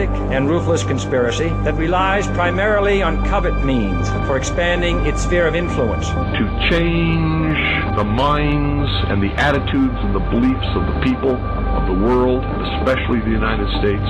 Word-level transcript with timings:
and 0.00 0.48
ruthless 0.48 0.82
conspiracy 0.82 1.48
that 1.64 1.74
relies 1.74 2.26
primarily 2.28 3.02
on 3.02 3.24
covert 3.26 3.64
means 3.64 4.08
for 4.26 4.36
expanding 4.36 5.04
its 5.06 5.22
sphere 5.22 5.46
of 5.46 5.54
influence. 5.54 6.08
To 6.08 6.68
change 6.70 7.58
the 7.96 8.04
minds 8.04 8.90
and 9.08 9.22
the 9.22 9.32
attitudes 9.34 9.94
and 9.98 10.14
the 10.14 10.24
beliefs 10.30 10.66
of 10.74 10.86
the 10.86 11.00
people 11.04 11.36
of 11.36 11.86
the 11.86 12.04
world, 12.04 12.42
especially 12.80 13.20
the 13.20 13.30
United 13.30 13.68
States, 13.80 14.08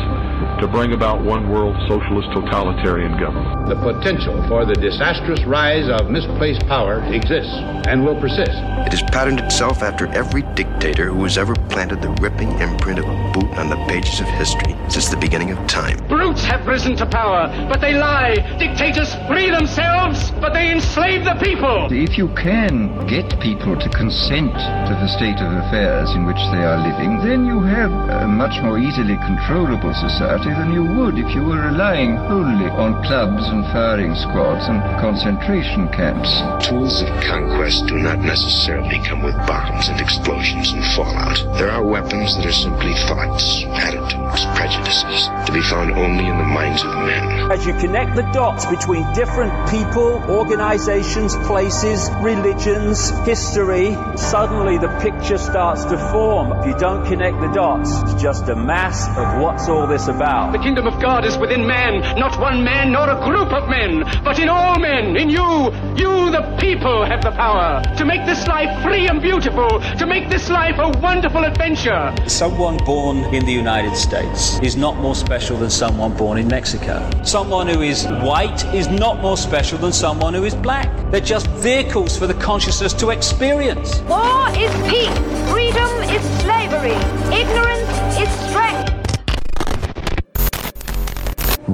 to 0.61 0.69
bring 0.69 0.93
about 0.93 1.23
one 1.23 1.49
world 1.49 1.75
socialist 1.89 2.29
totalitarian 2.33 3.19
government. 3.19 3.69
The 3.69 3.77
potential 3.77 4.47
for 4.49 4.65
the 4.65 4.75
disastrous 4.75 5.43
rise 5.45 5.89
of 5.89 6.11
misplaced 6.11 6.67
power 6.67 7.03
exists 7.13 7.53
and 7.87 8.05
will 8.05 8.21
persist. 8.21 8.55
It 8.87 8.93
has 8.93 9.03
patterned 9.11 9.41
itself 9.41 9.83
after 9.83 10.07
every 10.09 10.43
dictator 10.55 11.07
who 11.07 11.25
has 11.25 11.39
ever 11.39 11.55
planted 11.69 12.03
the 12.03 12.11
ripping 12.21 12.53
imprint 12.61 12.99
of 12.99 13.07
a 13.07 13.33
boot 13.33 13.51
on 13.59 13.69
the 13.69 13.77
pages 13.89 14.21
of 14.21 14.29
history 14.29 14.77
since 14.89 15.09
the 15.09 15.17
beginning 15.17 15.51
of 15.51 15.59
time. 15.67 15.72
Brutes 15.73 16.45
have 16.45 16.67
risen 16.67 16.97
to 16.97 17.07
power, 17.07 17.49
but 17.67 17.81
they 17.81 17.95
lie. 17.95 18.37
Dictators 18.59 19.15
free 19.27 19.49
themselves, 19.49 20.31
but 20.33 20.53
they 20.53 20.71
enslave 20.71 21.25
the 21.25 21.33
people. 21.41 21.89
If 21.91 22.19
you 22.19 22.29
can 22.37 23.07
get 23.07 23.41
people 23.41 23.81
to 23.81 23.89
consent 23.89 24.53
to 24.53 24.95
the 25.01 25.09
state 25.09 25.41
of 25.41 25.49
affairs 25.65 26.13
in 26.13 26.27
which 26.27 26.37
they 26.53 26.61
are 26.61 26.77
living, 26.77 27.25
then 27.25 27.47
you 27.47 27.63
have 27.63 27.91
a 27.91 28.29
much 28.29 28.61
more 28.61 28.79
easily 28.79 29.17
controllable 29.25 29.95
society 29.95 30.53
than 30.53 30.77
you 30.77 30.85
would 30.85 31.17
if 31.17 31.35
you 31.35 31.41
were 31.41 31.65
relying 31.65 32.17
wholly 32.17 32.69
on 32.77 33.03
clubs 33.09 33.49
and 33.49 33.65
firing 33.73 34.15
squads 34.15 34.69
and 34.69 34.83
concentration 35.01 35.89
camps. 35.89 36.29
Tools 36.69 37.01
of 37.01 37.09
conquest 37.25 37.87
do 37.87 37.97
not 37.97 38.19
necessarily 38.19 39.01
come 39.09 39.23
with 39.23 39.37
bombs 39.49 39.89
and 39.89 39.99
explosions 40.01 40.73
and 40.73 40.85
fallout. 40.93 41.41
There 41.57 41.71
are 41.71 41.83
weapons 41.83 42.37
that 42.37 42.45
are 42.45 42.53
simply 42.53 42.93
thoughts, 43.09 43.65
attitudes, 43.81 44.45
prejudices, 44.53 45.33
to 45.49 45.53
be 45.53 45.62
found 45.63 45.93
only 45.93 46.27
in 46.27 46.37
the 46.37 46.45
minds 46.45 46.83
of 46.83 46.91
men. 46.95 47.51
As 47.51 47.67
you 47.67 47.73
connect 47.75 48.17
the 48.17 48.23
dots 48.33 48.67
between 48.67 49.11
different 49.13 49.53
people, 49.71 50.23
organizations, 50.29 51.37
places, 51.47 52.11
religions, 52.21 53.11
history, 53.27 53.97
suddenly 54.17 54.79
the 54.79 54.89
picture 55.01 55.39
starts 55.39 55.85
to 55.85 55.99
form. 56.11 56.53
If 56.61 56.67
you 56.67 56.77
don't 56.79 57.07
connect 57.07 57.41
the 57.41 57.49
dots, 57.49 57.91
it's 58.03 58.21
just 58.21 58.49
a 58.49 58.57
mass 58.57 59.07
of 59.17 59.41
what's 59.41 59.69
all 59.69 59.87
this 59.87 60.09
about. 60.09 60.53
The 60.53 60.59
kingdom 60.59 60.87
of 60.87 61.01
God 61.01 61.25
is 61.25 61.37
within 61.39 61.67
man, 61.67 62.01
not 62.19 62.39
one 62.41 62.65
man 62.65 62.93
nor 62.93 63.09
a 63.09 63.25
group 63.25 63.53
of 63.53 63.69
men, 63.69 64.05
but 64.25 64.39
in 64.39 64.49
all 64.49 64.79
men, 64.79 65.17
in 65.17 65.29
you. 65.31 65.73
You, 65.97 66.31
the 66.31 66.57
people, 66.61 67.05
have 67.05 67.23
the 67.23 67.31
power 67.31 67.83
to 67.97 68.05
make 68.05 68.25
this 68.27 68.47
life 68.47 68.83
free 68.83 69.09
and 69.09 69.21
beautiful, 69.21 69.81
to 69.99 70.07
make 70.07 70.29
this 70.29 70.49
life 70.49 70.77
a 70.79 70.89
wonderful 70.99 71.45
adventure. 71.45 72.15
Someone 72.27 72.79
born 72.79 73.19
in 73.35 73.45
the 73.45 73.53
United 73.53 73.97
States 73.97 74.59
is 74.61 74.77
not 74.77 74.97
more 74.97 75.15
special 75.15 75.52
than 75.57 75.71
someone 75.71 76.17
born 76.17 76.39
in 76.39 76.49
Mexico. 76.49 77.09
Someone 77.23 77.67
who 77.67 77.83
is 77.83 78.07
white 78.23 78.65
is 78.75 78.89
not 78.89 79.21
more 79.21 79.37
special 79.37 79.79
than 79.79 79.93
someone 79.93 80.35
who 80.35 80.45
is 80.45 80.55
black. 80.55 80.89
They're 81.11 81.21
just 81.21 81.47
vehicles 81.49 82.17
for 82.17 82.27
the 82.27 82.35
consciousness 82.35 82.93
to 82.95 83.11
experience. 83.11 84.01
War 84.03 84.49
is 84.51 84.73
peace, 84.91 85.19
freedom 85.51 85.91
is 86.11 86.23
slavery, 86.43 86.97
ignorance 87.35 88.19
is 88.19 88.29
strength. 88.49 88.92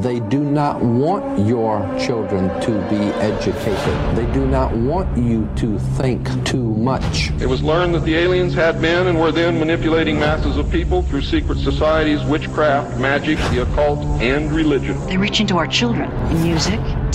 They 0.02 0.20
do 0.20 0.38
not 0.38 0.80
want 0.80 1.44
your 1.44 1.80
children 1.98 2.48
to 2.60 2.70
be 2.88 3.02
educated. 3.18 4.16
They 4.16 4.32
do 4.32 4.46
not 4.46 4.72
want 4.72 5.18
you 5.18 5.48
to 5.56 5.76
think 5.96 6.28
too 6.44 6.62
much. 6.62 7.32
It 7.40 7.48
was 7.48 7.64
learned 7.64 7.96
that 7.96 8.04
the 8.04 8.14
aliens 8.14 8.54
had 8.54 8.80
been 8.80 9.08
and 9.08 9.18
were 9.18 9.32
then 9.32 9.58
manipulating 9.58 10.16
masses 10.16 10.56
of 10.56 10.70
people 10.70 11.02
through 11.02 11.22
secret 11.22 11.58
societies, 11.58 12.22
witchcraft, 12.24 12.96
magic, 13.00 13.38
the 13.50 13.62
occult, 13.62 13.98
and 14.22 14.52
religion. 14.52 14.96
They 15.06 15.16
reach 15.16 15.40
into 15.40 15.56
our 15.56 15.66
children 15.66 16.08
in 16.30 16.44
music, 16.44 16.78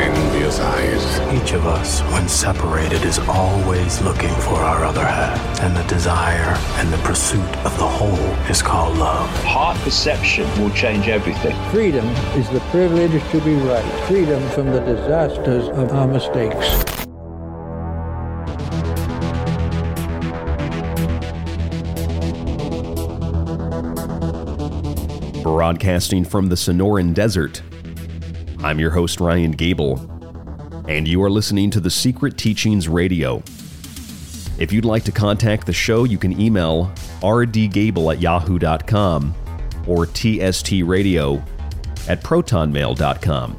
envious 0.00 0.60
eyes. 0.60 1.20
Each 1.42 1.52
of 1.52 1.66
us, 1.66 2.00
when 2.12 2.28
separated, 2.28 3.02
is 3.02 3.18
always 3.28 4.00
looking 4.02 4.34
for 4.40 4.54
our 4.54 4.84
other 4.84 5.04
half, 5.04 5.60
and 5.60 5.76
the 5.76 5.82
desire 5.84 6.56
and 6.78 6.92
the 6.92 6.98
pursuit 6.98 7.56
of 7.64 7.76
the 7.78 7.86
whole 7.86 8.28
is 8.50 8.62
called 8.62 8.98
love. 8.98 9.28
Heart 9.44 9.78
perception 9.78 10.46
will 10.60 10.70
change 10.70 11.08
everything. 11.08 11.56
Freedom 11.70 12.06
is 12.36 12.48
the 12.50 12.60
privilege 12.70 13.22
to 13.30 13.40
be 13.40 13.54
right, 13.54 14.06
freedom 14.06 14.46
from 14.50 14.70
the 14.70 14.80
disasters 14.80 15.68
of 15.68 15.92
our 15.92 16.06
mistakes. 16.06 16.84
Broadcasting 25.42 26.24
from 26.24 26.48
the 26.48 26.56
Sonoran 26.56 27.14
Desert, 27.14 27.62
I'm 28.66 28.80
your 28.80 28.90
host, 28.90 29.20
Ryan 29.20 29.52
Gable, 29.52 30.00
and 30.88 31.06
you 31.06 31.22
are 31.22 31.30
listening 31.30 31.70
to 31.70 31.78
The 31.78 31.88
Secret 31.88 32.36
Teachings 32.36 32.88
Radio. 32.88 33.36
If 34.58 34.72
you'd 34.72 34.84
like 34.84 35.04
to 35.04 35.12
contact 35.12 35.66
the 35.66 35.72
show, 35.72 36.02
you 36.02 36.18
can 36.18 36.40
email 36.40 36.90
rdgable 37.20 38.12
at 38.12 38.20
yahoo.com 38.20 39.32
or 39.86 40.06
tstradio 40.06 41.46
at 42.08 42.20
protonmail.com. 42.24 43.56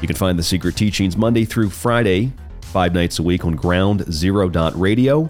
You 0.00 0.08
can 0.08 0.16
find 0.16 0.38
The 0.38 0.42
Secret 0.42 0.76
Teachings 0.76 1.14
Monday 1.14 1.44
through 1.44 1.68
Friday, 1.68 2.32
five 2.62 2.94
nights 2.94 3.18
a 3.18 3.22
week 3.22 3.44
on 3.44 3.54
Ground 3.54 4.10
Zero 4.10 4.48
Radio. 4.48 5.28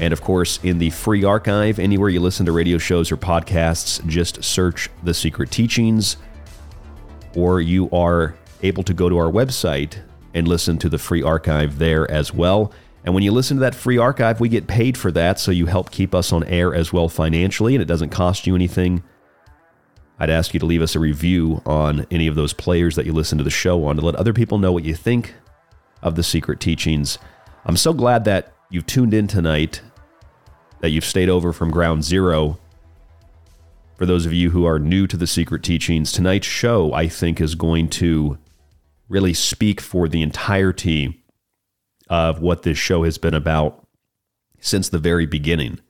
And 0.00 0.14
of 0.14 0.22
course, 0.22 0.58
in 0.62 0.78
the 0.78 0.88
free 0.88 1.24
archive, 1.24 1.78
anywhere 1.78 2.08
you 2.08 2.20
listen 2.20 2.46
to 2.46 2.52
radio 2.52 2.78
shows 2.78 3.12
or 3.12 3.18
podcasts, 3.18 4.02
just 4.06 4.42
search 4.42 4.88
The 5.02 5.12
Secret 5.12 5.50
Teachings 5.50 6.16
or 7.36 7.60
you 7.60 7.88
are 7.90 8.34
able 8.62 8.82
to 8.82 8.94
go 8.94 9.08
to 9.08 9.16
our 9.18 9.30
website 9.30 9.98
and 10.34 10.48
listen 10.48 10.78
to 10.78 10.88
the 10.88 10.98
free 10.98 11.22
archive 11.22 11.78
there 11.78 12.10
as 12.10 12.34
well. 12.34 12.72
And 13.04 13.14
when 13.14 13.22
you 13.22 13.30
listen 13.30 13.58
to 13.58 13.60
that 13.60 13.74
free 13.74 13.98
archive, 13.98 14.40
we 14.40 14.48
get 14.48 14.66
paid 14.66 14.98
for 14.98 15.12
that, 15.12 15.38
so 15.38 15.52
you 15.52 15.66
help 15.66 15.90
keep 15.92 16.14
us 16.14 16.32
on 16.32 16.42
air 16.44 16.74
as 16.74 16.92
well 16.92 17.08
financially, 17.08 17.76
and 17.76 17.82
it 17.82 17.86
doesn't 17.86 18.10
cost 18.10 18.46
you 18.46 18.56
anything. 18.56 19.04
I'd 20.18 20.30
ask 20.30 20.54
you 20.54 20.60
to 20.60 20.66
leave 20.66 20.82
us 20.82 20.96
a 20.96 20.98
review 20.98 21.62
on 21.66 22.06
any 22.10 22.26
of 22.26 22.34
those 22.34 22.52
players 22.52 22.96
that 22.96 23.06
you 23.06 23.12
listen 23.12 23.38
to 23.38 23.44
the 23.44 23.50
show 23.50 23.84
on 23.84 23.96
to 23.96 24.02
let 24.02 24.16
other 24.16 24.32
people 24.32 24.58
know 24.58 24.72
what 24.72 24.84
you 24.84 24.94
think 24.94 25.34
of 26.02 26.16
the 26.16 26.22
secret 26.22 26.58
teachings. 26.58 27.18
I'm 27.64 27.76
so 27.76 27.92
glad 27.92 28.24
that 28.24 28.54
you've 28.70 28.86
tuned 28.86 29.12
in 29.14 29.26
tonight, 29.26 29.82
that 30.80 30.90
you've 30.90 31.04
stayed 31.04 31.28
over 31.28 31.52
from 31.52 31.70
ground 31.70 32.02
zero 32.02 32.58
for 33.96 34.06
those 34.06 34.26
of 34.26 34.32
you 34.32 34.50
who 34.50 34.64
are 34.66 34.78
new 34.78 35.06
to 35.06 35.16
the 35.16 35.26
secret 35.26 35.62
teachings, 35.62 36.12
tonight's 36.12 36.46
show, 36.46 36.92
I 36.92 37.08
think, 37.08 37.40
is 37.40 37.54
going 37.54 37.88
to 37.90 38.38
really 39.08 39.32
speak 39.32 39.80
for 39.80 40.08
the 40.08 40.22
entirety 40.22 41.24
of 42.08 42.40
what 42.40 42.62
this 42.62 42.78
show 42.78 43.04
has 43.04 43.18
been 43.18 43.34
about 43.34 43.86
since 44.60 44.88
the 44.88 44.98
very 44.98 45.26
beginning. 45.26 45.80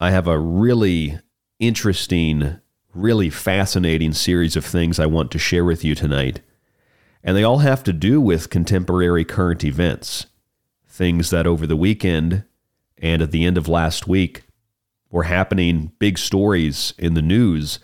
I 0.00 0.10
have 0.10 0.26
a 0.26 0.38
really 0.38 1.20
interesting, 1.60 2.60
really 2.92 3.30
fascinating 3.30 4.12
series 4.12 4.56
of 4.56 4.64
things 4.64 4.98
I 4.98 5.06
want 5.06 5.30
to 5.30 5.38
share 5.38 5.64
with 5.64 5.84
you 5.84 5.94
tonight. 5.94 6.40
And 7.22 7.36
they 7.36 7.44
all 7.44 7.58
have 7.58 7.84
to 7.84 7.92
do 7.92 8.20
with 8.20 8.50
contemporary 8.50 9.24
current 9.24 9.62
events, 9.62 10.26
things 10.88 11.30
that 11.30 11.46
over 11.46 11.68
the 11.68 11.76
weekend 11.76 12.44
and 12.98 13.22
at 13.22 13.30
the 13.30 13.44
end 13.44 13.56
of 13.56 13.68
last 13.68 14.08
week 14.08 14.42
were 15.12 15.24
happening, 15.24 15.92
big 16.00 16.18
stories 16.18 16.94
in 16.98 17.14
the 17.14 17.22
news. 17.22 17.78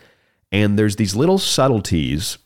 And 0.51 0.77
there's 0.77 0.97
these 0.97 1.15
little 1.15 1.39
subtleties 1.39 2.39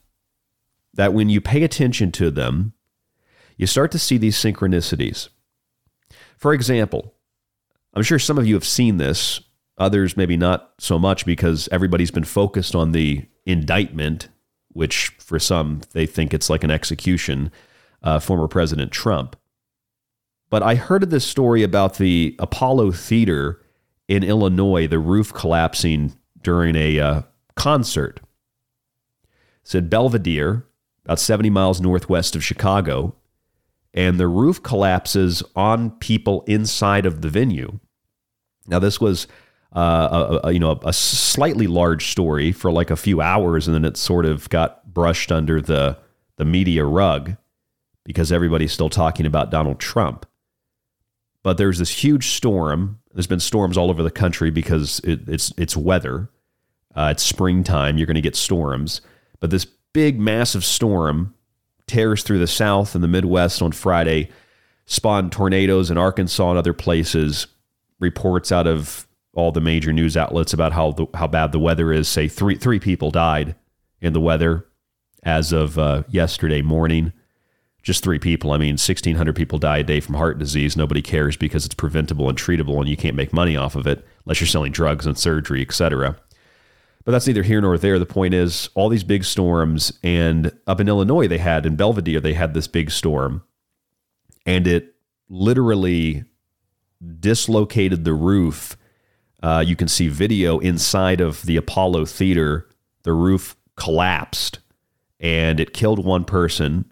that 0.93 1.15
when 1.15 1.31
you 1.31 1.41
pay 1.41 1.63
attention 1.63 2.13
to 2.13 2.31
them, 2.31 2.75
you 3.57 3.67
start 3.67 3.93
to 3.93 3.99
see 3.99 4.19
these 4.19 4.37
synchronicities. 4.37 5.29
For 6.37 6.53
example, 6.53 7.15
I'm 7.95 8.03
sure 8.03 8.19
some 8.19 8.39
of 8.39 8.47
you 8.47 8.55
have 8.55 8.67
seen 8.67 8.97
this, 8.97 9.41
others 9.79 10.17
maybe 10.17 10.37
not 10.37 10.73
so 10.79 10.99
much 10.99 11.25
because 11.25 11.69
everybody's 11.71 12.11
been 12.11 12.25
focused 12.25 12.75
on 12.75 12.91
the 12.91 13.27
indictment, 13.47 14.29
which 14.69 15.11
for 15.19 15.39
some 15.39 15.83
they 15.93 16.07
think 16.07 16.35
it's 16.35 16.51
like 16.51 16.65
an 16.65 16.71
execution, 16.73 17.53
uh, 18.03 18.19
former 18.19 18.49
President 18.49 18.91
Trump. 18.91 19.37
But 20.51 20.63
I 20.65 20.75
heard 20.75 21.05
of 21.05 21.11
this 21.11 21.25
story 21.25 21.63
about 21.63 21.99
the 21.99 22.35
Apollo 22.41 22.93
Theater 22.93 23.62
in 24.09 24.23
Illinois, 24.25 24.87
the 24.87 24.99
roof 24.99 25.33
collapsing 25.33 26.17
during 26.43 26.77
a 26.77 26.99
uh, 26.99 27.23
concert. 27.57 28.21
Said 29.65 29.89
Belvidere, 29.89 30.65
about 31.05 31.21
70 31.21 31.51
miles 31.51 31.81
northwest 31.81 32.35
of 32.35 32.45
Chicago, 32.45 33.15
and 33.95 34.19
the 34.19 34.29
roof 34.29 34.63
collapses 34.63 35.43
on 35.55 35.91
people 35.91 36.43
inside 36.47 37.07
of 37.07 37.23
the 37.23 37.29
venue. 37.29 37.79
Now, 38.67 38.79
this 38.79 39.01
was 39.01 39.27
uh, 39.75 40.39
a, 40.43 40.49
a, 40.49 40.53
you 40.53 40.59
know 40.59 40.79
a 40.85 40.93
slightly 40.93 41.67
large 41.67 42.11
story 42.11 42.53
for 42.53 42.71
like 42.71 42.91
a 42.91 42.97
few 42.97 43.21
hours, 43.21 43.67
and 43.67 43.75
then 43.75 43.85
it 43.85 43.97
sort 43.97 44.27
of 44.27 44.49
got 44.51 44.93
brushed 44.93 45.33
under 45.33 45.61
the 45.61 45.99
the 46.37 46.45
media 46.45 46.85
rug 46.85 47.37
because 48.05 48.33
everybody's 48.33 48.73
still 48.73 48.91
talking 48.91 49.27
about 49.27 49.51
Donald 49.51 49.79
Trump. 49.79 50.27
But 51.43 51.57
there's 51.57 51.79
this 51.79 52.05
huge 52.05 52.29
storm. 52.29 53.01
There's 53.15 53.27
been 53.27 53.41
storms 53.41 53.77
all 53.77 53.91
over 53.91 54.03
the 54.03 54.11
country 54.11 54.51
because 54.51 55.01
it, 55.01 55.29
it's 55.29 55.53
it's 55.59 55.77
weather. 55.77 56.31
Uh, 56.95 57.09
it's 57.13 57.23
springtime. 57.23 57.97
You're 57.97 58.07
going 58.07 58.15
to 58.17 58.21
get 58.21 58.37
storms. 58.37 59.01
But 59.41 59.51
this 59.51 59.65
big, 59.65 60.21
massive 60.21 60.65
storm 60.65 61.35
tears 61.87 62.23
through 62.23 62.39
the 62.39 62.47
South 62.47 62.95
and 62.95 63.03
the 63.03 63.09
Midwest 63.09 63.63
on 63.63 63.73
Friday, 63.73 64.31
spawned 64.87 65.33
tornadoes 65.33 65.91
in 65.91 65.99
Arkansas 65.99 66.51
and 66.51 66.59
other 66.59 66.73
places. 66.73 67.47
Reports 67.99 68.51
out 68.51 68.67
of 68.67 69.07
all 69.35 69.53
the 69.53 69.61
major 69.61 69.93
news 69.93 70.17
outlets 70.17 70.53
about 70.53 70.73
how 70.73 70.93
the, 70.93 71.07
how 71.15 71.27
bad 71.27 71.53
the 71.53 71.59
weather 71.59 71.93
is. 71.93 72.09
Say 72.09 72.29
three 72.29 72.57
three 72.57 72.81
people 72.81 73.11
died 73.11 73.55
in 74.01 74.13
the 74.13 74.21
weather 74.21 74.67
as 75.23 75.53
of 75.53 75.79
uh, 75.79 76.03
yesterday 76.09 76.63
morning. 76.63 77.13
Just 77.83 78.05
three 78.05 78.19
people. 78.19 78.53
I 78.53 78.59
mean, 78.59 78.75
1,600 78.75 79.35
people 79.35 79.59
die 79.59 79.79
a 79.79 79.83
day 79.83 79.99
from 79.99 80.15
heart 80.15 80.39
disease. 80.39 80.77
Nobody 80.77 81.03
cares 81.03 81.37
because 81.37 81.65
it's 81.65 81.75
preventable 81.75 82.29
and 82.29 82.39
treatable, 82.39 82.79
and 82.79 82.89
you 82.89 82.97
can't 82.97 83.17
make 83.17 83.33
money 83.33 83.57
off 83.57 83.75
of 83.75 83.87
it 83.87 84.07
unless 84.25 84.41
you're 84.41 84.47
selling 84.47 84.73
drugs 84.73 85.07
and 85.07 85.19
surgery, 85.19 85.63
etc. 85.63 86.17
But 87.05 87.13
that's 87.13 87.27
neither 87.27 87.43
here 87.43 87.61
nor 87.61 87.77
there. 87.79 87.99
The 87.99 88.07
point 88.07 88.35
is, 88.35 88.71
all 88.75 88.89
these 88.89 89.03
big 89.03 89.25
storms, 89.25 89.99
and 90.05 90.53
up 90.67 90.79
in 90.79 90.89
Illinois, 90.89 91.27
they 91.27 91.39
had 91.39 91.67
in 91.67 91.77
Belvidere, 91.77 92.21
they 92.21 92.35
had 92.35 92.55
this 92.55 92.69
big 92.69 92.91
storm, 92.93 93.43
and 94.47 94.67
it 94.67 94.95
literally 95.29 96.25
dislocated 97.19 98.05
the 98.05 98.15
roof. 98.15 98.77
Uh, 99.43 99.65
you 99.67 99.75
can 99.75 99.89
see 99.89 100.07
video 100.07 100.61
inside 100.61 101.21
of 101.21 101.43
the 101.43 101.57
Apollo 101.57 102.05
Theater. 102.05 102.69
The 103.03 103.13
roof 103.13 103.57
collapsed, 103.75 104.61
and 105.19 105.59
it 105.59 105.75
killed 105.75 106.05
one 106.05 106.25
person, 106.25 106.92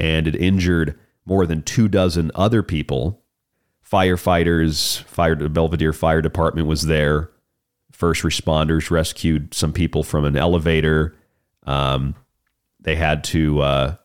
and 0.00 0.26
it 0.26 0.34
injured 0.34 0.98
more 1.24 1.46
than 1.46 1.62
two 1.62 1.86
dozen 1.86 2.32
other 2.34 2.62
people. 2.62 3.22
Firefighters, 3.88 5.02
fire 5.04 5.36
the 5.36 5.48
Belvidere 5.48 5.94
Fire 5.94 6.22
Department 6.22 6.66
was 6.66 6.82
there 6.82 7.30
first 8.00 8.22
responders 8.22 8.90
rescued 8.90 9.52
some 9.52 9.74
people 9.74 10.02
from 10.02 10.24
an 10.24 10.34
elevator. 10.34 11.14
Um, 11.64 12.14
they 12.80 12.96
had 12.96 13.22
to, 13.24 13.60
uh, 13.60 13.96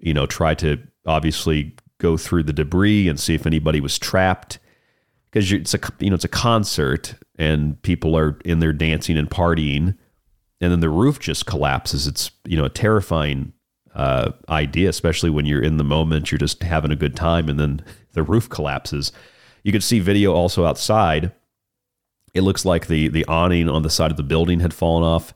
you 0.00 0.12
know, 0.12 0.26
try 0.26 0.54
to 0.56 0.82
obviously 1.06 1.72
go 1.98 2.16
through 2.16 2.42
the 2.42 2.52
debris 2.52 3.08
and 3.08 3.20
see 3.20 3.32
if 3.32 3.46
anybody 3.46 3.80
was 3.80 3.96
trapped 3.96 4.58
because 5.30 5.52
it's 5.52 5.72
a 5.72 5.78
you 6.00 6.10
know 6.10 6.16
it's 6.16 6.24
a 6.24 6.28
concert 6.28 7.14
and 7.38 7.80
people 7.82 8.16
are 8.16 8.38
in 8.44 8.58
there 8.58 8.72
dancing 8.72 9.16
and 9.16 9.30
partying, 9.30 9.96
and 10.60 10.72
then 10.72 10.80
the 10.80 10.90
roof 10.90 11.20
just 11.20 11.46
collapses. 11.46 12.08
It's 12.08 12.32
you 12.44 12.56
know 12.56 12.64
a 12.64 12.70
terrifying 12.70 13.52
uh, 13.94 14.32
idea, 14.48 14.88
especially 14.88 15.30
when 15.30 15.46
you're 15.46 15.62
in 15.62 15.76
the 15.76 15.84
moment, 15.84 16.30
you're 16.30 16.38
just 16.38 16.62
having 16.62 16.90
a 16.90 16.96
good 16.96 17.16
time, 17.16 17.48
and 17.48 17.58
then 17.58 17.84
the 18.12 18.22
roof 18.22 18.48
collapses. 18.48 19.12
You 19.62 19.72
could 19.72 19.84
see 19.84 20.00
video 20.00 20.32
also 20.34 20.66
outside 20.66 21.32
it 22.34 22.42
looks 22.42 22.64
like 22.64 22.88
the 22.88 23.08
the 23.08 23.24
awning 23.26 23.68
on 23.68 23.82
the 23.82 23.90
side 23.90 24.10
of 24.10 24.16
the 24.16 24.22
building 24.22 24.60
had 24.60 24.74
fallen 24.74 25.04
off. 25.04 25.32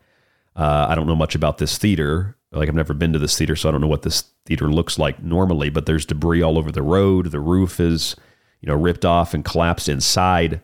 Uh, 0.55 0.87
I 0.89 0.97
don't 0.97 1.07
know 1.07 1.17
much 1.17 1.35
about 1.35 1.59
this 1.59 1.79
theater. 1.79 2.37
Like 2.51 2.69
I've 2.69 2.75
never 2.75 2.95
been 2.95 3.13
to 3.13 3.19
this 3.19 3.39
theater, 3.39 3.55
so 3.55 3.69
I 3.69 3.73
don't 3.73 3.81
know 3.81 3.87
what 3.87 4.03
this 4.03 4.25
theater 4.45 4.69
looks 4.69 4.99
like 4.99 5.23
normally. 5.23 5.71
But 5.71 5.87
there's 5.87 6.05
debris 6.05 6.43
all 6.43 6.59
over 6.59 6.73
the 6.73 6.83
road. 6.83 7.31
The 7.31 7.41
roof 7.41 7.79
is, 7.79 8.17
you 8.61 8.67
know, 8.67 8.75
ripped 8.75 9.05
off 9.05 9.33
and 9.33 9.45
collapsed 9.45 9.89
inside, 9.89 10.61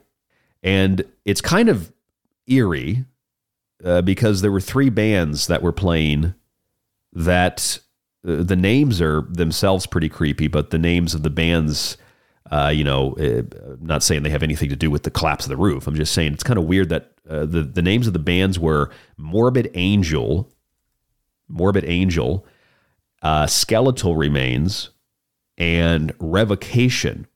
and 0.62 1.04
it's 1.24 1.40
kind 1.40 1.68
of 1.68 1.92
eerie 2.48 3.04
uh, 3.84 4.02
because 4.02 4.42
there 4.42 4.52
were 4.52 4.60
three 4.60 4.90
bands 4.90 5.46
that 5.46 5.62
were 5.62 5.72
playing. 5.72 6.34
That 7.16 7.78
uh, 8.26 8.42
the 8.42 8.56
names 8.56 9.00
are 9.00 9.22
themselves 9.22 9.86
pretty 9.86 10.08
creepy, 10.08 10.48
but 10.48 10.70
the 10.70 10.78
names 10.78 11.14
of 11.14 11.22
the 11.22 11.30
bands 11.30 11.96
uh, 12.50 12.68
you 12.68 12.84
know, 12.84 13.14
uh, 13.14 13.42
not 13.80 14.02
saying 14.02 14.22
they 14.22 14.30
have 14.30 14.42
anything 14.42 14.68
to 14.68 14.76
do 14.76 14.90
with 14.90 15.02
the 15.02 15.10
collapse 15.10 15.46
of 15.46 15.48
the 15.48 15.56
roof. 15.56 15.86
I'm 15.86 15.94
just 15.94 16.12
saying 16.12 16.34
it's 16.34 16.42
kind 16.42 16.58
of 16.58 16.66
weird 16.66 16.90
that 16.90 17.12
uh, 17.28 17.46
the 17.46 17.62
the 17.62 17.80
names 17.80 18.06
of 18.06 18.12
the 18.12 18.18
bands 18.18 18.58
were 18.58 18.90
Morbid 19.16 19.70
Angel, 19.74 20.52
Morbid 21.48 21.84
Angel, 21.86 22.46
Skeletal 23.46 24.14
Remains, 24.14 24.90
and 25.56 26.12
Revocation, 26.18 27.26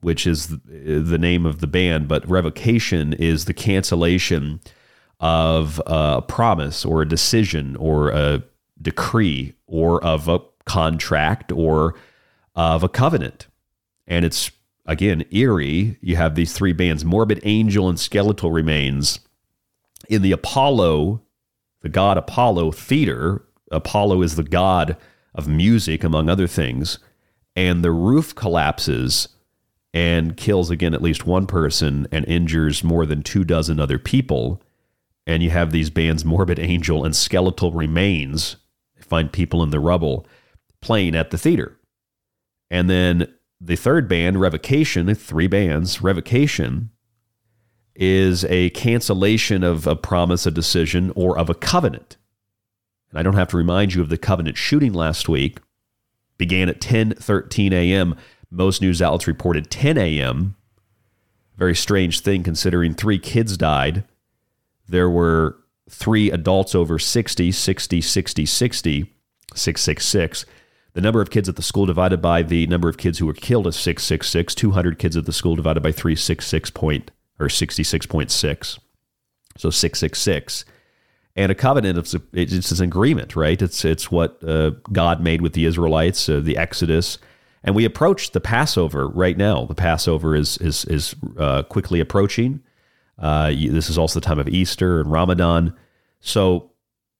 which 0.00 0.26
is 0.26 0.48
the 0.48 1.18
name 1.18 1.44
of 1.44 1.60
the 1.60 1.66
band. 1.66 2.08
But 2.08 2.26
revocation 2.28 3.12
is 3.12 3.44
the 3.44 3.54
cancellation 3.54 4.60
of 5.20 5.82
a 5.86 6.22
promise 6.22 6.84
or 6.84 7.02
a 7.02 7.08
decision 7.08 7.76
or 7.76 8.08
a 8.08 8.42
decree 8.80 9.55
or 9.66 10.02
of 10.02 10.28
a 10.28 10.40
contract 10.64 11.52
or 11.52 11.94
of 12.54 12.82
a 12.82 12.88
covenant 12.88 13.46
and 14.06 14.24
it's 14.24 14.50
again 14.84 15.24
eerie. 15.30 15.98
You 16.00 16.16
have 16.16 16.34
these 16.34 16.52
three 16.52 16.72
bands: 16.72 17.04
Morbid 17.04 17.40
Angel 17.44 17.88
and 17.88 17.98
Skeletal 17.98 18.50
Remains. 18.50 19.20
In 20.08 20.22
the 20.22 20.32
Apollo, 20.32 21.22
the 21.82 21.88
god 21.88 22.16
Apollo 22.16 22.72
theater, 22.72 23.44
Apollo 23.72 24.22
is 24.22 24.36
the 24.36 24.44
god 24.44 24.96
of 25.34 25.48
music, 25.48 26.04
among 26.04 26.28
other 26.28 26.46
things, 26.46 26.98
and 27.54 27.84
the 27.84 27.90
roof 27.90 28.34
collapses 28.34 29.28
and 29.92 30.36
kills 30.36 30.70
again 30.70 30.94
at 30.94 31.02
least 31.02 31.26
one 31.26 31.46
person 31.46 32.06
and 32.12 32.24
injures 32.26 32.84
more 32.84 33.06
than 33.06 33.22
two 33.22 33.44
dozen 33.44 33.80
other 33.80 33.98
people. 33.98 34.62
And 35.26 35.42
you 35.42 35.50
have 35.50 35.72
these 35.72 35.90
bands, 35.90 36.24
Morbid 36.24 36.60
Angel 36.60 37.04
and 37.04 37.16
Skeletal 37.16 37.72
Remains, 37.72 38.56
find 39.08 39.32
people 39.32 39.62
in 39.62 39.70
the 39.70 39.80
rubble 39.80 40.26
playing 40.80 41.14
at 41.14 41.30
the 41.30 41.38
theater. 41.38 41.78
And 42.70 42.90
then 42.90 43.32
the 43.60 43.76
third 43.76 44.08
band, 44.08 44.40
Revocation, 44.40 45.14
three 45.14 45.46
bands, 45.46 46.02
Revocation 46.02 46.90
is 47.94 48.44
a 48.44 48.70
cancellation 48.70 49.64
of 49.64 49.86
a 49.86 49.96
promise, 49.96 50.46
a 50.46 50.50
decision, 50.50 51.12
or 51.16 51.38
of 51.38 51.48
a 51.48 51.54
covenant. 51.54 52.16
And 53.10 53.18
I 53.18 53.22
don't 53.22 53.36
have 53.36 53.48
to 53.48 53.56
remind 53.56 53.94
you 53.94 54.02
of 54.02 54.08
the 54.08 54.18
covenant 54.18 54.58
shooting 54.58 54.92
last 54.92 55.28
week. 55.28 55.58
Began 56.36 56.68
at 56.68 56.80
10:13 56.80 57.72
a.m. 57.72 58.14
Most 58.50 58.82
news 58.82 59.00
outlets 59.00 59.26
reported 59.26 59.70
10 59.70 59.96
a.m. 59.96 60.54
Very 61.56 61.74
strange 61.74 62.20
thing 62.20 62.42
considering 62.42 62.92
three 62.92 63.18
kids 63.18 63.56
died. 63.56 64.04
There 64.86 65.08
were 65.08 65.56
three 65.88 66.30
adults 66.30 66.74
over 66.74 66.98
60, 66.98 67.52
60, 67.52 68.00
60, 68.00 68.46
60, 68.46 69.14
666 69.54 70.46
the 70.96 71.02
number 71.02 71.20
of 71.20 71.28
kids 71.28 71.46
at 71.46 71.56
the 71.56 71.62
school 71.62 71.84
divided 71.84 72.22
by 72.22 72.40
the 72.40 72.66
number 72.68 72.88
of 72.88 72.96
kids 72.96 73.18
who 73.18 73.26
were 73.26 73.34
killed 73.34 73.66
is 73.66 73.76
666. 73.76 74.54
200 74.54 74.98
kids 74.98 75.14
at 75.14 75.26
the 75.26 75.32
school 75.32 75.54
divided 75.54 75.82
by 75.82 75.92
366 75.92 76.70
point 76.70 77.10
or 77.38 77.48
66.6. 77.48 78.78
So 79.58 79.68
666. 79.68 80.64
And 81.36 81.52
a 81.52 81.54
covenant, 81.54 81.98
it's, 81.98 82.16
it's 82.32 82.80
an 82.80 82.82
agreement, 82.82 83.36
right? 83.36 83.60
It's 83.60 83.84
it's 83.84 84.10
what 84.10 84.42
uh, 84.42 84.70
God 84.90 85.20
made 85.20 85.42
with 85.42 85.52
the 85.52 85.66
Israelites, 85.66 86.30
uh, 86.30 86.40
the 86.40 86.56
Exodus, 86.56 87.18
and 87.62 87.74
we 87.74 87.84
approach 87.84 88.30
the 88.30 88.40
Passover 88.40 89.06
right 89.06 89.36
now. 89.36 89.66
The 89.66 89.74
Passover 89.74 90.34
is 90.34 90.56
is 90.58 90.86
is 90.86 91.14
uh, 91.36 91.64
quickly 91.64 92.00
approaching. 92.00 92.62
Uh, 93.18 93.50
this 93.50 93.88
is 93.88 93.96
also 93.96 94.20
the 94.20 94.26
time 94.26 94.38
of 94.38 94.48
Easter 94.48 95.00
and 95.00 95.10
Ramadan, 95.10 95.74
so 96.20 96.72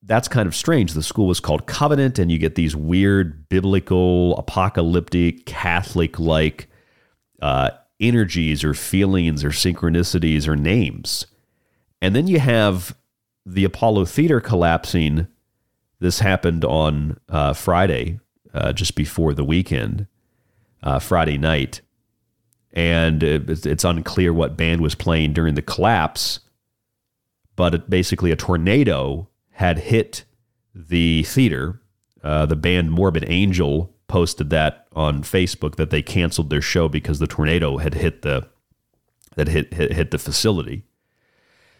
that's 0.03 0.29
kind 0.29 0.47
of 0.47 0.55
strange. 0.55 0.93
The 0.93 1.03
school 1.03 1.27
was 1.27 1.41
called 1.41 1.67
Covenant, 1.67 2.19
and 2.19 2.31
you 2.31 2.39
get 2.39 2.55
these 2.55 2.77
weird 2.77 3.49
biblical, 3.49 4.37
apocalyptic, 4.39 5.47
Catholic 5.47 6.19
like 6.19 6.69
uh, 7.43 7.71
energies 7.99 8.63
or 8.63 8.75
feelings 8.75 9.43
or 9.43 9.51
synchronicities 9.51 10.47
or 10.47 10.57
names. 10.57 11.27
And 12.01 12.15
then 12.15 12.29
you 12.29 12.39
have 12.39 12.97
the 13.45 13.65
Apollo 13.65 14.05
Theater 14.07 14.41
collapsing. 14.41 15.27
This 15.99 16.21
happened 16.21 16.65
on 16.65 17.19
uh, 17.29 17.53
Friday, 17.55 18.21
uh, 18.55 18.73
just 18.73 18.95
before 18.95 19.35
the 19.35 19.45
weekend, 19.45 20.07
uh, 20.83 20.99
Friday 20.99 21.39
night. 21.39 21.81
And 22.77 23.23
it's 23.23 23.85
unclear 23.85 24.35
what 24.35 24.57
band 24.59 24.83
was 24.83 24.95
playing 24.95 25.33
during 25.33 25.55
the 25.55 25.63
collapse, 25.63 26.41
but 27.57 27.75
it, 27.75 27.91
basically 27.91 28.31
a 28.31 28.37
tornado 28.37 29.29
had 29.53 29.79
hit 29.79 30.25
the 30.75 31.23
theater. 31.23 31.81
Uh, 32.23 32.45
the 32.45 32.55
band 32.55 32.93
Morbid 32.93 33.25
Angel 33.29 33.95
posted 34.09 34.51
that 34.51 34.87
on 34.93 35.23
Facebook 35.23 35.77
that 35.77 35.89
they 35.89 36.03
canceled 36.03 36.51
their 36.51 36.61
show 36.61 36.87
because 36.87 37.19
the 37.19 37.27
tornado 37.27 37.79
had 37.79 37.95
hit 37.95 38.21
the 38.21 38.47
that 39.37 39.49
hit 39.49 39.73
hit, 39.73 39.93
hit 39.95 40.11
the 40.11 40.19
facility. 40.19 40.85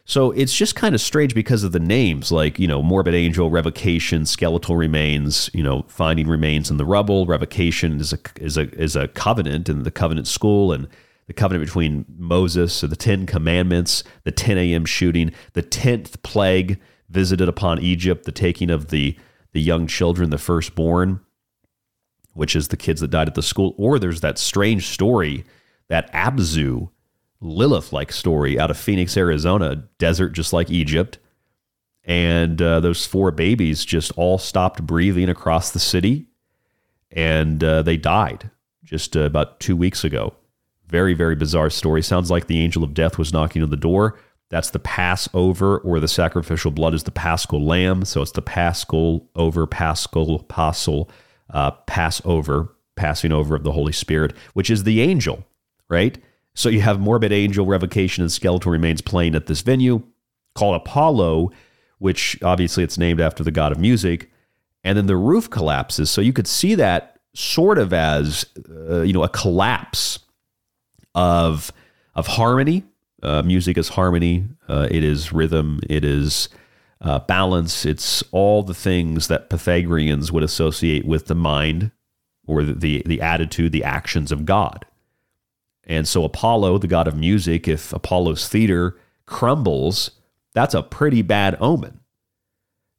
So 0.09 0.31
it's 0.31 0.57
just 0.57 0.77
kind 0.77 0.95
of 0.95 1.01
strange 1.01 1.35
because 1.35 1.65
of 1.65 1.73
the 1.73 1.81
names, 1.81 2.31
like 2.31 2.61
you 2.61 2.69
know, 2.69 2.81
morbid 2.81 3.15
angel, 3.15 3.51
revocation, 3.51 4.25
skeletal 4.25 4.77
remains. 4.77 5.51
You 5.53 5.65
know, 5.65 5.85
finding 5.89 6.29
remains 6.29 6.71
in 6.71 6.77
the 6.77 6.85
rubble. 6.85 7.27
Revocation 7.27 8.01
is 8.01 8.13
a 8.13 8.19
is 8.41 8.57
a 8.57 8.73
is 8.81 8.95
a 8.95 9.09
covenant 9.09 9.69
in 9.69 9.83
the 9.83 9.91
covenant 9.91 10.29
school, 10.29 10.73
and 10.73 10.87
the 11.27 11.33
covenant 11.33 11.67
between 11.67 12.05
Moses, 12.17 12.73
so 12.73 12.87
the 12.87 12.95
Ten 12.95 13.27
Commandments, 13.27 14.05
the 14.23 14.31
10 14.31 14.57
a.m. 14.59 14.85
shooting, 14.85 15.33
the 15.55 15.63
tenth 15.63 16.23
plague 16.23 16.79
visited 17.11 17.49
upon 17.49 17.81
Egypt, 17.81 18.27
the 18.27 18.33
taking 18.33 18.71
of 18.71 18.91
the 18.91 19.17
the 19.53 19.61
young 19.61 19.89
children, 19.89 20.31
the 20.31 20.39
firstborn, 20.39 21.19
which 22.33 22.55
is 22.55 22.69
the 22.69 22.77
kids 22.77 23.01
that 23.01 23.11
died 23.11 23.27
at 23.27 23.35
the 23.35 23.43
school. 23.43 23.75
Or 23.77 23.99
there's 23.99 24.21
that 24.21 24.39
strange 24.39 24.87
story, 24.87 25.45
that 25.89 26.13
Abzu 26.13 26.91
Lilith 27.41 27.93
like 27.93 28.13
story 28.13 28.59
out 28.59 28.71
of 28.71 28.79
Phoenix, 28.79 29.17
Arizona, 29.17 29.85
desert 29.99 30.31
just 30.31 30.53
like 30.53 30.71
Egypt. 30.71 31.19
And 32.05 32.61
uh, 32.63 32.81
those 32.81 33.05
four 33.05 33.31
babies 33.31 33.85
just 33.85 34.13
all 34.13 34.39
stopped 34.39 34.87
breathing 34.87 35.29
across 35.29 35.71
the 35.71 35.81
city 35.81 36.29
and 37.11 37.63
uh, 37.63 37.83
they 37.83 37.97
died 37.97 38.51
just 38.85 39.17
uh, 39.17 39.21
about 39.21 39.59
two 39.59 39.77
weeks 39.77 40.05
ago. 40.05 40.35
Very, 40.87 41.15
very 41.15 41.35
bizarre 41.35 41.71
story. 41.71 42.03
Sounds 42.03 42.31
like 42.31 42.47
the 42.47 42.61
angel 42.61 42.85
of 42.85 42.95
death 42.95 43.19
was 43.19 43.33
knocking 43.33 43.63
on 43.63 43.71
the 43.71 43.77
door. 43.77 44.19
That's 44.49 44.71
the 44.71 44.79
Passover, 44.79 45.79
or 45.79 45.99
the 45.99 46.07
sacrificial 46.07 46.71
blood 46.71 46.95
is 46.95 47.03
the 47.03 47.11
paschal 47.11 47.65
lamb. 47.65 48.05
So 48.05 48.23
it's 48.23 48.31
the 48.33 48.43
paschal 48.43 49.29
over, 49.35 49.67
paschal, 49.67 50.45
paschal, 50.45 51.11
uh, 51.51 51.73
Passover, 51.73 52.77
passing 52.95 53.33
over 53.33 53.57
of 53.57 53.65
the 53.65 53.73
Holy 53.73 53.93
Spirit, 53.93 54.35
which 54.55 54.71
is 54.71 54.85
the 54.85 55.01
angel, 55.01 55.45
right? 55.89 56.19
So 56.57 56.71
you 56.71 56.81
have 56.81 56.99
Morbid 56.99 57.33
Angel, 57.33 57.67
Revocation, 57.67 58.23
and 58.23 58.33
Skeletal 58.33 58.73
Remains 58.73 59.03
playing 59.03 59.35
at 59.35 59.47
this 59.47 59.61
venue 59.61 60.03
called 60.55 60.75
Apollo, 60.75 61.51
which 61.99 62.43
obviously 62.43 62.83
it's 62.83 62.97
named 62.97 63.21
after 63.21 63.45
the 63.45 63.51
god 63.51 63.73
of 63.73 63.79
music. 63.79 64.31
And 64.83 64.97
then 64.97 65.07
the 65.07 65.17
roof 65.17 65.51
collapses. 65.51 66.11
So 66.11 66.23
you 66.23 66.33
could 66.33 66.47
see 66.47 66.75
that 66.75 67.21
sort 67.35 67.77
of 67.77 67.93
as, 67.93 68.47
uh, 68.71 69.03
you 69.03 69.13
know, 69.13 69.23
a 69.23 69.29
collapse 69.29 70.19
of, 71.15 71.71
of 72.15 72.27
harmony. 72.27 72.85
Uh, 73.23 73.43
music 73.43 73.77
is 73.77 73.91
harmony. 73.91 74.49
Uh, 74.67 74.89
it 74.91 75.05
is 75.05 75.35
rhythm. 75.35 75.81
It 75.91 76.05
is 76.05 76.49
uh, 77.03 77.19
balance. 77.19 77.85
It's 77.85 78.23
all 78.33 78.63
the 78.63 78.75
things 78.75 79.29
that 79.29 79.51
Pythagoreans 79.51 80.33
would 80.33 80.43
associate 80.43 81.05
with 81.05 81.27
the 81.27 81.35
mind 81.35 81.91
or 82.47 82.63
the, 82.63 82.73
the, 82.73 83.03
the 83.05 83.21
attitude, 83.21 83.73
the 83.73 83.85
actions 83.85 84.33
of 84.33 84.47
God. 84.47 84.87
And 85.87 86.07
so, 86.09 86.25
Apollo, 86.25 86.79
the 86.79 86.89
god 86.89 87.07
of 87.07 87.17
music, 87.17 87.69
if 87.69 87.93
Apollo's 87.93 88.49
theater 88.49 88.99
crumbles, 89.25 90.11
that's 90.53 90.75
a 90.75 90.83
pretty 90.83 91.23
bad 91.23 91.57
omen. 91.61 92.01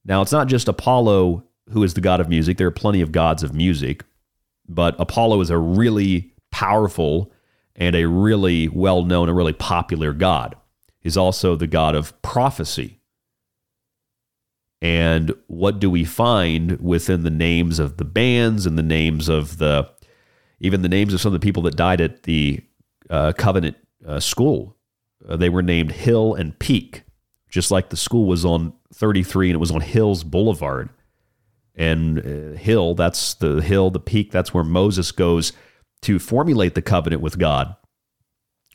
Now, 0.06 0.22
it's 0.22 0.32
not 0.32 0.48
just 0.48 0.70
Apollo 0.70 1.44
who 1.72 1.84
is 1.84 1.94
the 1.94 2.02
god 2.02 2.20
of 2.20 2.30
music, 2.30 2.58
there 2.58 2.68
are 2.68 2.72
plenty 2.72 3.02
of 3.02 3.12
gods 3.12 3.44
of 3.44 3.54
music, 3.54 4.04
but 4.68 4.96
Apollo 5.00 5.42
is 5.42 5.50
a 5.50 5.58
really 5.58 6.34
powerful 6.52 7.32
and 7.76 7.96
a 7.96 8.08
really 8.08 8.68
well 8.68 9.04
known, 9.04 9.30
a 9.30 9.34
really 9.34 9.54
popular 9.54 10.14
god. 10.14 10.56
He's 11.00 11.18
also 11.18 11.56
the 11.56 11.68
god 11.68 11.96
of 11.96 12.20
prophecy. 12.22 13.00
And 14.82 15.34
what 15.48 15.80
do 15.80 15.90
we 15.90 16.04
find 16.04 16.80
within 16.80 17.24
the 17.24 17.30
names 17.30 17.80
of 17.80 17.98
the 17.98 18.06
bands 18.06 18.66
and 18.66 18.78
the 18.78 18.84
names 18.84 19.28
of 19.28 19.58
the, 19.58 19.90
even 20.60 20.82
the 20.82 20.90
names 20.90 21.14
of 21.14 21.22
some 21.22 21.34
of 21.34 21.40
the 21.40 21.46
people 21.46 21.64
that 21.64 21.76
died 21.76 22.02
at 22.02 22.24
the 22.24 22.62
uh, 23.10 23.34
Covenant 23.34 23.78
uh, 24.06 24.20
School. 24.20 24.76
Uh, 25.28 25.36
they 25.36 25.50
were 25.50 25.62
named 25.62 25.92
Hill 25.92 26.34
and 26.34 26.58
Peak, 26.60 27.04
just 27.50 27.72
like 27.72 27.90
the 27.90 27.98
school 27.98 28.26
was 28.26 28.46
on 28.46 28.74
33 28.94 29.50
and 29.50 29.56
it 29.56 29.60
was 29.60 29.72
on 29.72 29.82
Hills 29.82 30.24
Boulevard. 30.24 30.90
And 31.76 32.20
uh, 32.20 32.58
Hill, 32.58 32.96
that's 32.96 33.36
the 33.36 33.62
hill, 33.62 33.92
the 33.92 34.00
peak, 34.00 34.32
that's 34.32 34.54
where 34.54 34.64
Moses 34.64 35.12
goes 35.12 35.54
to 36.02 36.18
formulate 36.20 36.74
the 36.74 36.82
covenant 36.82 37.22
with 37.22 37.38
God 37.38 37.76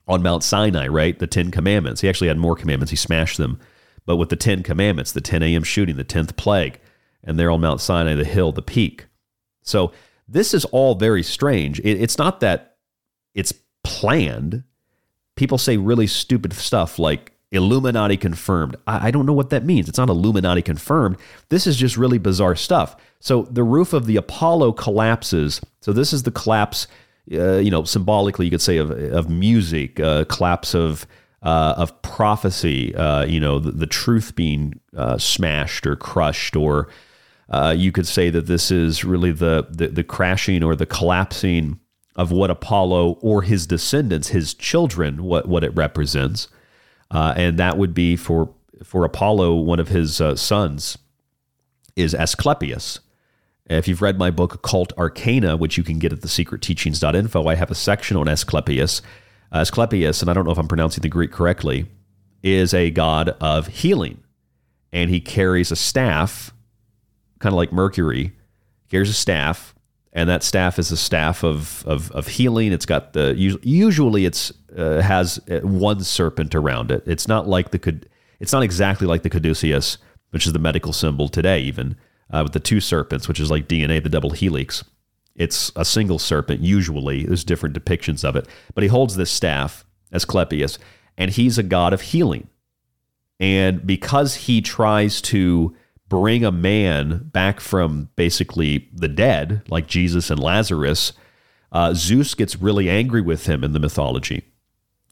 on 0.07 0.23
Mount 0.23 0.45
Sinai, 0.45 0.87
right? 0.87 1.19
The 1.19 1.27
Ten 1.27 1.51
Commandments. 1.51 2.01
He 2.01 2.09
actually 2.09 2.29
had 2.29 2.39
more 2.39 2.57
commandments, 2.57 2.91
he 2.91 2.97
smashed 2.97 3.39
them. 3.39 3.59
But 4.05 4.17
with 4.17 4.29
the 4.29 4.37
Ten 4.37 4.63
Commandments, 4.63 5.13
the 5.13 5.21
10 5.21 5.43
a.m. 5.43 5.63
shooting, 5.63 5.97
the 5.97 6.05
10th 6.05 6.37
plague, 6.37 6.81
and 7.23 7.39
they're 7.39 7.51
on 7.51 7.61
Mount 7.61 7.81
Sinai, 7.81 8.15
the 8.15 8.25
hill, 8.25 8.53
the 8.53 8.63
peak. 8.63 9.07
So 9.63 9.93
this 10.27 10.55
is 10.55 10.65
all 10.67 10.95
very 10.97 11.23
strange. 11.23 11.79
It, 11.81 12.01
it's 12.01 12.19
not 12.19 12.41
that 12.41 12.77
it's 13.35 13.53
planned. 13.85 14.65
People 15.37 15.59
say 15.59 15.77
really 15.77 16.07
stupid 16.07 16.53
stuff 16.53 16.99
like 16.99 17.33
Illuminati 17.53 18.17
confirmed. 18.17 18.77
I, 18.87 19.09
I 19.09 19.11
don't 19.11 19.27
know 19.27 19.33
what 19.33 19.51
that 19.51 19.65
means. 19.65 19.89
It's 19.89 19.99
not 19.99 20.09
Illuminati 20.09 20.63
confirmed. 20.63 21.17
This 21.51 21.67
is 21.67 21.77
just 21.77 21.97
really 21.97 22.19
bizarre 22.19 22.57
stuff. 22.57 22.97
So 23.21 23.43
the 23.43 23.63
roof 23.63 23.93
of 23.93 24.07
the 24.07 24.17
Apollo 24.17 24.73
collapses. 24.73 25.61
So 25.81 25.93
this 25.93 26.13
is 26.13 26.23
the 26.23 26.31
collapse, 26.31 26.87
uh, 27.33 27.57
you 27.57 27.71
know, 27.71 27.85
symbolically, 27.85 28.47
you 28.47 28.51
could 28.51 28.63
say, 28.63 28.79
of, 28.79 28.91
of 28.91 29.29
music, 29.29 30.01
uh, 30.01 30.25
collapse 30.25 30.75
of. 30.75 31.07
Uh, 31.45 31.75
of 31.77 32.03
prophecy, 32.03 32.95
uh, 32.95 33.25
you 33.25 33.41
know, 33.41 33.59
the, 33.59 33.73
the 33.73 33.87
truth 33.87 34.37
being 34.37 34.79
uh, 34.97 35.19
smashed 35.19 35.89
or 35.89 35.97
crushed, 35.97 36.55
or 36.55 36.87
uh, 37.49 37.75
you 37.77 37.91
could 37.91 38.07
say 38.07 38.31
that 38.31 38.47
this 38.47 38.71
is 38.71 39.05
really 39.05 39.33
the, 39.33 39.67
the, 39.69 39.89
the 39.89 40.05
crashing 40.05 40.63
or 40.63 40.77
the 40.77 40.87
collapsing 40.87 41.81
of 42.17 42.31
what 42.31 42.51
Apollo 42.51 43.19
or 43.21 43.43
his 43.43 43.67
descendants, 43.67 44.29
his 44.29 44.55
children, 44.55 45.23
what, 45.25 45.49
what 45.49 45.65
it 45.65 45.75
represents. 45.75 46.49
Uh, 47.11 47.35
and 47.37 47.59
that 47.59 47.79
would 47.79 47.95
be 47.95 48.17
for, 48.17 48.53
for 48.85 49.05
Apollo, 49.05 49.55
one 49.55 49.81
of 49.81 49.89
his 49.89 50.21
uh, 50.21 50.37
sons 50.37 50.99
is 51.97 52.15
Asclepius. 52.15 53.01
If 53.67 53.89
you've 53.89 54.03
read 54.03 54.19
my 54.19 54.31
book, 54.31 54.55
Occult 54.55 54.93
Arcana, 54.99 55.57
which 55.57 55.79
you 55.79 55.85
can 55.85 55.99
get 55.99 56.13
at 56.13 56.21
thesecretteachings.info, 56.21 57.47
I 57.47 57.55
have 57.55 57.71
a 57.71 57.75
section 57.75 58.17
on 58.17 58.29
Asclepius. 58.29 59.01
Asclepius, 59.53 60.21
and 60.21 60.31
I 60.31 60.35
don't 60.35 60.45
know 60.45 60.51
if 60.51 60.59
I'm 60.59 60.69
pronouncing 60.69 61.03
the 61.03 61.09
Greek 61.09 61.33
correctly, 61.33 61.87
is 62.43 62.75
a 62.75 62.91
god 62.91 63.31
of 63.41 63.69
healing. 63.69 64.23
And 64.93 65.11
he 65.11 65.21
carries 65.21 65.71
a 65.71 65.77
staff, 65.77 66.53
kind 67.39 67.53
of 67.53 67.57
like 67.57 67.73
Mercury, 67.73 68.33
carries 68.91 69.11
a 69.11 69.15
staff 69.15 69.72
and 70.13 70.29
that 70.29 70.43
staff 70.43 70.79
is 70.79 70.93
a 70.93 70.97
staff 70.97 71.43
of 71.43 71.85
of, 71.87 72.11
of 72.13 72.29
healing. 72.29 72.73
It's 72.73 72.87
got 72.87 73.13
the 73.13 73.35
usually 73.37 74.25
it's 74.25 74.53
uh, 74.77 75.01
has 75.01 75.41
uh, 75.51 75.61
one 75.61 76.03
serpent 76.03 76.55
around 76.55 76.91
it. 76.91 77.03
It's 77.07 77.29
not 77.29 77.49
like 77.49 77.71
the 77.71 78.01
it's 78.41 78.53
not 78.53 78.63
exactly 78.63 79.07
like 79.07 79.23
the 79.23 79.31
caduceus, 79.31 79.99
which 80.31 80.47
is 80.47 80.53
the 80.53 80.59
medical 80.59 80.93
symbol 80.93 81.29
today, 81.29 81.61
even 81.61 81.97
uh, 82.31 82.41
with 82.43 82.53
the 82.53 82.61
two 82.61 82.81
serpents, 82.81 83.29
which 83.29 83.41
is 83.41 83.51
like 83.51 83.69
DNA, 83.69 84.03
the 84.03 84.09
double 84.09 84.31
helix. 84.31 84.85
It's 85.35 85.73
a 85.77 85.85
single 85.85 86.19
serpent 86.19 86.61
usually. 86.61 87.25
There's 87.25 87.45
different 87.45 87.75
depictions 87.75 88.23
of 88.25 88.37
it, 88.37 88.47
but 88.75 88.83
he 88.83 88.89
holds 88.89 89.17
this 89.17 89.31
staff 89.31 89.85
Asclepius, 90.13 90.79
and 91.17 91.31
he's 91.31 91.59
a 91.59 91.63
god 91.63 91.93
of 91.93 92.03
healing. 92.03 92.49
And 93.41 93.85
because 93.87 94.35
he 94.35 94.61
tries 94.61 95.21
to 95.23 95.75
bring 96.13 96.45
a 96.45 96.53
man 96.53 97.31
back 97.33 97.59
from 97.59 98.11
basically 98.17 98.87
the 98.93 99.09
dead, 99.09 99.63
like 99.71 99.87
Jesus 99.87 100.29
and 100.29 100.39
Lazarus, 100.39 101.15
uh, 101.73 101.95
Zeus 101.95 102.35
gets 102.35 102.61
really 102.61 102.91
angry 102.91 103.23
with 103.23 103.47
him 103.47 103.65
in 103.65 103.73
the 103.73 103.79
mythology. 103.81 104.43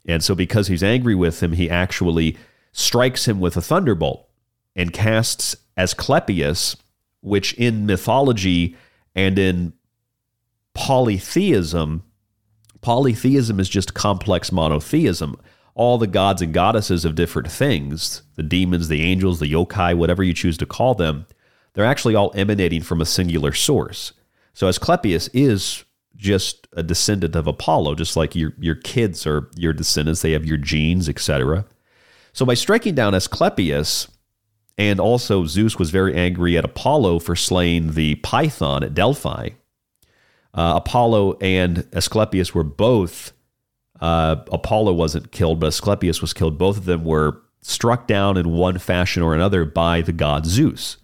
And 0.05 0.23
so, 0.23 0.35
because 0.35 0.69
he's 0.69 0.83
angry 0.83 1.15
with 1.15 1.43
him, 1.43 1.53
he 1.53 1.71
actually 1.71 2.37
strikes 2.73 3.27
him 3.27 3.41
with 3.41 3.57
a 3.57 3.63
thunderbolt. 3.63 4.29
and 4.77 4.93
casts 4.93 5.57
Asclepius, 5.79 6.77
which 7.23 7.55
in 7.55 7.87
mythology 7.87 8.77
and 9.15 9.39
in 9.39 9.73
polytheism, 10.75 12.03
polytheism 12.83 13.59
is 13.59 13.71
just 13.71 13.95
complex 13.95 14.53
monotheism. 14.53 15.41
All 15.81 15.97
the 15.97 16.07
gods 16.07 16.43
and 16.43 16.53
goddesses 16.53 17.07
of 17.07 17.15
different 17.15 17.51
things, 17.51 18.23
the 18.37 18.43
demons, 18.43 18.89
the 18.89 19.01
angels, 19.01 19.41
the 19.41 19.51
yokai, 19.51 19.97
whatever 19.97 20.23
you 20.23 20.35
choose 20.35 20.59
to 20.59 20.67
call 20.67 20.95
them, 20.95 21.25
they're 21.73 21.87
actually 21.87 22.15
all 22.15 22.33
emanating 22.35 22.83
from 22.83 23.01
a 23.01 23.07
singular 23.07 23.55
source. 23.55 24.13
So 24.53 24.69
Asclepius 24.69 25.29
is 25.33 25.85
just 26.17 26.69
a 26.75 26.83
descendant 26.83 27.35
of 27.35 27.47
Apollo, 27.47 27.95
just 27.95 28.15
like 28.15 28.37
your 28.37 28.53
your 28.59 28.75
kids 28.75 29.27
are 29.27 29.49
your 29.57 29.73
descendants. 29.73 30.21
They 30.21 30.33
have 30.33 30.45
your 30.45 30.59
genes, 30.59 31.09
etc. 31.09 31.65
So 32.35 32.45
by 32.45 32.53
striking 32.53 32.95
down 32.95 33.15
Asclepius, 33.15 34.09
and 34.77 35.01
also 35.01 35.47
Zeus 35.47 35.79
was 35.79 35.91
very 35.91 36.15
angry 36.15 36.59
at 36.59 36.65
Apollo 36.65 37.21
for 37.21 37.35
slaying 37.35 37.95
the 37.95 38.17
python 38.17 38.83
at 38.83 38.93
Delphi. 38.93 39.51
Uh, 40.53 40.75
Apollo 40.77 41.39
and 41.41 41.89
Asclepius 41.95 42.55
were 42.55 42.65
both. 42.65 43.33
Uh, 44.01 44.37
Apollo 44.51 44.95
wasn't 44.95 45.31
killed, 45.31 45.61
but 45.61 45.69
Asclepius 45.69 46.21
was 46.21 46.33
killed. 46.33 46.59
Both 46.59 46.79
of 46.79 46.85
them 46.87 47.05
were 47.05 47.43
struck 47.63 48.07
down 48.07 48.37
in 48.37 48.51
one 48.53 48.79
fashion 48.79 49.23
or 49.23 49.35
another 49.35 49.65
by 49.65 50.01
the 50.01 50.13
god 50.13 50.47
Zeus, 50.47 50.97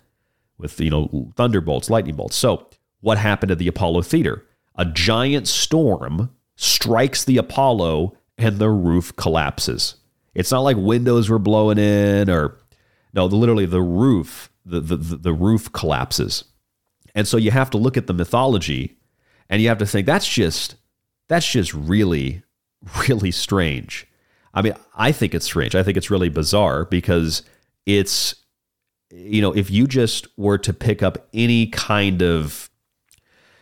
with 0.58 0.80
you 0.80 0.90
know 0.90 1.32
thunderbolts, 1.36 1.90
lightning 1.90 2.16
bolts. 2.16 2.36
So 2.36 2.68
what 3.00 3.18
happened 3.18 3.52
at 3.52 3.58
the 3.58 3.68
Apollo 3.68 4.02
Theater? 4.02 4.44
A 4.76 4.84
giant 4.84 5.48
storm 5.48 6.30
strikes 6.56 7.24
the 7.24 7.36
Apollo, 7.36 8.16
and 8.38 8.58
the 8.58 8.70
roof 8.70 9.14
collapses. 9.16 9.96
It's 10.34 10.50
not 10.50 10.60
like 10.60 10.76
windows 10.76 11.28
were 11.30 11.38
blowing 11.38 11.78
in, 11.78 12.28
or 12.30 12.58
no, 13.12 13.26
literally 13.26 13.66
the 13.66 13.82
roof, 13.82 14.50
the, 14.64 14.80
the 14.80 14.96
the 14.96 15.32
roof 15.32 15.72
collapses. 15.72 16.44
And 17.14 17.26
so 17.26 17.38
you 17.38 17.50
have 17.50 17.70
to 17.70 17.78
look 17.78 17.96
at 17.96 18.06
the 18.06 18.12
mythology 18.12 18.98
and 19.48 19.62
you 19.62 19.68
have 19.68 19.78
to 19.78 19.86
think 19.86 20.06
that's 20.06 20.28
just 20.28 20.76
that's 21.28 21.50
just 21.50 21.72
really 21.72 22.42
really 23.08 23.30
strange. 23.30 24.06
I 24.54 24.62
mean, 24.62 24.74
I 24.96 25.12
think 25.12 25.34
it's 25.34 25.46
strange. 25.46 25.74
I 25.74 25.82
think 25.82 25.96
it's 25.96 26.10
really 26.10 26.28
bizarre 26.28 26.84
because 26.84 27.42
it's 27.84 28.34
you 29.10 29.40
know, 29.40 29.52
if 29.52 29.70
you 29.70 29.86
just 29.86 30.26
were 30.36 30.58
to 30.58 30.72
pick 30.72 31.02
up 31.02 31.28
any 31.32 31.66
kind 31.68 32.22
of 32.22 32.70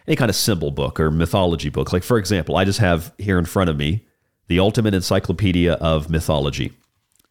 any 0.06 0.16
kind 0.16 0.28
of 0.28 0.36
symbol 0.36 0.70
book 0.70 1.00
or 1.00 1.10
mythology 1.10 1.68
book, 1.68 1.92
like 1.92 2.02
for 2.02 2.18
example, 2.18 2.56
I 2.56 2.64
just 2.64 2.78
have 2.78 3.12
here 3.18 3.38
in 3.38 3.44
front 3.44 3.70
of 3.70 3.76
me 3.76 4.06
the 4.48 4.58
Ultimate 4.58 4.94
Encyclopedia 4.94 5.74
of 5.74 6.10
Mythology. 6.10 6.72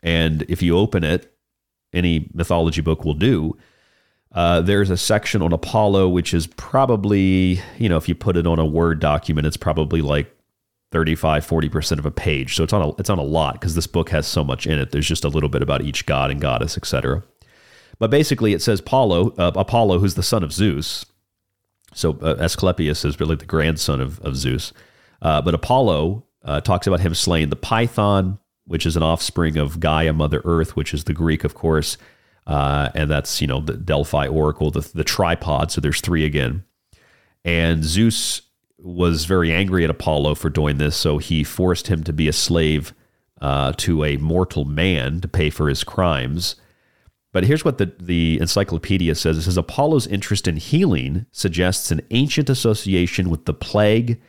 And 0.02 0.44
if 0.50 0.62
you 0.62 0.78
open 0.78 1.04
it, 1.04 1.32
any 1.94 2.30
mythology 2.34 2.82
book 2.82 3.06
will 3.06 3.14
do, 3.14 3.58
uh, 4.32 4.62
there's 4.62 4.90
a 4.90 4.98
section 4.98 5.42
on 5.44 5.54
Apollo, 5.54 6.10
which 6.10 6.34
is 6.34 6.48
probably, 6.48 7.62
you 7.78 7.88
know, 7.88 7.98
if 7.98 8.10
you 8.10 8.16
put 8.16 8.36
it 8.36 8.48
on 8.48 8.58
a 8.58 8.66
Word 8.66 9.00
document, 9.00 9.46
it's 9.46 9.58
probably 9.58 10.02
like 10.02 10.36
35, 10.94 11.46
40% 11.46 12.00
of 12.00 12.06
a 12.06 12.12
page. 12.12 12.56
So 12.56 12.64
it's 12.64 12.72
on 12.72 12.82
a, 12.82 12.96
it's 12.96 13.10
on 13.10 13.18
a 13.18 13.24
lot 13.24 13.56
because 13.56 13.76
this 13.76 13.88
book 13.88 14.12
has 14.12 14.28
so 14.28 14.44
much 14.44 14.68
in 14.68 14.80
it. 14.80 14.92
There's 14.92 15.08
just 15.08 15.26
a 15.26 15.30
little 15.30 15.50
bit 15.50 15.64
about 15.64 15.82
each 15.82 16.06
god 16.06 16.32
and 16.32 16.40
goddess, 16.40 16.78
etc. 16.78 17.24
But 18.00 18.12
basically, 18.12 18.54
it 18.54 18.62
says 18.62 18.80
Apollo, 18.80 19.34
uh, 19.38 19.52
Apollo, 19.56 20.00
who's 20.00 20.16
the 20.16 20.24
son 20.24 20.44
of 20.44 20.54
Zeus. 20.54 21.06
So 21.94 22.18
uh, 22.22 22.36
Asclepius 22.40 23.04
is 23.04 23.20
really 23.20 23.36
the 23.36 23.46
grandson 23.46 24.00
of, 24.00 24.20
of 24.22 24.36
Zeus. 24.36 24.72
Uh, 25.22 25.42
but 25.42 25.54
Apollo 25.54 26.24
uh, 26.46 26.62
talks 26.62 26.86
about 26.86 27.00
him 27.00 27.14
slaying 27.14 27.50
the 27.50 27.56
python, 27.56 28.40
which 28.66 28.86
is 28.86 28.96
an 28.96 29.04
offspring 29.04 29.58
of 29.58 29.80
Gaia, 29.80 30.14
Mother 30.14 30.42
Earth, 30.46 30.76
which 30.76 30.94
is 30.94 31.06
the 31.06 31.14
Greek, 31.14 31.44
of 31.44 31.56
course. 31.56 31.98
Uh, 32.46 32.90
and 32.94 33.10
that's 33.10 33.42
you 33.42 33.48
know 33.48 33.62
the 33.62 33.78
Delphi 33.78 34.28
Oracle, 34.28 34.70
the 34.70 34.82
the 34.94 35.04
tripod. 35.04 35.72
So 35.72 35.82
there's 35.82 36.02
three 36.02 36.26
again. 36.26 36.66
And 37.46 37.84
Zeus 37.84 38.42
was 38.84 39.26
very 39.26 39.52
angry 39.52 39.84
at 39.84 39.90
Apollo 39.90 40.36
for 40.36 40.50
doing 40.50 40.78
this, 40.78 40.96
so 40.96 41.18
he 41.18 41.44
forced 41.44 41.88
him 41.88 42.04
to 42.04 42.14
be 42.14 42.28
a 42.28 42.34
slave 42.34 42.94
uh, 43.42 43.72
to 43.78 44.04
a 44.04 44.18
mortal 44.18 44.66
man 44.66 45.22
to 45.22 45.28
pay 45.28 45.50
for 45.50 45.70
his 45.70 45.84
crimes. 45.84 46.56
But 47.32 47.46
here's 47.46 47.66
what 47.66 47.78
the, 47.78 47.92
the 48.00 48.40
encyclopedia 48.40 49.16
says 49.16 49.38
it 49.38 49.44
says 49.44 49.58
Apollo's 49.58 50.06
interest 50.06 50.48
in 50.48 50.58
healing 50.58 51.26
suggests 51.32 51.92
an 51.92 52.02
ancient 52.12 52.50
association 52.50 53.30
with 53.30 53.46
the 53.46 53.54
plague 53.54 54.22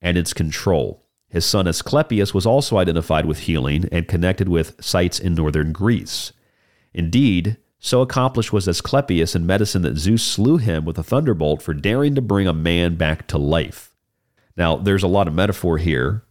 and 0.00 0.16
its 0.16 0.32
control. 0.32 1.04
His 1.28 1.46
son 1.46 1.66
Asclepius 1.66 2.34
was 2.34 2.46
also 2.46 2.76
identified 2.76 3.24
with 3.24 3.40
healing 3.40 3.88
and 3.90 4.06
connected 4.06 4.48
with 4.48 4.82
sites 4.84 5.18
in 5.18 5.34
northern 5.34 5.72
Greece. 5.72 6.32
Indeed, 6.92 7.56
so 7.78 8.02
accomplished 8.02 8.52
was 8.52 8.68
Asclepius 8.68 9.34
in 9.34 9.46
medicine 9.46 9.82
that 9.82 9.96
Zeus 9.96 10.22
slew 10.22 10.58
him 10.58 10.84
with 10.84 10.98
a 10.98 11.02
thunderbolt 11.02 11.62
for 11.62 11.72
daring 11.72 12.14
to 12.14 12.20
bring 12.20 12.46
a 12.46 12.52
man 12.52 12.96
back 12.96 13.26
to 13.28 13.38
life. 13.38 13.91
Now, 14.56 14.76
there's 14.76 15.02
a 15.02 15.08
lot 15.08 15.28
of 15.28 15.34
metaphor 15.34 15.78
here, 15.78 16.24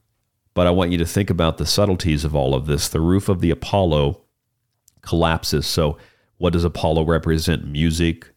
but 0.53 0.67
I 0.67 0.71
want 0.71 0.91
you 0.91 0.97
to 0.99 1.05
think 1.05 1.29
about 1.29 1.57
the 1.57 1.65
subtleties 1.65 2.23
of 2.23 2.36
all 2.36 2.53
of 2.53 2.65
this. 2.65 2.88
The 2.88 2.99
roof 2.99 3.29
of 3.29 3.41
the 3.41 3.51
Apollo 3.51 4.21
collapses. 5.01 5.65
So, 5.65 5.97
what 6.38 6.53
does 6.53 6.63
Apollo 6.63 7.05
represent? 7.05 7.67
Music, 7.67 8.27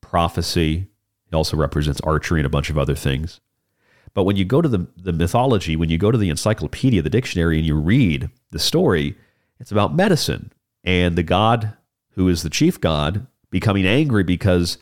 prophecy. 0.00 0.88
It 1.30 1.34
also 1.34 1.56
represents 1.56 2.00
archery 2.02 2.40
and 2.40 2.46
a 2.46 2.50
bunch 2.50 2.70
of 2.70 2.78
other 2.78 2.94
things. 2.94 3.40
But 4.14 4.24
when 4.24 4.36
you 4.36 4.44
go 4.44 4.60
to 4.60 4.68
the, 4.68 4.86
the 4.96 5.12
mythology, 5.12 5.76
when 5.76 5.88
you 5.88 5.98
go 5.98 6.10
to 6.10 6.18
the 6.18 6.28
encyclopedia, 6.30 7.02
the 7.02 7.10
dictionary, 7.10 7.58
and 7.58 7.66
you 7.66 7.76
read 7.76 8.30
the 8.50 8.58
story, 8.58 9.16
it's 9.58 9.72
about 9.72 9.94
medicine 9.94 10.52
and 10.84 11.16
the 11.16 11.22
god 11.22 11.74
who 12.10 12.28
is 12.28 12.42
the 12.42 12.50
chief 12.50 12.80
god, 12.80 13.26
becoming 13.50 13.86
angry 13.86 14.22
because, 14.22 14.78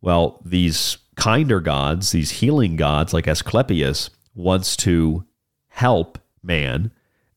well, 0.00 0.40
these 0.44 0.96
kinder 1.16 1.60
gods, 1.60 2.12
these 2.12 2.30
healing 2.30 2.76
gods 2.76 3.12
like 3.12 3.28
Asclepius, 3.28 4.10
wants 4.34 4.76
to 4.78 5.24
help 5.68 6.18
man 6.42 6.90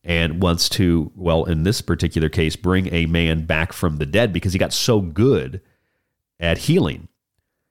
and 0.04 0.42
wants 0.42 0.68
to, 0.70 1.12
well, 1.14 1.44
in 1.44 1.64
this 1.64 1.80
particular 1.80 2.28
case, 2.28 2.56
bring 2.56 2.92
a 2.92 3.06
man 3.06 3.44
back 3.44 3.72
from 3.72 3.96
the 3.96 4.06
dead 4.06 4.32
because 4.32 4.52
he 4.52 4.58
got 4.58 4.72
so 4.72 5.00
good 5.00 5.60
at 6.40 6.58
healing. 6.58 7.08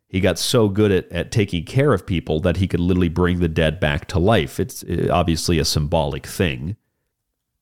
He 0.08 0.20
got 0.20 0.40
so 0.40 0.70
good 0.70 0.92
at, 0.92 1.12
at 1.12 1.32
taking 1.32 1.66
care 1.66 1.94
of 1.94 2.06
people 2.06 2.40
that 2.42 2.58
he 2.58 2.68
could 2.68 2.80
literally 2.80 3.10
bring 3.10 3.40
the 3.40 3.50
dead 3.50 3.80
back 3.80 4.08
to 4.08 4.20
life. 4.20 4.60
It's 4.60 4.84
uh, 4.84 5.10
obviously 5.12 5.60
a 5.60 5.66
symbolic 5.66 6.26
thing 6.26 6.78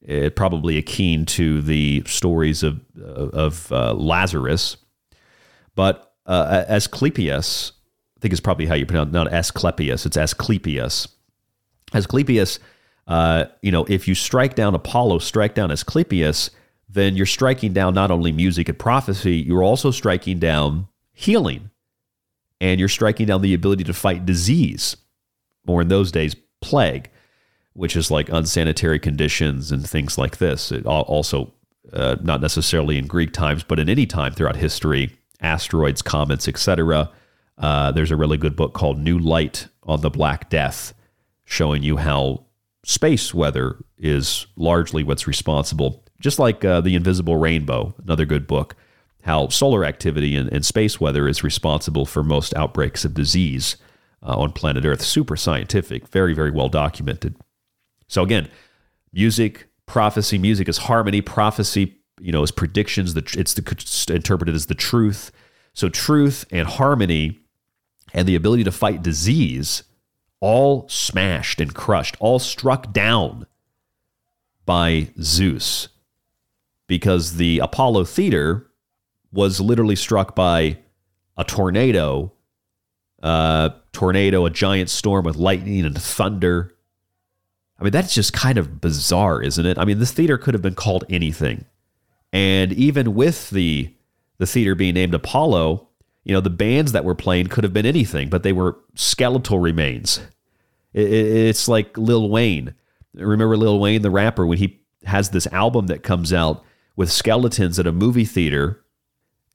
uh, 0.10 0.29
probably 0.36 0.77
akin 0.77 1.25
to 1.25 1.62
the 1.62 2.03
stories 2.05 2.63
of 2.63 2.81
of 3.01 3.71
uh, 3.71 3.93
Lazarus. 3.93 4.77
But 5.75 6.13
uh, 6.25 6.65
Asclepius, 6.67 7.73
I 8.17 8.19
think 8.21 8.34
is 8.34 8.39
probably 8.39 8.65
how 8.65 8.75
you 8.75 8.86
pronounce 8.86 9.12
not 9.12 9.32
Asclepius, 9.32 10.06
it's 10.06 10.17
Asclepius. 10.17 11.08
Asclepius, 11.93 12.60
uh, 13.08 13.45
you 13.62 13.71
know, 13.71 13.86
if 13.88 14.08
you 14.08 14.15
strike 14.15 14.56
down 14.56 14.73
Apollo, 14.73 15.19
strike 15.19 15.54
down 15.54 15.71
Asclepius, 15.71 16.49
then 16.89 17.15
you're 17.15 17.25
striking 17.25 17.73
down 17.73 17.93
not 17.93 18.12
only 18.12 18.32
music 18.32 18.69
and 18.69 18.80
prophecy, 18.80 19.36
you're 19.36 19.63
also 19.63 19.91
striking 19.91 20.39
down 20.39 20.88
healing. 21.13 21.69
And 22.62 22.80
you're 22.80 22.89
striking 22.89 23.28
down 23.28 23.41
the 23.41 23.54
ability 23.54 23.84
to 23.84 23.93
fight 23.93 24.25
disease, 24.25 24.95
or 25.67 25.82
in 25.82 25.89
those 25.89 26.12
days, 26.12 26.36
plague 26.62 27.10
which 27.75 27.95
is 27.97 28.10
like 28.10 28.30
unsanitary 28.30 28.97
conditions 28.97 29.71
and 29.71 29.88
things 29.88 30.17
like 30.17 30.38
this. 30.38 30.71
It 30.71 30.86
also, 30.86 31.54
uh, 31.91 32.15
not 32.21 32.41
necessarily 32.41 32.97
in 32.97 33.06
Greek 33.06 33.34
times, 33.34 33.63
but 33.63 33.80
in 33.80 33.89
any 33.89 34.06
time 34.06 34.32
throughout 34.34 34.56
history, 34.56 35.12
asteroids, 35.41 36.01
comets, 36.01 36.47
etc. 36.47 37.12
Uh, 37.58 37.91
there's 37.91 38.12
a 38.12 38.15
really 38.15 38.38
good 38.38 38.56
book 38.56 38.74
called 38.74 39.00
New 39.00 39.18
Light 39.18 39.68
on 39.84 40.02
the 40.02 40.10
Black 40.10 40.50
Death, 40.50 40.94
showing 41.46 41.84
you 41.84 41.98
how 41.98 42.46
space 42.84 43.34
weather 43.34 43.78
is 43.98 44.48
largely 44.56 45.04
what's 45.04 45.28
responsible. 45.28 46.04
Just 46.20 46.39
like 46.39 46.63
uh, 46.65 46.82
The 46.82 46.96
Invisible 46.96 47.38
Rainbow, 47.38 47.94
another 48.04 48.26
good 48.26 48.48
book, 48.48 48.76
how 49.24 49.48
solar 49.50 49.86
activity 49.86 50.36
and, 50.36 50.52
and 50.52 50.65
space 50.65 51.00
weather 51.00 51.28
is 51.28 51.44
responsible 51.44 52.06
for 52.06 52.24
most 52.24 52.54
outbreaks 52.56 53.06
of 53.06 53.13
disease 53.13 53.78
uh, 54.22 54.38
on 54.38 54.52
planet 54.52 54.86
Earth. 54.86 55.02
Super 55.02 55.36
scientific, 55.36 56.08
very, 56.08 56.34
very 56.34 56.52
well 56.52 56.70
documented. 56.70 57.36
So 58.08 58.22
again, 58.22 58.50
music, 59.13 59.68
prophecy, 59.86 60.38
music 60.38 60.70
is 60.70 60.78
harmony, 60.78 61.22
prophecy, 61.22 61.98
you 62.20 62.32
know, 62.32 62.44
is 62.44 62.52
predictions. 62.52 63.15
It's 63.15 63.54
the, 63.54 64.13
interpreted 64.13 64.56
as 64.56 64.68
the 64.68 64.76
truth. 64.76 65.32
So 65.74 65.89
truth 65.89 66.46
and 66.52 66.68
harmony 66.68 67.39
and 68.13 68.28
the 68.28 68.36
ability 68.36 68.63
to 68.63 68.72
fight 68.72 69.04
disease 69.04 69.84
all 70.39 70.88
smashed 70.89 71.60
and 71.60 71.74
crushed, 71.74 72.15
all 72.20 72.39
struck 72.39 72.94
down 72.94 73.46
by 74.65 75.10
Zeus 75.22 75.89
because 76.88 77.38
the 77.38 77.60
Apollo 77.60 78.06
Theater 78.06 78.68
was 79.32 79.60
literally 79.60 79.96
struck 79.96 80.36
by 80.36 80.78
a 81.38 81.44
tornado, 81.44 82.32
uh, 83.22 83.70
tornado, 83.91 84.46
a 84.46 84.50
giant 84.50 84.89
storm 84.89 85.26
with 85.26 85.36
lightning 85.36 85.86
and 85.86 86.00
thunder 86.00 86.76
I 87.80 87.84
mean, 87.84 87.91
that's 87.91 88.13
just 88.13 88.34
kind 88.34 88.58
of 88.58 88.80
bizarre, 88.80 89.41
isn't 89.41 89.65
it? 89.65 89.78
I 89.78 89.86
mean, 89.86 90.00
this 90.00 90.12
theater 90.12 90.38
could 90.38 90.54
have 90.54 90.62
been 90.62 90.76
called 90.76 91.04
anything. 91.10 91.65
And 92.32 92.72
even 92.74 93.15
with 93.15 93.50
the 93.50 93.91
the 94.38 94.46
theater 94.46 94.76
being 94.76 94.94
named 94.94 95.13
Apollo, 95.13 95.88
you 96.26 96.34
know, 96.34 96.42
the 96.42 96.50
bands 96.50 96.92
that 96.92 97.06
were 97.06 97.16
playing 97.16 97.48
could 97.48 97.64
have 97.64 97.74
been 97.74 97.86
anything, 97.86 98.30
but 98.30 98.44
they 98.44 98.52
were 98.52 98.78
skeletal 98.96 99.60
remains. 99.60 100.20
It's 100.92 101.68
like 101.68 101.98
Lil 101.98 102.30
Wayne. 102.30 102.74
Remember 103.14 103.56
Lil 103.56 103.80
Wayne, 103.80 104.02
the 104.02 104.10
rapper, 104.10 104.46
when 104.46 104.58
he 104.58 104.82
has 105.06 105.30
this 105.30 105.48
album 105.48 105.88
that 105.88 106.04
comes 106.04 106.34
out 106.34 106.64
with 106.96 107.12
skeletons 107.12 107.78
at 107.78 107.86
a 107.86 107.92
movie 107.92 108.26
theater, 108.26 108.84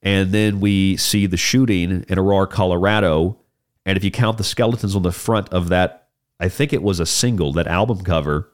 and 0.03 0.33
then 0.33 0.61
we 0.61 0.97
see 0.97 1.27
the 1.27 1.37
shooting 1.37 2.05
in 2.09 2.19
Aurora, 2.19 2.47
Colorado. 2.47 3.39
And 3.85 3.97
if 3.97 4.05
you 4.05 4.11
count 4.11 4.39
the 4.39 4.45
skeletons 4.45 4.95
on 4.95 5.03
the 5.03 5.13
front 5.13 5.49
of 5.51 5.69
that, 5.71 6.09
I 6.39 6.49
think 6.49 6.73
it 6.73 6.83
was 6.83 7.01
a 7.01 7.07
single, 7.07 7.53
that 7.55 7.67
album 7.67 8.03
cover, 8.03 8.53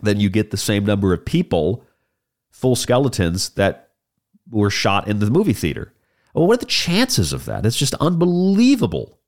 then 0.00 0.18
you 0.20 0.30
get 0.30 0.50
the 0.50 0.56
same 0.56 0.84
number 0.84 1.12
of 1.12 1.24
people, 1.24 1.84
full 2.50 2.76
skeletons, 2.76 3.50
that 3.50 3.90
were 4.50 4.70
shot 4.70 5.06
in 5.06 5.18
the 5.18 5.30
movie 5.30 5.52
theater. 5.52 5.92
Well, 6.36 6.46
what 6.46 6.58
are 6.58 6.58
the 6.58 6.66
chances 6.66 7.32
of 7.32 7.46
that? 7.46 7.64
It's 7.64 7.78
just 7.78 7.94
unbelievable. 7.94 9.18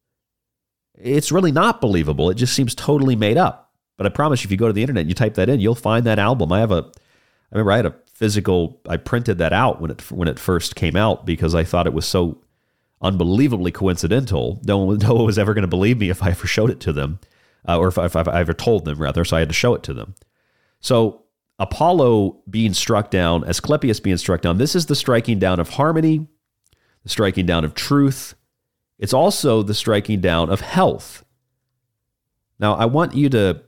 It's 0.95 1.33
really 1.33 1.53
not 1.53 1.81
believable. 1.81 2.29
It 2.29 2.35
just 2.35 2.53
seems 2.55 2.75
totally 2.75 3.17
made 3.17 3.39
up. 3.39 3.73
But 3.97 4.05
I 4.05 4.11
promise 4.11 4.43
you, 4.43 4.49
if 4.49 4.51
you 4.51 4.59
go 4.59 4.67
to 4.67 4.75
the 4.75 4.83
internet 4.83 5.03
and 5.03 5.09
you 5.09 5.15
type 5.15 5.35
that 5.35 5.49
in, 5.49 5.59
you'll 5.59 5.75
find 5.75 6.05
that 6.05 6.19
album. 6.19 6.53
I 6.53 6.61
have 6.61 6.71
a, 6.71 6.85
I 6.85 7.53
remember 7.53 7.73
I 7.73 7.77
had 7.77 7.87
a 7.87 7.95
physical. 8.13 8.83
I 8.87 8.99
printed 8.99 9.39
that 9.39 9.55
out 9.55 9.81
when 9.81 9.91
it 9.91 10.11
when 10.11 10.29
it 10.29 10.39
first 10.39 10.77
came 10.77 10.97
out 10.97 11.25
because 11.25 11.55
I 11.55 11.65
thought 11.65 11.87
it 11.87 11.95
was 11.95 12.07
so 12.07 12.43
unbelievably 13.01 13.73
coincidental. 13.73 14.61
No 14.67 14.77
one, 14.77 14.99
no 15.03 15.15
one 15.15 15.25
was 15.25 15.39
ever 15.39 15.55
going 15.55 15.63
to 15.63 15.69
believe 15.69 15.99
me 15.99 16.11
if 16.11 16.23
I 16.23 16.31
ever 16.31 16.47
showed 16.47 16.69
it 16.69 16.81
to 16.81 16.93
them, 16.93 17.21
uh, 17.67 17.79
or 17.79 17.89
if, 17.89 17.97
if, 17.97 18.17
if 18.17 18.29
I 18.29 18.41
ever 18.41 18.53
told 18.53 18.85
them 18.85 18.99
rather. 18.99 19.25
So 19.25 19.35
I 19.35 19.41
had 19.41 19.49
to 19.49 19.55
show 19.55 19.75
it 19.75 19.83
to 19.85 19.95
them. 19.95 20.15
So 20.81 21.23
Apollo 21.59 22.43
being 22.51 22.75
struck 22.75 23.11
down, 23.11 23.45
Asclepius 23.45 23.99
being 23.99 24.19
struck 24.19 24.43
down. 24.43 24.59
This 24.59 24.77
is 24.77 24.87
the 24.87 24.95
striking 24.95 25.39
down 25.39 25.59
of 25.59 25.71
harmony, 25.71 26.27
the 27.09 27.13
striking 27.13 27.47
down 27.47 27.65
of 27.65 27.75
truth. 27.75 28.35
It's 28.99 29.15
also 29.15 29.63
the 29.63 29.73
striking 29.73 30.21
down 30.21 30.51
of 30.51 30.61
health. 30.61 31.25
Now, 32.61 32.75
I 32.75 32.85
want 32.85 33.15
you 33.15 33.31
to 33.31 33.63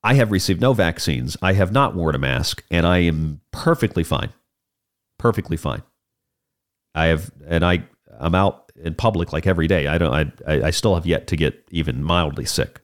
I 0.04 0.14
have 0.14 0.32
received 0.32 0.62
no 0.62 0.74
vaccines. 0.74 1.36
I 1.42 1.54
have 1.54 1.72
not 1.72 1.96
worn 1.96 2.14
a 2.16 2.20
mask, 2.20 2.64
and 2.70 2.86
I 2.86 3.00
am 3.00 3.42
perfectly 3.52 4.04
fine 4.04 4.32
perfectly 5.18 5.58
fine. 5.58 5.84
I 6.96 7.08
have, 7.08 7.32
and 7.48 7.66
I, 7.66 7.84
I'm 8.20 8.36
out 8.36 8.72
in 8.82 8.96
public 8.96 9.34
like 9.34 9.48
every 9.48 9.68
day. 9.68 9.88
I 9.88 9.98
don't, 9.98 10.34
I, 10.48 10.68
I 10.68 10.70
still 10.72 10.96
have 10.96 11.06
yet 11.06 11.28
to 11.28 11.36
get 11.36 11.64
even 11.70 12.04
mildly 12.04 12.46
sick. 12.46 12.82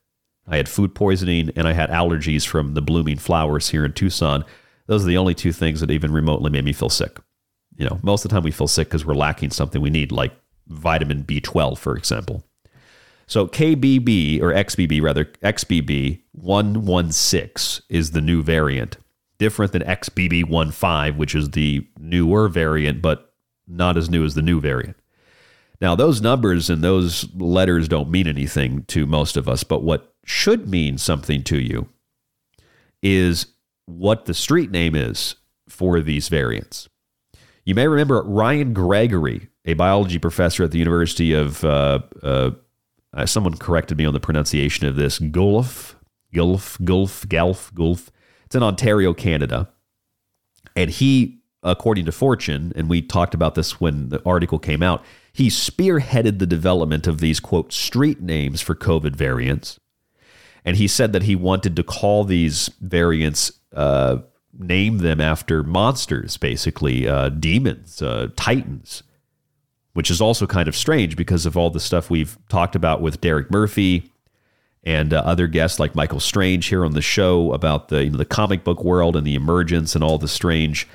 I 0.48 0.58
had 0.58 0.68
food 0.68 0.94
poisoning 0.94 1.52
and 1.56 1.68
I 1.68 1.74
had 1.74 1.90
allergies 1.90 2.46
from 2.46 2.74
the 2.74 2.82
blooming 2.82 3.18
flowers 3.18 3.70
here 3.70 3.86
in 3.86 3.94
Tucson. 3.94 4.44
Those 4.88 5.04
are 5.04 5.08
the 5.08 5.18
only 5.18 5.34
two 5.34 5.54
things 5.54 5.80
that 5.80 5.92
even 5.92 6.12
remotely 6.12 6.52
made 6.52 6.66
me 6.66 6.74
feel 6.74 6.90
sick. 6.90 7.20
You 7.78 7.88
know, 7.88 8.00
most 8.04 8.24
of 8.24 8.30
the 8.30 8.36
time 8.36 8.44
we 8.44 8.52
feel 8.52 8.68
sick 8.68 8.88
because 8.88 9.06
we're 9.06 9.16
lacking 9.16 9.52
something 9.52 9.82
we 9.82 9.90
need, 9.90 10.12
like 10.12 10.34
vitamin 10.68 11.24
B12, 11.24 11.78
for 11.78 11.96
example. 11.96 12.44
So 13.28 13.48
KBB 13.48 14.42
or 14.42 14.52
XBB 14.52 15.02
rather, 15.02 15.26
XBB 15.26 16.22
116 16.34 17.86
is 17.90 18.12
the 18.12 18.22
new 18.22 18.44
variant 18.44 18.98
different 19.40 19.72
than 19.72 19.82
XBB15, 19.82 21.18
which 21.18 21.36
is 21.36 21.52
the 21.52 21.88
newer 22.00 22.48
variant, 22.48 23.02
but 23.02 23.34
not 23.68 23.98
as 23.98 24.10
new 24.10 24.24
as 24.24 24.36
the 24.36 24.42
new 24.42 24.62
variant. 24.62 24.98
Now, 25.82 25.96
those 25.96 26.22
numbers 26.22 26.70
and 26.70 26.82
those 26.82 27.28
letters 27.36 27.88
don't 27.88 28.10
mean 28.10 28.28
anything 28.28 28.84
to 28.86 29.06
most 29.06 29.36
of 29.36 29.50
us, 29.50 29.64
but 29.64 29.84
what 29.84 30.14
should 30.24 30.70
mean 30.70 30.98
something 30.98 31.44
to 31.44 31.60
you 31.60 31.90
is 33.02 33.48
what 33.86 34.26
the 34.26 34.34
street 34.34 34.72
name 34.72 34.96
is 34.96 35.36
for 35.68 36.00
these 36.00 36.30
variants. 36.30 36.88
You 37.66 37.76
may 37.76 37.88
remember 37.88 38.22
Ryan 38.24 38.74
Gregory, 38.74 39.50
a 39.66 39.74
biology 39.74 40.20
professor 40.20 40.64
at 40.64 40.72
the 40.72 40.80
University 40.80 41.34
of, 41.34 41.64
uh, 41.64 42.00
uh, 42.22 42.52
someone 43.26 43.56
corrected 43.56 43.98
me 43.98 44.06
on 44.06 44.14
the 44.14 44.20
pronunciation 44.20 44.86
of 44.86 44.96
this, 44.96 45.20
Gulf, 45.20 45.96
Gulf, 46.34 46.78
Gulf, 46.84 47.28
Gulf, 47.30 47.74
Gulf. 47.74 48.12
It's 48.46 48.56
in 48.56 48.64
Ontario, 48.64 49.14
Canada. 49.14 49.70
And 50.76 50.90
he, 50.90 51.42
according 51.62 52.06
to 52.06 52.12
Fortune, 52.12 52.74
and 52.76 52.90
we 52.90 53.02
talked 53.02 53.34
about 53.34 53.56
this 53.56 53.80
when 53.80 54.10
the 54.10 54.22
article 54.26 54.60
came 54.60 54.84
out, 54.84 55.04
he 55.32 55.48
spearheaded 55.48 56.40
the 56.40 56.46
development 56.46 57.08
of 57.08 57.20
these, 57.20 57.40
quote, 57.40 57.72
street 57.72 58.22
names 58.22 58.62
for 58.62 58.76
COVID 58.76 59.16
variants. 59.16 59.80
And 60.66 60.78
he 60.78 60.88
said 60.88 61.14
that 61.14 61.24
he 61.24 61.36
wanted 61.36 61.76
to 61.76 61.84
call 61.84 62.24
these 62.24 62.70
variants, 62.82 63.54
uh, 63.74 64.18
name 64.58 65.00
them 65.00 65.20
after 65.20 65.64
monsters, 65.64 66.38
basically, 66.38 67.08
uh, 67.08 67.30
demons, 67.30 68.02
uh, 68.02 68.30
titans, 68.36 69.04
which 69.94 70.12
is 70.12 70.22
also 70.22 70.46
kind 70.46 70.68
of 70.68 70.76
strange 70.76 71.16
because 71.16 71.46
of 71.46 71.58
all 71.58 71.70
the 71.70 71.80
stuff 71.80 72.10
we've 72.10 72.38
talked 72.50 72.76
about 72.76 73.02
with 73.02 73.22
Derek 73.22 73.50
Murphy 73.50 74.12
and 74.84 75.14
uh, 75.14 75.20
other 75.26 75.48
guests 75.48 75.80
like 75.80 75.96
Michael 75.96 76.20
Strange 76.20 76.68
here 76.68 76.86
on 76.86 76.94
the 76.94 77.02
show 77.02 77.54
about 77.54 77.88
the 77.88 78.04
you 78.04 78.10
know, 78.10 78.18
the 78.18 78.26
comic 78.26 78.64
book 78.64 78.84
world 78.84 79.16
and 79.16 79.26
the 79.26 79.36
emergence 79.36 79.96
and 79.96 80.04
all 80.04 80.18
the 80.18 80.28
strange 80.28 80.88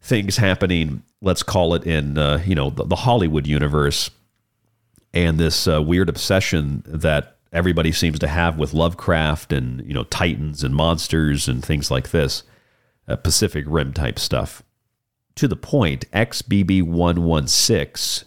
things 0.00 0.36
happening. 0.36 1.02
Let's 1.22 1.42
call 1.42 1.74
it 1.74 1.84
in 1.84 2.18
uh, 2.18 2.42
you 2.44 2.54
know 2.54 2.70
the, 2.70 2.84
the, 2.84 2.96
Hollywood 2.96 3.46
universe, 3.46 4.10
and 5.12 5.38
this 5.38 5.68
uh, 5.68 5.80
weird 5.80 6.08
obsession 6.08 6.82
that 6.86 7.36
everybody 7.52 7.92
seems 7.92 8.18
to 8.18 8.26
have 8.26 8.58
with 8.58 8.74
Lovecraft 8.74 9.52
and 9.52 9.86
you 9.86 9.94
know 9.94 10.04
titans 10.04 10.64
and 10.64 10.74
monsters 10.74 11.46
and 11.48 11.64
things 11.64 11.90
like 11.90 12.10
this, 12.10 12.42
uh, 13.08 13.16
Pacific 13.16 13.64
Rim 13.68 13.92
type 13.92 14.18
stuff. 14.18 14.62
To 15.36 15.48
the 15.48 15.56
point, 15.56 16.10
XBB 16.12 16.82
one 16.82 17.22
one 17.24 17.46
six. 17.48 18.24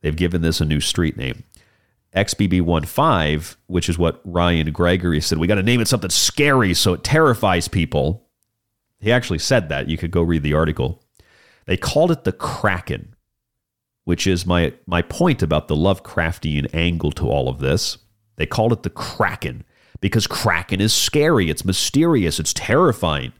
They've 0.00 0.16
given 0.16 0.42
this 0.42 0.60
a 0.60 0.64
new 0.64 0.80
street 0.80 1.16
name 1.16 1.44
XBB15, 2.14 3.56
which 3.66 3.88
is 3.88 3.98
what 3.98 4.20
Ryan 4.24 4.70
Gregory 4.72 5.20
said, 5.20 5.38
we 5.38 5.46
got 5.46 5.54
to 5.54 5.62
name 5.62 5.80
it 5.80 5.88
something 5.88 6.10
scary 6.10 6.74
so 6.74 6.92
it 6.92 7.04
terrifies 7.04 7.68
people. 7.68 8.28
He 9.00 9.10
actually 9.10 9.38
said 9.38 9.68
that. 9.70 9.88
You 9.88 9.96
could 9.96 10.10
go 10.10 10.22
read 10.22 10.42
the 10.42 10.54
article. 10.54 11.02
They 11.66 11.76
called 11.76 12.10
it 12.10 12.24
the 12.24 12.32
Kraken, 12.32 13.14
which 14.04 14.26
is 14.26 14.44
my 14.44 14.74
my 14.86 15.02
point 15.02 15.42
about 15.42 15.68
the 15.68 15.76
Lovecraftian 15.76 16.72
angle 16.74 17.12
to 17.12 17.28
all 17.28 17.48
of 17.48 17.60
this. 17.60 17.98
They 18.36 18.46
called 18.46 18.72
it 18.72 18.82
the 18.82 18.90
Kraken 18.90 19.64
because 20.00 20.26
Kraken 20.26 20.80
is 20.80 20.92
scary, 20.92 21.48
it's 21.48 21.64
mysterious, 21.64 22.38
it's 22.38 22.52
terrifying. 22.52 23.32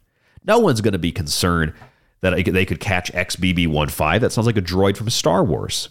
No 0.44 0.58
one's 0.58 0.80
going 0.80 0.92
to 0.92 0.98
be 0.98 1.12
concerned 1.12 1.72
that 2.20 2.44
they 2.44 2.64
could 2.64 2.80
catch 2.80 3.12
XBB15. 3.12 4.20
That 4.20 4.32
sounds 4.32 4.46
like 4.46 4.56
a 4.56 4.62
droid 4.62 4.96
from 4.96 5.10
Star 5.10 5.44
Wars. 5.44 5.88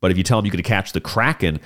But 0.00 0.10
if 0.10 0.16
you 0.16 0.22
tell 0.22 0.38
them 0.38 0.46
you 0.46 0.50
could 0.50 0.64
catch 0.64 0.92
the 0.92 1.00
Kraken, 1.00 1.60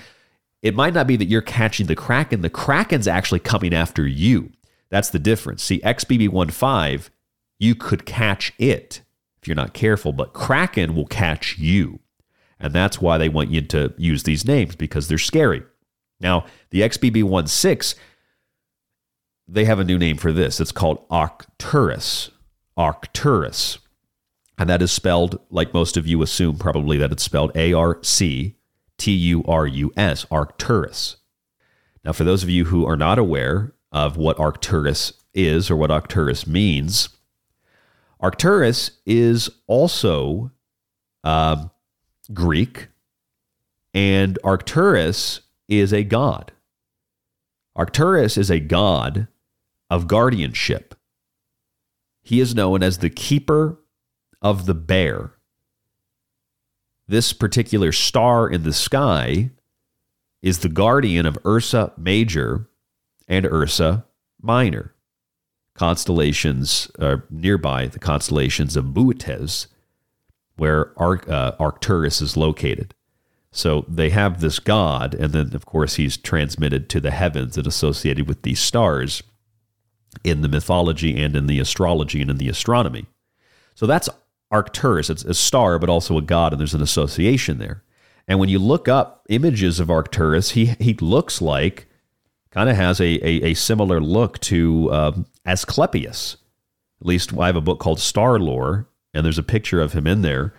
it 0.62 0.74
might 0.74 0.94
not 0.94 1.06
be 1.06 1.16
that 1.16 1.26
you're 1.26 1.42
catching 1.42 1.86
the 1.86 1.96
Kraken. 1.96 2.42
The 2.42 2.50
Kraken's 2.50 3.08
actually 3.08 3.40
coming 3.40 3.74
after 3.74 4.06
you. 4.06 4.52
That's 4.90 5.10
the 5.10 5.18
difference. 5.18 5.62
See, 5.62 5.80
XBB15, 5.80 7.08
you 7.58 7.74
could 7.74 8.06
catch 8.06 8.52
it 8.58 9.02
if 9.40 9.48
you're 9.48 9.54
not 9.54 9.74
careful, 9.74 10.12
but 10.12 10.32
Kraken 10.32 10.94
will 10.94 11.06
catch 11.06 11.58
you. 11.58 12.00
And 12.58 12.74
that's 12.74 13.00
why 13.00 13.16
they 13.16 13.28
want 13.28 13.50
you 13.50 13.62
to 13.62 13.94
use 13.96 14.24
these 14.24 14.44
names 14.44 14.76
because 14.76 15.08
they're 15.08 15.18
scary. 15.18 15.62
Now, 16.20 16.44
the 16.70 16.82
XBB16, 16.82 17.94
they 19.52 19.64
have 19.64 19.80
a 19.80 19.84
new 19.84 19.98
name 19.98 20.16
for 20.16 20.32
this. 20.32 20.60
It's 20.60 20.72
called 20.72 21.04
Arcturus. 21.10 22.30
Arcturus. 22.76 23.78
And 24.56 24.70
that 24.70 24.80
is 24.80 24.92
spelled, 24.92 25.40
like 25.50 25.74
most 25.74 25.96
of 25.96 26.06
you 26.06 26.22
assume, 26.22 26.56
probably 26.56 26.96
that 26.98 27.10
it's 27.10 27.22
spelled 27.22 27.50
A 27.56 27.72
R 27.72 27.98
C 28.02 28.56
T 28.96 29.12
U 29.12 29.42
R 29.48 29.66
U 29.66 29.92
S, 29.96 30.24
Arcturus. 30.30 31.16
Now, 32.04 32.12
for 32.12 32.24
those 32.24 32.42
of 32.42 32.48
you 32.48 32.66
who 32.66 32.86
are 32.86 32.96
not 32.96 33.18
aware 33.18 33.74
of 33.90 34.16
what 34.16 34.38
Arcturus 34.38 35.12
is 35.34 35.70
or 35.70 35.76
what 35.76 35.90
Arcturus 35.90 36.46
means, 36.46 37.08
Arcturus 38.20 38.92
is 39.04 39.50
also 39.66 40.52
uh, 41.24 41.66
Greek, 42.32 42.88
and 43.92 44.38
Arcturus 44.44 45.40
is 45.68 45.92
a 45.92 46.04
god. 46.04 46.52
Arcturus 47.74 48.36
is 48.36 48.50
a 48.50 48.60
god 48.60 49.26
of 49.90 50.06
guardianship. 50.06 50.94
He 52.22 52.40
is 52.40 52.54
known 52.54 52.82
as 52.82 52.98
the 52.98 53.10
keeper 53.10 53.80
of 54.40 54.66
the 54.66 54.74
bear. 54.74 55.32
This 57.08 57.32
particular 57.32 57.90
star 57.90 58.48
in 58.48 58.62
the 58.62 58.72
sky 58.72 59.50
is 60.42 60.60
the 60.60 60.68
guardian 60.68 61.26
of 61.26 61.38
Ursa 61.44 61.92
Major 61.96 62.68
and 63.26 63.44
Ursa 63.44 64.06
Minor. 64.40 64.94
Constellations 65.74 66.90
are 66.98 67.12
uh, 67.12 67.20
nearby, 67.30 67.86
the 67.86 67.98
constellations 67.98 68.76
of 68.76 68.86
Boötes, 68.86 69.66
where 70.56 70.92
Arc, 70.98 71.28
uh, 71.28 71.52
Arcturus 71.58 72.20
is 72.20 72.36
located. 72.36 72.94
So 73.52 73.84
they 73.88 74.10
have 74.10 74.40
this 74.40 74.58
god, 74.58 75.14
and 75.14 75.32
then, 75.32 75.54
of 75.54 75.66
course, 75.66 75.94
he's 75.94 76.16
transmitted 76.16 76.88
to 76.90 77.00
the 77.00 77.10
heavens 77.10 77.56
and 77.56 77.66
associated 77.66 78.28
with 78.28 78.42
these 78.42 78.60
stars 78.60 79.22
in 80.24 80.42
the 80.42 80.48
mythology 80.48 81.20
and 81.20 81.36
in 81.36 81.46
the 81.46 81.60
astrology 81.60 82.20
and 82.20 82.30
in 82.30 82.38
the 82.38 82.48
astronomy. 82.48 83.06
So 83.74 83.86
that's 83.86 84.08
Arcturus. 84.50 85.10
It's 85.10 85.24
a 85.24 85.34
star, 85.34 85.78
but 85.78 85.88
also 85.88 86.18
a 86.18 86.22
god, 86.22 86.52
and 86.52 86.60
there's 86.60 86.74
an 86.74 86.82
association 86.82 87.58
there. 87.58 87.82
And 88.26 88.38
when 88.38 88.48
you 88.48 88.58
look 88.58 88.88
up 88.88 89.24
images 89.28 89.80
of 89.80 89.90
Arcturus, 89.90 90.50
he 90.50 90.76
he 90.78 90.94
looks 90.94 91.40
like 91.40 91.86
kind 92.50 92.68
of 92.68 92.76
has 92.76 93.00
a, 93.00 93.24
a, 93.26 93.50
a 93.50 93.54
similar 93.54 94.00
look 94.00 94.38
to 94.40 94.92
um, 94.92 95.26
Asclepius. 95.46 96.36
At 97.00 97.06
least 97.06 97.36
I 97.38 97.46
have 97.46 97.56
a 97.56 97.60
book 97.60 97.78
called 97.78 98.00
Star 98.00 98.38
Lore, 98.38 98.88
and 99.14 99.24
there's 99.24 99.38
a 99.38 99.42
picture 99.42 99.80
of 99.80 99.92
him 99.92 100.06
in 100.06 100.22
there, 100.22 100.52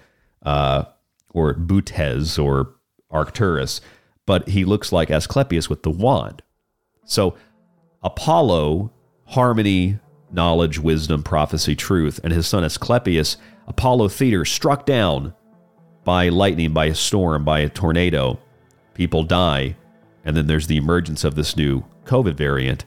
uh, 0.43 0.85
or 1.33 1.53
Boötes 1.53 2.41
or 2.41 2.73
Arcturus, 3.09 3.81
but 4.25 4.49
he 4.49 4.65
looks 4.65 4.91
like 4.91 5.11
Asclepius 5.11 5.69
with 5.69 5.83
the 5.83 5.91
wand. 5.91 6.41
So 7.05 7.35
Apollo, 8.03 8.91
harmony, 9.31 9.97
knowledge, 10.31 10.79
wisdom, 10.79 11.23
prophecy, 11.23 11.75
truth, 11.75 12.19
and 12.23 12.33
his 12.33 12.47
son 12.47 12.63
Asclepius 12.63 13.37
Apollo 13.67 14.09
Theater 14.09 14.43
struck 14.43 14.85
down 14.85 15.33
by 16.03 16.29
lightning, 16.29 16.73
by 16.73 16.85
a 16.85 16.95
storm, 16.95 17.45
by 17.45 17.59
a 17.59 17.69
tornado. 17.69 18.39
People 18.93 19.23
die. 19.23 19.77
And 20.25 20.35
then 20.35 20.47
there's 20.47 20.67
the 20.67 20.77
emergence 20.77 21.23
of 21.23 21.35
this 21.35 21.55
new 21.55 21.83
COVID 22.05 22.35
variant. 22.35 22.85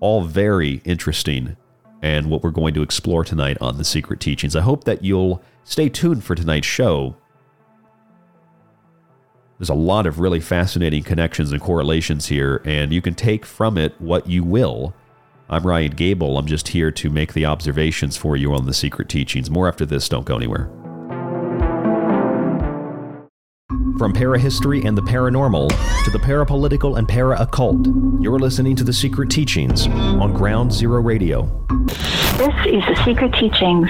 All 0.00 0.22
very 0.22 0.82
interesting 0.84 1.56
and 2.02 2.30
what 2.30 2.42
we're 2.42 2.50
going 2.50 2.74
to 2.74 2.82
explore 2.82 3.24
tonight 3.24 3.56
on 3.60 3.78
The 3.78 3.84
Secret 3.84 4.20
Teachings. 4.20 4.54
I 4.54 4.60
hope 4.60 4.84
that 4.84 5.02
you'll 5.02 5.42
stay 5.64 5.88
tuned 5.88 6.22
for 6.22 6.34
tonight's 6.34 6.66
show. 6.66 7.16
There's 9.58 9.70
a 9.70 9.74
lot 9.74 10.06
of 10.06 10.20
really 10.20 10.40
fascinating 10.40 11.02
connections 11.02 11.50
and 11.50 11.60
correlations 11.60 12.26
here, 12.26 12.62
and 12.64 12.92
you 12.92 13.02
can 13.02 13.14
take 13.14 13.44
from 13.44 13.76
it 13.76 14.00
what 14.00 14.28
you 14.28 14.44
will. 14.44 14.94
I'm 15.50 15.66
Ryan 15.66 15.92
Gable. 15.92 16.36
I'm 16.36 16.46
just 16.46 16.68
here 16.68 16.90
to 16.92 17.08
make 17.08 17.32
the 17.32 17.46
observations 17.46 18.18
for 18.18 18.36
you 18.36 18.52
on 18.52 18.66
the 18.66 18.74
secret 18.74 19.08
teachings. 19.08 19.48
More 19.48 19.66
after 19.66 19.86
this. 19.86 20.06
Don't 20.08 20.26
go 20.26 20.36
anywhere. 20.36 20.70
From 23.98 24.12
parahistory 24.12 24.84
and 24.84 24.96
the 24.96 25.02
paranormal 25.02 25.70
to 26.04 26.10
the 26.10 26.18
parapolitical 26.18 26.98
and 26.98 27.08
para 27.08 27.40
occult, 27.40 27.86
you're 28.20 28.38
listening 28.38 28.76
to 28.76 28.84
The 28.84 28.92
Secret 28.92 29.28
Teachings 29.28 29.88
on 29.88 30.32
Ground 30.34 30.72
Zero 30.72 31.00
Radio. 31.00 31.42
This 32.36 32.54
is 32.66 32.84
The 32.86 33.02
Secret 33.04 33.32
Teachings. 33.32 33.88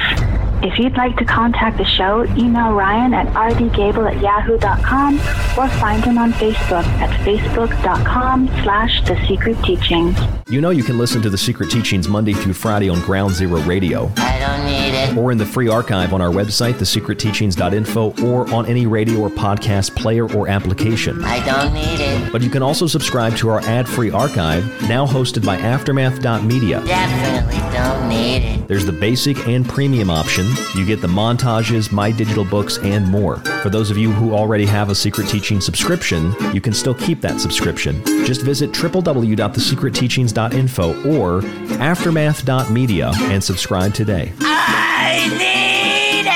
If 0.61 0.77
you'd 0.81 0.97
like 0.97 1.16
to 1.18 1.25
contact 1.25 1.79
the 1.79 1.85
show, 1.85 2.25
email 2.37 2.73
Ryan 2.73 3.14
at 3.14 3.29
rdgable 3.29 4.12
at 4.12 4.21
yahoo.com 4.21 5.14
or 5.57 5.68
find 5.79 6.05
him 6.05 6.18
on 6.18 6.33
Facebook 6.33 6.85
at 7.01 7.11
facebook.com 7.21 8.49
slash 8.64 9.05
The 9.07 9.16
Secret 9.29 9.57
Teachings. 9.62 10.18
You 10.49 10.61
know 10.61 10.71
you 10.71 10.83
can 10.83 10.99
listen 10.99 11.23
to 11.23 11.31
The 11.31 11.38
Secret 11.38 11.71
Teachings 11.71 12.09
Monday 12.09 12.33
through 12.33 12.55
Friday 12.55 12.88
on 12.88 13.01
Ground 13.03 13.35
Zero 13.35 13.61
Radio. 13.62 14.11
I 14.16 14.38
don't 14.40 14.66
need 14.66 14.94
it. 14.99 15.16
Or 15.16 15.31
in 15.31 15.38
the 15.38 15.47
free 15.47 15.68
archive 15.68 16.12
on 16.12 16.21
our 16.21 16.31
website, 16.31 16.75
thesecretteachings.info, 16.75 18.25
or 18.25 18.53
on 18.53 18.66
any 18.66 18.87
radio 18.87 19.21
or 19.21 19.31
podcast 19.31 19.94
player 19.94 20.29
or 20.35 20.49
application. 20.49 21.23
I 21.25 21.44
don't 21.44 21.73
need 21.73 22.01
it. 22.01 22.33
But 22.33 22.42
you 22.42 22.51
can 22.51 22.62
also 22.64 22.88
subscribe 22.88 23.37
to 23.37 23.49
our 23.51 23.61
ad-free 23.61 24.11
archive, 24.11 24.64
now 24.88 25.07
hosted 25.07 25.47
by 25.47 25.57
Aftermath.media. 25.59 26.83
Definitely 26.85 27.59
don't 27.73 28.09
need 28.09 28.42
it. 28.42 28.68
There's 28.68 28.87
the 28.87 28.92
basic 28.92 29.47
and 29.47 29.68
premium 29.68 30.11
option 30.11 30.48
you 30.75 30.85
get 30.85 31.01
the 31.01 31.09
montages, 31.09 31.91
my 31.93 32.11
digital 32.11 32.45
books, 32.45 32.79
and 32.79 33.07
more. 33.07 33.37
For 33.63 33.71
those 33.71 33.91
of 33.91 33.97
you 33.97 34.13
who 34.13 34.35
already 34.35 34.67
have 34.67 34.91
a 34.91 34.95
Secret 34.95 35.29
Teaching 35.29 35.61
subscription, 35.61 36.35
you 36.53 36.61
can 36.61 36.73
still 36.73 36.95
keep 36.95 37.21
that 37.21 37.41
subscription. 37.41 38.03
Just 38.25 38.43
visit 38.43 38.71
www.thesecretteachings.info 38.73 41.11
or 41.11 41.43
aftermath.media 41.81 43.13
and 43.15 43.43
subscribe 43.43 43.95
today. 43.95 44.33
I 44.41 45.29
need 45.31 46.27
it! 46.27 46.33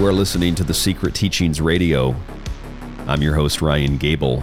You 0.02 0.08
are 0.08 0.12
listening 0.12 0.56
to 0.56 0.64
the 0.64 0.74
Secret 0.74 1.14
Teachings 1.14 1.60
Radio. 1.60 2.16
I'm 3.06 3.22
your 3.22 3.36
host, 3.36 3.62
Ryan 3.62 3.98
Gable. 3.98 4.42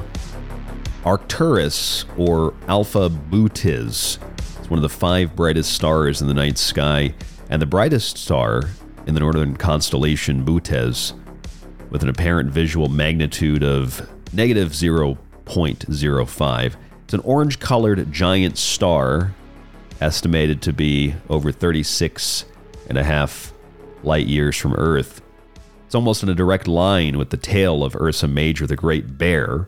Arcturus, 1.03 2.05
or 2.17 2.53
Alpha 2.69 3.09
Bootis, 3.09 4.19
is 4.61 4.69
one 4.69 4.77
of 4.77 4.83
the 4.83 4.87
five 4.87 5.35
brightest 5.35 5.73
stars 5.73 6.21
in 6.21 6.29
the 6.29 6.33
night 6.33 6.57
sky, 6.57 7.13
and 7.49 7.61
the 7.61 7.65
brightest 7.65 8.17
star 8.17 8.69
in 9.05 9.15
the 9.15 9.19
northern 9.19 9.57
constellation 9.57 10.45
Bootes, 10.45 11.11
with 11.89 12.03
an 12.03 12.09
apparent 12.09 12.51
visual 12.51 12.87
magnitude 12.87 13.61
of 13.61 14.09
negative 14.31 14.71
0.05. 14.71 16.75
It's 17.03 17.13
an 17.13 17.21
orange 17.25 17.59
colored 17.59 18.13
giant 18.13 18.57
star, 18.57 19.33
estimated 19.99 20.61
to 20.61 20.71
be 20.71 21.15
over 21.29 21.51
36 21.51 22.45
and 22.87 22.97
a 22.97 23.03
half 23.03 23.51
light 24.03 24.27
years 24.27 24.55
from 24.55 24.73
Earth. 24.75 25.21
It's 25.89 25.95
almost 25.95 26.21
in 26.21 26.29
a 26.29 26.35
direct 26.35 26.67
line 26.67 27.17
with 27.17 27.31
the 27.31 27.35
tail 27.35 27.83
of 27.83 27.95
Ursa 27.95 28.27
Major, 28.27 28.67
the 28.67 28.75
Great 28.75 29.17
Bear. 29.17 29.67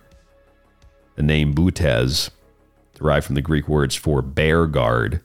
The 1.16 1.24
name 1.24 1.52
Bootes 1.54 2.30
derived 2.94 3.26
from 3.26 3.34
the 3.34 3.42
Greek 3.42 3.68
words 3.68 3.96
for 3.96 4.22
bear 4.22 4.68
guard. 4.68 5.24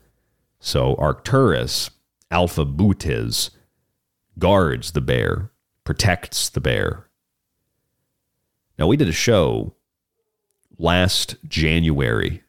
So 0.59 0.95
Arcturus, 0.95 1.91
Alpha 2.31 2.65
Bootes, 2.65 3.51
guards 4.39 4.93
the 4.93 5.03
bear, 5.03 5.51
protects 5.85 6.49
the 6.49 6.63
bear. 6.63 7.07
Now, 8.79 8.87
we 8.87 8.97
did 8.97 9.09
a 9.11 9.13
show 9.13 9.75
last 10.79 11.37
January, 11.47 12.43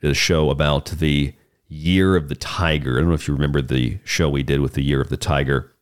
did 0.00 0.10
a 0.10 0.14
show 0.14 0.48
about 0.48 0.86
the 0.86 1.34
Year 1.68 2.16
of 2.16 2.30
the 2.30 2.36
Tiger. 2.36 2.96
I 2.96 3.00
don't 3.02 3.10
know 3.10 3.14
if 3.16 3.28
you 3.28 3.34
remember 3.34 3.60
the 3.60 3.98
show 4.02 4.30
we 4.30 4.42
did 4.42 4.60
with 4.60 4.72
the 4.72 4.82
Year 4.82 5.02
of 5.02 5.10
the 5.10 5.18
Tiger. 5.18 5.74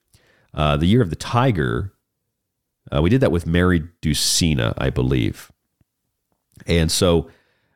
Uh, 0.53 0.77
the 0.77 0.87
Year 0.87 1.03
of 1.03 1.11
the 1.11 1.15
Tiger, 1.15 1.93
uh, 2.95 3.03
we 3.03 3.11
did 3.11 3.21
that 3.21 3.33
with 3.33 3.47
Mary 3.47 3.83
Ducina, 4.01 4.75
I 4.79 4.91
believe. 4.91 5.51
And 6.67 6.91
so 6.91 7.31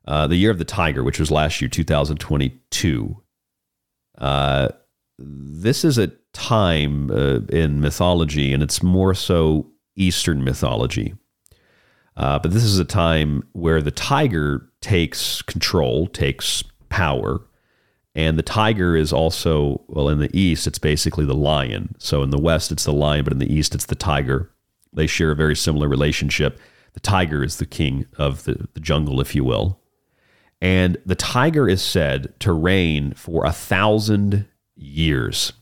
uh, 0.07 0.27
the 0.27 0.37
Year 0.37 0.51
of 0.51 0.59
the 0.59 0.65
Tiger, 0.65 1.03
which 1.03 1.19
was 1.19 1.31
last 1.31 1.61
year, 1.61 1.69
2022, 1.69 3.23
uh, 4.19 4.69
this 5.19 5.85
is 5.85 5.99
a 5.99 6.09
time 6.33 7.11
uh, 7.11 7.41
in 7.49 7.81
mythology, 7.81 8.53
and 8.53 8.63
it's 8.63 8.83
more 8.83 9.15
so 9.15 9.71
Eastern 9.97 10.45
mythology. 10.45 11.15
Uh, 12.17 12.39
but 12.39 12.53
this 12.53 12.65
is 12.65 12.79
a 12.79 12.85
time 12.85 13.43
where 13.53 13.83
the 13.83 13.91
tiger 13.91 14.71
takes 14.81 15.43
control, 15.43 16.07
takes 16.07 16.63
power. 16.89 17.41
And 18.15 18.39
the 18.39 18.43
tiger 18.43 18.97
is 18.97 19.13
also, 19.13 19.83
well, 19.89 20.09
in 20.09 20.21
the 20.21 20.31
East, 20.37 20.69
it's 20.69 20.79
basically 20.79 21.25
the 21.25 21.35
lion. 21.35 21.97
So 21.99 22.23
in 22.23 22.31
the 22.31 22.39
West, 22.39 22.71
it's 22.71 22.85
the 22.85 22.93
lion, 22.93 23.25
but 23.25 23.33
in 23.33 23.41
the 23.41 23.53
East, 23.53 23.75
it's 23.75 23.87
the 23.87 23.97
tiger. 23.97 24.53
They 24.95 25.07
share 25.07 25.33
a 25.33 25.37
very 25.37 25.57
similar 25.57 25.89
relationship. 25.89 26.59
The 26.95 27.01
tiger 27.01 27.43
is 27.43 27.57
the 27.57 27.67
king 27.67 28.07
of 28.17 28.45
the, 28.45 28.69
the 28.75 28.81
jungle, 28.81 29.21
if 29.21 29.35
you 29.35 29.45
will. 29.45 29.81
And 30.61 30.97
the 31.05 31.17
tiger 31.17 31.69
is 31.69 31.83
said 31.83 32.33
to 32.41 32.53
reign 32.53 33.13
for 33.15 33.45
a 33.45 33.53
thousand 33.53 34.47
years. 34.77 35.53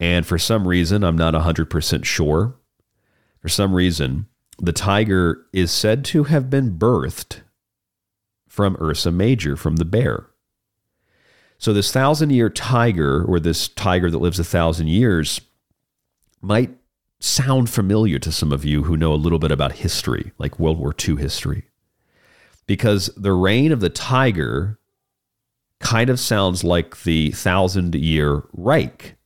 And 0.00 0.26
for 0.26 0.38
some 0.38 0.66
reason, 0.66 1.04
I'm 1.04 1.18
not 1.18 1.34
100% 1.34 2.04
sure. 2.04 2.56
For 3.40 3.48
some 3.48 3.74
reason, 3.74 4.26
the 4.58 4.72
tiger 4.72 5.44
is 5.52 5.70
said 5.70 6.04
to 6.06 6.24
have 6.24 6.48
been 6.48 6.78
birthed 6.78 7.40
from 8.48 8.76
Ursa 8.80 9.10
Major, 9.10 9.56
from 9.56 9.76
the 9.76 9.84
bear. 9.84 10.28
So, 11.58 11.72
this 11.72 11.92
thousand 11.92 12.30
year 12.30 12.50
tiger, 12.50 13.24
or 13.24 13.40
this 13.40 13.68
tiger 13.68 14.10
that 14.10 14.18
lives 14.18 14.38
a 14.38 14.44
thousand 14.44 14.88
years, 14.88 15.40
might 16.40 16.76
sound 17.24 17.70
familiar 17.70 18.18
to 18.18 18.30
some 18.30 18.52
of 18.52 18.64
you 18.64 18.82
who 18.82 18.96
know 18.96 19.12
a 19.12 19.16
little 19.16 19.38
bit 19.38 19.50
about 19.50 19.72
history, 19.72 20.32
like 20.36 20.58
World 20.58 20.78
War 20.78 20.94
II 20.96 21.16
history. 21.16 21.70
Because 22.66 23.06
the 23.16 23.32
reign 23.32 23.72
of 23.72 23.80
the 23.80 23.88
tiger 23.88 24.78
kind 25.80 26.10
of 26.10 26.20
sounds 26.20 26.64
like 26.64 27.02
the 27.02 27.30
thousand 27.30 27.94
year 27.94 28.42
Reich. 28.52 29.16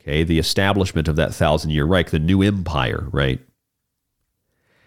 Okay, 0.00 0.22
the 0.22 0.38
establishment 0.38 1.06
of 1.06 1.16
that 1.16 1.34
thousand 1.34 1.70
year 1.70 1.84
Reich, 1.84 2.10
the 2.10 2.18
new 2.18 2.42
empire, 2.42 3.08
right? 3.10 3.40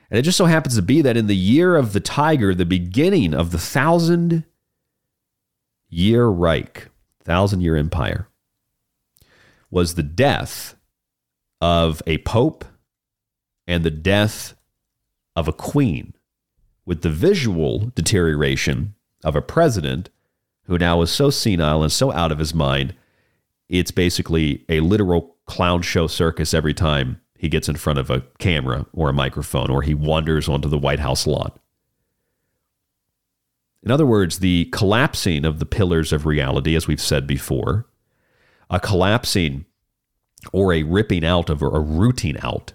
And 0.10 0.18
it 0.18 0.24
just 0.24 0.38
so 0.38 0.46
happens 0.46 0.76
to 0.76 0.82
be 0.82 1.02
that 1.02 1.18
in 1.18 1.28
the 1.28 1.36
year 1.36 1.76
of 1.76 1.94
the 1.94 2.00
tiger, 2.00 2.56
the 2.56 2.66
beginning 2.66 3.34
of 3.34 3.52
the 3.52 3.60
thousand 3.60 4.46
year 5.90 6.26
Reich, 6.26 6.90
thousand 7.24 7.62
year 7.62 7.76
empire, 7.76 8.28
was 9.70 9.94
the 9.94 10.04
death 10.04 10.77
of 11.62 12.02
a 12.06 12.20
pope 12.20 12.66
and 13.66 13.84
the 13.84 13.92
death 13.92 14.56
of 15.36 15.48
a 15.48 15.54
queen, 15.54 16.14
with 16.86 17.02
the 17.02 17.10
visual 17.10 17.92
deterioration 17.96 18.96
of 19.24 19.36
a 19.36 19.42
president 19.42 20.10
who 20.64 20.78
now 20.78 21.02
is 21.02 21.12
so 21.12 21.30
senile 21.30 21.84
and 21.84 21.92
so 21.92 22.12
out 22.12 22.32
of 22.32 22.40
his 22.40 22.54
mind, 22.54 22.94
it's 23.70 23.92
basically 23.92 24.66
a 24.70 24.80
literal 24.80 25.36
clown 25.46 25.82
show 25.82 26.08
circus 26.08 26.54
every 26.54 26.74
time 26.74 27.20
he 27.38 27.50
gets 27.50 27.70
in 27.70 27.76
front 27.76 28.00
of 28.00 28.10
a 28.10 28.22
camera 28.40 28.86
or 28.94 29.10
a 29.10 29.14
microphone 29.14 29.70
or 29.70 29.82
he 29.82 29.94
wanders 29.94 30.50
onto 30.50 30.68
the 30.68 30.78
White 30.78 31.00
House 31.00 31.28
lawn. 31.28 31.52
In 33.84 33.92
other 33.92 34.06
words, 34.06 34.40
the 34.40 34.66
collapsing 34.66 35.46
of 35.46 35.60
the 35.60 35.66
pillars 35.66 36.12
of 36.12 36.26
reality, 36.26 36.76
as 36.76 36.88
we've 36.88 37.02
said 37.02 37.28
before, 37.28 37.86
a 38.70 38.80
collapsing 38.80 39.66
or 40.52 40.74
a 40.74 40.84
ripping 40.84 41.26
out 41.26 41.50
of 41.50 41.62
or 41.62 41.76
a 41.76 41.82
rooting 41.82 42.38
out 42.42 42.74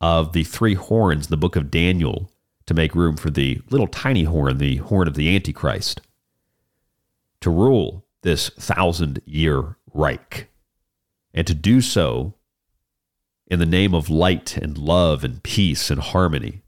of 0.00 0.32
the 0.32 0.44
three 0.44 0.74
horns, 0.74 1.28
the 1.28 1.36
book 1.36 1.56
of 1.56 1.70
Daniel, 1.70 2.30
to 2.66 2.74
make 2.74 2.94
room 2.94 3.16
for 3.16 3.30
the 3.30 3.60
little 3.70 3.86
tiny 3.86 4.24
horn, 4.24 4.58
the 4.58 4.76
horn 4.76 5.08
of 5.08 5.14
the 5.14 5.34
Antichrist, 5.34 6.00
to 7.40 7.50
rule 7.50 8.06
this 8.22 8.48
thousand 8.50 9.20
year 9.24 9.76
Reich, 9.92 10.48
and 11.34 11.46
to 11.46 11.54
do 11.54 11.80
so 11.80 12.34
in 13.46 13.58
the 13.58 13.66
name 13.66 13.94
of 13.94 14.08
light 14.08 14.56
and 14.56 14.78
love 14.78 15.24
and 15.24 15.42
peace 15.42 15.90
and 15.90 16.00
harmony, 16.00 16.62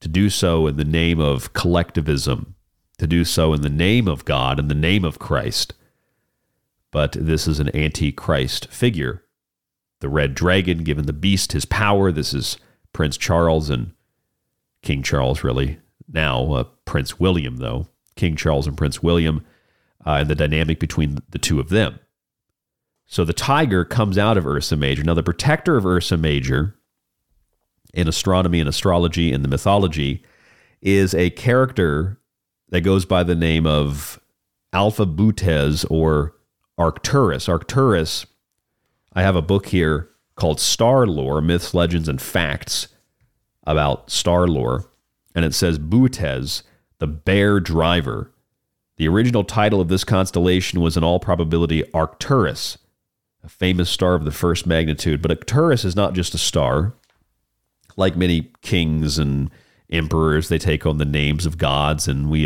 to 0.00 0.08
do 0.08 0.28
so 0.28 0.66
in 0.66 0.76
the 0.76 0.84
name 0.84 1.20
of 1.20 1.52
collectivism, 1.52 2.54
to 2.98 3.06
do 3.06 3.24
so 3.24 3.54
in 3.54 3.62
the 3.62 3.70
name 3.70 4.06
of 4.06 4.24
God, 4.24 4.58
in 4.58 4.68
the 4.68 4.74
name 4.74 5.04
of 5.04 5.18
Christ. 5.18 5.74
But 6.90 7.12
this 7.12 7.48
is 7.48 7.58
an 7.58 7.74
antichrist 7.74 8.68
figure. 8.68 9.24
The 10.02 10.08
red 10.08 10.34
dragon 10.34 10.82
giving 10.82 11.06
the 11.06 11.12
beast 11.12 11.52
his 11.52 11.64
power. 11.64 12.10
This 12.10 12.34
is 12.34 12.58
Prince 12.92 13.16
Charles 13.16 13.70
and 13.70 13.92
King 14.82 15.00
Charles, 15.00 15.44
really. 15.44 15.78
Now, 16.12 16.52
uh, 16.52 16.64
Prince 16.84 17.20
William, 17.20 17.58
though. 17.58 17.86
King 18.16 18.34
Charles 18.34 18.66
and 18.66 18.76
Prince 18.76 19.00
William, 19.00 19.44
uh, 20.04 20.14
and 20.14 20.28
the 20.28 20.34
dynamic 20.34 20.80
between 20.80 21.18
the 21.30 21.38
two 21.38 21.60
of 21.60 21.68
them. 21.68 22.00
So 23.06 23.24
the 23.24 23.32
tiger 23.32 23.84
comes 23.84 24.18
out 24.18 24.36
of 24.36 24.44
Ursa 24.44 24.76
Major. 24.76 25.04
Now, 25.04 25.14
the 25.14 25.22
protector 25.22 25.76
of 25.76 25.86
Ursa 25.86 26.16
Major 26.16 26.74
in 27.94 28.08
astronomy 28.08 28.58
and 28.58 28.68
astrology 28.68 29.32
and 29.32 29.44
the 29.44 29.48
mythology 29.48 30.24
is 30.80 31.14
a 31.14 31.30
character 31.30 32.18
that 32.70 32.80
goes 32.80 33.04
by 33.04 33.22
the 33.22 33.36
name 33.36 33.68
of 33.68 34.18
Alpha 34.72 35.06
Bootes 35.06 35.84
or 35.84 36.34
Arcturus. 36.76 37.48
Arcturus, 37.48 38.26
I 39.14 39.22
have 39.22 39.36
a 39.36 39.42
book 39.42 39.66
here 39.66 40.08
called 40.36 40.60
Star 40.60 41.06
Lore 41.06 41.40
Myths, 41.40 41.74
Legends, 41.74 42.08
and 42.08 42.20
Facts 42.20 42.88
about 43.64 44.10
star 44.10 44.48
lore. 44.48 44.90
And 45.34 45.44
it 45.44 45.54
says 45.54 45.78
Bootes, 45.78 46.62
the 46.98 47.06
bear 47.06 47.60
driver. 47.60 48.32
The 48.96 49.08
original 49.08 49.44
title 49.44 49.80
of 49.80 49.88
this 49.88 50.04
constellation 50.04 50.80
was 50.80 50.96
in 50.96 51.04
all 51.04 51.20
probability 51.20 51.84
Arcturus 51.92 52.78
a 53.44 53.48
famous 53.48 53.90
star 53.90 54.14
of 54.14 54.24
the 54.24 54.30
first 54.30 54.66
magnitude. 54.66 55.20
But 55.20 55.32
Arcturus 55.32 55.84
is 55.84 55.96
not 55.96 56.14
just 56.14 56.34
a 56.34 56.38
star. 56.38 56.94
Like 57.96 58.16
many 58.16 58.52
kings 58.62 59.18
and 59.18 59.50
emperors, 59.90 60.48
they 60.48 60.58
take 60.58 60.86
on 60.86 60.98
the 60.98 61.04
names 61.04 61.44
of 61.44 61.58
gods, 61.58 62.08
and 62.08 62.30
we 62.30 62.44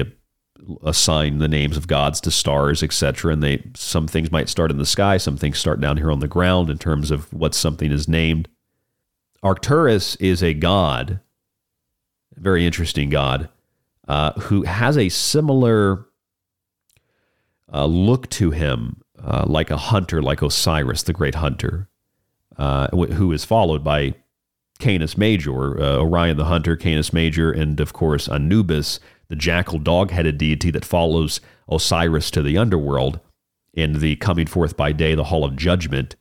assign 0.82 1.38
the 1.38 1.48
names 1.48 1.76
of 1.76 1.86
gods 1.86 2.20
to 2.22 2.30
stars, 2.30 2.82
etc. 2.82 3.32
And 3.32 3.42
they 3.42 3.62
some 3.74 4.06
things 4.06 4.30
might 4.30 4.48
start 4.48 4.70
in 4.70 4.78
the 4.78 4.86
sky, 4.86 5.16
some 5.16 5.36
things 5.36 5.58
start 5.58 5.80
down 5.80 5.96
here 5.96 6.10
on 6.10 6.20
the 6.20 6.28
ground 6.28 6.70
in 6.70 6.78
terms 6.78 7.10
of 7.10 7.32
what 7.32 7.54
something 7.54 7.90
is 7.90 8.08
named. 8.08 8.48
Arcturus 9.42 10.16
is 10.16 10.42
a 10.42 10.54
god, 10.54 11.20
very 12.34 12.66
interesting 12.66 13.10
god, 13.10 13.48
uh, 14.08 14.32
who 14.32 14.62
has 14.62 14.96
a 14.96 15.08
similar 15.08 16.06
uh, 17.72 17.86
look 17.86 18.28
to 18.30 18.50
him 18.50 19.02
uh, 19.22 19.44
like 19.46 19.70
a 19.70 19.76
hunter, 19.76 20.22
like 20.22 20.42
Osiris, 20.42 21.02
the 21.02 21.12
great 21.12 21.36
hunter, 21.36 21.88
uh, 22.56 22.88
who 22.88 23.32
is 23.32 23.44
followed 23.44 23.82
by 23.82 24.14
Canis 24.78 25.16
Major, 25.16 25.80
uh, 25.80 25.96
Orion 25.98 26.36
the 26.36 26.44
hunter, 26.44 26.76
Canis 26.76 27.12
Major, 27.12 27.50
and 27.50 27.80
of 27.80 27.92
course 27.92 28.28
Anubis, 28.28 29.00
the 29.28 29.36
jackal 29.36 29.78
dog 29.78 30.10
headed 30.10 30.38
deity 30.38 30.70
that 30.70 30.84
follows 30.84 31.40
Osiris 31.68 32.30
to 32.32 32.42
the 32.42 32.56
underworld 32.58 33.20
in 33.74 34.00
the 34.00 34.16
coming 34.16 34.46
forth 34.46 34.76
by 34.76 34.92
day, 34.92 35.14
the 35.14 35.24
Hall 35.24 35.44
of 35.44 35.56
Judgment. 35.56 36.16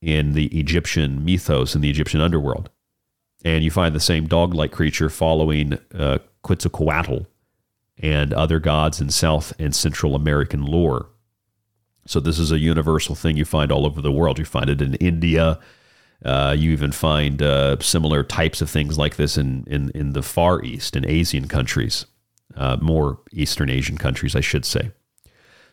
in 0.00 0.32
the 0.32 0.46
Egyptian 0.46 1.24
mythos 1.24 1.74
in 1.76 1.80
the 1.80 1.88
Egyptian 1.90 2.20
underworld. 2.20 2.68
And 3.44 3.62
you 3.62 3.70
find 3.70 3.94
the 3.94 4.00
same 4.00 4.26
dog 4.26 4.52
like 4.52 4.72
creature 4.72 5.08
following 5.08 5.78
uh, 5.94 6.18
Quetzalcoatl 6.42 7.26
and 7.98 8.32
other 8.34 8.58
gods 8.58 9.00
in 9.00 9.10
South 9.10 9.52
and 9.60 9.74
Central 9.74 10.16
American 10.16 10.64
lore. 10.64 11.08
So, 12.04 12.18
this 12.18 12.40
is 12.40 12.50
a 12.50 12.58
universal 12.58 13.14
thing 13.14 13.36
you 13.36 13.44
find 13.44 13.70
all 13.70 13.86
over 13.86 14.00
the 14.00 14.10
world. 14.10 14.40
You 14.40 14.44
find 14.44 14.68
it 14.68 14.82
in 14.82 14.94
India. 14.94 15.60
Uh, 16.24 16.54
you 16.58 16.72
even 16.72 16.90
find 16.90 17.40
uh, 17.42 17.78
similar 17.80 18.24
types 18.24 18.60
of 18.60 18.68
things 18.70 18.98
like 18.98 19.16
this 19.16 19.36
in, 19.36 19.64
in, 19.68 19.90
in 19.94 20.12
the 20.12 20.22
Far 20.22 20.62
East, 20.64 20.96
in 20.96 21.06
Asian 21.06 21.46
countries, 21.46 22.06
uh, 22.56 22.76
more 22.80 23.20
Eastern 23.32 23.70
Asian 23.70 23.98
countries, 23.98 24.36
I 24.36 24.40
should 24.40 24.64
say. 24.64 24.90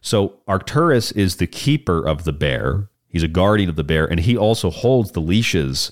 So, 0.02 0.40
Arcturus 0.48 1.12
is 1.12 1.36
the 1.36 1.48
keeper 1.48 2.08
of 2.08 2.24
the 2.24 2.34
bear. 2.34 2.90
He's 3.10 3.24
a 3.24 3.28
guardian 3.28 3.70
of 3.70 3.76
the 3.76 3.84
bear, 3.84 4.06
and 4.06 4.20
he 4.20 4.38
also 4.38 4.70
holds 4.70 5.12
the 5.12 5.20
leashes 5.20 5.92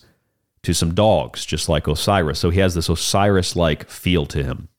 to 0.64 0.74
some 0.74 0.94
dogs, 0.94 1.46
just 1.46 1.68
like 1.68 1.88
Osiris. 1.88 2.40
So, 2.40 2.50
he 2.50 2.60
has 2.60 2.76
this 2.76 2.90
Osiris 2.90 3.56
like 3.56 3.90
feel 3.90 4.26
to 4.28 4.44
him. 4.44 4.70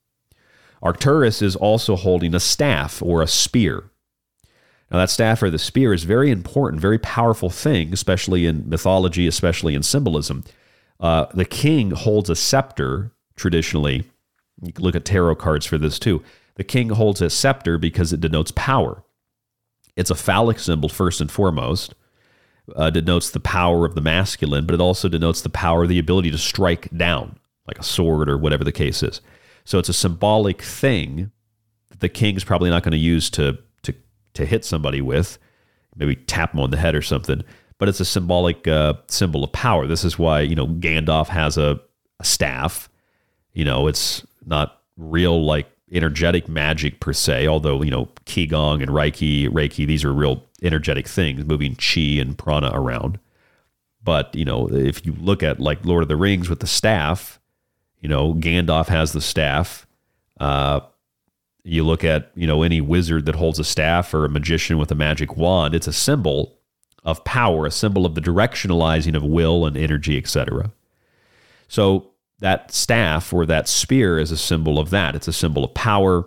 Arcturus 0.83 1.43
is 1.43 1.57
also 1.57 1.97
holding 1.97 2.35
a 2.35 2.41
staff 2.41 3.03
or 3.03 3.21
a 3.21 3.27
spear. 3.27 3.91
Now, 4.91 4.99
that 4.99 5.11
staff 5.11 5.43
or 5.43 5.51
the 5.51 5.59
spear 5.59 5.93
is 5.93 6.05
very 6.05 6.31
important, 6.31 6.81
very 6.81 6.99
powerful 6.99 7.51
thing, 7.51 7.93
especially 7.93 8.47
in 8.47 8.69
mythology, 8.69 9.27
especially 9.27 9.75
in 9.75 9.83
symbolism. 9.83 10.45
Uh, 10.99 11.27
the 11.35 11.45
king 11.45 11.91
holds 11.91 12.31
a 12.31 12.37
scepter 12.37 13.13
traditionally. 13.37 14.05
You 14.63 14.73
can 14.73 14.85
look 14.85 14.97
at 14.97 15.05
tarot 15.05 15.37
cards 15.37 15.67
for 15.67 15.79
this 15.79 15.99
too. 15.99 16.23
The 16.57 16.65
king 16.65 16.91
holds 16.91 17.23
a 17.23 17.31
scepter 17.31 17.79
because 17.79 18.13
it 18.13 18.21
denotes 18.21 18.51
power. 18.53 19.05
It's 19.97 20.11
a 20.11 20.15
phallic 20.15 20.59
symbol, 20.59 20.89
first 20.89 21.21
and 21.21 21.31
foremost. 21.31 21.95
Uh, 22.77 22.91
denotes 22.91 23.31
the 23.31 23.41
power 23.41 23.87
of 23.87 23.95
the 23.95 24.01
masculine, 24.01 24.67
but 24.67 24.75
it 24.75 24.81
also 24.81 25.09
denotes 25.09 25.41
the 25.41 25.49
power, 25.49 25.87
the 25.87 25.99
ability 25.99 26.31
to 26.31 26.37
strike 26.37 26.87
down, 26.95 27.39
like 27.67 27.79
a 27.79 27.83
sword 27.83 28.29
or 28.29 28.37
whatever 28.37 28.63
the 28.63 28.73
case 28.73 29.03
is. 29.03 29.23
So 29.65 29.79
it's 29.79 29.89
a 29.89 29.95
symbolic 29.95 30.61
thing 30.61 31.31
that 31.89 32.01
the 32.01 32.11
king's 32.11 32.45
probably 32.45 32.69
not 32.69 32.83
going 32.83 32.93
to 32.93 32.99
use 32.99 33.31
to 33.31 33.59
to 33.85 33.95
to 34.35 34.45
hit 34.45 34.67
somebody 34.67 35.01
with, 35.01 35.39
maybe 35.97 36.15
tap 36.15 36.53
them 36.53 36.61
on 36.61 36.71
the 36.71 36.77
head 36.77 36.95
or 36.95 37.03
something. 37.03 37.43
But 37.79 37.89
it's 37.89 38.01
a 38.01 38.05
symbolic 38.05 38.69
uh, 38.69 38.95
symbol 39.07 39.45
of 39.45 39.53
power. 39.53 39.87
This 39.87 40.05
is 40.05 40.19
why 40.19 40.43
you 40.43 40.55
know 40.55 40.67
Gandalf 40.67 41.29
has 41.29 41.57
a, 41.57 41.81
a 42.21 42.25
staff. 42.25 42.91
You 43.55 43.65
know, 43.65 43.87
it's 43.87 44.27
not 44.47 44.81
real 44.97 45.45
like 45.45 45.71
energetic 45.93 46.49
magic 46.49 47.01
per 47.01 47.13
se, 47.13 47.47
although, 47.47 47.83
you 47.83 47.91
know, 47.91 48.09
Qigong 48.27 48.83
and 48.83 48.91
Reiki, 48.91 49.49
Reiki, 49.49 49.87
these 49.87 50.05
are 50.05 50.13
real 50.13 50.45
energetic 50.63 51.09
things, 51.09 51.45
moving 51.45 51.77
chi 51.77 52.21
and 52.21 52.37
prana 52.37 52.71
around. 52.73 53.19
But, 54.03 54.35
you 54.35 54.45
know, 54.45 54.69
if 54.71 55.05
you 55.05 55.15
look 55.19 55.43
at 55.43 55.61
like 55.61 55.85
Lord 55.85 56.03
of 56.03 56.09
the 56.09 56.17
Rings 56.17 56.49
with 56.49 56.61
the 56.61 56.67
staff, 56.67 57.41
you 58.01 58.09
know, 58.09 58.35
Gandalf 58.35 58.87
has 58.89 59.13
the 59.13 59.21
staff. 59.21 59.87
Uh, 60.39 60.81
you 61.65 61.85
look 61.85 62.05
at, 62.05 62.31
you 62.35 62.47
know, 62.47 62.63
any 62.63 62.81
wizard 62.81 63.27
that 63.27 63.35
holds 63.35 63.59
a 63.59 63.65
staff 63.65 64.15
or 64.15 64.25
a 64.25 64.29
magician 64.29 64.79
with 64.79 64.91
a 64.91 64.95
magic 64.95 65.37
wand, 65.37 65.75
it's 65.75 65.87
a 65.87 65.93
symbol 65.93 66.59
of 67.05 67.25
power, 67.25 67.67
a 67.67 67.71
symbol 67.71 68.07
of 68.07 68.15
the 68.15 68.21
directionalizing 68.21 69.15
of 69.15 69.23
will 69.23 69.67
and 69.67 69.77
energy, 69.77 70.17
etc. 70.17 70.71
So 71.67 72.11
that 72.41 72.73
staff 72.73 73.33
or 73.33 73.47
that 73.47 73.69
spear 73.69 74.19
is 74.19 74.31
a 74.31 74.37
symbol 74.37 74.79
of 74.79 74.91
that. 74.91 75.15
It's 75.15 75.29
a 75.29 75.33
symbol 75.33 75.65
of 75.65 75.75
power 75.75 76.25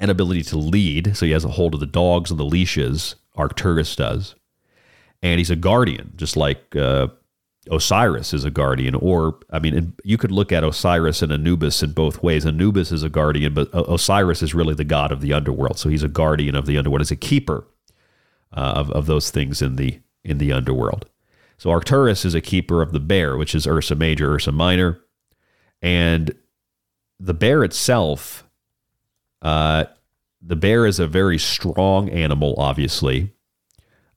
and 0.00 0.10
ability 0.10 0.42
to 0.44 0.58
lead. 0.58 1.16
So 1.16 1.26
he 1.26 1.32
has 1.32 1.44
a 1.44 1.50
hold 1.50 1.74
of 1.74 1.80
the 1.80 1.86
dogs 1.86 2.30
and 2.30 2.40
the 2.40 2.44
leashes, 2.44 3.14
Arcturus 3.36 3.94
does. 3.94 4.34
And 5.22 5.38
he's 5.38 5.50
a 5.50 5.56
guardian, 5.56 6.12
just 6.16 6.36
like 6.36 6.74
uh, 6.76 7.08
Osiris 7.70 8.34
is 8.34 8.44
a 8.44 8.50
guardian. 8.50 8.94
Or, 8.94 9.38
I 9.50 9.58
mean, 9.58 9.94
you 10.02 10.18
could 10.18 10.32
look 10.32 10.52
at 10.52 10.64
Osiris 10.64 11.22
and 11.22 11.32
Anubis 11.32 11.82
in 11.82 11.92
both 11.92 12.22
ways. 12.22 12.44
Anubis 12.44 12.92
is 12.92 13.02
a 13.02 13.08
guardian, 13.08 13.54
but 13.54 13.70
Osiris 13.72 14.42
is 14.42 14.54
really 14.54 14.74
the 14.74 14.84
god 14.84 15.12
of 15.12 15.20
the 15.20 15.32
underworld. 15.32 15.78
So 15.78 15.88
he's 15.88 16.02
a 16.02 16.08
guardian 16.08 16.54
of 16.54 16.66
the 16.66 16.76
underworld, 16.76 17.02
he's 17.02 17.10
a 17.10 17.16
keeper 17.16 17.66
uh, 18.52 18.74
of, 18.76 18.90
of 18.90 19.06
those 19.06 19.30
things 19.30 19.62
in 19.62 19.76
the 19.76 20.00
in 20.22 20.38
the 20.38 20.52
underworld. 20.52 21.06
So 21.58 21.70
Arcturus 21.70 22.24
is 22.24 22.34
a 22.34 22.40
keeper 22.40 22.82
of 22.82 22.92
the 22.92 23.00
bear, 23.00 23.36
which 23.36 23.54
is 23.54 23.66
Ursa 23.66 23.94
Major, 23.94 24.34
Ursa 24.34 24.52
Minor. 24.52 25.00
And 25.84 26.34
the 27.20 27.34
bear 27.34 27.62
itself, 27.62 28.48
uh, 29.42 29.84
the 30.40 30.56
bear 30.56 30.86
is 30.86 30.98
a 30.98 31.06
very 31.06 31.36
strong 31.36 32.08
animal, 32.08 32.54
obviously. 32.56 33.34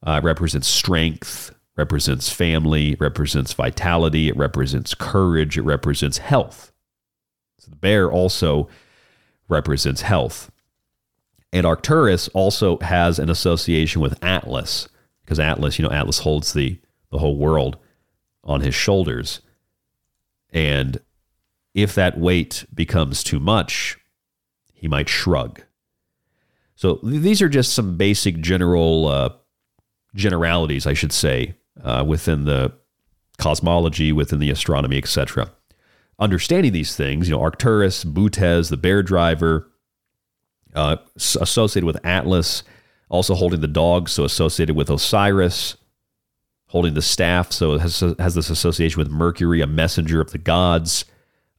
Uh, 0.02 0.22
represents 0.24 0.66
strength, 0.66 1.54
represents 1.76 2.30
family, 2.30 2.96
represents 2.98 3.52
vitality, 3.52 4.28
it 4.28 4.36
represents 4.38 4.94
courage, 4.94 5.58
it 5.58 5.62
represents 5.62 6.16
health. 6.18 6.72
So 7.58 7.70
the 7.70 7.76
bear 7.76 8.10
also 8.10 8.70
represents 9.46 10.00
health. 10.00 10.50
And 11.52 11.66
Arcturus 11.66 12.28
also 12.28 12.78
has 12.78 13.18
an 13.18 13.28
association 13.28 14.00
with 14.00 14.24
Atlas, 14.24 14.88
because 15.22 15.38
Atlas, 15.38 15.78
you 15.78 15.82
know, 15.82 15.92
Atlas 15.92 16.20
holds 16.20 16.54
the, 16.54 16.80
the 17.10 17.18
whole 17.18 17.36
world 17.36 17.76
on 18.42 18.62
his 18.62 18.74
shoulders. 18.74 19.42
And 20.50 20.98
if 21.82 21.94
that 21.94 22.18
weight 22.18 22.64
becomes 22.74 23.22
too 23.22 23.38
much, 23.38 23.98
he 24.74 24.88
might 24.88 25.08
shrug. 25.08 25.62
So 26.74 26.98
these 27.02 27.40
are 27.40 27.48
just 27.48 27.72
some 27.72 27.96
basic 27.96 28.40
general 28.40 29.06
uh, 29.06 29.30
generalities, 30.14 30.86
I 30.86 30.94
should 30.94 31.12
say, 31.12 31.54
uh, 31.82 32.04
within 32.06 32.44
the 32.44 32.72
cosmology, 33.38 34.12
within 34.12 34.40
the 34.40 34.50
astronomy, 34.50 34.98
etc. 34.98 35.52
Understanding 36.18 36.72
these 36.72 36.96
things, 36.96 37.28
you 37.28 37.34
know, 37.34 37.42
Arcturus, 37.42 38.04
Bootes, 38.04 38.68
the 38.68 38.76
bear 38.76 39.02
driver, 39.02 39.70
uh, 40.74 40.96
associated 41.16 41.86
with 41.86 42.04
Atlas, 42.04 42.64
also 43.08 43.34
holding 43.34 43.60
the 43.60 43.68
dog, 43.68 44.08
so 44.08 44.24
associated 44.24 44.74
with 44.74 44.90
Osiris, 44.90 45.76
holding 46.66 46.94
the 46.94 47.02
staff, 47.02 47.52
so 47.52 47.78
has, 47.78 48.00
has 48.18 48.34
this 48.34 48.50
association 48.50 48.98
with 48.98 49.10
Mercury, 49.10 49.60
a 49.60 49.66
messenger 49.66 50.20
of 50.20 50.32
the 50.32 50.38
gods 50.38 51.04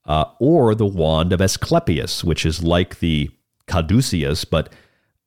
uh, 0.10 0.26
or 0.39 0.74
the 0.74 0.88
wand 0.88 1.32
of 1.32 1.39
Asclepius, 1.39 2.24
which 2.24 2.43
is 2.43 2.64
like 2.64 2.99
the 2.99 3.30
caduceus, 3.68 4.43
but 4.43 4.74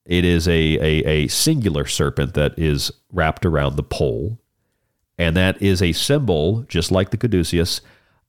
it 0.04 0.24
is 0.24 0.48
a, 0.48 0.52
a, 0.52 1.04
a 1.06 1.28
singular 1.28 1.86
serpent 1.86 2.34
that 2.34 2.58
is 2.58 2.90
wrapped 3.12 3.46
around 3.46 3.76
the 3.76 3.84
pole. 3.84 4.40
And 5.16 5.36
that 5.36 5.62
is 5.62 5.80
a 5.80 5.92
symbol, 5.92 6.62
just 6.62 6.90
like 6.90 7.10
the 7.10 7.16
caduceus 7.16 7.80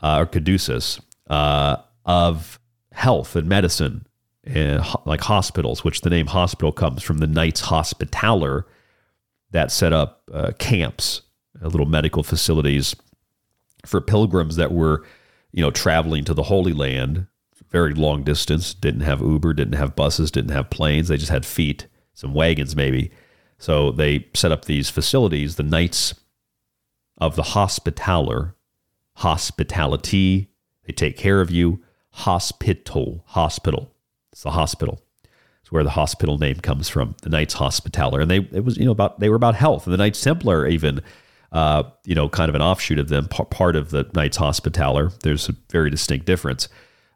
uh, 0.01 0.17
or 0.19 0.25
caduceus, 0.27 1.01
uh, 1.27 1.77
of 2.05 2.59
health 2.91 3.35
and 3.35 3.49
medicine, 3.49 4.05
and 4.43 4.85
like 5.05 5.21
hospitals, 5.21 5.83
which 5.83 6.01
the 6.01 6.09
name 6.11 6.27
hospital 6.27 6.71
comes 6.71 7.01
from 7.01 7.17
the 7.17 7.25
Knights 7.25 7.61
Hospitaller 7.61 8.67
that 9.49 9.71
set 9.71 9.91
up 9.91 10.21
uh, 10.31 10.51
camps, 10.59 11.23
uh, 11.63 11.67
little 11.67 11.87
medical 11.87 12.21
facilities 12.21 12.95
for 13.87 13.99
pilgrims 14.01 14.55
that 14.57 14.71
were 14.71 15.03
you 15.53 15.61
know, 15.61 15.71
traveling 15.71 16.25
to 16.25 16.33
the 16.33 16.43
Holy 16.43 16.73
Land, 16.73 17.27
very 17.69 17.93
long 17.93 18.23
distance, 18.23 18.73
didn't 18.73 19.01
have 19.01 19.21
Uber, 19.21 19.53
didn't 19.53 19.75
have 19.75 19.95
buses, 19.95 20.31
didn't 20.31 20.51
have 20.51 20.69
planes. 20.69 21.07
They 21.07 21.17
just 21.17 21.31
had 21.31 21.45
feet, 21.45 21.87
some 22.13 22.33
wagons 22.33 22.75
maybe. 22.75 23.11
So 23.57 23.91
they 23.91 24.27
set 24.33 24.51
up 24.51 24.65
these 24.65 24.89
facilities, 24.89 25.55
the 25.55 25.63
Knights 25.63 26.15
of 27.17 27.35
the 27.35 27.43
Hospitaller, 27.43 28.55
hospitality. 29.17 30.49
They 30.85 30.93
take 30.93 31.17
care 31.17 31.39
of 31.39 31.51
you. 31.51 31.81
Hospital, 32.09 33.23
hospital. 33.27 33.93
It's 34.31 34.43
the 34.43 34.51
hospital. 34.51 35.01
It's 35.61 35.71
where 35.71 35.83
the 35.83 35.91
hospital 35.91 36.37
name 36.37 36.55
comes 36.55 36.89
from. 36.89 37.15
The 37.21 37.29
Knights 37.29 37.53
Hospitaller, 37.53 38.19
and 38.19 38.29
they 38.29 38.37
it 38.51 38.65
was 38.65 38.77
you 38.77 38.85
know 38.85 38.91
about 38.91 39.19
they 39.19 39.29
were 39.29 39.35
about 39.35 39.55
health. 39.55 39.85
And 39.85 39.93
the 39.93 39.97
Knights 39.97 40.21
Templar 40.21 40.67
even 40.67 41.01
uh, 41.53 41.83
you 42.03 42.15
know, 42.15 42.27
kind 42.27 42.49
of 42.49 42.55
an 42.55 42.61
offshoot 42.61 42.99
of 42.99 43.09
them, 43.09 43.27
part 43.27 43.75
of 43.75 43.91
the 43.91 44.09
Knights 44.13 44.37
Hospitaller. 44.37 45.11
There's 45.21 45.47
a 45.47 45.55
very 45.69 45.89
distinct 45.89 46.25
difference. 46.25 46.67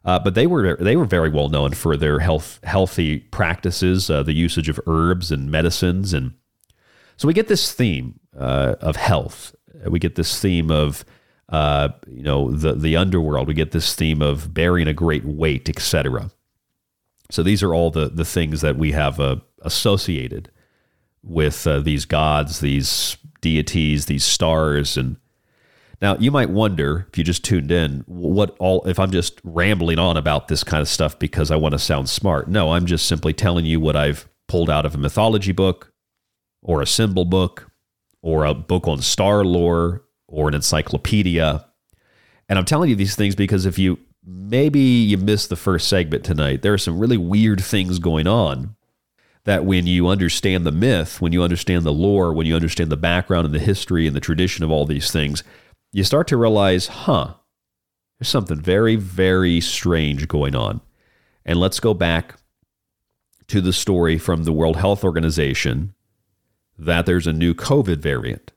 Uh, 0.04 0.18
but 0.18 0.34
they 0.34 0.46
were 0.46 0.76
they 0.76 0.96
were 0.96 1.04
very 1.04 1.28
well 1.28 1.48
known 1.48 1.72
for 1.72 1.96
their 1.96 2.20
health 2.20 2.60
healthy 2.62 3.18
practices, 3.18 4.08
uh, 4.08 4.22
the 4.22 4.32
usage 4.32 4.68
of 4.68 4.80
herbs 4.86 5.30
and 5.32 5.50
medicines, 5.50 6.14
and 6.14 6.32
so 7.16 7.26
we 7.26 7.34
get 7.34 7.48
this 7.48 7.72
theme 7.72 8.18
uh, 8.38 8.76
of 8.80 8.96
health. 8.96 9.54
We 9.84 9.98
get 9.98 10.14
this 10.14 10.40
theme 10.40 10.70
of 10.70 11.04
uh, 11.48 11.88
you 12.06 12.22
know 12.22 12.50
the 12.50 12.74
the 12.74 12.96
underworld. 12.96 13.48
We 13.48 13.54
get 13.54 13.72
this 13.72 13.94
theme 13.94 14.22
of 14.22 14.54
bearing 14.54 14.86
a 14.86 14.94
great 14.94 15.24
weight, 15.24 15.68
etc. 15.68 16.30
So 17.30 17.42
these 17.42 17.62
are 17.62 17.74
all 17.74 17.90
the 17.90 18.08
the 18.08 18.24
things 18.24 18.60
that 18.60 18.76
we 18.76 18.92
have 18.92 19.18
uh, 19.18 19.36
associated 19.62 20.50
with 21.24 21.66
uh, 21.66 21.80
these 21.80 22.04
gods, 22.04 22.60
these 22.60 23.16
deities, 23.40 24.06
these 24.06 24.24
stars, 24.24 24.96
and 24.96 25.16
now 26.00 26.16
you 26.16 26.30
might 26.30 26.50
wonder 26.50 27.06
if 27.10 27.18
you 27.18 27.24
just 27.24 27.44
tuned 27.44 27.72
in, 27.72 28.04
what 28.06 28.56
all 28.58 28.86
if 28.86 28.98
I'm 28.98 29.10
just 29.10 29.40
rambling 29.42 29.98
on 29.98 30.16
about 30.16 30.48
this 30.48 30.62
kind 30.62 30.80
of 30.80 30.88
stuff 30.88 31.18
because 31.18 31.50
I 31.50 31.56
want 31.56 31.72
to 31.72 31.78
sound 31.78 32.08
smart. 32.08 32.48
No, 32.48 32.72
I'm 32.72 32.86
just 32.86 33.06
simply 33.06 33.32
telling 33.32 33.64
you 33.64 33.80
what 33.80 33.96
I've 33.96 34.28
pulled 34.46 34.70
out 34.70 34.86
of 34.86 34.94
a 34.94 34.98
mythology 34.98 35.52
book 35.52 35.92
or 36.62 36.80
a 36.80 36.86
symbol 36.86 37.24
book 37.24 37.70
or 38.22 38.44
a 38.44 38.54
book 38.54 38.86
on 38.86 39.00
star 39.00 39.44
lore 39.44 40.04
or 40.28 40.48
an 40.48 40.54
encyclopedia. 40.54 41.64
And 42.48 42.58
I'm 42.58 42.64
telling 42.64 42.90
you 42.90 42.96
these 42.96 43.16
things 43.16 43.34
because 43.34 43.66
if 43.66 43.78
you 43.78 43.98
maybe 44.24 44.80
you 44.80 45.18
missed 45.18 45.48
the 45.48 45.56
first 45.56 45.88
segment 45.88 46.24
tonight, 46.24 46.62
there 46.62 46.74
are 46.74 46.78
some 46.78 46.98
really 46.98 47.16
weird 47.16 47.60
things 47.60 47.98
going 47.98 48.26
on 48.26 48.76
that 49.48 49.64
when 49.64 49.86
you 49.86 50.08
understand 50.08 50.66
the 50.66 50.70
myth, 50.70 51.22
when 51.22 51.32
you 51.32 51.42
understand 51.42 51.82
the 51.82 51.90
lore, 51.90 52.34
when 52.34 52.46
you 52.46 52.54
understand 52.54 52.92
the 52.92 52.98
background 52.98 53.46
and 53.46 53.54
the 53.54 53.58
history 53.58 54.06
and 54.06 54.14
the 54.14 54.20
tradition 54.20 54.62
of 54.62 54.70
all 54.70 54.84
these 54.84 55.10
things, 55.10 55.42
you 55.90 56.04
start 56.04 56.28
to 56.28 56.36
realize, 56.36 56.88
huh, 56.88 57.32
there's 58.18 58.28
something 58.28 58.60
very, 58.60 58.94
very 58.94 59.58
strange 59.62 60.28
going 60.28 60.54
on. 60.54 60.82
And 61.46 61.58
let's 61.58 61.80
go 61.80 61.94
back 61.94 62.34
to 63.46 63.62
the 63.62 63.72
story 63.72 64.18
from 64.18 64.44
the 64.44 64.52
World 64.52 64.76
Health 64.76 65.02
Organization 65.02 65.94
that 66.78 67.06
there's 67.06 67.26
a 67.26 67.32
new 67.32 67.54
COVID 67.54 68.00
variant. 68.00 68.52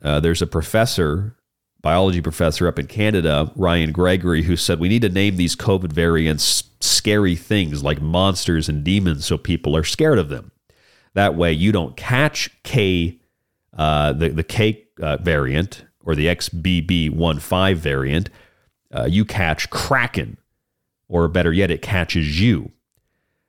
Uh, 0.00 0.20
there's 0.20 0.40
a 0.40 0.46
professor, 0.46 1.36
biology 1.80 2.20
professor 2.20 2.66
up 2.66 2.78
in 2.78 2.86
Canada, 2.86 3.52
Ryan 3.56 3.92
Gregory, 3.92 4.42
who 4.42 4.56
said 4.56 4.80
we 4.80 4.88
need 4.88 5.02
to 5.02 5.08
name 5.08 5.36
these 5.36 5.56
COVID 5.56 5.92
variants 5.92 6.64
scary 6.80 7.36
things 7.36 7.82
like 7.82 8.00
monsters 8.00 8.68
and 8.68 8.84
demons 8.84 9.26
so 9.26 9.38
people 9.38 9.76
are 9.76 9.84
scared 9.84 10.18
of 10.18 10.28
them. 10.28 10.50
That 11.14 11.34
way, 11.34 11.52
you 11.52 11.72
don't 11.72 11.96
catch 11.96 12.50
K, 12.62 13.20
uh, 13.76 14.12
the, 14.12 14.28
the 14.30 14.44
K 14.44 14.86
uh, 15.00 15.16
variant 15.18 15.84
or 16.04 16.14
the 16.14 16.26
XBB15 16.26 17.76
variant. 17.76 18.30
Uh, 18.94 19.04
you 19.04 19.24
catch 19.24 19.68
Kraken, 19.70 20.38
or 21.08 21.28
better 21.28 21.52
yet, 21.52 21.70
it 21.70 21.82
catches 21.82 22.40
you. 22.40 22.72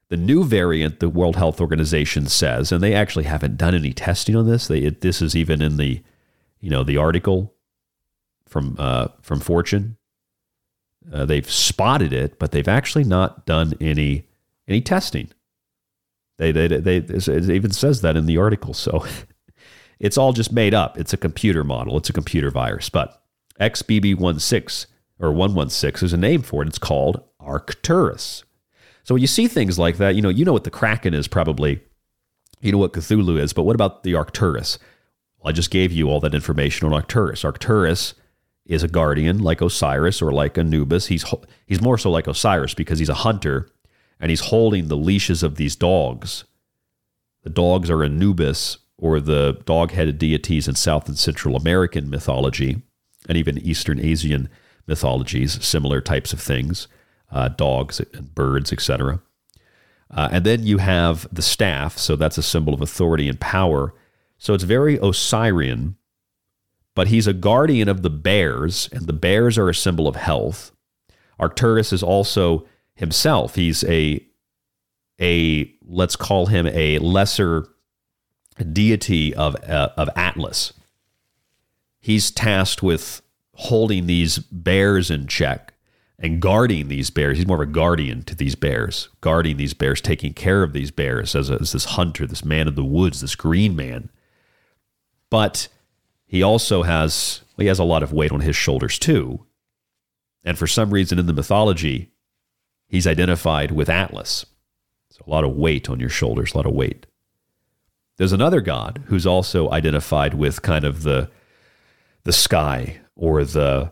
The 0.10 0.18
new 0.18 0.44
variant, 0.44 1.00
the 1.00 1.10
World 1.10 1.36
Health 1.36 1.62
Organization 1.62 2.26
says, 2.26 2.72
and 2.72 2.82
they 2.82 2.94
actually 2.94 3.26
haven't 3.26 3.58
done 3.58 3.76
any 3.76 3.94
testing 3.94 4.36
on 4.36 4.48
this. 4.48 4.68
They, 4.68 4.80
it, 4.80 5.02
this 5.02 5.22
is 5.22 5.36
even 5.36 5.62
in 5.62 5.78
the, 5.78 6.02
you 6.60 6.70
know, 6.70 6.84
the 6.84 6.98
article 6.98 7.54
from 8.50 8.76
uh, 8.78 9.08
from 9.22 9.40
Fortune. 9.40 9.98
Uh, 11.12 11.26
they've 11.26 11.50
spotted 11.50 12.12
it, 12.12 12.38
but 12.38 12.52
they've 12.52 12.68
actually 12.68 13.04
not 13.04 13.46
done 13.46 13.74
any 13.80 14.28
any 14.68 14.82
testing. 14.82 15.30
They, 16.38 16.54
they, 16.54 16.68
they, 16.68 16.98
it 16.98 17.28
even 17.28 17.72
says 17.72 18.02
that 18.02 18.16
in 18.16 18.26
the 18.26 18.38
article. 18.38 18.74
So 18.74 19.06
it's 20.00 20.18
all 20.18 20.32
just 20.32 20.54
made 20.54 20.74
up. 20.74 20.98
It's 20.98 21.12
a 21.12 21.18
computer 21.18 21.66
model. 21.66 21.98
It's 21.98 22.10
a 22.10 22.14
computer 22.14 22.50
virus. 22.50 22.90
But 22.90 23.22
XBB16 23.60 24.86
or 25.20 25.34
116 25.34 26.06
is 26.06 26.14
a 26.14 26.18
name 26.18 26.42
for 26.42 26.64
it. 26.64 26.70
It's 26.70 26.80
called 26.80 27.22
Arcturus. 27.42 28.46
So 29.04 29.16
when 29.16 29.22
you 29.22 29.28
see 29.28 29.48
things 29.50 29.78
like 29.78 29.98
that, 29.98 30.16
you 30.16 30.22
know, 30.22 30.30
you 30.30 30.46
know 30.46 30.54
what 30.54 30.64
the 30.64 30.72
Kraken 30.72 31.14
is 31.14 31.28
probably, 31.28 31.82
you 32.62 32.72
know 32.72 32.78
what 32.78 32.94
Cthulhu 32.94 33.38
is, 33.38 33.52
but 33.52 33.64
what 33.64 33.76
about 33.76 34.04
the 34.04 34.16
Arcturus? 34.16 34.80
Well, 35.40 35.50
I 35.50 35.52
just 35.52 35.72
gave 35.72 35.92
you 35.92 36.10
all 36.10 36.22
that 36.22 36.36
information 36.36 36.88
on 36.88 36.94
Arcturus. 36.94 37.44
Arcturus 37.44 38.14
is 38.70 38.84
a 38.84 38.88
guardian 38.88 39.40
like 39.40 39.62
Osiris 39.62 40.22
or 40.22 40.32
like 40.32 40.58
Anubis. 40.58 41.08
He's 41.08 41.26
he's 41.66 41.82
more 41.82 41.98
so 41.98 42.10
like 42.10 42.28
Osiris 42.28 42.74
because 42.76 43.00
he's 43.00 43.10
a 43.10 43.26
hunter 43.26 43.70
and 44.20 44.30
he's 44.30 44.42
holding 44.42 44.88
the 44.88 44.96
leashes 44.96 45.44
of 45.44 45.56
these 45.56 45.76
dogs. 45.76 46.46
The 47.44 47.50
dogs 47.50 47.90
are 47.90 48.04
Anubis 48.04 48.78
or 48.98 49.20
the 49.20 49.62
dog-headed 49.66 50.20
deities 50.20 50.68
in 50.68 50.76
South 50.76 51.08
and 51.08 51.18
Central 51.18 51.56
American 51.56 52.10
mythology 52.10 52.82
and 53.28 53.38
even 53.38 53.58
Eastern 53.58 54.00
Asian 54.00 54.50
mythologies, 54.88 55.64
similar 55.66 56.00
types 56.02 56.32
of 56.32 56.40
things 56.40 56.88
uh, 57.32 57.48
dogs 57.48 58.02
and 58.14 58.34
birds, 58.36 58.72
etc. 58.72 59.20
Uh, 60.12 60.30
and 60.32 60.46
then 60.46 60.64
you 60.64 60.78
have 60.78 61.28
the 61.32 61.42
staff, 61.42 61.98
so 61.98 62.16
that's 62.16 62.38
a 62.38 62.44
symbol 62.44 62.74
of 62.74 62.82
authority 62.82 63.28
and 63.28 63.40
power. 63.40 63.94
So 64.38 64.54
it's 64.54 64.64
very 64.64 65.00
Osirian, 65.00 65.96
but 67.00 67.08
he's 67.08 67.28
a 67.28 67.34
guardian 67.34 67.88
of 67.88 68.02
the 68.02 68.10
bears, 68.10 68.90
and 68.92 69.08
the 69.08 69.14
bears 69.14 69.58
are 69.58 69.70
a 69.70 69.74
symbol 69.74 70.06
of 70.06 70.18
health. 70.18 70.74
Arcturus 71.40 71.94
is 71.94 72.04
also 72.04 72.68
himself. 72.94 73.56
He's 73.56 73.86
a 73.86 74.22
a 75.22 75.74
let's 75.88 76.18
call 76.18 76.48
him 76.48 76.68
a 76.68 76.98
lesser 77.00 77.70
deity 78.74 79.34
of 79.34 79.56
uh, 79.64 79.92
of 79.96 80.10
Atlas. 80.14 80.74
He's 82.02 82.32
tasked 82.32 82.84
with 82.84 83.22
holding 83.56 84.06
these 84.06 84.38
bears 84.38 85.10
in 85.10 85.28
check 85.28 85.76
and 86.22 86.42
guarding 86.42 86.90
these 86.90 87.10
bears. 87.10 87.38
He's 87.38 87.48
more 87.48 87.64
of 87.64 87.70
a 87.70 87.72
guardian 87.72 88.24
to 88.24 88.36
these 88.36 88.56
bears, 88.56 89.08
guarding 89.22 89.56
these 89.56 89.74
bears, 89.74 90.02
taking 90.02 90.34
care 90.34 90.64
of 90.64 90.74
these 90.74 90.92
bears 90.92 91.34
as, 91.34 91.50
a, 91.50 91.60
as 91.62 91.72
this 91.72 91.86
hunter, 91.86 92.28
this 92.28 92.44
man 92.44 92.68
of 92.68 92.76
the 92.76 92.84
woods, 92.84 93.22
this 93.22 93.36
green 93.36 93.74
man. 93.74 94.10
But 95.30 95.70
he 96.30 96.44
also 96.44 96.84
has 96.84 97.42
he 97.58 97.66
has 97.66 97.80
a 97.80 97.84
lot 97.84 98.04
of 98.04 98.14
weight 98.14 98.32
on 98.32 98.42
his 98.42 98.56
shoulders 98.56 99.00
too. 99.00 99.48
And 100.46 100.60
for 100.60 100.68
some 100.68 100.92
reason 100.92 101.18
in 101.18 101.26
the 101.26 101.34
mythology, 101.34 102.12
he's 102.88 103.08
identified 103.08 103.72
with 103.72 103.90
Atlas. 103.90 104.46
So 105.10 105.24
a 105.26 105.30
lot 105.30 105.44
of 105.44 105.56
weight 105.56 105.90
on 105.90 106.00
your 106.00 106.10
shoulders, 106.10 106.54
a 106.54 106.58
lot 106.58 106.68
of 106.68 106.74
weight. 106.74 107.08
There's 108.18 108.32
another 108.32 108.62
god 108.62 109.02
who's 109.08 109.26
also 109.26 109.72
identified 109.72 110.36
with 110.36 110.62
kind 110.62 110.86
of 110.86 111.02
the 111.02 111.32
the 112.26 112.32
sky 112.32 113.00
or 113.16 113.44
the 113.44 113.92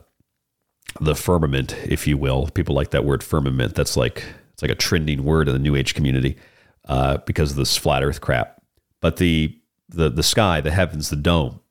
the 1.02 1.16
firmament, 1.16 1.76
if 1.86 2.06
you 2.06 2.20
will. 2.20 2.48
People 2.54 2.76
like 2.76 2.92
that 2.92 3.04
word 3.04 3.24
firmament. 3.24 3.74
That's 3.74 3.98
like 3.98 4.24
it's 4.54 4.62
like 4.62 4.70
a 4.70 4.76
trending 4.76 5.24
word 5.24 5.48
in 5.48 5.56
the 5.56 5.60
New 5.60 5.76
Age 5.76 5.96
community 5.96 6.38
uh, 6.86 7.18
because 7.18 7.50
of 7.52 7.58
this 7.58 7.76
flat 7.76 8.04
Earth 8.04 8.22
crap. 8.22 8.62
But 9.02 9.18
the 9.18 9.60
the 9.90 10.10
the 10.12 10.22
sky, 10.22 10.62
the 10.62 10.70
heavens, 10.70 11.10
the 11.10 11.16
dome, 11.16 11.62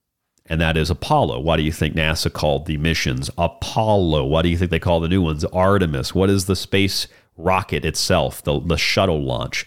and 0.49 0.61
that 0.61 0.77
is 0.77 0.91
Apollo. 0.91 1.41
Why 1.41 1.57
do 1.57 1.63
you 1.63 1.73
think 1.73 1.95
NASA 1.95 2.33
called 2.33 2.67
the 2.67 2.77
missions 2.77 3.31
Apollo? 3.37 4.27
Why 4.27 4.43
do 4.43 4.49
you 4.49 4.57
think 4.57 4.71
they 4.71 4.79
call 4.79 5.01
the 5.01 5.09
new 5.09 5.23
ones 5.23 5.45
Artemis? 5.47 6.15
What 6.15 6.31
is 6.31 6.47
the 6.47 6.57
space 6.57 7.09
rocket 7.37 7.85
itself, 7.85 8.43
the 8.43 8.61
the 8.61 8.79
shuttle 8.79 9.23
launch 9.23 9.67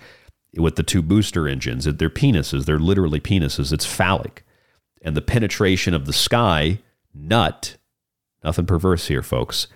with 0.58 0.76
the 0.76 0.84
two 0.84 1.02
booster 1.02 1.48
engines? 1.48 1.86
They're 1.86 2.10
penises. 2.10 2.66
They're 2.66 2.80
literally 2.80 3.20
penises. 3.20 3.74
It's 3.74 3.86
phallic, 3.86 4.46
and 5.02 5.16
the 5.16 5.22
penetration 5.22 5.94
of 5.94 6.06
the 6.06 6.14
sky 6.14 6.80
nut 7.14 7.78
Nothing 8.44 8.66
perverse 8.66 9.08
here, 9.08 9.22
folks. 9.22 9.68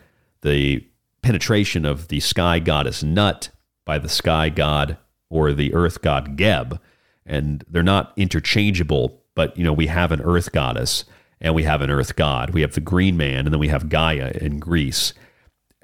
The 0.42 0.86
penetration 1.22 1.86
of 1.86 2.08
the 2.08 2.20
sky 2.20 2.60
goddess 2.60 3.04
Nut 3.04 3.50
by 3.86 3.98
the 3.98 4.10
sky 4.10 4.50
god 4.50 4.98
or 5.30 5.54
the 5.54 5.74
earth 5.74 6.02
god 6.02 6.38
Geb, 6.38 6.80
and 7.26 7.64
they're 7.68 7.84
not 7.84 8.14
interchangeable, 8.16 9.23
but 9.36 9.58
you 9.58 9.64
know, 9.64 9.74
we 9.74 9.88
have 9.88 10.12
an 10.12 10.22
earth 10.22 10.52
goddess 10.52 11.06
and 11.42 11.54
we 11.54 11.64
have 11.64 11.82
an 11.82 11.90
earth 11.90 12.16
god. 12.16 12.52
We 12.52 12.62
have 12.62 12.74
the 12.74 12.82
green 12.82 13.18
man, 13.18 13.46
and 13.46 13.54
then 13.54 13.60
we 13.60 13.68
have 13.68 13.90
Gaia 13.90 14.32
in 14.40 14.60
Greece. 14.60 15.14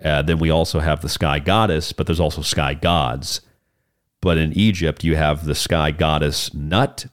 Uh, 0.04 0.22
then 0.22 0.40
we 0.40 0.50
also 0.50 0.80
have 0.80 1.02
the 1.02 1.10
sky 1.10 1.40
goddess, 1.40 1.92
but 1.92 2.08
there's 2.08 2.20
also 2.20 2.42
sky 2.42 2.74
gods. 2.74 3.42
But 4.22 4.38
in 4.38 4.54
Egypt, 4.54 5.04
you 5.04 5.18
have 5.18 5.46
the 5.46 5.56
sky 5.56 5.92
goddess 5.92 6.54
Nut 6.54 7.08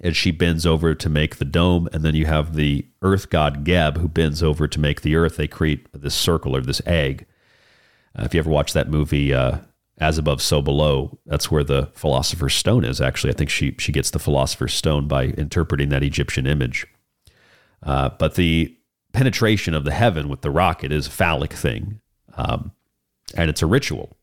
and 0.00 0.16
she 0.16 0.30
bends 0.30 0.64
over 0.64 0.94
to 0.94 1.08
make 1.08 1.36
the 1.36 1.44
dome. 1.44 1.88
And 1.92 2.04
then 2.04 2.14
you 2.14 2.26
have 2.26 2.54
the 2.54 2.86
earth 3.02 3.30
god 3.30 3.64
Geb 3.64 3.98
who 3.98 4.08
bends 4.08 4.42
over 4.42 4.68
to 4.68 4.80
make 4.80 5.00
the 5.00 5.16
earth. 5.16 5.36
They 5.36 5.48
create 5.48 5.88
this 5.92 6.14
circle 6.14 6.54
or 6.54 6.60
this 6.60 6.82
egg. 6.86 7.26
Uh, 8.18 8.22
if 8.24 8.34
you 8.34 8.38
ever 8.40 8.50
watch 8.50 8.72
that 8.72 8.88
movie, 8.88 9.34
uh, 9.34 9.58
As 9.98 10.16
Above, 10.16 10.40
So 10.40 10.62
Below, 10.62 11.18
that's 11.26 11.50
where 11.50 11.64
the 11.64 11.90
Philosopher's 11.94 12.54
Stone 12.54 12.84
is. 12.84 13.00
Actually, 13.00 13.32
I 13.32 13.36
think 13.36 13.50
she 13.50 13.74
she 13.78 13.92
gets 13.92 14.10
the 14.10 14.18
Philosopher's 14.18 14.74
Stone 14.74 15.08
by 15.08 15.24
interpreting 15.24 15.88
that 15.88 16.04
Egyptian 16.04 16.46
image. 16.46 16.86
Uh, 17.82 18.10
but 18.18 18.34
the 18.34 18.76
penetration 19.12 19.74
of 19.74 19.84
the 19.84 19.92
heaven 19.92 20.28
with 20.28 20.42
the 20.42 20.50
rocket 20.50 20.92
is 20.92 21.06
a 21.06 21.10
phallic 21.10 21.52
thing, 21.52 22.00
um, 22.36 22.72
and 23.34 23.50
it's 23.50 23.62
a 23.62 23.66
ritual, 23.66 24.16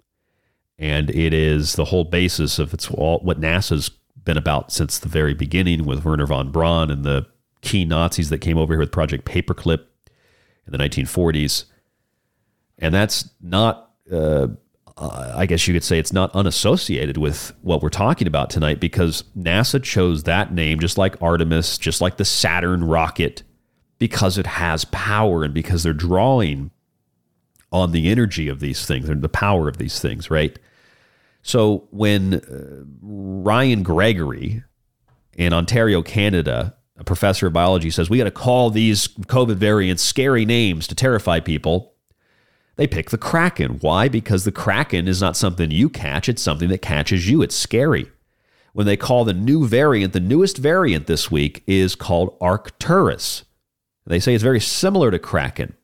and 0.79 1.09
it 1.09 1.33
is 1.33 1.73
the 1.73 1.85
whole 1.85 2.05
basis 2.05 2.57
of 2.57 2.73
it's 2.73 2.89
all 2.91 3.19
what 3.19 3.39
NASA's 3.39 3.91
been 4.25 4.37
about 4.37 4.71
since 4.71 4.97
the 4.99 5.07
very 5.07 5.33
beginning 5.33 5.85
with 5.85 6.03
Wernher 6.03 6.25
von 6.25 6.51
Braun 6.51 6.89
and 6.89 7.03
the 7.03 7.27
key 7.61 7.85
Nazis 7.85 8.29
that 8.29 8.39
came 8.39 8.57
over 8.57 8.73
here 8.73 8.79
with 8.79 8.91
Project 8.91 9.25
Paperclip 9.25 9.85
in 10.65 10.71
the 10.71 10.77
1940s. 10.77 11.65
And 12.79 12.93
that's 12.93 13.29
not, 13.41 13.91
uh, 14.11 14.47
I 14.97 15.45
guess 15.45 15.67
you 15.67 15.73
could 15.73 15.83
say 15.83 15.99
it's 15.99 16.13
not 16.13 16.33
unassociated 16.33 17.17
with 17.17 17.53
what 17.61 17.81
we're 17.81 17.89
talking 17.89 18.27
about 18.27 18.49
tonight 18.49 18.79
because 18.79 19.23
NASA 19.37 19.83
chose 19.83 20.23
that 20.23 20.53
name, 20.53 20.79
just 20.79 20.97
like 20.97 21.21
Artemis, 21.21 21.77
just 21.77 21.99
like 21.99 22.15
the 22.15 22.23
Saturn 22.23 22.83
rocket, 22.83 23.43
because 23.99 24.37
it 24.37 24.47
has 24.47 24.85
power 24.85 25.43
and 25.43 25.53
because 25.53 25.83
they're 25.83 25.91
drawing 25.91 26.71
on 27.73 27.91
the 27.91 28.09
energy 28.09 28.47
of 28.47 28.61
these 28.61 28.85
things 28.85 29.09
and 29.09 29.21
the 29.21 29.27
power 29.27 29.67
of 29.67 29.77
these 29.77 29.99
things, 29.99 30.31
right? 30.31 30.57
So 31.41 31.87
when 31.91 32.35
uh, 32.35 32.85
Ryan 33.01 33.83
Gregory 33.83 34.63
in 35.33 35.51
Ontario, 35.51 36.01
Canada, 36.03 36.75
a 36.97 37.03
professor 37.03 37.47
of 37.47 37.53
biology, 37.53 37.91
says 37.91 38.09
we 38.09 38.17
got 38.17 38.23
to 38.23 38.31
call 38.31 38.69
these 38.69 39.09
COVID 39.09 39.57
variants 39.57 40.03
scary 40.03 40.45
names 40.45 40.87
to 40.87 40.95
terrify 40.95 41.41
people, 41.41 41.94
they 42.75 42.87
pick 42.87 43.09
the 43.09 43.17
Kraken. 43.17 43.77
Why? 43.79 44.09
Because 44.09 44.43
the 44.43 44.51
Kraken 44.51 45.07
is 45.07 45.21
not 45.21 45.37
something 45.37 45.71
you 45.71 45.89
catch, 45.89 46.27
it's 46.27 46.41
something 46.41 46.69
that 46.69 46.81
catches 46.81 47.29
you. 47.29 47.41
It's 47.41 47.55
scary. 47.55 48.11
when 48.75 48.85
they 48.85 48.97
call 48.97 49.23
the 49.23 49.33
new 49.33 49.65
variant, 49.65 50.11
the 50.11 50.19
newest 50.19 50.57
variant 50.57 51.07
this 51.07 51.31
week 51.31 51.63
is 51.65 51.95
called 51.95 52.35
Arcturus. 52.41 53.45
They 54.05 54.19
say 54.19 54.33
it's 54.33 54.43
very 54.43 54.59
similar 54.59 55.11
to 55.11 55.17
Kraken. 55.17 55.75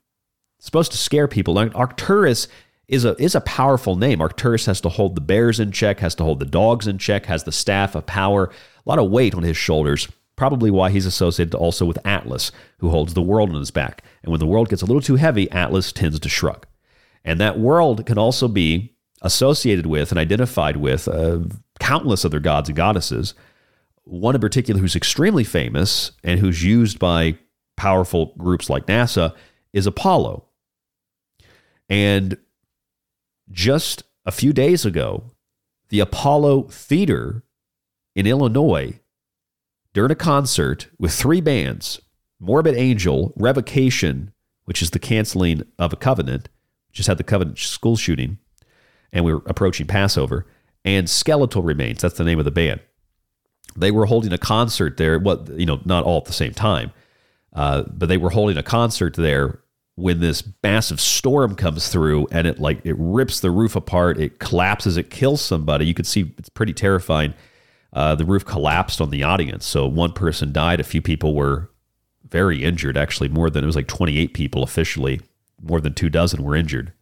It's 0.58 0.66
supposed 0.66 0.92
to 0.92 0.98
scare 0.98 1.30
people. 1.30 1.58
Arcturus 1.58 2.50
is 2.90 3.06
a 3.06 3.16
is 3.16 3.34
a 3.34 3.40
powerful 3.40 3.96
name. 3.96 4.20
Arcturus 4.20 4.66
has 4.66 4.82
to 4.82 4.90
hold 4.90 5.16
the 5.16 5.22
bears 5.22 5.58
in 5.58 5.72
check, 5.72 6.02
has 6.02 6.16
to 6.16 6.26
hold 6.26 6.40
the 6.40 6.46
dogs 6.46 6.86
in 6.86 6.98
check, 6.98 7.28
has 7.28 7.46
the 7.46 7.54
staff 7.54 7.96
of 7.96 8.06
power, 8.06 8.48
a 8.86 8.90
lot 8.90 9.00
of 9.00 9.10
weight 9.10 9.34
on 9.34 9.44
his 9.44 9.56
shoulders. 9.56 10.10
Probably 10.36 10.70
why 10.70 10.90
he's 10.92 11.06
associated 11.06 11.56
also 11.56 11.86
with 11.86 12.06
Atlas, 12.06 12.52
who 12.80 12.90
holds 12.90 13.14
the 13.14 13.22
world 13.22 13.52
on 13.52 13.56
his 13.56 13.72
back. 13.72 14.04
And 14.22 14.32
when 14.32 14.42
the 14.42 14.46
world 14.46 14.68
gets 14.68 14.82
a 14.82 14.86
little 14.86 15.02
too 15.02 15.16
heavy, 15.16 15.50
Atlas 15.52 15.94
tends 15.94 16.20
to 16.20 16.30
shrug. 16.30 16.66
And 17.24 17.40
that 17.40 17.60
world 17.60 18.06
can 18.06 18.18
also 18.18 18.48
be 18.48 18.96
associated 19.22 19.86
with 19.86 20.12
and 20.12 20.20
identified 20.20 20.78
with 20.78 21.08
uh, 21.08 21.40
countless 21.80 22.26
other 22.26 22.40
gods 22.40 22.70
and 22.70 22.76
goddesses. 22.76 23.34
One 24.04 24.36
in 24.36 24.42
particular 24.42 24.80
who's 24.80 24.96
extremely 24.96 25.44
famous 25.44 26.12
and 26.24 26.40
who's 26.40 26.64
used 26.64 26.98
by 26.98 27.38
powerful 27.78 28.34
groups 28.38 28.70
like 28.70 28.88
NASA 28.88 29.36
is 29.74 29.86
Apollo. 29.86 30.46
And 31.90 32.38
just 33.52 34.04
a 34.26 34.32
few 34.32 34.54
days 34.54 34.86
ago, 34.86 35.32
the 35.90 36.00
Apollo 36.00 36.64
Theater 36.70 37.44
in 38.16 38.26
Illinois, 38.26 39.00
during 39.94 40.12
a 40.12 40.16
concert 40.16 40.88
with 40.98 41.14
three 41.14 41.42
bands 41.42 42.02
Morbid 42.40 42.76
Angel, 42.76 43.34
Revocation, 43.36 44.34
which 44.66 44.82
is 44.82 44.92
the 44.92 45.00
canceling 45.00 45.64
of 45.78 45.94
a 45.94 45.98
covenant, 45.98 46.50
just 46.92 47.08
had 47.08 47.18
the 47.18 47.24
covenant 47.24 47.60
school 47.60 47.96
shooting, 47.96 48.38
and 49.12 49.26
we 49.26 49.34
were 49.34 49.44
approaching 49.46 49.88
Passover, 49.88 50.46
and 50.84 51.10
Skeletal 51.10 51.62
Remains. 51.62 52.02
That's 52.02 52.18
the 52.18 52.24
name 52.24 52.40
of 52.40 52.46
the 52.46 52.52
band. 52.52 52.82
They 53.76 53.92
were 53.92 54.06
holding 54.06 54.34
a 54.34 54.38
concert 54.38 54.98
there. 54.98 55.20
What 55.20 55.48
you 55.50 55.66
know, 55.66 55.80
not 55.86 56.04
all 56.04 56.18
at 56.18 56.26
the 56.26 56.34
same 56.34 56.54
time, 56.54 56.92
uh, 57.54 57.84
but 57.88 58.10
they 58.10 58.18
were 58.18 58.32
holding 58.32 58.58
a 58.58 58.64
concert 58.64 59.16
there 59.16 59.62
when 59.96 60.20
this 60.20 60.44
massive 60.64 61.00
storm 61.00 61.56
comes 61.56 61.90
through 61.90 62.28
and 62.32 62.48
it 62.48 62.60
like 62.60 62.82
it 62.84 62.96
rips 62.98 63.40
the 63.40 63.52
roof 63.52 63.76
apart. 63.76 64.20
It 64.20 64.40
collapses. 64.40 64.98
It 64.98 65.10
kills 65.10 65.42
somebody. 65.42 65.86
You 65.86 65.94
could 65.94 66.08
see 66.08 66.34
it's 66.38 66.50
pretty 66.50 66.74
terrifying. 66.74 67.34
Uh, 67.94 68.16
the 68.16 68.26
roof 68.26 68.46
collapsed 68.46 69.02
on 69.02 69.10
the 69.10 69.24
audience, 69.24 69.66
so 69.66 69.86
one 69.86 70.14
person 70.14 70.54
died. 70.54 70.80
A 70.80 70.84
few 70.84 71.02
people 71.02 71.36
were 71.36 71.70
very 72.28 72.64
injured. 72.64 72.98
Actually, 72.98 73.30
more 73.30 73.50
than 73.50 73.64
it 73.64 73.68
was 73.68 73.76
like 73.76 73.88
28 73.88 74.34
people 74.34 74.64
officially. 74.64 75.20
More 75.62 75.82
than 75.82 75.94
two 75.94 76.10
dozen 76.10 76.44
were 76.44 76.56
injured 76.56 76.94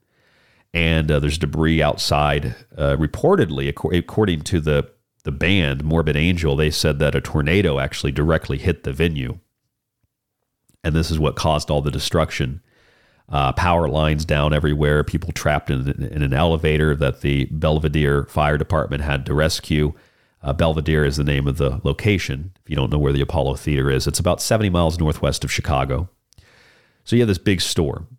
and 0.73 1.11
uh, 1.11 1.19
there's 1.19 1.37
debris 1.37 1.81
outside. 1.81 2.55
Uh, 2.77 2.95
reportedly, 2.95 3.67
according 3.97 4.41
to 4.41 4.59
the 4.59 4.89
the 5.25 5.31
band 5.31 5.83
Morbid 5.83 6.15
Angel, 6.15 6.55
they 6.55 6.71
said 6.71 6.99
that 6.99 7.13
a 7.13 7.21
tornado 7.21 7.77
actually 7.77 8.11
directly 8.11 8.57
hit 8.57 8.83
the 8.83 8.93
venue, 8.93 9.39
and 10.83 10.95
this 10.95 11.11
is 11.11 11.19
what 11.19 11.35
caused 11.35 11.69
all 11.69 11.81
the 11.81 11.91
destruction. 11.91 12.61
Uh, 13.27 13.51
power 13.51 13.87
lines 13.87 14.25
down 14.25 14.53
everywhere, 14.53 15.03
people 15.03 15.31
trapped 15.31 15.69
in, 15.69 15.87
in, 15.87 16.23
an 16.23 16.33
elevator 16.33 16.95
that 16.95 17.21
the 17.21 17.45
Belvidere 17.51 18.27
Fire 18.27 18.57
Department 18.57 19.03
had 19.03 19.23
to 19.27 19.35
rescue. 19.35 19.93
Uh, 20.41 20.51
Belvidere 20.51 21.05
is 21.05 21.17
the 21.17 21.23
name 21.23 21.47
of 21.47 21.57
the 21.57 21.79
location. 21.83 22.53
If 22.63 22.69
you 22.69 22.75
don't 22.75 22.91
know 22.91 22.97
where 22.97 23.13
the 23.13 23.21
Apollo 23.21 23.55
Theater 23.55 23.91
is, 23.91 24.07
it's 24.07 24.17
about 24.17 24.41
70 24.41 24.71
miles 24.71 24.97
northwest 24.97 25.43
of 25.43 25.51
Chicago. 25.51 26.09
So 27.03 27.15
you 27.15 27.21
have 27.21 27.27
this 27.27 27.37
big 27.37 27.61
storm 27.61 28.18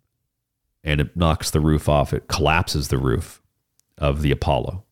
and 0.83 1.01
it 1.01 1.15
knocks 1.15 1.51
the 1.51 1.59
roof 1.59 1.87
off. 1.87 2.13
It 2.13 2.27
collapses 2.27 2.87
the 2.87 2.97
roof 2.97 3.41
of 3.97 4.21
the 4.21 4.31
Apollo. 4.31 4.83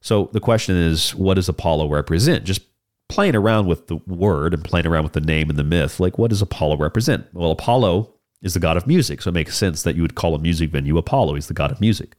So 0.00 0.30
the 0.32 0.40
question 0.40 0.76
is, 0.76 1.14
what 1.14 1.34
does 1.34 1.48
Apollo 1.48 1.88
represent? 1.88 2.44
Just 2.44 2.62
playing 3.08 3.36
around 3.36 3.66
with 3.66 3.88
the 3.88 3.96
word 3.96 4.54
and 4.54 4.64
playing 4.64 4.86
around 4.86 5.02
with 5.02 5.12
the 5.12 5.20
name 5.20 5.50
and 5.50 5.58
the 5.58 5.64
myth, 5.64 6.00
like 6.00 6.16
what 6.16 6.30
does 6.30 6.40
Apollo 6.40 6.76
represent? 6.78 7.26
Well, 7.32 7.50
Apollo 7.50 8.14
is 8.40 8.54
the 8.54 8.60
god 8.60 8.76
of 8.76 8.86
music, 8.86 9.20
so 9.20 9.28
it 9.28 9.34
makes 9.34 9.56
sense 9.56 9.82
that 9.82 9.96
you 9.96 10.02
would 10.02 10.14
call 10.14 10.34
a 10.34 10.38
music 10.38 10.70
venue 10.70 10.96
Apollo. 10.96 11.34
He's 11.34 11.48
the 11.48 11.54
god 11.54 11.70
of 11.70 11.80
music. 11.80 12.16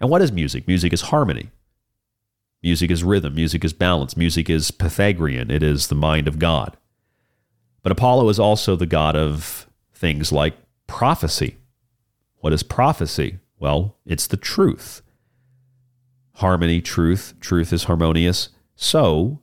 And 0.00 0.10
what 0.10 0.20
is 0.20 0.32
music? 0.32 0.66
Music 0.66 0.92
is 0.92 1.02
harmony. 1.02 1.50
Music 2.62 2.90
is 2.90 3.02
rhythm. 3.02 3.34
Music 3.34 3.64
is 3.64 3.72
balance. 3.72 4.16
Music 4.16 4.50
is 4.50 4.70
Pythagorean. 4.70 5.50
It 5.50 5.62
is 5.62 5.86
the 5.86 5.94
mind 5.94 6.28
of 6.28 6.38
God. 6.38 6.76
But 7.82 7.92
Apollo 7.92 8.28
is 8.28 8.38
also 8.38 8.76
the 8.76 8.86
god 8.86 9.16
of 9.16 9.66
things 9.94 10.30
like 10.30 10.54
prophecy. 10.86 11.56
What 12.42 12.52
is 12.52 12.64
prophecy? 12.64 13.38
Well, 13.60 13.98
it's 14.04 14.26
the 14.26 14.36
truth. 14.36 15.00
Harmony, 16.34 16.80
truth, 16.80 17.34
truth 17.38 17.72
is 17.72 17.84
harmonious. 17.84 18.48
So, 18.74 19.42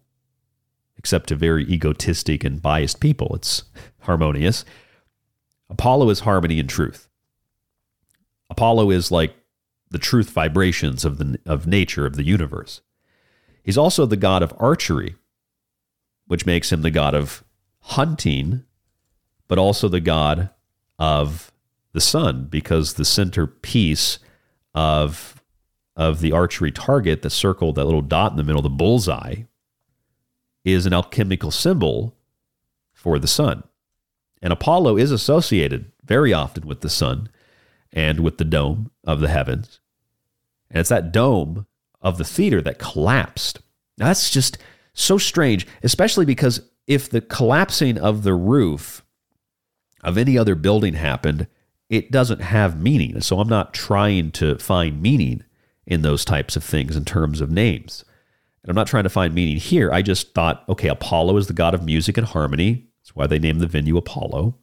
except 0.97 1.29
to 1.29 1.37
very 1.37 1.63
egotistic 1.63 2.43
and 2.43 2.61
biased 2.61 2.99
people, 2.99 3.31
it's 3.33 3.63
harmonious. 4.01 4.65
Apollo 5.69 6.09
is 6.09 6.19
harmony 6.19 6.59
and 6.59 6.69
truth. 6.69 7.07
Apollo 8.49 8.91
is 8.91 9.11
like 9.11 9.33
the 9.89 9.97
truth 9.97 10.31
vibrations 10.31 11.05
of 11.05 11.19
the 11.19 11.39
of 11.45 11.65
nature 11.65 12.05
of 12.05 12.17
the 12.17 12.25
universe. 12.25 12.81
He's 13.63 13.77
also 13.77 14.05
the 14.05 14.17
god 14.17 14.43
of 14.43 14.53
archery, 14.57 15.15
which 16.27 16.45
makes 16.45 16.69
him 16.69 16.81
the 16.81 16.91
god 16.91 17.15
of 17.15 17.45
hunting, 17.79 18.65
but 19.47 19.57
also 19.57 19.87
the 19.87 20.01
god 20.01 20.49
of 20.97 21.53
the 21.99 22.05
sun 22.05 22.45
because 22.45 22.93
the 22.93 23.03
centerpiece 23.03 24.19
of 24.73 25.43
of 25.97 26.21
the 26.21 26.31
archery 26.31 26.71
target, 26.71 27.23
the 27.23 27.29
circle, 27.29 27.73
that 27.73 27.83
little 27.83 28.01
dot 28.01 28.31
in 28.31 28.37
the 28.37 28.43
middle, 28.45 28.61
the 28.61 28.69
bullseye, 28.69 29.43
is 30.63 30.85
an 30.85 30.93
alchemical 30.93 31.51
symbol 31.51 32.15
for 32.93 33.19
the 33.19 33.27
sun. 33.27 33.63
And 34.41 34.53
Apollo 34.53 34.95
is 34.95 35.11
associated 35.11 35.91
very 36.05 36.31
often 36.31 36.65
with 36.65 36.79
the 36.79 36.89
sun 36.89 37.27
and 37.91 38.21
with 38.21 38.37
the 38.37 38.45
dome 38.45 38.91
of 39.03 39.19
the 39.19 39.27
heavens. 39.27 39.81
And 40.71 40.79
it's 40.79 40.87
that 40.87 41.11
dome 41.11 41.65
of 42.01 42.17
the 42.17 42.23
theater 42.23 42.61
that 42.61 42.79
collapsed. 42.79 43.59
Now, 43.97 44.05
that's 44.05 44.29
just 44.29 44.57
so 44.93 45.17
strange, 45.17 45.67
especially 45.83 46.25
because 46.25 46.61
if 46.87 47.09
the 47.09 47.19
collapsing 47.19 47.97
of 47.97 48.23
the 48.23 48.35
roof 48.35 49.03
of 50.01 50.17
any 50.17 50.37
other 50.37 50.55
building 50.55 50.93
happened, 50.93 51.47
it 51.89 52.11
doesn't 52.11 52.41
have 52.41 52.79
meaning. 52.79 53.19
So 53.21 53.39
I'm 53.39 53.49
not 53.49 53.73
trying 53.73 54.31
to 54.33 54.57
find 54.59 55.01
meaning 55.01 55.43
in 55.85 56.03
those 56.03 56.23
types 56.23 56.55
of 56.55 56.63
things 56.63 56.95
in 56.95 57.03
terms 57.03 57.41
of 57.41 57.51
names. 57.51 58.05
And 58.61 58.69
I'm 58.69 58.75
not 58.75 58.87
trying 58.87 59.03
to 59.03 59.09
find 59.09 59.33
meaning 59.33 59.57
here. 59.57 59.91
I 59.91 60.01
just 60.01 60.33
thought, 60.35 60.63
okay, 60.69 60.87
Apollo 60.87 61.37
is 61.37 61.47
the 61.47 61.53
god 61.53 61.73
of 61.73 61.83
music 61.83 62.17
and 62.17 62.27
harmony. 62.27 62.87
That's 63.01 63.15
why 63.15 63.25
they 63.25 63.39
named 63.39 63.61
the 63.61 63.67
venue 63.67 63.97
Apollo. 63.97 64.55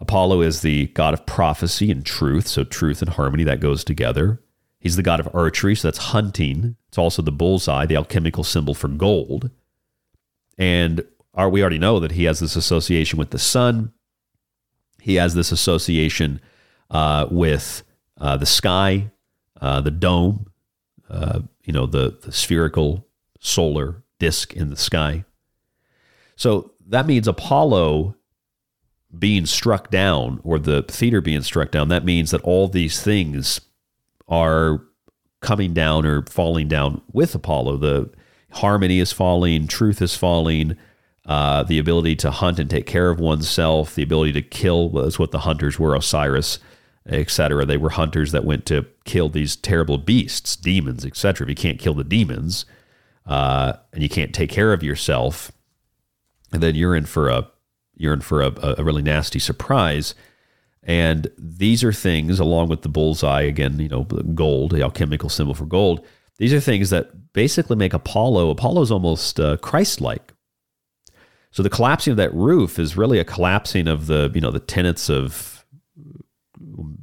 Apollo 0.00 0.40
is 0.40 0.62
the 0.62 0.86
god 0.88 1.12
of 1.12 1.26
prophecy 1.26 1.90
and 1.90 2.04
truth. 2.04 2.48
So 2.48 2.64
truth 2.64 3.02
and 3.02 3.10
harmony, 3.10 3.44
that 3.44 3.60
goes 3.60 3.84
together. 3.84 4.40
He's 4.80 4.96
the 4.96 5.02
god 5.02 5.20
of 5.20 5.28
archery. 5.34 5.74
So 5.74 5.88
that's 5.88 5.98
hunting. 5.98 6.76
It's 6.88 6.98
also 6.98 7.22
the 7.22 7.30
bullseye, 7.30 7.86
the 7.86 7.96
alchemical 7.96 8.42
symbol 8.42 8.74
for 8.74 8.88
gold. 8.88 9.50
And 10.58 11.04
we 11.36 11.60
already 11.60 11.78
know 11.78 12.00
that 12.00 12.12
he 12.12 12.24
has 12.24 12.40
this 12.40 12.56
association 12.56 13.18
with 13.18 13.30
the 13.30 13.38
sun 13.38 13.92
he 15.02 15.16
has 15.16 15.34
this 15.34 15.50
association 15.50 16.40
uh, 16.90 17.26
with 17.28 17.82
uh, 18.20 18.36
the 18.36 18.46
sky, 18.46 19.10
uh, 19.60 19.80
the 19.80 19.90
dome, 19.90 20.46
uh, 21.10 21.40
you 21.64 21.72
know, 21.72 21.86
the, 21.86 22.16
the 22.22 22.30
spherical 22.30 23.04
solar 23.40 24.04
disk 24.20 24.54
in 24.54 24.70
the 24.70 24.76
sky. 24.76 25.24
So 26.36 26.72
that 26.86 27.06
means 27.06 27.26
Apollo 27.26 28.14
being 29.18 29.44
struck 29.44 29.90
down 29.90 30.40
or 30.44 30.60
the 30.60 30.82
theater 30.82 31.20
being 31.20 31.42
struck 31.42 31.72
down, 31.72 31.88
that 31.88 32.04
means 32.04 32.30
that 32.30 32.40
all 32.42 32.68
these 32.68 33.02
things 33.02 33.60
are 34.28 34.82
coming 35.40 35.74
down 35.74 36.06
or 36.06 36.22
falling 36.26 36.68
down 36.68 37.02
with 37.12 37.34
Apollo. 37.34 37.78
The 37.78 38.10
harmony 38.52 39.00
is 39.00 39.12
falling, 39.12 39.66
truth 39.66 40.00
is 40.00 40.14
falling, 40.14 40.76
uh, 41.26 41.62
the 41.62 41.78
ability 41.78 42.16
to 42.16 42.30
hunt 42.30 42.58
and 42.58 42.68
take 42.68 42.86
care 42.86 43.10
of 43.10 43.20
oneself, 43.20 43.94
the 43.94 44.02
ability 44.02 44.32
to 44.32 44.42
kill 44.42 44.90
was 44.90 45.18
what 45.18 45.30
the 45.30 45.40
hunters 45.40 45.78
were, 45.78 45.94
Osiris, 45.94 46.58
etc. 47.06 47.64
They 47.64 47.76
were 47.76 47.90
hunters 47.90 48.32
that 48.32 48.44
went 48.44 48.66
to 48.66 48.86
kill 49.04 49.28
these 49.28 49.56
terrible 49.56 49.98
beasts, 49.98 50.56
demons, 50.56 51.04
etc. 51.04 51.44
If 51.44 51.48
you 51.50 51.54
can't 51.54 51.78
kill 51.78 51.94
the 51.94 52.04
demons 52.04 52.64
uh, 53.26 53.74
and 53.92 54.02
you 54.02 54.08
can't 54.08 54.34
take 54.34 54.50
care 54.50 54.72
of 54.72 54.82
yourself, 54.82 55.52
and 56.52 56.62
then 56.62 56.74
you're 56.74 56.96
in 56.96 57.06
for 57.06 57.28
a 57.28 57.48
you're 57.94 58.14
in 58.14 58.20
for 58.20 58.42
a, 58.42 58.52
a 58.78 58.84
really 58.84 59.02
nasty 59.02 59.38
surprise. 59.38 60.14
And 60.82 61.28
these 61.38 61.84
are 61.84 61.92
things, 61.92 62.40
along 62.40 62.68
with 62.68 62.82
the 62.82 62.88
bullseye, 62.88 63.42
again, 63.42 63.78
you 63.78 63.88
know, 63.88 64.02
gold, 64.02 64.72
the 64.72 64.82
alchemical 64.82 65.28
symbol 65.28 65.54
for 65.54 65.66
gold. 65.66 66.04
These 66.38 66.52
are 66.52 66.58
things 66.58 66.90
that 66.90 67.32
basically 67.32 67.76
make 67.76 67.94
Apollo. 67.94 68.50
Apollo 68.50 68.82
is 68.82 68.90
almost 68.90 69.38
uh, 69.38 69.58
Christ-like 69.58 70.31
so 71.52 71.62
the 71.62 71.70
collapsing 71.70 72.10
of 72.10 72.16
that 72.16 72.34
roof 72.34 72.78
is 72.78 72.96
really 72.96 73.18
a 73.18 73.24
collapsing 73.24 73.86
of 73.86 74.06
the 74.06 74.30
you 74.34 74.40
know 74.40 74.50
the 74.50 74.60
tenets 74.60 75.08
of 75.08 75.64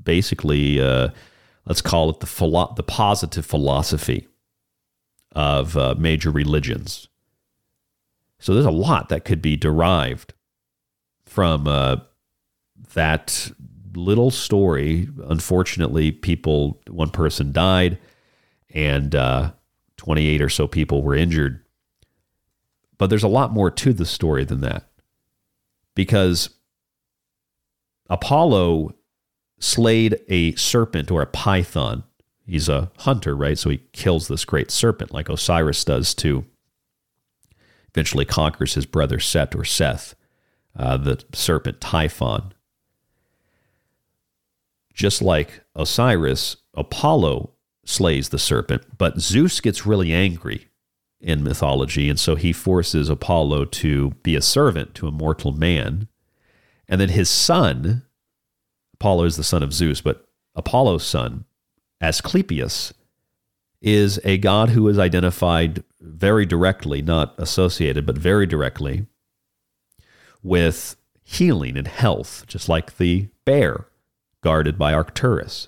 basically 0.03 0.81
uh, 0.81 1.09
let's 1.65 1.81
call 1.81 2.09
it 2.09 2.19
the 2.19 2.27
philo- 2.27 2.73
the 2.75 2.83
positive 2.83 3.45
philosophy 3.45 4.27
of 5.33 5.77
uh, 5.77 5.95
major 5.97 6.31
religions. 6.31 7.07
So 8.39 8.53
there's 8.53 8.65
a 8.65 8.71
lot 8.71 9.09
that 9.09 9.25
could 9.25 9.41
be 9.41 9.55
derived 9.55 10.33
from 11.25 11.67
uh, 11.67 11.97
that 12.93 13.51
little 13.93 14.31
story. 14.31 15.07
Unfortunately, 15.25 16.11
people, 16.11 16.81
one 16.87 17.09
person 17.09 17.51
died, 17.51 17.99
and 18.73 19.13
uh, 19.13 19.51
28 19.97 20.41
or 20.41 20.49
so 20.49 20.67
people 20.67 21.03
were 21.03 21.15
injured. 21.15 21.63
But 22.99 23.09
there's 23.09 23.23
a 23.23 23.27
lot 23.27 23.51
more 23.51 23.71
to 23.71 23.93
the 23.93 24.05
story 24.05 24.43
than 24.45 24.61
that, 24.61 24.87
because 25.95 26.49
Apollo 28.09 28.93
slayed 29.59 30.19
a 30.27 30.53
serpent 30.55 31.09
or 31.09 31.23
a 31.23 31.27
python. 31.27 32.03
He's 32.45 32.69
a 32.69 32.91
hunter, 32.99 33.35
right? 33.35 33.57
So 33.57 33.69
he 33.69 33.83
kills 33.93 34.27
this 34.27 34.45
great 34.45 34.69
serpent, 34.69 35.11
like 35.11 35.29
Osiris 35.29 35.83
does 35.83 36.13
to 36.15 36.45
eventually 37.93 38.25
conquers 38.25 38.75
his 38.75 38.85
brother 38.85 39.19
Set 39.19 39.55
or 39.55 39.63
Seth, 39.63 40.15
uh, 40.75 40.97
the 40.97 41.23
serpent 41.33 41.81
Typhon. 41.81 42.53
Just 44.93 45.21
like 45.21 45.63
Osiris, 45.75 46.57
Apollo 46.73 47.51
slays 47.85 48.29
the 48.29 48.39
serpent, 48.39 48.83
but 48.97 49.19
Zeus 49.19 49.59
gets 49.59 49.85
really 49.85 50.13
angry 50.13 50.68
in 51.21 51.43
mythology, 51.43 52.09
and 52.09 52.19
so 52.19 52.35
he 52.35 52.53
forces 52.53 53.09
Apollo 53.09 53.65
to 53.65 54.11
be 54.23 54.35
a 54.35 54.41
servant 54.41 54.95
to 54.95 55.07
a 55.07 55.11
mortal 55.11 55.51
man. 55.51 56.07
And 56.87 56.99
then 56.99 57.09
his 57.09 57.29
son, 57.29 58.03
Apollo 58.93 59.25
is 59.25 59.37
the 59.37 59.43
son 59.43 59.61
of 59.61 59.73
Zeus, 59.73 60.01
but 60.01 60.25
Apollo's 60.55 61.05
son, 61.05 61.45
Asclepius, 62.01 62.93
is 63.81 64.19
a 64.23 64.37
god 64.37 64.69
who 64.69 64.87
is 64.87 64.99
identified 64.99 65.83
very 66.01 66.45
directly, 66.45 67.01
not 67.01 67.33
associated, 67.37 68.05
but 68.05 68.17
very 68.17 68.45
directly 68.45 69.05
with 70.41 70.95
healing 71.23 71.77
and 71.77 71.87
health, 71.87 72.45
just 72.47 72.69
like 72.69 72.97
the 72.97 73.27
bear 73.45 73.87
guarded 74.41 74.77
by 74.77 74.93
Arcturus. 74.93 75.67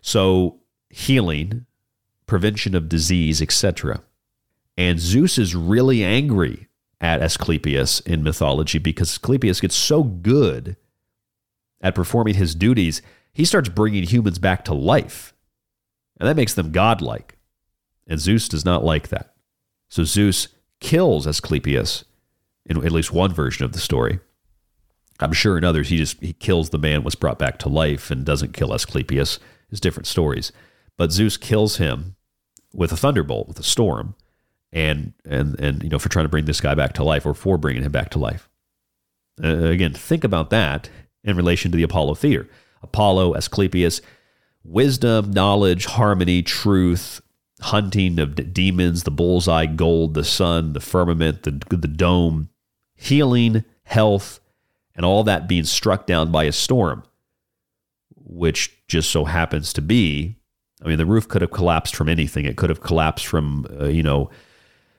So, 0.00 0.60
healing, 0.90 1.66
prevention 2.26 2.74
of 2.74 2.88
disease, 2.88 3.40
etc. 3.40 4.02
And 4.76 4.98
Zeus 4.98 5.38
is 5.38 5.54
really 5.54 6.02
angry 6.04 6.68
at 7.00 7.22
Asclepius 7.22 8.00
in 8.00 8.22
mythology 8.22 8.78
because 8.78 9.10
Asclepius 9.10 9.60
gets 9.60 9.76
so 9.76 10.02
good 10.02 10.76
at 11.80 11.94
performing 11.94 12.34
his 12.34 12.54
duties, 12.54 13.02
he 13.32 13.44
starts 13.44 13.68
bringing 13.68 14.04
humans 14.04 14.38
back 14.38 14.64
to 14.64 14.74
life. 14.74 15.34
And 16.18 16.28
that 16.28 16.36
makes 16.36 16.54
them 16.54 16.72
godlike. 16.72 17.36
And 18.06 18.18
Zeus 18.18 18.48
does 18.48 18.64
not 18.64 18.84
like 18.84 19.08
that. 19.08 19.34
So 19.88 20.04
Zeus 20.04 20.48
kills 20.80 21.26
Asclepius 21.26 22.04
in 22.66 22.84
at 22.84 22.92
least 22.92 23.12
one 23.12 23.32
version 23.32 23.64
of 23.64 23.72
the 23.72 23.78
story. 23.78 24.18
I'm 25.20 25.32
sure 25.32 25.56
in 25.58 25.64
others 25.64 25.90
he 25.90 25.98
just 25.98 26.20
he 26.20 26.32
kills 26.32 26.70
the 26.70 26.78
man 26.78 27.04
was 27.04 27.14
brought 27.14 27.38
back 27.38 27.58
to 27.60 27.68
life 27.68 28.10
and 28.10 28.24
doesn't 28.24 28.54
kill 28.54 28.74
Asclepius. 28.74 29.38
It's 29.70 29.80
different 29.80 30.06
stories. 30.06 30.50
But 30.96 31.12
Zeus 31.12 31.36
kills 31.36 31.76
him 31.76 32.16
with 32.72 32.92
a 32.92 32.96
thunderbolt, 32.96 33.46
with 33.48 33.58
a 33.58 33.62
storm, 33.62 34.14
and 34.74 35.14
and 35.24 35.58
and 35.60 35.82
you 35.82 35.88
know 35.88 35.98
for 35.98 36.10
trying 36.10 36.24
to 36.26 36.28
bring 36.28 36.44
this 36.44 36.60
guy 36.60 36.74
back 36.74 36.92
to 36.94 37.04
life 37.04 37.24
or 37.24 37.32
for 37.32 37.56
bringing 37.56 37.82
him 37.82 37.92
back 37.92 38.10
to 38.10 38.18
life. 38.18 38.50
Uh, 39.42 39.66
again, 39.66 39.94
think 39.94 40.24
about 40.24 40.50
that 40.50 40.90
in 41.22 41.36
relation 41.36 41.70
to 41.70 41.76
the 41.76 41.82
Apollo 41.82 42.14
theater. 42.16 42.48
Apollo, 42.82 43.34
Asclepius, 43.34 44.02
wisdom, 44.62 45.30
knowledge, 45.30 45.86
harmony, 45.86 46.42
truth, 46.42 47.20
hunting 47.60 48.18
of 48.18 48.34
d- 48.34 48.42
demons, 48.42 49.04
the 49.04 49.10
bullseye, 49.10 49.66
gold, 49.66 50.14
the 50.14 50.24
sun, 50.24 50.72
the 50.74 50.80
firmament, 50.80 51.44
the, 51.44 51.50
the 51.74 51.88
dome, 51.88 52.50
healing, 52.94 53.64
health, 53.84 54.40
and 54.94 55.06
all 55.06 55.24
that 55.24 55.48
being 55.48 55.64
struck 55.64 56.06
down 56.06 56.30
by 56.30 56.44
a 56.44 56.52
storm, 56.52 57.02
which 58.16 58.76
just 58.86 59.10
so 59.10 59.24
happens 59.24 59.72
to 59.72 59.82
be. 59.82 60.36
I 60.84 60.88
mean, 60.88 60.98
the 60.98 61.06
roof 61.06 61.26
could 61.26 61.42
have 61.42 61.50
collapsed 61.50 61.96
from 61.96 62.08
anything. 62.08 62.44
It 62.44 62.56
could 62.56 62.70
have 62.70 62.82
collapsed 62.82 63.26
from, 63.26 63.66
uh, 63.80 63.86
you 63.86 64.02
know, 64.02 64.30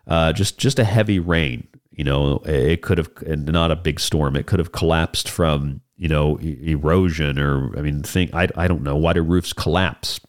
uh, 0.07 0.33
just 0.33 0.57
just 0.57 0.79
a 0.79 0.83
heavy 0.83 1.19
rain. 1.19 1.67
You 1.91 2.03
know, 2.03 2.41
it 2.45 2.81
could 2.81 2.97
have 2.97 3.09
not 3.25 3.71
a 3.71 3.75
big 3.75 3.99
storm. 3.99 4.35
It 4.35 4.47
could 4.47 4.59
have 4.59 4.71
collapsed 4.71 5.29
from 5.29 5.81
you 5.97 6.09
know 6.09 6.37
erosion 6.37 7.39
or 7.39 7.77
I 7.77 7.81
mean, 7.81 8.03
think 8.03 8.33
I 8.33 8.49
I 8.55 8.67
don't 8.67 8.83
know 8.83 8.95
why 8.95 9.13
do 9.13 9.21
roofs 9.21 9.53
collapse? 9.53 10.19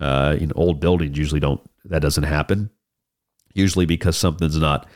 Uh, 0.00 0.36
in 0.40 0.50
old 0.56 0.80
buildings 0.80 1.16
usually 1.16 1.38
don't 1.38 1.60
that 1.84 2.02
doesn't 2.02 2.24
happen. 2.24 2.70
Usually 3.54 3.86
because 3.86 4.16
something's 4.16 4.56
not 4.56 4.88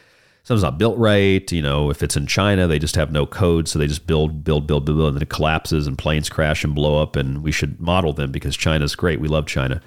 something's 0.47 0.63
not 0.63 0.79
built 0.79 0.97
right. 0.97 1.51
You 1.51 1.63
know, 1.63 1.91
if 1.91 2.03
it's 2.03 2.17
in 2.17 2.27
China, 2.27 2.67
they 2.67 2.79
just 2.79 2.97
have 2.97 3.13
no 3.13 3.27
code, 3.27 3.69
so 3.69 3.79
they 3.79 3.87
just 3.87 4.07
build, 4.07 4.45
build, 4.45 4.67
build, 4.67 4.87
build, 4.87 5.01
and 5.01 5.17
then 5.17 5.23
it 5.23 5.29
collapses 5.29 5.87
and 5.87 5.99
planes 5.99 6.29
crash 6.29 6.63
and 6.65 6.75
blow 6.75 7.03
up. 7.03 7.17
And 7.17 7.43
we 7.43 7.53
should 7.53 7.81
model 7.81 8.13
them 8.13 8.31
because 8.31 8.57
China's 8.57 8.95
great. 8.95 9.21
We 9.21 9.29
love 9.29 9.47
China. 9.47 9.83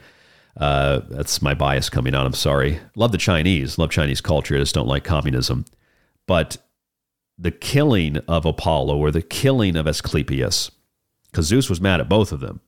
Uh, 0.60 1.00
that's 1.10 1.42
my 1.42 1.54
bias 1.54 1.90
coming 1.90 2.14
out. 2.14 2.26
I'm 2.26 2.34
sorry. 2.34 2.80
Love 2.96 3.14
the 3.14 3.18
Chinese. 3.18 3.78
Love 3.78 3.90
Chinese 3.90 4.20
culture. 4.20 4.56
I 4.56 4.60
just 4.60 4.76
don't 4.76 4.88
like 4.88 5.06
communism. 5.06 5.66
But 6.28 6.58
the 7.38 7.52
killing 7.52 8.18
of 8.28 8.46
Apollo 8.46 8.98
or 8.98 9.10
the 9.10 9.22
killing 9.22 9.78
of 9.78 9.88
Asclepius, 9.88 10.70
because 11.32 11.46
Zeus 11.46 11.70
was 11.70 11.80
mad 11.80 12.02
at 12.02 12.10
both 12.10 12.34
of 12.34 12.42
them. 12.42 12.60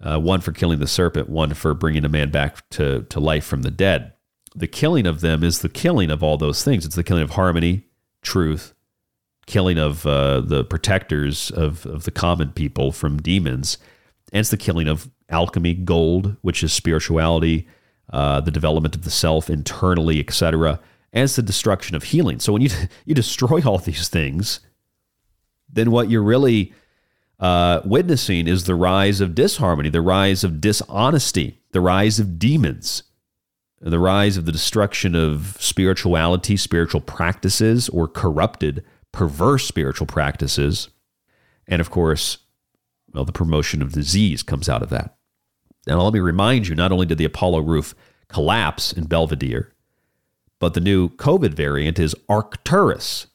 Uh, 0.00 0.20
one 0.20 0.40
for 0.40 0.52
killing 0.52 0.78
the 0.78 0.86
serpent, 0.86 1.28
one 1.28 1.54
for 1.54 1.74
bringing 1.74 2.04
a 2.04 2.08
man 2.08 2.30
back 2.30 2.68
to, 2.70 3.02
to 3.04 3.18
life 3.18 3.44
from 3.44 3.62
the 3.62 3.70
dead. 3.70 4.12
The 4.54 4.68
killing 4.68 5.06
of 5.06 5.20
them 5.20 5.42
is 5.42 5.60
the 5.60 5.68
killing 5.68 6.10
of 6.10 6.22
all 6.22 6.36
those 6.36 6.62
things. 6.62 6.86
It's 6.86 6.94
the 6.94 7.02
killing 7.02 7.22
of 7.22 7.30
harmony, 7.30 7.84
truth, 8.22 8.74
killing 9.46 9.78
of 9.78 10.06
uh, 10.06 10.42
the 10.42 10.64
protectors 10.64 11.50
of, 11.50 11.86
of 11.86 12.04
the 12.04 12.10
common 12.10 12.50
people 12.50 12.92
from 12.92 13.20
demons, 13.22 13.78
and 14.32 14.40
it's 14.40 14.50
the 14.50 14.56
killing 14.56 14.86
of 14.86 15.10
alchemy, 15.28 15.74
gold, 15.74 16.36
which 16.42 16.62
is 16.62 16.72
spirituality, 16.72 17.66
uh, 18.10 18.40
the 18.40 18.50
development 18.50 18.94
of 18.94 19.02
the 19.02 19.10
self 19.10 19.50
internally, 19.50 20.20
etc., 20.20 20.80
as 21.12 21.36
the 21.36 21.42
destruction 21.42 21.96
of 21.96 22.04
healing. 22.04 22.40
So 22.40 22.52
when 22.52 22.62
you 22.62 22.70
you 23.04 23.14
destroy 23.14 23.62
all 23.62 23.78
these 23.78 24.08
things, 24.08 24.60
then 25.68 25.90
what 25.90 26.10
you're 26.10 26.22
really 26.22 26.72
uh, 27.38 27.80
witnessing 27.84 28.46
is 28.48 28.64
the 28.64 28.74
rise 28.74 29.20
of 29.20 29.34
disharmony, 29.34 29.88
the 29.88 30.00
rise 30.00 30.44
of 30.44 30.60
dishonesty, 30.60 31.60
the 31.72 31.80
rise 31.80 32.18
of 32.18 32.38
demons, 32.38 33.02
the 33.80 33.98
rise 33.98 34.36
of 34.36 34.46
the 34.46 34.52
destruction 34.52 35.14
of 35.14 35.56
spirituality, 35.60 36.56
spiritual 36.56 37.00
practices, 37.00 37.88
or 37.90 38.08
corrupted, 38.08 38.84
perverse 39.12 39.66
spiritual 39.66 40.06
practices. 40.06 40.88
And 41.66 41.80
of 41.80 41.90
course, 41.90 42.38
well, 43.12 43.24
the 43.24 43.32
promotion 43.32 43.82
of 43.82 43.92
disease 43.92 44.42
comes 44.42 44.68
out 44.68 44.82
of 44.82 44.90
that. 44.90 45.15
Now, 45.86 46.00
let 46.02 46.12
me 46.12 46.20
remind 46.20 46.66
you 46.66 46.74
not 46.74 46.92
only 46.92 47.06
did 47.06 47.18
the 47.18 47.24
Apollo 47.24 47.60
roof 47.60 47.94
collapse 48.28 48.92
in 48.92 49.04
Belvidere, 49.04 49.70
but 50.58 50.74
the 50.74 50.80
new 50.80 51.10
COVID 51.10 51.54
variant 51.54 51.98
is 51.98 52.16
Arcturus. 52.28 53.26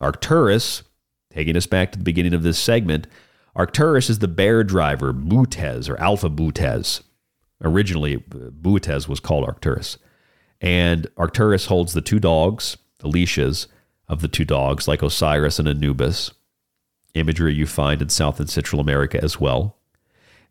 Arcturus, 0.00 0.82
taking 1.30 1.56
us 1.56 1.66
back 1.66 1.92
to 1.92 1.98
the 1.98 2.04
beginning 2.04 2.34
of 2.34 2.42
this 2.42 2.58
segment, 2.58 3.06
Arcturus 3.54 4.10
is 4.10 4.18
the 4.18 4.28
bear 4.28 4.62
driver, 4.64 5.12
Bootes 5.12 5.88
or 5.88 5.98
Alpha 5.98 6.28
Bootes. 6.28 7.02
Originally, 7.62 8.16
uh, 8.16 8.50
Bootes 8.50 9.08
was 9.08 9.20
called 9.20 9.46
Arcturus. 9.46 9.96
And 10.60 11.06
Arcturus 11.16 11.66
holds 11.66 11.94
the 11.94 12.02
two 12.02 12.20
dogs, 12.20 12.76
the 12.98 13.08
leashes 13.08 13.66
of 14.08 14.20
the 14.20 14.28
two 14.28 14.44
dogs, 14.44 14.86
like 14.86 15.02
Osiris 15.02 15.58
and 15.58 15.68
Anubis. 15.68 16.32
Imagery 17.14 17.54
you 17.54 17.66
find 17.66 18.02
in 18.02 18.10
South 18.10 18.40
and 18.40 18.50
Central 18.50 18.80
America 18.80 19.22
as 19.22 19.40
well. 19.40 19.78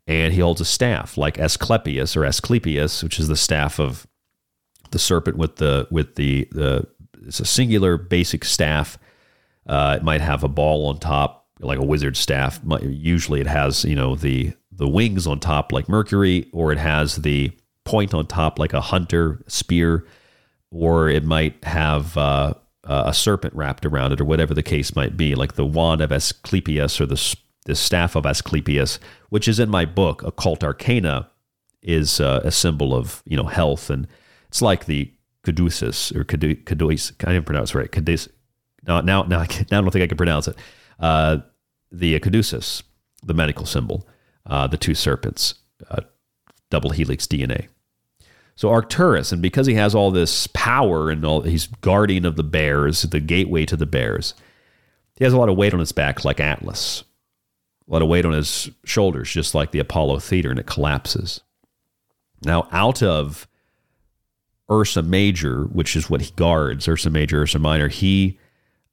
And 0.06 0.32
he 0.32 0.40
holds 0.40 0.60
a 0.60 0.64
staff 0.64 1.16
like 1.16 1.38
Asclepius 1.38 2.16
or 2.16 2.24
Asclepius, 2.24 3.02
which 3.02 3.18
is 3.18 3.28
the 3.28 3.36
staff 3.36 3.80
of 3.80 4.06
the 4.90 4.98
serpent 4.98 5.36
with 5.36 5.56
the 5.56 5.88
with 5.90 6.14
the 6.14 6.48
the 6.52 6.86
it's 7.26 7.40
a 7.40 7.44
singular 7.44 7.96
basic 7.96 8.44
staff. 8.44 8.98
Uh, 9.66 9.96
it 9.98 10.04
might 10.04 10.20
have 10.20 10.44
a 10.44 10.48
ball 10.48 10.86
on 10.86 10.98
top, 10.98 11.48
like 11.60 11.78
a 11.78 11.84
wizard 11.84 12.16
staff. 12.16 12.60
Usually, 12.82 13.40
it 13.40 13.46
has 13.48 13.84
you 13.84 13.96
know 13.96 14.14
the 14.14 14.52
the 14.70 14.88
wings 14.88 15.26
on 15.26 15.40
top, 15.40 15.72
like 15.72 15.88
Mercury, 15.88 16.48
or 16.52 16.70
it 16.70 16.78
has 16.78 17.16
the 17.16 17.50
point 17.84 18.14
on 18.14 18.26
top, 18.26 18.58
like 18.58 18.72
a 18.72 18.80
hunter 18.80 19.42
spear, 19.48 20.06
or 20.70 21.08
it 21.08 21.24
might 21.24 21.62
have 21.64 22.16
uh, 22.16 22.54
a 22.84 23.14
serpent 23.14 23.54
wrapped 23.54 23.84
around 23.84 24.12
it, 24.12 24.20
or 24.20 24.24
whatever 24.24 24.54
the 24.54 24.62
case 24.62 24.94
might 24.94 25.16
be, 25.16 25.34
like 25.34 25.54
the 25.54 25.66
wand 25.66 26.00
of 26.00 26.12
Asclepius 26.12 27.00
or 27.00 27.06
the 27.06 27.36
the 27.66 27.74
staff 27.74 28.16
of 28.16 28.24
Asclepius, 28.24 28.98
which 29.28 29.46
is 29.46 29.60
in 29.60 29.68
my 29.68 29.84
book, 29.84 30.22
Occult 30.22 30.64
Arcana, 30.64 31.30
is 31.82 32.20
uh, 32.20 32.40
a 32.42 32.50
symbol 32.50 32.94
of 32.94 33.22
you 33.26 33.36
know 33.36 33.44
health 33.44 33.90
and 33.90 34.08
it's 34.48 34.62
like 34.62 34.86
the 34.86 35.12
caduceus 35.44 36.10
or 36.12 36.24
caduceus. 36.24 37.12
I 37.24 37.32
didn't 37.32 37.46
pronounce 37.46 37.74
it 37.74 37.78
right. 37.78 37.92
Caduceus. 37.92 38.32
Now, 38.86 39.00
now, 39.00 39.22
now, 39.24 39.40
I, 39.40 39.46
now 39.70 39.78
I 39.78 39.82
don't 39.82 39.90
think 39.90 40.02
I 40.02 40.08
can 40.08 40.16
pronounce 40.16 40.48
it. 40.48 40.56
Uh, 40.98 41.38
the 41.92 42.18
caduceus, 42.20 42.82
the 43.22 43.34
medical 43.34 43.66
symbol, 43.66 44.08
uh, 44.46 44.66
the 44.66 44.76
two 44.76 44.94
serpents, 44.94 45.54
uh, 45.90 46.00
double 46.70 46.90
helix 46.90 47.26
DNA. 47.26 47.68
So 48.54 48.70
Arcturus, 48.70 49.32
and 49.32 49.42
because 49.42 49.66
he 49.66 49.74
has 49.74 49.94
all 49.94 50.10
this 50.10 50.46
power 50.48 51.10
and 51.10 51.24
all, 51.24 51.42
he's 51.42 51.66
guardian 51.66 52.24
of 52.24 52.36
the 52.36 52.42
bears, 52.42 53.02
the 53.02 53.20
gateway 53.20 53.66
to 53.66 53.76
the 53.76 53.86
bears. 53.86 54.34
He 55.16 55.24
has 55.24 55.34
a 55.34 55.36
lot 55.36 55.50
of 55.50 55.56
weight 55.56 55.74
on 55.74 55.80
his 55.80 55.92
back, 55.92 56.24
like 56.24 56.40
Atlas. 56.40 57.04
A 57.88 57.92
lot 57.92 58.02
of 58.02 58.08
weight 58.08 58.24
on 58.24 58.32
his 58.32 58.70
shoulders, 58.84 59.30
just 59.30 59.54
like 59.54 59.70
the 59.70 59.78
Apollo 59.78 60.18
Theater, 60.20 60.50
and 60.50 60.58
it 60.58 60.66
collapses. 60.66 61.40
Now, 62.42 62.68
out 62.72 63.02
of 63.02 63.46
Ursa 64.70 65.02
Major, 65.02 65.64
which 65.64 65.94
is 65.94 66.10
what 66.10 66.20
he 66.20 66.32
guards, 66.32 66.88
Ursa 66.88 67.10
Major, 67.10 67.42
Ursa 67.42 67.58
Minor, 67.58 67.88
he 67.88 68.38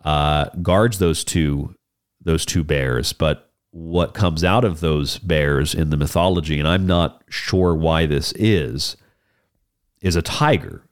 uh, 0.03 0.45
guards 0.61 0.99
those 0.99 1.23
two 1.23 1.75
those 2.21 2.45
two 2.45 2.63
bears. 2.63 3.11
But 3.11 3.51
what 3.71 4.13
comes 4.13 4.43
out 4.43 4.63
of 4.63 4.79
those 4.79 5.17
bears 5.17 5.73
in 5.73 5.89
the 5.89 5.97
mythology, 5.97 6.59
and 6.59 6.67
I'm 6.67 6.85
not 6.85 7.23
sure 7.27 7.75
why 7.75 8.05
this 8.05 8.31
is, 8.33 8.95
is 10.01 10.15
a 10.15 10.21
tiger. 10.21 10.83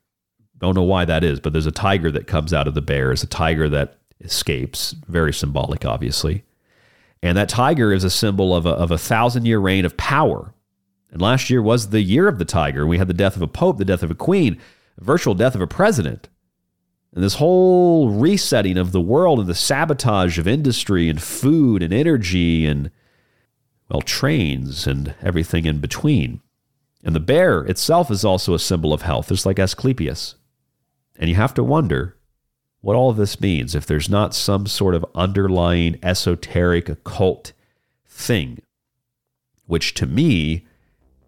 Don't 0.57 0.75
know 0.75 0.83
why 0.83 1.05
that 1.05 1.23
is, 1.23 1.39
but 1.39 1.53
there's 1.53 1.67
a 1.67 1.71
tiger 1.71 2.11
that 2.11 2.27
comes 2.27 2.53
out 2.53 2.67
of 2.67 2.73
the 2.73 2.81
bears, 2.81 3.23
a 3.23 3.27
tiger 3.27 3.69
that 3.69 3.97
escapes. 4.19 4.93
Very 5.07 5.31
symbolic, 5.33 5.85
obviously. 5.85 6.43
And 7.23 7.37
that 7.37 7.49
tiger 7.49 7.93
is 7.93 8.03
a 8.03 8.09
symbol 8.09 8.55
of 8.55 8.65
a, 8.65 8.69
of 8.69 8.91
a 8.91 8.97
thousand 8.97 9.45
year 9.45 9.59
reign 9.59 9.85
of 9.85 9.97
power. 9.97 10.53
And 11.11 11.21
last 11.21 11.49
year 11.49 11.61
was 11.61 11.89
the 11.89 12.01
year 12.01 12.27
of 12.27 12.39
the 12.39 12.45
tiger. 12.45 12.87
We 12.87 12.97
had 12.97 13.07
the 13.07 13.13
death 13.13 13.35
of 13.35 13.41
a 13.41 13.47
pope, 13.47 13.77
the 13.77 13.85
death 13.85 14.01
of 14.01 14.11
a 14.11 14.15
queen, 14.15 14.59
a 14.99 15.03
virtual 15.03 15.33
death 15.33 15.55
of 15.55 15.61
a 15.61 15.67
president. 15.67 16.29
And 17.13 17.23
this 17.23 17.35
whole 17.35 18.09
resetting 18.09 18.77
of 18.77 18.93
the 18.93 19.01
world 19.01 19.39
and 19.39 19.47
the 19.47 19.55
sabotage 19.55 20.39
of 20.39 20.47
industry 20.47 21.09
and 21.09 21.21
food 21.21 21.83
and 21.83 21.93
energy 21.93 22.65
and, 22.65 22.89
well, 23.89 24.01
trains 24.01 24.87
and 24.87 25.13
everything 25.21 25.65
in 25.65 25.79
between. 25.79 26.41
And 27.03 27.13
the 27.13 27.19
bear 27.19 27.63
itself 27.63 28.09
is 28.09 28.23
also 28.23 28.53
a 28.53 28.59
symbol 28.59 28.93
of 28.93 29.01
health, 29.01 29.27
just 29.27 29.45
like 29.45 29.59
Asclepius. 29.59 30.35
And 31.17 31.29
you 31.29 31.35
have 31.35 31.53
to 31.55 31.63
wonder 31.63 32.15
what 32.81 32.95
all 32.95 33.09
of 33.09 33.17
this 33.17 33.39
means 33.39 33.75
if 33.75 33.85
there's 33.85 34.09
not 34.09 34.33
some 34.33 34.65
sort 34.65 34.95
of 34.95 35.05
underlying 35.15 35.99
esoteric 36.03 36.89
occult 36.89 37.53
thing, 38.07 38.59
which 39.67 39.93
to 39.93 40.05
me 40.05 40.65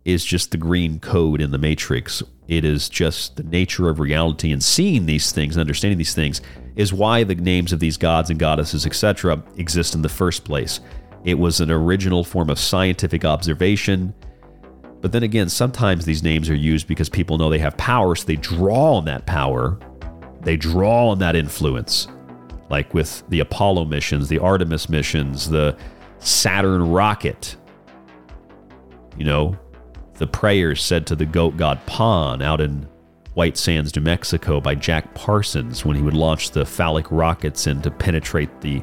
is 0.04 0.26
just 0.26 0.52
the 0.52 0.58
green 0.58 1.00
code 1.00 1.40
in 1.40 1.52
the 1.52 1.58
matrix. 1.58 2.22
It 2.48 2.66
is 2.66 2.90
just 2.90 3.38
the 3.38 3.44
nature 3.44 3.88
of 3.88 4.00
reality 4.00 4.52
and 4.52 4.64
seeing 4.64 5.06
these 5.06 5.32
things 5.32 5.56
and 5.56 5.62
understanding 5.62 5.98
these 5.98 6.14
things 6.14 6.42
is 6.76 6.92
why 6.92 7.24
the 7.24 7.36
names 7.36 7.72
of 7.72 7.80
these 7.80 7.98
gods 7.98 8.30
and 8.30 8.40
goddesses, 8.40 8.86
etc., 8.86 9.42
exist 9.58 9.96
in 9.96 10.02
the 10.02 10.10
first 10.10 10.44
place. 10.44 10.82
It 11.24 11.36
was 11.36 11.62
an 11.62 11.72
original 11.72 12.24
form 12.24 12.50
of 12.50 12.60
scientific 12.60 13.24
observation. 13.24 14.14
But 15.00 15.12
then 15.12 15.24
again, 15.24 15.50
sometimes 15.50 16.04
these 16.04 16.24
names 16.24 16.50
are 16.50 16.56
used 16.56 16.88
because 16.88 17.10
people 17.10 17.38
know 17.38 17.50
they 17.50 17.60
have 17.60 17.78
power, 17.78 18.16
so 18.16 18.26
they 18.26 18.36
draw 18.36 18.96
on 18.96 19.06
that 19.06 19.26
power. 19.26 19.78
They 20.44 20.58
draw 20.58 21.10
on 21.10 21.20
that 21.20 21.36
influence. 21.36 22.08
Like 22.70 22.94
with 22.94 23.24
the 23.30 23.40
Apollo 23.40 23.86
missions, 23.86 24.30
the 24.30 24.40
Artemis 24.40 24.90
missions, 24.90 25.50
the 25.50 25.78
Saturn 26.20 26.90
rocket. 26.90 27.56
You 29.18 29.26
know, 29.26 29.58
the 30.16 30.28
prayers 30.28 30.82
said 30.84 31.06
to 31.08 31.16
the 31.16 31.26
goat 31.26 31.58
god 31.58 31.86
Pan 31.86 32.42
out 32.42 32.62
in 32.62 32.88
White 33.34 33.58
Sands, 33.58 33.96
New 33.96 34.02
Mexico 34.02 34.62
by 34.62 34.76
Jack 34.76 35.14
Parsons 35.16 35.84
when 35.86 35.96
he 35.98 36.04
would 36.04 36.14
launch 36.14 36.52
the 36.52 36.66
phallic 36.66 37.12
rockets 37.12 37.68
in 37.68 37.82
to 37.82 37.92
penetrate 37.92 38.62
the 38.62 38.82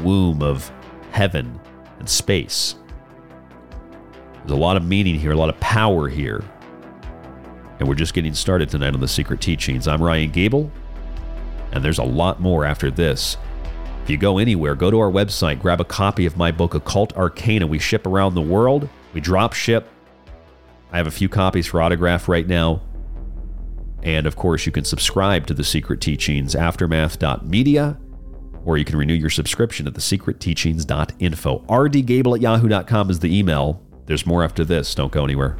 womb 0.00 0.42
of 0.42 0.70
heaven 1.12 1.58
and 1.98 2.08
space. 2.08 2.76
There's 4.38 4.50
a 4.50 4.56
lot 4.56 4.76
of 4.76 4.84
meaning 4.84 5.14
here, 5.18 5.32
a 5.32 5.36
lot 5.36 5.48
of 5.48 5.58
power 5.60 6.08
here. 6.08 6.44
And 7.78 7.88
we're 7.88 7.94
just 7.94 8.14
getting 8.14 8.34
started 8.34 8.68
tonight 8.68 8.94
on 8.94 9.00
the 9.00 9.08
Secret 9.08 9.40
Teachings. 9.40 9.86
I'm 9.86 10.02
Ryan 10.02 10.30
Gable, 10.30 10.70
and 11.76 11.84
there's 11.84 11.98
a 11.98 12.04
lot 12.04 12.40
more 12.40 12.64
after 12.64 12.90
this. 12.90 13.36
If 14.02 14.10
you 14.10 14.16
go 14.16 14.38
anywhere, 14.38 14.74
go 14.74 14.90
to 14.90 15.00
our 15.00 15.10
website, 15.10 15.60
grab 15.60 15.80
a 15.80 15.84
copy 15.84 16.26
of 16.26 16.36
my 16.36 16.50
book, 16.52 16.74
Occult 16.74 17.16
Arcana. 17.16 17.66
We 17.66 17.78
ship 17.78 18.06
around 18.06 18.34
the 18.34 18.42
world, 18.42 18.88
we 19.14 19.20
drop 19.20 19.52
ship. 19.52 19.88
I 20.92 20.96
have 20.96 21.06
a 21.06 21.12
few 21.12 21.28
copies 21.28 21.66
for 21.66 21.82
autograph 21.82 22.28
right 22.28 22.46
now. 22.46 22.82
And 24.02 24.26
of 24.26 24.36
course, 24.36 24.66
you 24.66 24.72
can 24.72 24.84
subscribe 24.84 25.46
to 25.46 25.54
the 25.54 25.64
Secret 25.64 26.00
Teachings, 26.00 26.54
aftermath.media, 26.54 27.98
or 28.64 28.78
you 28.78 28.84
can 28.84 28.96
renew 28.96 29.14
your 29.14 29.30
subscription 29.30 29.86
at 29.88 29.94
thesecretteachings.info. 29.94 31.58
rdgable 31.68 32.36
at 32.36 32.40
yahoo.com 32.40 33.10
is 33.10 33.18
the 33.18 33.36
email. 33.36 33.82
There's 34.06 34.24
more 34.24 34.44
after 34.44 34.64
this. 34.64 34.94
Don't 34.94 35.10
go 35.10 35.24
anywhere. 35.24 35.58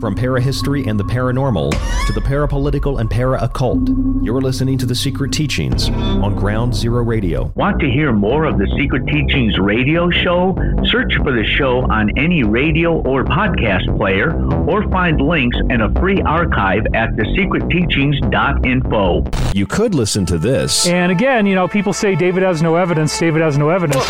From 0.00 0.14
parahistory 0.14 0.86
and 0.86 0.98
the 0.98 1.04
paranormal 1.04 1.70
to 2.06 2.12
the 2.12 2.20
parapolitical 2.20 3.00
and 3.00 3.10
para 3.10 3.36
occult, 3.42 3.88
you're 4.22 4.40
listening 4.40 4.78
to 4.78 4.86
The 4.86 4.94
Secret 4.94 5.32
Teachings 5.32 5.90
on 5.90 6.36
Ground 6.36 6.72
Zero 6.72 7.02
Radio. 7.02 7.52
Want 7.56 7.80
to 7.80 7.90
hear 7.90 8.12
more 8.12 8.44
of 8.44 8.58
the 8.58 8.72
Secret 8.78 9.08
Teachings 9.08 9.58
radio 9.58 10.08
show? 10.08 10.54
Search 10.84 11.16
for 11.16 11.32
the 11.32 11.42
show 11.44 11.80
on 11.90 12.16
any 12.16 12.44
radio 12.44 13.02
or 13.02 13.24
podcast 13.24 13.96
player 13.96 14.40
or 14.68 14.88
find 14.88 15.20
links 15.20 15.56
in 15.68 15.80
a 15.80 15.92
free 15.98 16.22
archive 16.22 16.86
at 16.94 17.16
thesecretteachings.info. 17.16 19.24
You 19.52 19.66
could 19.66 19.96
listen 19.96 20.24
to 20.26 20.38
this. 20.38 20.86
And 20.86 21.10
again, 21.10 21.44
you 21.44 21.56
know, 21.56 21.66
people 21.66 21.92
say 21.92 22.14
David 22.14 22.44
has 22.44 22.62
no 22.62 22.76
evidence, 22.76 23.18
David 23.18 23.42
has 23.42 23.58
no 23.58 23.70
evidence. 23.70 24.04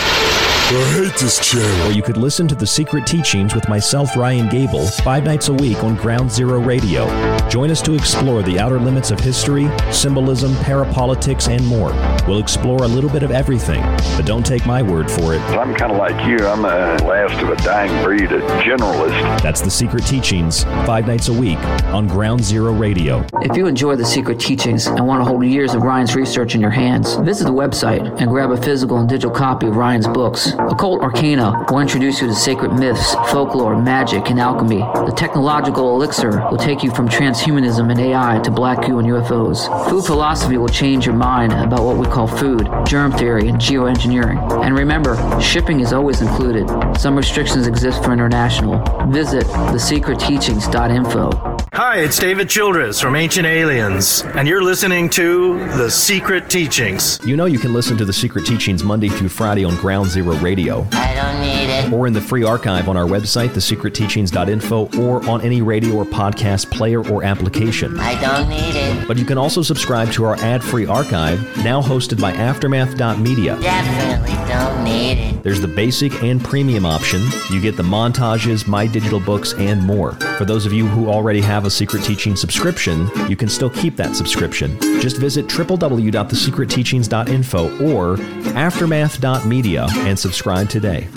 I 0.70 0.84
hate 0.92 1.18
this 1.18 1.38
channel. 1.38 1.88
Or 1.88 1.92
you 1.92 2.02
could 2.02 2.18
listen 2.18 2.46
to 2.48 2.54
The 2.54 2.66
Secret 2.66 3.06
Teachings 3.06 3.54
with 3.54 3.66
myself, 3.70 4.14
Ryan 4.14 4.50
Gable, 4.50 4.86
five 4.86 5.24
nights 5.24 5.48
a 5.48 5.54
week 5.54 5.82
on 5.82 5.96
Ground 5.96 6.30
Zero 6.30 6.60
Radio. 6.60 7.06
Join 7.48 7.70
us 7.70 7.80
to 7.82 7.94
explore 7.94 8.42
the 8.42 8.58
outer 8.58 8.78
limits 8.78 9.10
of 9.10 9.18
history, 9.18 9.70
symbolism, 9.90 10.52
parapolitics, 10.56 11.48
and 11.48 11.66
more. 11.66 11.94
We'll 12.28 12.38
explore 12.38 12.82
a 12.82 12.86
little 12.86 13.08
bit 13.08 13.22
of 13.22 13.30
everything, 13.30 13.80
but 14.14 14.26
don't 14.26 14.44
take 14.44 14.66
my 14.66 14.82
word 14.82 15.10
for 15.10 15.32
it. 15.32 15.40
I'm 15.40 15.74
kind 15.74 15.90
of 15.90 15.96
like 15.96 16.28
you. 16.28 16.46
I'm 16.46 16.60
the 16.60 17.02
last 17.02 17.42
of 17.42 17.48
a 17.48 17.56
dying 17.64 18.04
breed, 18.04 18.30
a 18.30 18.40
generalist. 18.60 19.40
That's 19.40 19.62
The 19.62 19.70
Secret 19.70 20.04
Teachings, 20.04 20.64
five 20.84 21.06
nights 21.06 21.28
a 21.28 21.32
week 21.32 21.58
on 21.94 22.06
Ground 22.06 22.44
Zero 22.44 22.74
Radio. 22.74 23.24
If 23.40 23.56
you 23.56 23.68
enjoy 23.68 23.96
the 23.96 24.04
secret 24.04 24.38
teachings 24.38 24.86
and 24.86 25.06
want 25.06 25.22
to 25.22 25.24
hold 25.24 25.46
years 25.46 25.72
of 25.72 25.80
Ryan's 25.80 26.14
research 26.14 26.54
in 26.54 26.60
your 26.60 26.68
hands, 26.68 27.14
visit 27.16 27.44
the 27.44 27.54
website 27.54 28.20
and 28.20 28.28
grab 28.28 28.50
a 28.50 28.56
physical 28.58 28.98
and 28.98 29.08
digital 29.08 29.30
copy 29.30 29.66
of 29.66 29.74
Ryan's 29.74 30.06
books. 30.06 30.52
Occult 30.58 31.02
Arcana 31.02 31.64
will 31.70 31.78
introduce 31.78 32.20
you 32.20 32.26
to 32.26 32.34
sacred 32.34 32.72
myths, 32.72 33.14
folklore, 33.30 33.80
magic, 33.80 34.28
and 34.28 34.40
alchemy. 34.40 34.78
The 34.78 35.14
technological 35.16 35.94
elixir 35.94 36.40
will 36.50 36.58
take 36.58 36.82
you 36.82 36.90
from 36.90 37.08
transhumanism 37.08 37.88
and 37.90 38.00
AI 38.00 38.40
to 38.40 38.50
black 38.50 38.84
goo 38.84 38.98
and 38.98 39.06
UFOs. 39.08 39.68
Food 39.88 40.04
philosophy 40.04 40.58
will 40.58 40.68
change 40.68 41.06
your 41.06 41.14
mind 41.14 41.52
about 41.52 41.84
what 41.84 41.96
we 41.96 42.06
call 42.06 42.26
food, 42.26 42.68
germ 42.84 43.12
theory, 43.12 43.46
and 43.48 43.58
geoengineering. 43.58 44.64
And 44.64 44.76
remember, 44.76 45.16
shipping 45.40 45.78
is 45.78 45.92
always 45.92 46.22
included. 46.22 46.66
Some 46.98 47.16
restrictions 47.16 47.68
exist 47.68 48.02
for 48.02 48.12
international. 48.12 48.82
Visit 49.10 49.44
thesecretteachings.info. 49.44 51.56
Hi, 51.74 51.98
it's 51.98 52.18
David 52.18 52.48
Childress 52.48 53.00
from 53.00 53.14
Ancient 53.14 53.46
Aliens, 53.46 54.24
and 54.34 54.48
you're 54.48 54.64
listening 54.64 55.08
to 55.10 55.58
The 55.76 55.88
Secret 55.88 56.50
Teachings. 56.50 57.20
You 57.24 57.36
know 57.36 57.44
you 57.44 57.60
can 57.60 57.72
listen 57.72 57.96
to 57.98 58.04
The 58.04 58.12
Secret 58.12 58.44
Teachings 58.44 58.82
Monday 58.82 59.08
through 59.08 59.28
Friday 59.28 59.64
on 59.64 59.76
Ground 59.76 60.08
Zero 60.08 60.34
Radio. 60.38 60.47
I 60.92 61.14
don't 61.14 61.40
need 61.40 61.70
it. 61.70 61.92
Or 61.92 62.06
in 62.06 62.12
the 62.12 62.20
free 62.20 62.44
archive 62.44 62.88
on 62.88 62.96
our 62.96 63.06
website, 63.06 63.48
thesecretteachings.info, 63.50 65.00
or 65.00 65.28
on 65.28 65.40
any 65.42 65.62
radio 65.62 65.96
or 65.96 66.04
podcast 66.04 66.70
player 66.70 67.06
or 67.08 67.24
application. 67.24 67.98
I 67.98 68.20
don't 68.20 68.48
need 68.48 68.74
it. 68.74 69.08
But 69.08 69.18
you 69.18 69.24
can 69.24 69.38
also 69.38 69.62
subscribe 69.62 70.12
to 70.12 70.24
our 70.24 70.36
ad 70.36 70.62
free 70.62 70.86
archive, 70.86 71.40
now 71.64 71.82
hosted 71.82 72.20
by 72.20 72.32
Aftermath.media. 72.32 73.58
Definitely 73.60 74.34
don't 74.48 74.84
need 74.84 75.18
it. 75.18 75.42
There's 75.42 75.60
the 75.60 75.68
basic 75.68 76.22
and 76.22 76.42
premium 76.42 76.84
option. 76.84 77.22
You 77.50 77.60
get 77.60 77.76
the 77.76 77.82
montages, 77.82 78.66
my 78.66 78.86
digital 78.86 79.20
books, 79.20 79.52
and 79.54 79.82
more. 79.82 80.12
For 80.36 80.44
those 80.44 80.66
of 80.66 80.72
you 80.72 80.86
who 80.86 81.08
already 81.08 81.40
have 81.40 81.64
a 81.64 81.70
Secret 81.70 82.04
Teaching 82.04 82.36
subscription, 82.36 83.08
you 83.28 83.36
can 83.36 83.48
still 83.48 83.70
keep 83.70 83.96
that 83.96 84.14
subscription. 84.16 84.78
Just 85.00 85.16
visit 85.16 85.46
www.thesecretteachings.info 85.46 87.92
or 87.92 88.16
aftermath.media 88.54 89.86
and 89.98 90.18
subscribe 90.18 90.37
today. 90.68 91.08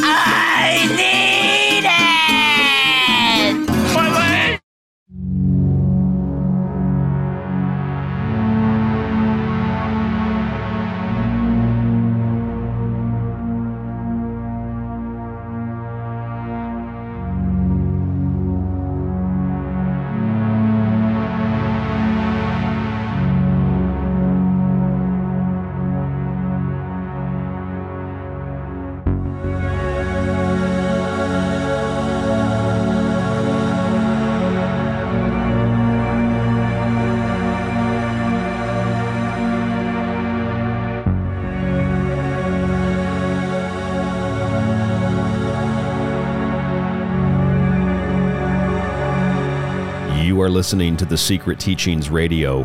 Listening 50.52 50.98
to 50.98 51.06
the 51.06 51.18
Secret 51.18 51.58
Teachings 51.62 52.10
Radio. 52.10 52.64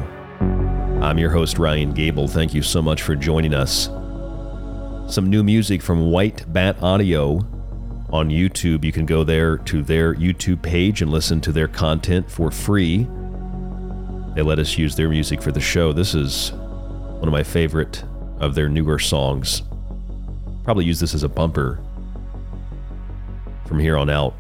I'm 1.01 1.19
your 1.19 1.31
host, 1.31 1.57
Ryan 1.57 1.93
Gable. 1.93 2.27
Thank 2.27 2.53
you 2.53 2.61
so 2.61 2.83
much 2.83 3.03
for 3.03 3.15
joining 3.15 3.55
us. 3.55 3.87
Some 5.07 5.31
new 5.31 5.45
music 5.45 5.81
from 5.81 6.11
White 6.11 6.53
Bat 6.53 6.83
Audio 6.83 7.47
on 8.11 8.29
YouTube. 8.29 8.85
You 8.85 8.91
can 8.91 9.07
go 9.07 9.23
there 9.23 9.59
to 9.59 9.85
their 9.85 10.17
YouTube 10.17 10.63
page 10.63 11.01
and 11.01 11.13
listen 11.13 11.41
to 11.43 11.53
their 11.53 11.69
content 11.69 12.29
for 12.29 12.51
free. 12.51 13.07
They 14.35 14.43
let 14.43 14.59
us 14.59 14.77
use 14.77 14.97
their 14.97 15.09
music 15.09 15.41
for 15.41 15.53
the 15.53 15.61
show. 15.61 15.93
This 15.93 16.13
is 16.13 16.51
one 16.51 17.29
of 17.29 17.33
my 17.33 17.45
favorite 17.45 18.03
of 18.41 18.57
their 18.57 18.69
newer 18.69 18.99
songs. 18.99 19.63
Probably 20.65 20.85
use 20.85 20.99
this 20.99 21.15
as 21.15 21.23
a 21.23 21.29
bumper 21.29 21.79
from 23.65 23.79
here 23.79 23.97
on 23.97 24.11
out. 24.11 24.35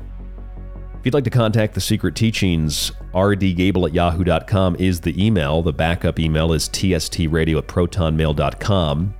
If 1.06 1.10
you'd 1.10 1.14
like 1.14 1.22
to 1.22 1.30
contact 1.30 1.74
the 1.74 1.80
Secret 1.80 2.16
Teachings, 2.16 2.90
rdgable 3.14 3.86
at 3.86 3.94
yahoo.com 3.94 4.74
is 4.80 5.02
the 5.02 5.24
email. 5.24 5.62
The 5.62 5.72
backup 5.72 6.18
email 6.18 6.52
is 6.52 6.68
tstradio 6.68 7.58
at 7.58 7.68
protonmail.com. 7.68 9.14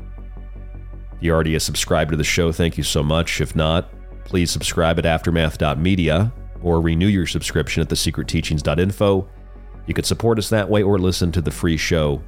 If 1.13 1.23
you 1.23 1.33
already 1.33 1.55
are 1.55 1.61
subscribed 1.61 2.11
to 2.11 2.17
the 2.17 2.25
show, 2.25 2.51
thank 2.51 2.77
you 2.77 2.83
so 2.83 3.05
much. 3.05 3.41
If 3.41 3.55
not, 3.55 3.89
please 4.25 4.51
subscribe 4.51 4.99
at 4.99 5.05
aftermath.media 5.05 6.33
or 6.61 6.81
renew 6.81 7.07
your 7.07 7.25
subscription 7.25 7.83
at 7.83 7.89
thesecretteachings.info. 7.89 9.29
You 9.87 9.95
could 9.95 10.07
support 10.07 10.41
us 10.41 10.49
that 10.49 10.69
way 10.69 10.83
or 10.83 10.99
listen 10.99 11.31
to 11.31 11.41
the 11.41 11.53
free 11.53 11.77
show 11.77 12.21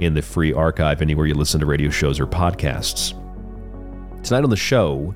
in 0.00 0.12
the 0.12 0.20
free 0.20 0.52
archive 0.52 1.00
anywhere 1.00 1.24
you 1.24 1.34
listen 1.34 1.60
to 1.60 1.66
radio 1.66 1.88
shows 1.88 2.20
or 2.20 2.26
podcasts. 2.26 3.14
Tonight 4.22 4.44
on 4.44 4.50
the 4.50 4.56
show, 4.56 5.14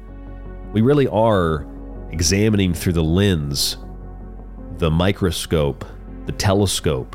we 0.72 0.80
really 0.80 1.08
are 1.08 1.66
examining 2.16 2.72
through 2.72 2.94
the 2.94 3.04
lens, 3.04 3.76
the 4.78 4.90
microscope, 4.90 5.84
the 6.24 6.32
telescope, 6.32 7.14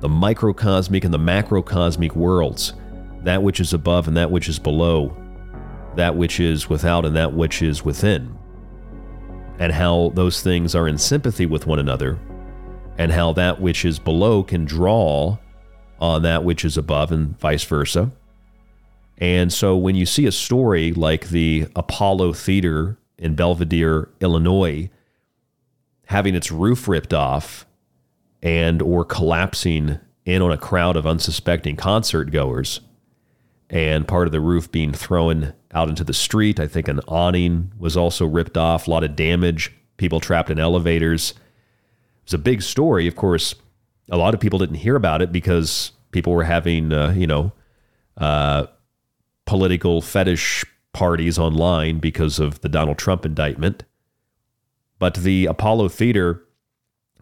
the 0.00 0.08
microcosmic 0.08 1.04
and 1.04 1.14
the 1.14 1.18
macrocosmic 1.18 2.16
worlds, 2.16 2.72
that 3.22 3.40
which 3.40 3.60
is 3.60 3.72
above 3.72 4.08
and 4.08 4.16
that 4.16 4.28
which 4.28 4.48
is 4.48 4.58
below, 4.58 5.16
that 5.94 6.16
which 6.16 6.40
is 6.40 6.68
without 6.68 7.04
and 7.06 7.14
that 7.14 7.32
which 7.32 7.62
is 7.62 7.84
within, 7.84 8.36
and 9.60 9.72
how 9.72 10.10
those 10.16 10.42
things 10.42 10.74
are 10.74 10.88
in 10.88 10.98
sympathy 10.98 11.46
with 11.46 11.68
one 11.68 11.78
another, 11.78 12.18
and 12.98 13.12
how 13.12 13.32
that 13.32 13.60
which 13.60 13.84
is 13.84 14.00
below 14.00 14.42
can 14.42 14.64
draw 14.64 15.38
on 16.00 16.22
that 16.22 16.42
which 16.42 16.64
is 16.64 16.76
above 16.76 17.12
and 17.12 17.38
vice 17.38 17.62
versa. 17.62 18.10
And 19.18 19.52
so 19.52 19.76
when 19.76 19.94
you 19.94 20.06
see 20.06 20.26
a 20.26 20.32
story 20.32 20.92
like 20.92 21.28
the 21.28 21.68
Apollo 21.76 22.32
Theater 22.32 22.96
in 23.20 23.36
Belvidere, 23.36 24.08
Illinois, 24.20 24.90
having 26.06 26.34
its 26.34 26.50
roof 26.50 26.88
ripped 26.88 27.14
off 27.14 27.66
and 28.42 28.82
or 28.82 29.04
collapsing 29.04 30.00
in 30.24 30.42
on 30.42 30.50
a 30.50 30.58
crowd 30.58 30.96
of 30.96 31.06
unsuspecting 31.06 31.76
concert 31.76 32.32
goers 32.32 32.80
and 33.68 34.08
part 34.08 34.26
of 34.26 34.32
the 34.32 34.40
roof 34.40 34.72
being 34.72 34.92
thrown 34.92 35.52
out 35.72 35.88
into 35.88 36.02
the 36.02 36.14
street. 36.14 36.58
I 36.58 36.66
think 36.66 36.88
an 36.88 37.00
awning 37.06 37.72
was 37.78 37.96
also 37.96 38.26
ripped 38.26 38.56
off, 38.56 38.88
a 38.88 38.90
lot 38.90 39.04
of 39.04 39.14
damage, 39.14 39.72
people 39.98 40.18
trapped 40.18 40.50
in 40.50 40.58
elevators. 40.58 41.30
It 41.30 42.24
was 42.24 42.34
a 42.34 42.38
big 42.38 42.62
story. 42.62 43.06
Of 43.06 43.14
course, 43.14 43.54
a 44.10 44.16
lot 44.16 44.34
of 44.34 44.40
people 44.40 44.58
didn't 44.58 44.76
hear 44.76 44.96
about 44.96 45.22
it 45.22 45.30
because 45.30 45.92
people 46.10 46.32
were 46.32 46.44
having, 46.44 46.92
uh, 46.92 47.12
you 47.12 47.26
know, 47.26 47.52
uh, 48.16 48.66
political 49.44 50.00
fetish 50.00 50.64
parties 50.92 51.38
online 51.38 51.98
because 51.98 52.38
of 52.38 52.60
the 52.60 52.68
Donald 52.68 52.98
Trump 52.98 53.24
indictment. 53.24 53.84
But 54.98 55.14
the 55.14 55.46
Apollo 55.46 55.88
Theater 55.90 56.44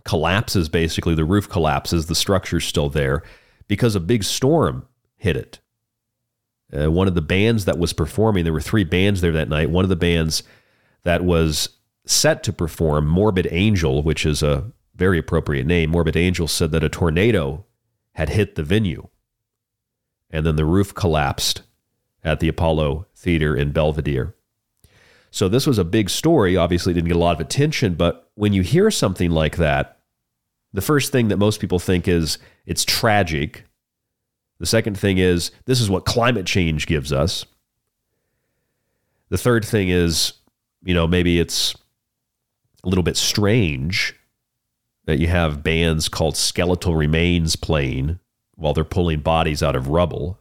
collapses 0.05 0.69
basically, 0.69 1.14
the 1.14 1.25
roof 1.25 1.49
collapses, 1.49 2.07
the 2.07 2.14
structure's 2.14 2.64
still 2.64 2.89
there 2.89 3.23
because 3.69 3.95
a 3.95 4.01
big 4.01 4.25
storm 4.25 4.87
hit 5.16 5.37
it. 5.37 5.61
Uh, 6.77 6.91
one 6.91 7.09
of 7.09 7.14
the 7.14 7.23
bands 7.23 7.64
that 7.64 7.79
was 7.79 7.93
performing, 7.93 8.45
there 8.45 8.53
were 8.53 8.61
three 8.61 8.85
bands 8.85 9.21
there 9.21 9.33
that 9.33 9.49
night. 9.49 9.71
One 9.71 9.85
of 9.85 9.89
the 9.89 9.97
bands 9.97 10.43
that 11.05 11.25
was 11.25 11.71
set 12.05 12.43
to 12.45 12.53
perform, 12.53 13.07
Morbid 13.07 13.49
Angel, 13.51 14.03
which 14.03 14.27
is 14.27 14.43
a 14.43 14.71
very 14.95 15.19
appropriate 15.19 15.66
name, 15.66 15.91
Morbid 15.91 16.16
Angel 16.16 16.49
said 16.49 16.73
that 16.73 16.85
a 16.85 16.89
tornado 16.89 17.64
had 18.12 18.31
hit 18.31 18.55
the 18.55 18.62
venue. 18.62 19.09
And 20.31 20.45
then 20.45 20.57
the 20.57 20.64
roof 20.64 20.95
collapsed 20.95 21.62
at 22.25 22.41
the 22.41 22.49
Apollo 22.49 23.07
Theater 23.14 23.57
in 23.57 23.73
Belvidere. 23.73 24.33
So 25.31 25.49
this 25.49 25.66
was 25.66 25.79
a 25.79 25.85
big 25.85 26.11
story. 26.11 26.57
Obviously, 26.57 26.93
didn't 26.93 27.09
get 27.09 27.16
a 27.16 27.21
lot 27.21 27.35
of 27.35 27.41
attention, 27.41 27.95
but 27.95 28.31
when 28.35 28.53
you 28.53 28.62
hear 28.62 28.91
something 28.91 29.31
like 29.31 29.57
that, 29.57 29.99
the 30.73 30.81
first 30.81 31.12
thing 31.12 31.29
that 31.29 31.37
most 31.37 31.61
people 31.61 31.79
think 31.79 32.09
is 32.09 32.39
it's 32.66 32.85
tragic. 32.85 33.64
The 34.59 34.66
second 34.66 34.99
thing 34.99 35.19
is 35.19 35.51
this 35.66 35.81
is 35.81 35.91
what 35.91 36.05
climate 36.05 36.47
change 36.47 36.87
gives 36.87 37.12
us. 37.12 37.45
The 39.29 39.39
third 39.39 39.64
thing 39.64 39.89
is, 39.89 40.33
you 40.83 40.95
know, 40.95 41.07
maybe 41.07 41.39
it's 41.39 41.75
a 42.85 42.89
little 42.89 43.05
bit 43.05 43.16
strange 43.16 44.14
that 45.05 45.19
you 45.19 45.27
have 45.27 45.62
bands 45.62 46.09
called 46.09 46.37
Skeletal 46.37 46.95
Remains 46.95 47.57
playing 47.57 48.19
while 48.57 48.75
they're 48.75 48.85
pulling 48.85 49.21
bodies 49.21 49.62
out 49.62 49.77
of 49.77 49.89
rubble 49.89 50.39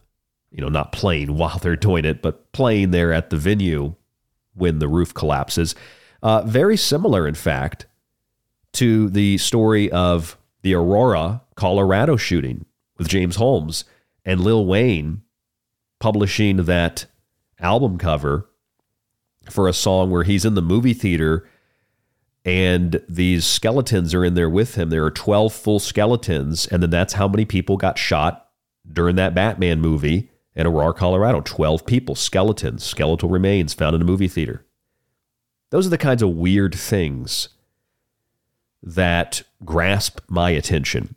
you 0.57 0.63
know, 0.63 0.69
not 0.69 0.91
playing 0.91 1.37
while 1.37 1.59
they're 1.59 1.75
doing 1.75 2.03
it, 2.03 2.21
but 2.21 2.51
playing 2.51 2.89
there 2.89 3.13
at 3.13 3.29
the 3.29 3.37
venue 3.37 3.93
when 4.55 4.79
the 4.79 4.87
roof 4.87 5.13
collapses. 5.13 5.75
Uh, 6.23 6.41
very 6.41 6.75
similar, 6.75 7.27
in 7.27 7.35
fact, 7.35 7.85
to 8.73 9.07
the 9.09 9.37
story 9.37 9.89
of 9.91 10.35
the 10.63 10.73
Aurora, 10.73 11.43
Colorado 11.55 12.17
shooting 12.17 12.65
with 12.97 13.07
James 13.07 13.35
Holmes 13.35 13.85
and 14.25 14.41
Lil 14.41 14.65
Wayne 14.65 15.21
publishing 15.99 16.57
that 16.57 17.05
album 17.59 17.99
cover 17.99 18.49
for 19.49 19.67
a 19.67 19.73
song 19.73 20.09
where 20.09 20.23
he's 20.23 20.43
in 20.43 20.55
the 20.55 20.61
movie 20.61 20.93
theater 20.93 21.47
and 22.43 23.01
these 23.07 23.45
skeletons 23.45 24.13
are 24.13 24.25
in 24.25 24.33
there 24.33 24.49
with 24.49 24.75
him. 24.75 24.89
There 24.89 25.05
are 25.05 25.11
12 25.11 25.53
full 25.53 25.79
skeletons, 25.79 26.65
and 26.65 26.81
then 26.81 26.89
that's 26.89 27.13
how 27.13 27.27
many 27.27 27.43
people 27.43 27.75
got 27.75 27.97
shot 27.97 28.49
during 28.89 29.17
that 29.17 29.35
Batman 29.35 29.81
movie 29.81 30.31
in 30.57 30.65
Aurora, 30.65 30.93
Colorado. 30.93 31.39
12 31.41 31.85
people, 31.85 32.15
skeletons, 32.15 32.83
skeletal 32.83 33.29
remains 33.29 33.73
found 33.73 33.95
in 33.95 34.01
a 34.01 34.05
movie 34.05 34.27
theater. 34.27 34.65
Those 35.69 35.85
are 35.85 35.91
the 35.91 35.97
kinds 35.97 36.23
of 36.23 36.31
weird 36.31 36.73
things 36.73 37.49
that 38.81 39.43
grasp 39.63 40.19
my 40.27 40.49
attention. 40.49 41.15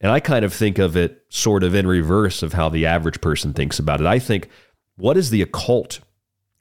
And 0.00 0.10
I 0.10 0.18
kind 0.18 0.44
of 0.44 0.52
think 0.52 0.78
of 0.78 0.96
it 0.96 1.24
sort 1.28 1.62
of 1.62 1.74
in 1.74 1.86
reverse 1.86 2.42
of 2.42 2.54
how 2.54 2.68
the 2.68 2.84
average 2.84 3.20
person 3.20 3.52
thinks 3.52 3.78
about 3.78 4.00
it. 4.00 4.06
I 4.06 4.18
think, 4.18 4.48
what 4.96 5.16
is 5.16 5.30
the 5.30 5.42
occult? 5.42 6.00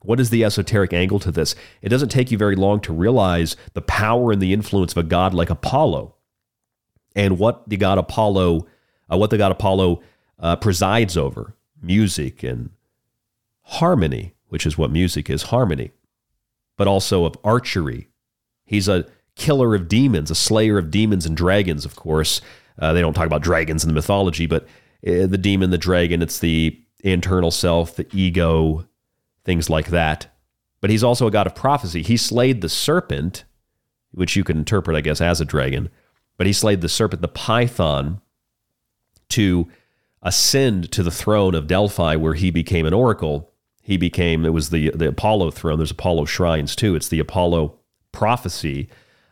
What 0.01 0.19
is 0.19 0.30
the 0.30 0.43
esoteric 0.43 0.93
angle 0.93 1.19
to 1.19 1.32
this? 1.32 1.55
It 1.82 1.89
doesn't 1.89 2.09
take 2.09 2.32
you 2.32 2.38
very 2.38 2.55
long 2.55 2.80
to 2.82 2.93
realize 2.93 3.55
the 3.73 3.82
power 3.82 4.32
and 4.32 4.41
the 4.41 4.53
influence 4.53 4.93
of 4.93 4.97
a 4.97 5.03
god 5.03 5.34
like 5.34 5.49
Apollo 5.49 6.15
and 7.15 7.39
what 7.39 7.67
the 7.67 7.77
god 7.77 7.97
Apollo, 7.97 8.67
uh, 9.11 9.17
what 9.17 9.30
the 9.30 9.38
god 9.38 9.51
Apollo 9.51 10.03
uh, 10.38 10.55
presides 10.57 11.17
over 11.17 11.55
music 11.82 12.43
and 12.43 12.71
harmony, 13.63 14.34
which 14.47 14.65
is 14.65 14.77
what 14.77 14.91
music 14.91 15.30
is 15.30 15.43
harmony, 15.43 15.91
but 16.77 16.88
also 16.88 17.25
of 17.25 17.36
archery. 17.43 18.09
He's 18.65 18.88
a 18.88 19.05
killer 19.36 19.75
of 19.75 19.88
demons, 19.88 20.32
a 20.32 20.36
slayer 20.36 20.77
of 20.77 20.91
demons 20.91 21.25
and 21.25 21.36
dragons, 21.36 21.86
of 21.86 21.95
course. 21.95 22.41
Uh, 22.77 22.93
they 22.93 23.01
don't 23.01 23.13
talk 23.13 23.27
about 23.27 23.41
dragons 23.41 23.84
in 23.84 23.89
the 23.89 23.93
mythology, 23.93 24.45
but 24.45 24.63
uh, 25.05 25.27
the 25.27 25.38
demon, 25.38 25.69
the 25.69 25.77
dragon, 25.77 26.21
it's 26.21 26.39
the 26.39 26.80
internal 27.03 27.51
self, 27.51 27.95
the 27.95 28.07
ego, 28.13 28.86
things 29.45 29.69
like 29.69 29.88
that. 29.88 30.27
But 30.82 30.89
he's 30.89 31.03
also 31.03 31.27
a 31.27 31.32
god 31.32 31.47
of 31.47 31.55
prophecy. 31.55 32.03
He 32.03 32.17
slayed 32.17 32.61
the 32.61 32.69
serpent, 32.69 33.43
which 34.11 34.36
you 34.36 34.43
can 34.43 34.57
interpret, 34.57 34.97
I 34.97 35.01
guess, 35.01 35.21
as 35.21 35.41
a 35.41 35.45
dragon, 35.45 35.89
but 36.38 36.47
he 36.47 36.53
slayed 36.53 36.82
the 36.82 36.89
serpent, 36.89 37.21
the 37.21 37.27
python, 37.27 38.21
to 39.30 39.67
ascend 40.22 40.91
to 40.91 41.03
the 41.03 41.11
throne 41.11 41.55
of 41.55 41.67
Delphi, 41.67 42.15
where 42.15 42.34
he 42.34 42.51
became 42.51 42.86
an 42.86 42.93
oracle. 42.93 43.51
He 43.82 43.97
became, 43.97 44.45
it 44.45 44.53
was 44.53 44.70
the, 44.70 44.91
the 44.91 45.07
Apollo 45.09 45.51
throne. 45.51 45.78
There's 45.78 45.91
Apollo 45.91 46.26
shrines 46.26 46.76
too. 46.76 46.95
It's 46.95 47.07
the 47.07 47.20
Apollo 47.20 47.80
prophecy, 48.11 48.89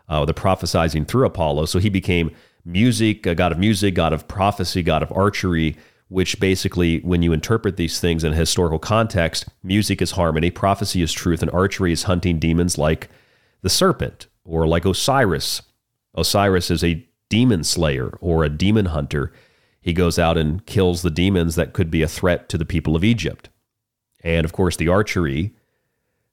uh, 0.07 0.25
the 0.25 0.33
prophesizing 0.33 1.07
through 1.07 1.25
Apollo. 1.25 1.65
So 1.65 1.79
he 1.79 1.89
became 1.89 2.31
music, 2.63 3.25
a 3.25 3.35
god 3.35 3.51
of 3.51 3.59
music, 3.59 3.95
god 3.95 4.13
of 4.13 4.27
prophecy, 4.27 4.81
god 4.81 5.03
of 5.03 5.11
archery, 5.11 5.77
which 6.09 6.39
basically, 6.39 6.99
when 6.99 7.21
you 7.21 7.33
interpret 7.33 7.75
these 7.75 7.99
things 7.99 8.23
in 8.23 8.33
a 8.33 8.35
historical 8.37 8.79
context, 8.79 9.45
music 9.63 10.01
is 10.01 10.11
harmony, 10.11 10.49
prophecy 10.49 11.01
is 11.01 11.11
truth, 11.11 11.41
and 11.41 11.51
archery 11.51 11.91
is 11.91 12.03
hunting 12.03 12.39
demons 12.39 12.77
like 12.77 13.09
the 13.61 13.69
serpent 13.69 14.27
or 14.45 14.65
like 14.65 14.85
Osiris. 14.85 15.61
Osiris 16.15 16.71
is 16.71 16.83
a 16.83 17.05
demon 17.29 17.63
slayer 17.63 18.17
or 18.21 18.43
a 18.43 18.49
demon 18.49 18.85
hunter 18.85 19.33
he 19.87 19.93
goes 19.93 20.19
out 20.19 20.37
and 20.37 20.65
kills 20.65 21.01
the 21.01 21.09
demons 21.09 21.55
that 21.55 21.71
could 21.71 21.89
be 21.89 22.01
a 22.01 22.09
threat 22.09 22.49
to 22.49 22.57
the 22.57 22.65
people 22.65 22.97
of 22.97 23.05
Egypt. 23.05 23.47
And 24.21 24.43
of 24.43 24.51
course, 24.51 24.75
the 24.75 24.89
archery 24.89 25.53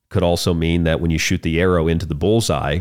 could 0.08 0.24
also 0.24 0.52
mean 0.52 0.82
that 0.82 1.00
when 1.00 1.12
you 1.12 1.18
shoot 1.18 1.42
the 1.42 1.60
arrow 1.60 1.86
into 1.86 2.04
the 2.04 2.16
bullseye, 2.16 2.80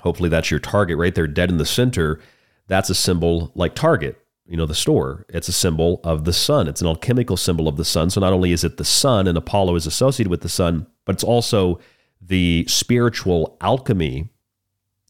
hopefully 0.00 0.28
that's 0.28 0.50
your 0.50 0.58
target 0.58 0.98
right 0.98 1.14
there, 1.14 1.28
dead 1.28 1.48
in 1.48 1.58
the 1.58 1.64
center, 1.64 2.18
that's 2.66 2.90
a 2.90 2.94
symbol 2.94 3.52
like 3.54 3.76
Target, 3.76 4.20
you 4.48 4.56
know, 4.56 4.66
the 4.66 4.74
store. 4.74 5.24
It's 5.28 5.46
a 5.46 5.52
symbol 5.52 6.00
of 6.02 6.24
the 6.24 6.32
sun. 6.32 6.66
It's 6.66 6.80
an 6.80 6.88
alchemical 6.88 7.36
symbol 7.36 7.68
of 7.68 7.76
the 7.76 7.84
sun. 7.84 8.10
So 8.10 8.20
not 8.20 8.32
only 8.32 8.50
is 8.50 8.64
it 8.64 8.78
the 8.78 8.84
sun 8.84 9.28
and 9.28 9.38
Apollo 9.38 9.76
is 9.76 9.86
associated 9.86 10.28
with 10.28 10.40
the 10.40 10.48
sun, 10.48 10.88
but 11.04 11.14
it's 11.14 11.22
also 11.22 11.78
the 12.20 12.64
spiritual 12.66 13.56
alchemy 13.60 14.28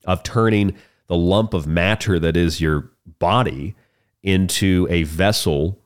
of 0.04 0.22
turning 0.24 0.76
the 1.06 1.16
lump 1.16 1.54
of 1.54 1.66
matter 1.66 2.18
that 2.18 2.36
is 2.36 2.60
your 2.60 2.90
body 3.18 3.74
into 4.22 4.86
a 4.90 5.04
vessel 5.04 5.80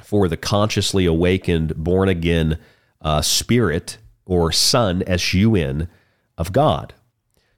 for 0.00 0.28
the 0.28 0.36
consciously 0.36 1.06
awakened, 1.06 1.76
born 1.76 2.08
again 2.08 2.58
uh, 3.00 3.22
spirit 3.22 3.98
or 4.24 4.52
son, 4.52 5.02
S 5.06 5.34
U 5.34 5.54
N, 5.54 5.88
of 6.36 6.52
God. 6.52 6.94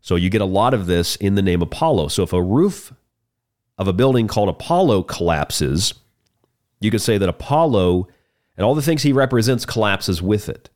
So 0.00 0.16
you 0.16 0.28
get 0.28 0.40
a 0.42 0.46
lot 0.46 0.74
of 0.74 0.86
this 0.86 1.16
in 1.16 1.34
the 1.34 1.42
name 1.42 1.62
Apollo. 1.62 2.09
So 2.09 2.22
if 2.22 2.32
a 2.32 2.42
roof 2.42 2.92
of 3.78 3.88
a 3.88 3.92
building 3.92 4.28
called 4.28 4.48
Apollo 4.48 5.05
collapses, 5.05 5.94
you 6.80 6.90
could 6.90 7.00
say 7.00 7.18
that 7.18 7.28
Apollo 7.28 8.09
and 8.57 8.64
all 8.64 8.74
the 8.74 8.82
things 8.82 9.02
he 9.02 9.12
represents 9.12 9.64
collapses 9.64 10.20
with 10.20 10.48
it, 10.48 10.68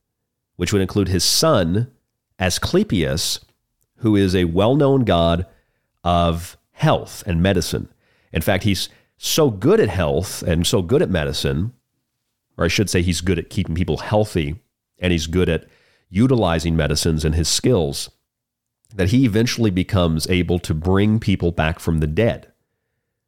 which 0.57 0.72
would 0.72 0.83
include 0.83 1.09
his 1.09 1.24
son, 1.24 1.91
Asclepius, 2.39 3.41
who 3.99 4.16
is 4.16 4.35
a 4.35 4.45
well 4.45 4.74
known 4.74 5.05
god 5.05 5.47
of 6.03 6.57
health 6.72 7.22
and 7.26 7.43
medicine. 7.43 7.89
In 8.33 8.43
fact, 8.43 8.64
he's 8.64 8.89
so 9.19 9.51
good 9.51 9.81
at 9.81 9.89
health 9.89 10.43
and 10.43 10.66
so 10.66 10.81
good 10.81 11.03
at 11.03 11.11
medicine, 11.11 11.73
or 12.57 12.64
I 12.64 12.69
should 12.69 12.89
say, 12.89 13.03
he's 13.03 13.21
good 13.21 13.39
at 13.39 13.51
keeping 13.51 13.75
people 13.75 13.99
healthy 13.99 14.62
and 14.99 15.12
he's 15.12 15.27
good 15.27 15.49
at 15.49 15.66
utilizing 16.09 16.77
medicines 16.77 17.25
and 17.25 17.35
his 17.35 17.49
skills 17.49 18.11
that 18.95 19.11
he 19.11 19.25
eventually 19.25 19.71
becomes 19.71 20.27
able 20.29 20.59
to 20.61 20.73
bring 20.73 21.21
people 21.21 21.53
back 21.53 21.79
from 21.79 21.99
the 21.99 22.07
dead. 22.07 22.51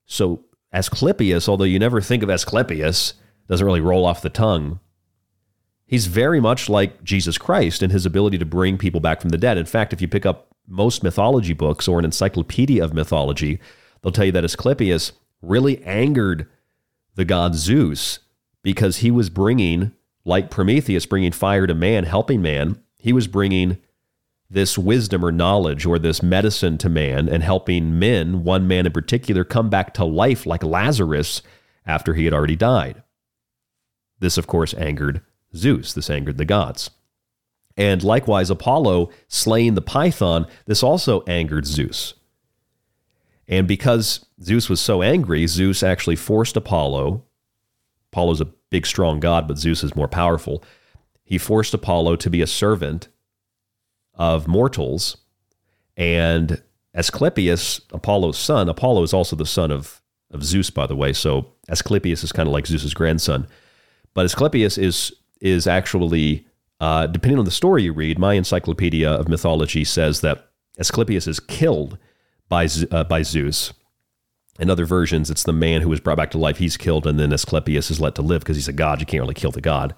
So, 0.07 0.45
Asclepius, 0.73 1.49
although 1.49 1.65
you 1.65 1.79
never 1.79 2.01
think 2.01 2.23
of 2.23 2.31
Asclepius, 2.31 3.15
doesn't 3.49 3.67
really 3.67 3.81
roll 3.81 4.07
off 4.07 4.23
the 4.23 4.31
tongue. 4.31 4.81
He's 5.87 6.07
very 6.07 6.41
much 6.41 6.69
like 6.69 7.03
Jesus 7.03 7.37
Christ 7.37 7.83
in 7.83 7.91
his 7.91 8.07
ability 8.07 8.39
to 8.39 8.45
bring 8.45 8.79
people 8.79 9.01
back 9.01 9.21
from 9.21 9.31
the 9.31 9.39
dead. 9.39 9.59
In 9.59 9.67
fact, 9.67 9.93
if 9.93 10.01
you 10.01 10.07
pick 10.07 10.25
up 10.25 10.55
most 10.69 11.03
mythology 11.03 11.53
books 11.53 11.89
or 11.89 11.99
an 11.99 12.05
encyclopedia 12.05 12.83
of 12.83 12.95
mythology, 12.95 13.59
they'll 14.01 14.13
tell 14.13 14.25
you 14.25 14.33
that 14.33 14.45
Asclepius 14.45 15.13
really 15.43 15.83
angered 15.85 16.49
the 17.15 17.25
god 17.25 17.55
Zeus 17.55 18.21
because 18.63 18.99
he 18.99 19.11
was 19.11 19.31
bringing, 19.31 19.93
like 20.25 20.51
Prometheus, 20.51 21.07
bringing 21.07 21.33
fire 21.33 21.67
to 21.67 21.75
man, 21.75 22.05
helping 22.05 22.43
man. 22.43 22.83
He 22.99 23.13
was 23.13 23.27
bringing 23.27 23.79
this 24.51 24.77
wisdom 24.77 25.25
or 25.25 25.33
knowledge 25.33 25.87
or 25.87 25.99
this 25.99 26.23
medicine 26.23 26.77
to 26.79 26.89
man 26.89 27.29
and 27.29 27.43
helping 27.43 27.99
men, 27.99 28.45
one 28.45 28.67
man 28.67 28.87
in 28.87 28.93
particular, 28.93 29.45
come 29.45 29.71
back 29.71 29.95
to 29.95 30.05
life 30.05 30.45
like 30.45 30.63
Lazarus 30.63 31.41
after 31.87 32.15
he 32.15 32.25
had 32.25 32.35
already 32.35 32.57
died. 32.57 33.03
This, 34.19 34.37
of 34.37 34.47
course, 34.47 34.75
angered 34.75 35.23
Zeus. 35.55 35.93
This 35.93 36.11
angered 36.11 36.37
the 36.37 36.45
gods. 36.45 36.91
And 37.77 38.03
likewise, 38.03 38.51
Apollo 38.51 39.11
slaying 39.29 39.75
the 39.75 39.83
python, 39.83 40.47
this 40.67 40.83
also 40.83 41.23
angered 41.23 41.65
Zeus. 41.65 42.15
And 43.51 43.67
because 43.67 44.25
Zeus 44.41 44.71
was 44.71 44.81
so 44.81 45.03
angry, 45.03 45.47
Zeus 45.49 45.83
actually 45.83 46.15
forced 46.15 46.57
Apollo. 46.57 47.25
Apollo's 48.13 48.41
a 48.41 48.47
big, 48.71 48.87
strong 48.87 49.19
god, 49.19 49.49
but 49.49 49.59
Zeus 49.59 49.83
is 49.83 49.97
more 49.97 50.09
powerful. 50.09 50.63
He 51.25 51.37
forced 51.37 51.75
Apollo 51.75 52.17
to 52.17 52.31
be 52.31 52.41
a 52.41 52.47
servant 52.47 53.09
of 54.15 54.47
mortals. 54.47 55.17
And 55.97 56.63
Asclepius, 56.95 57.81
Apollo's 57.93 58.39
son, 58.39 58.69
Apollo 58.69 59.03
is 59.03 59.13
also 59.13 59.35
the 59.35 59.45
son 59.45 59.73
of, 59.73 60.01
of 60.31 60.45
Zeus, 60.45 60.71
by 60.71 60.87
the 60.87 60.97
way. 60.97 61.13
So 61.13 61.53
Asclepius 61.69 62.23
is 62.23 62.31
kind 62.31 62.47
of 62.47 62.53
like 62.53 62.69
Zeus's 62.69 62.95
grandson. 62.95 63.49
But 64.15 64.25
Asclepius 64.25 64.79
is 64.79 65.13
is 65.41 65.67
actually, 65.67 66.47
uh, 66.81 67.07
depending 67.07 67.39
on 67.39 67.47
the 67.47 67.51
story 67.51 67.83
you 67.85 67.95
read, 67.95 68.19
my 68.19 68.35
encyclopedia 68.35 69.11
of 69.11 69.27
mythology 69.27 69.85
says 69.85 70.21
that 70.21 70.51
Asclepius 70.79 71.27
is 71.27 71.41
killed 71.41 71.97
by 72.51 72.69
uh, 72.91 73.05
by 73.05 73.23
Zeus. 73.23 73.73
In 74.59 74.69
other 74.69 74.85
versions, 74.85 75.31
it's 75.31 75.45
the 75.45 75.55
man 75.55 75.81
who 75.81 75.89
was 75.89 76.01
brought 76.01 76.19
back 76.19 76.31
to 76.33 76.39
life. 76.39 76.59
He's 76.59 76.77
killed, 76.77 77.07
and 77.07 77.19
then 77.19 77.33
Asclepius 77.33 77.91
is 77.91 77.99
let 77.99 78.15
to 78.17 78.23
live 78.23 78.43
because 78.43 78.59
he's 78.59 78.69
a 78.69 78.75
god. 78.75 79.01
You 79.01 79.07
can't 79.07 79.23
really 79.23 79.33
kill 79.33 79.53
the 79.53 79.63
god. 79.63 79.95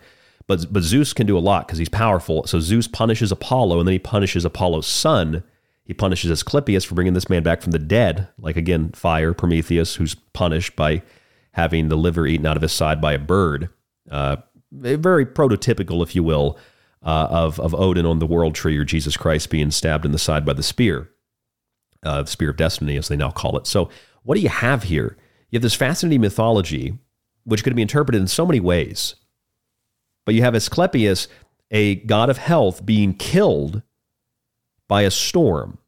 But 0.46 0.72
but 0.72 0.84
Zeus 0.84 1.12
can 1.12 1.26
do 1.26 1.36
a 1.36 1.40
lot 1.40 1.66
because 1.66 1.78
he's 1.78 1.88
powerful. 1.88 2.46
So 2.46 2.60
Zeus 2.60 2.86
punishes 2.86 3.32
Apollo, 3.32 3.80
and 3.80 3.88
then 3.88 3.94
he 3.94 3.98
punishes 3.98 4.44
Apollo's 4.44 4.86
son. 4.86 5.42
He 5.84 5.94
punishes 5.94 6.30
Asclepius 6.30 6.84
for 6.84 6.94
bringing 6.94 7.14
this 7.14 7.28
man 7.28 7.42
back 7.42 7.60
from 7.60 7.72
the 7.72 7.78
dead, 7.78 8.28
like 8.38 8.56
again 8.56 8.92
fire 8.92 9.34
Prometheus, 9.34 9.96
who's 9.96 10.14
punished 10.14 10.76
by 10.76 11.02
having 11.52 11.88
the 11.88 11.96
liver 11.96 12.26
eaten 12.26 12.46
out 12.46 12.56
of 12.56 12.62
his 12.62 12.72
side 12.72 13.00
by 13.00 13.14
a 13.14 13.18
bird. 13.18 13.68
Uh, 14.10 14.36
very 14.70 15.26
prototypical, 15.26 16.02
if 16.02 16.14
you 16.14 16.22
will, 16.22 16.58
uh, 17.02 17.26
of 17.30 17.58
of 17.58 17.74
Odin 17.74 18.06
on 18.06 18.20
the 18.20 18.26
world 18.26 18.54
tree 18.54 18.76
or 18.78 18.84
Jesus 18.84 19.16
Christ 19.16 19.50
being 19.50 19.70
stabbed 19.70 20.04
in 20.04 20.12
the 20.12 20.18
side 20.18 20.44
by 20.44 20.52
the 20.52 20.62
spear, 20.62 21.10
uh, 22.02 22.24
spear 22.24 22.50
of 22.50 22.56
destiny, 22.56 22.96
as 22.96 23.08
they 23.08 23.16
now 23.16 23.30
call 23.30 23.56
it. 23.56 23.66
So, 23.66 23.88
what 24.22 24.36
do 24.36 24.40
you 24.40 24.48
have 24.48 24.84
here? 24.84 25.16
You 25.50 25.56
have 25.56 25.62
this 25.62 25.74
fascinating 25.74 26.20
mythology, 26.20 26.98
which 27.44 27.64
could 27.64 27.76
be 27.76 27.82
interpreted 27.82 28.20
in 28.20 28.28
so 28.28 28.46
many 28.46 28.60
ways. 28.60 29.16
But 30.24 30.34
you 30.34 30.42
have 30.42 30.54
Asclepius, 30.54 31.28
a 31.70 31.96
god 31.96 32.30
of 32.30 32.38
health, 32.38 32.86
being 32.86 33.14
killed 33.14 33.82
by 34.88 35.02
a 35.02 35.10
storm. 35.10 35.78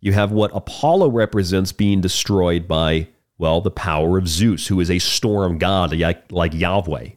You 0.00 0.12
have 0.12 0.32
what 0.32 0.50
Apollo 0.54 1.10
represents 1.10 1.72
being 1.72 2.00
destroyed 2.00 2.68
by, 2.68 3.08
well, 3.36 3.60
the 3.60 3.70
power 3.70 4.18
of 4.18 4.28
Zeus, 4.28 4.68
who 4.68 4.80
is 4.80 4.90
a 4.90 4.98
storm 4.98 5.58
god 5.58 5.96
like, 5.96 6.30
like 6.30 6.54
Yahweh, 6.54 7.10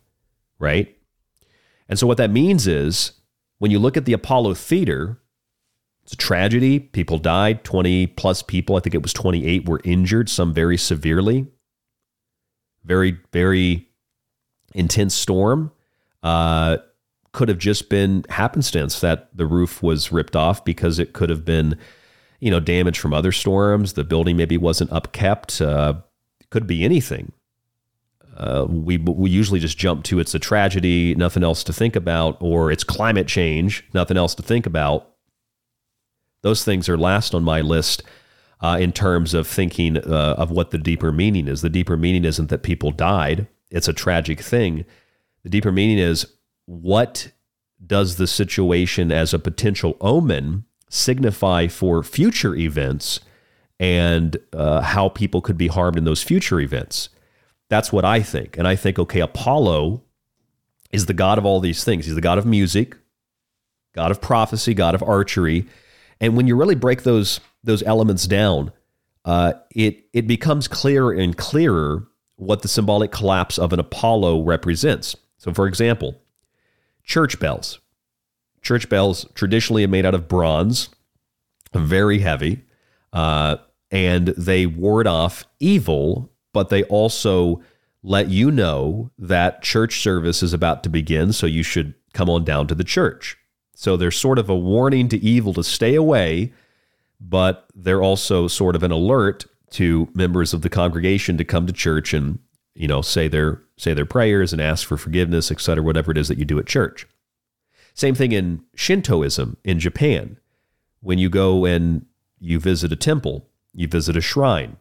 right? 0.59 0.95
And 1.87 1.99
so 1.99 2.07
what 2.07 2.17
that 2.17 2.31
means 2.31 2.67
is 2.67 3.13
when 3.59 3.69
you 3.69 3.79
look 3.79 3.97
at 3.97 4.05
the 4.05 4.13
Apollo 4.13 4.55
theater, 4.55 5.20
it's 6.03 6.13
a 6.13 6.17
tragedy. 6.17 6.79
People 6.79 7.17
died, 7.17 7.63
20 7.63 8.07
plus 8.07 8.41
people, 8.41 8.75
I 8.75 8.79
think 8.79 8.95
it 8.95 9.03
was 9.03 9.13
28, 9.13 9.67
were 9.67 9.81
injured, 9.83 10.29
some 10.29 10.53
very 10.53 10.77
severely. 10.77 11.47
Very, 12.83 13.17
very 13.31 13.87
intense 14.73 15.13
storm. 15.13 15.71
Uh, 16.23 16.77
could 17.33 17.47
have 17.47 17.57
just 17.57 17.89
been 17.89 18.25
happenstance 18.29 18.99
that 18.99 19.29
the 19.35 19.45
roof 19.45 19.81
was 19.81 20.11
ripped 20.11 20.35
off 20.35 20.65
because 20.65 20.99
it 20.99 21.13
could 21.13 21.29
have 21.29 21.45
been, 21.45 21.77
you 22.39 22.51
know, 22.51 22.59
damage 22.59 22.99
from 22.99 23.13
other 23.13 23.31
storms. 23.31 23.93
The 23.93 24.03
building 24.03 24.35
maybe 24.35 24.57
wasn't 24.57 24.89
upkept. 24.91 25.65
Uh, 25.65 26.01
could 26.49 26.67
be 26.67 26.83
anything. 26.83 27.31
Uh, 28.35 28.65
we 28.67 28.97
we 28.97 29.29
usually 29.29 29.59
just 29.59 29.77
jump 29.77 30.03
to 30.03 30.19
it's 30.19 30.33
a 30.33 30.39
tragedy, 30.39 31.13
nothing 31.15 31.43
else 31.43 31.63
to 31.63 31.73
think 31.73 31.95
about, 31.95 32.37
or 32.39 32.71
it's 32.71 32.83
climate 32.83 33.27
change, 33.27 33.85
nothing 33.93 34.17
else 34.17 34.35
to 34.35 34.43
think 34.43 34.65
about. 34.65 35.10
Those 36.41 36.63
things 36.63 36.89
are 36.89 36.97
last 36.97 37.33
on 37.35 37.43
my 37.43 37.61
list 37.61 38.03
uh, 38.61 38.77
in 38.79 38.91
terms 38.91 39.33
of 39.33 39.47
thinking 39.47 39.97
uh, 39.97 40.35
of 40.37 40.51
what 40.51 40.71
the 40.71 40.77
deeper 40.77 41.11
meaning 41.11 41.47
is. 41.47 41.61
The 41.61 41.69
deeper 41.69 41.97
meaning 41.97 42.25
isn't 42.25 42.49
that 42.49 42.63
people 42.63 42.91
died; 42.91 43.47
it's 43.69 43.87
a 43.87 43.93
tragic 43.93 44.41
thing. 44.41 44.85
The 45.43 45.49
deeper 45.49 45.71
meaning 45.71 45.97
is 45.97 46.25
what 46.65 47.31
does 47.85 48.17
the 48.17 48.27
situation 48.27 49.11
as 49.11 49.33
a 49.33 49.39
potential 49.39 49.97
omen 50.01 50.65
signify 50.89 51.67
for 51.67 52.03
future 52.03 52.55
events 52.55 53.21
and 53.79 54.37
uh, 54.53 54.81
how 54.81 55.09
people 55.09 55.41
could 55.41 55.57
be 55.57 55.67
harmed 55.67 55.97
in 55.97 56.03
those 56.03 56.21
future 56.21 56.59
events. 56.59 57.09
That's 57.69 57.91
what 57.91 58.05
I 58.05 58.21
think. 58.21 58.57
And 58.57 58.67
I 58.67 58.75
think, 58.75 58.99
okay, 58.99 59.21
Apollo 59.21 60.03
is 60.91 61.07
the 61.07 61.13
god 61.13 61.37
of 61.37 61.45
all 61.45 61.59
these 61.59 61.83
things. 61.83 62.05
He's 62.05 62.15
the 62.15 62.21
god 62.21 62.37
of 62.37 62.45
music, 62.45 62.95
god 63.95 64.11
of 64.11 64.21
prophecy, 64.21 64.73
god 64.73 64.93
of 64.93 65.01
archery. 65.01 65.65
And 66.21 66.37
when 66.37 66.47
you 66.47 66.55
really 66.55 66.75
break 66.75 67.03
those 67.03 67.41
those 67.63 67.83
elements 67.83 68.25
down, 68.25 68.71
uh, 69.25 69.53
it 69.75 70.05
it 70.13 70.27
becomes 70.27 70.69
clearer 70.69 71.11
and 71.11 71.35
clearer 71.35 72.07
what 72.37 72.61
the 72.61 72.67
symbolic 72.67 73.11
collapse 73.11 73.59
of 73.59 73.73
an 73.73 73.79
Apollo 73.79 74.43
represents. 74.43 75.17
So, 75.37 75.53
for 75.53 75.67
example, 75.67 76.21
church 77.03 77.39
bells. 77.39 77.79
Church 78.61 78.87
bells 78.87 79.25
traditionally 79.33 79.83
are 79.83 79.89
made 79.89 80.05
out 80.05 80.13
of 80.13 80.27
bronze, 80.27 80.89
very 81.73 82.19
heavy, 82.19 82.61
uh, 83.11 83.57
and 83.89 84.27
they 84.29 84.67
ward 84.67 85.07
off 85.07 85.45
evil, 85.59 86.31
but 86.53 86.69
they 86.69 86.83
also 86.83 87.61
let 88.03 88.29
you 88.29 88.51
know 88.51 89.09
that 89.17 89.63
church 89.63 90.01
service 90.01 90.43
is 90.43 90.53
about 90.53 90.83
to 90.83 90.89
begin, 90.89 91.33
so 91.33 91.47
you 91.47 91.63
should 91.63 91.95
come 92.13 92.29
on 92.29 92.43
down 92.43 92.67
to 92.67 92.75
the 92.75 92.83
church. 92.83 93.37
So 93.81 93.97
they're 93.97 94.11
sort 94.11 94.37
of 94.37 94.47
a 94.47 94.55
warning 94.55 95.09
to 95.09 95.17
evil 95.17 95.55
to 95.55 95.63
stay 95.63 95.95
away, 95.95 96.53
but 97.19 97.65
they're 97.73 98.03
also 98.03 98.47
sort 98.47 98.75
of 98.75 98.83
an 98.83 98.91
alert 98.91 99.45
to 99.71 100.07
members 100.13 100.53
of 100.53 100.61
the 100.61 100.69
congregation 100.69 101.35
to 101.39 101.43
come 101.43 101.65
to 101.65 101.73
church 101.73 102.13
and 102.13 102.37
you 102.75 102.87
know, 102.87 103.01
say 103.01 103.27
their 103.27 103.63
say 103.77 103.95
their 103.95 104.05
prayers 104.05 104.53
and 104.53 104.61
ask 104.61 104.87
for 104.87 104.97
forgiveness, 104.97 105.49
etc., 105.49 105.83
whatever 105.83 106.11
it 106.11 106.19
is 106.19 106.27
that 106.27 106.37
you 106.37 106.45
do 106.45 106.59
at 106.59 106.67
church. 106.67 107.07
Same 107.95 108.13
thing 108.13 108.33
in 108.33 108.63
Shintoism 108.75 109.57
in 109.63 109.79
Japan. 109.79 110.37
When 110.99 111.17
you 111.17 111.27
go 111.27 111.65
and 111.65 112.05
you 112.39 112.59
visit 112.59 112.91
a 112.91 112.95
temple, 112.95 113.49
you 113.73 113.87
visit 113.87 114.15
a 114.15 114.21
shrine. 114.21 114.77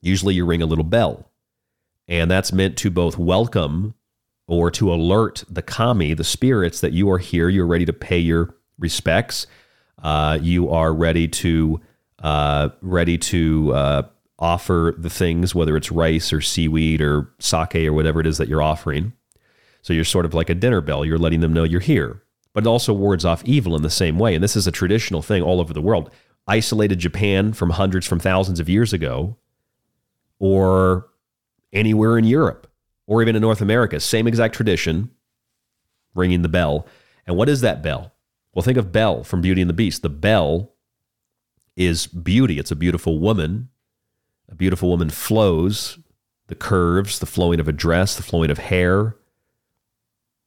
Usually 0.00 0.34
you 0.34 0.46
ring 0.46 0.62
a 0.62 0.66
little 0.66 0.82
bell, 0.82 1.30
and 2.08 2.30
that's 2.30 2.54
meant 2.54 2.78
to 2.78 2.90
both 2.90 3.18
welcome 3.18 3.92
or 4.52 4.70
to 4.70 4.92
alert 4.92 5.44
the 5.48 5.62
kami, 5.62 6.12
the 6.12 6.22
spirits, 6.22 6.82
that 6.82 6.92
you 6.92 7.10
are 7.10 7.16
here, 7.16 7.48
you're 7.48 7.66
ready 7.66 7.86
to 7.86 7.92
pay 7.92 8.18
your 8.18 8.54
respects, 8.78 9.46
uh, 10.02 10.38
you 10.42 10.68
are 10.68 10.92
ready 10.92 11.26
to 11.26 11.80
uh, 12.18 12.68
ready 12.82 13.16
to 13.16 13.72
uh, 13.72 14.02
offer 14.38 14.94
the 14.98 15.08
things, 15.08 15.54
whether 15.54 15.74
it's 15.74 15.90
rice 15.90 16.34
or 16.34 16.42
seaweed 16.42 17.00
or 17.00 17.32
sake 17.38 17.76
or 17.76 17.94
whatever 17.94 18.20
it 18.20 18.26
is 18.26 18.36
that 18.36 18.46
you're 18.46 18.60
offering. 18.60 19.14
So 19.80 19.94
you're 19.94 20.04
sort 20.04 20.26
of 20.26 20.34
like 20.34 20.50
a 20.50 20.54
dinner 20.54 20.82
bell. 20.82 21.02
You're 21.02 21.16
letting 21.16 21.40
them 21.40 21.54
know 21.54 21.64
you're 21.64 21.80
here. 21.80 22.22
But 22.52 22.64
it 22.64 22.68
also 22.68 22.92
wards 22.92 23.24
off 23.24 23.42
evil 23.46 23.74
in 23.74 23.82
the 23.82 23.88
same 23.88 24.18
way. 24.18 24.34
And 24.34 24.44
this 24.44 24.54
is 24.54 24.66
a 24.66 24.72
traditional 24.72 25.22
thing 25.22 25.42
all 25.42 25.60
over 25.60 25.72
the 25.72 25.80
world. 25.80 26.10
Isolated 26.46 26.98
Japan 26.98 27.54
from 27.54 27.70
hundreds, 27.70 28.06
from 28.06 28.20
thousands 28.20 28.60
of 28.60 28.68
years 28.68 28.92
ago, 28.92 29.38
or 30.38 31.08
anywhere 31.72 32.18
in 32.18 32.24
Europe, 32.24 32.68
or 33.12 33.20
even 33.20 33.36
in 33.36 33.42
North 33.42 33.60
America, 33.60 34.00
same 34.00 34.26
exact 34.26 34.54
tradition, 34.54 35.10
ringing 36.14 36.40
the 36.40 36.48
bell. 36.48 36.86
And 37.26 37.36
what 37.36 37.50
is 37.50 37.60
that 37.60 37.82
bell? 37.82 38.14
Well, 38.54 38.62
think 38.62 38.78
of 38.78 38.90
Belle 38.90 39.22
from 39.22 39.42
Beauty 39.42 39.60
and 39.60 39.68
the 39.68 39.74
Beast. 39.74 40.00
The 40.00 40.08
bell 40.08 40.72
is 41.76 42.06
beauty. 42.06 42.58
It's 42.58 42.70
a 42.70 42.76
beautiful 42.76 43.18
woman. 43.18 43.68
A 44.48 44.54
beautiful 44.54 44.88
woman 44.88 45.10
flows, 45.10 45.98
the 46.46 46.54
curves, 46.54 47.18
the 47.18 47.26
flowing 47.26 47.60
of 47.60 47.68
a 47.68 47.72
dress, 47.72 48.16
the 48.16 48.22
flowing 48.22 48.50
of 48.50 48.56
hair. 48.56 49.14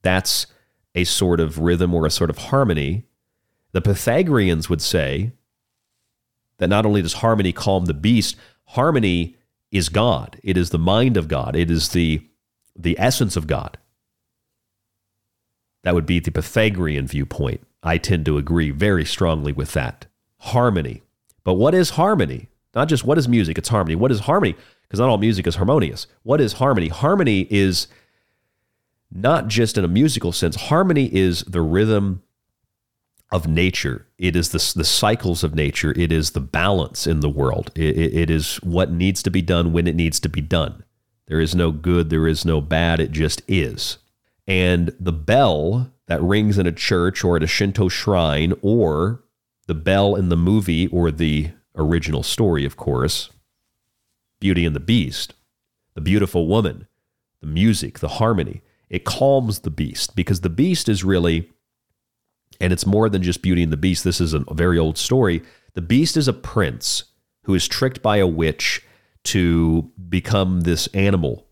That's 0.01 0.47
a 0.95 1.03
sort 1.03 1.39
of 1.39 1.59
rhythm 1.59 1.93
or 1.93 2.07
a 2.07 2.11
sort 2.11 2.31
of 2.31 2.39
harmony. 2.39 3.05
The 3.73 3.81
Pythagoreans 3.81 4.71
would 4.71 4.81
say 4.81 5.33
that 6.57 6.69
not 6.69 6.87
only 6.87 7.03
does 7.03 7.13
harmony 7.13 7.53
calm 7.53 7.85
the 7.85 7.93
beast, 7.93 8.35
harmony 8.69 9.35
is 9.71 9.87
God. 9.89 10.39
It 10.43 10.57
is 10.57 10.71
the 10.71 10.79
mind 10.79 11.15
of 11.15 11.27
God. 11.27 11.55
It 11.55 11.69
is 11.69 11.89
the, 11.89 12.27
the 12.75 12.99
essence 12.99 13.35
of 13.35 13.47
God. 13.47 13.77
That 15.83 15.93
would 15.93 16.05
be 16.05 16.19
the 16.19 16.31
Pythagorean 16.31 17.07
viewpoint. 17.07 17.65
I 17.83 17.97
tend 17.97 18.25
to 18.25 18.37
agree 18.37 18.71
very 18.71 19.05
strongly 19.05 19.51
with 19.51 19.73
that. 19.73 20.07
Harmony. 20.39 21.03
But 21.43 21.53
what 21.53 21.75
is 21.75 21.91
harmony? 21.91 22.49
Not 22.73 22.89
just 22.89 23.05
what 23.05 23.17
is 23.17 23.27
music, 23.27 23.57
it's 23.57 23.69
harmony. 23.69 23.95
What 23.95 24.11
is 24.11 24.21
harmony? 24.21 24.55
Because 24.81 24.99
not 24.99 25.09
all 25.09 25.17
music 25.17 25.47
is 25.47 25.55
harmonious. 25.55 26.07
What 26.23 26.41
is 26.41 26.53
harmony? 26.53 26.89
Harmony 26.89 27.47
is 27.49 27.87
not 29.11 29.47
just 29.47 29.77
in 29.77 29.85
a 29.85 29.87
musical 29.87 30.31
sense, 30.31 30.55
harmony 30.55 31.13
is 31.15 31.43
the 31.43 31.61
rhythm 31.61 32.23
of 33.31 33.47
nature. 33.47 34.07
It 34.17 34.35
is 34.35 34.49
the, 34.49 34.73
the 34.77 34.85
cycles 34.85 35.43
of 35.43 35.55
nature. 35.55 35.93
It 35.95 36.11
is 36.11 36.31
the 36.31 36.41
balance 36.41 37.05
in 37.05 37.19
the 37.19 37.29
world. 37.29 37.71
It, 37.75 37.97
it, 37.97 38.13
it 38.13 38.29
is 38.29 38.57
what 38.57 38.91
needs 38.91 39.21
to 39.23 39.29
be 39.29 39.41
done 39.41 39.73
when 39.73 39.87
it 39.87 39.95
needs 39.95 40.19
to 40.21 40.29
be 40.29 40.41
done. 40.41 40.84
There 41.27 41.39
is 41.39 41.55
no 41.55 41.71
good, 41.71 42.09
there 42.09 42.27
is 42.27 42.45
no 42.45 42.61
bad, 42.61 42.99
it 42.99 43.11
just 43.11 43.41
is. 43.47 43.97
And 44.47 44.95
the 44.99 45.13
bell 45.13 45.91
that 46.07 46.21
rings 46.21 46.57
in 46.57 46.67
a 46.67 46.71
church 46.71 47.23
or 47.23 47.35
at 47.35 47.43
a 47.43 47.47
Shinto 47.47 47.89
shrine, 47.89 48.53
or 48.61 49.23
the 49.67 49.73
bell 49.73 50.15
in 50.15 50.29
the 50.29 50.37
movie 50.37 50.87
or 50.87 51.09
the 51.09 51.49
original 51.75 52.21
story, 52.21 52.63
of 52.65 52.77
course, 52.77 53.31
Beauty 54.39 54.65
and 54.65 54.75
the 54.75 54.79
Beast, 54.79 55.33
the 55.95 56.01
beautiful 56.01 56.47
woman, 56.47 56.87
the 57.41 57.47
music, 57.47 57.99
the 57.99 58.07
harmony, 58.07 58.61
it 58.89 59.03
calms 59.03 59.59
the 59.59 59.71
beast 59.71 60.15
because 60.15 60.41
the 60.41 60.49
beast 60.49 60.87
is 60.87 61.03
really, 61.03 61.49
and 62.61 62.71
it's 62.71 62.85
more 62.85 63.09
than 63.09 63.23
just 63.23 63.41
Beauty 63.41 63.63
and 63.63 63.73
the 63.73 63.77
Beast. 63.77 64.03
This 64.03 64.21
is 64.21 64.33
a 64.33 64.43
very 64.53 64.77
old 64.77 64.97
story. 64.97 65.41
The 65.73 65.81
beast 65.81 66.15
is 66.15 66.27
a 66.27 66.33
prince 66.33 67.05
who 67.45 67.55
is 67.55 67.67
tricked 67.67 68.03
by 68.03 68.17
a 68.17 68.27
witch 68.27 68.83
to 69.25 69.91
become 70.09 70.61
this 70.61 70.87
animal. 70.87 71.47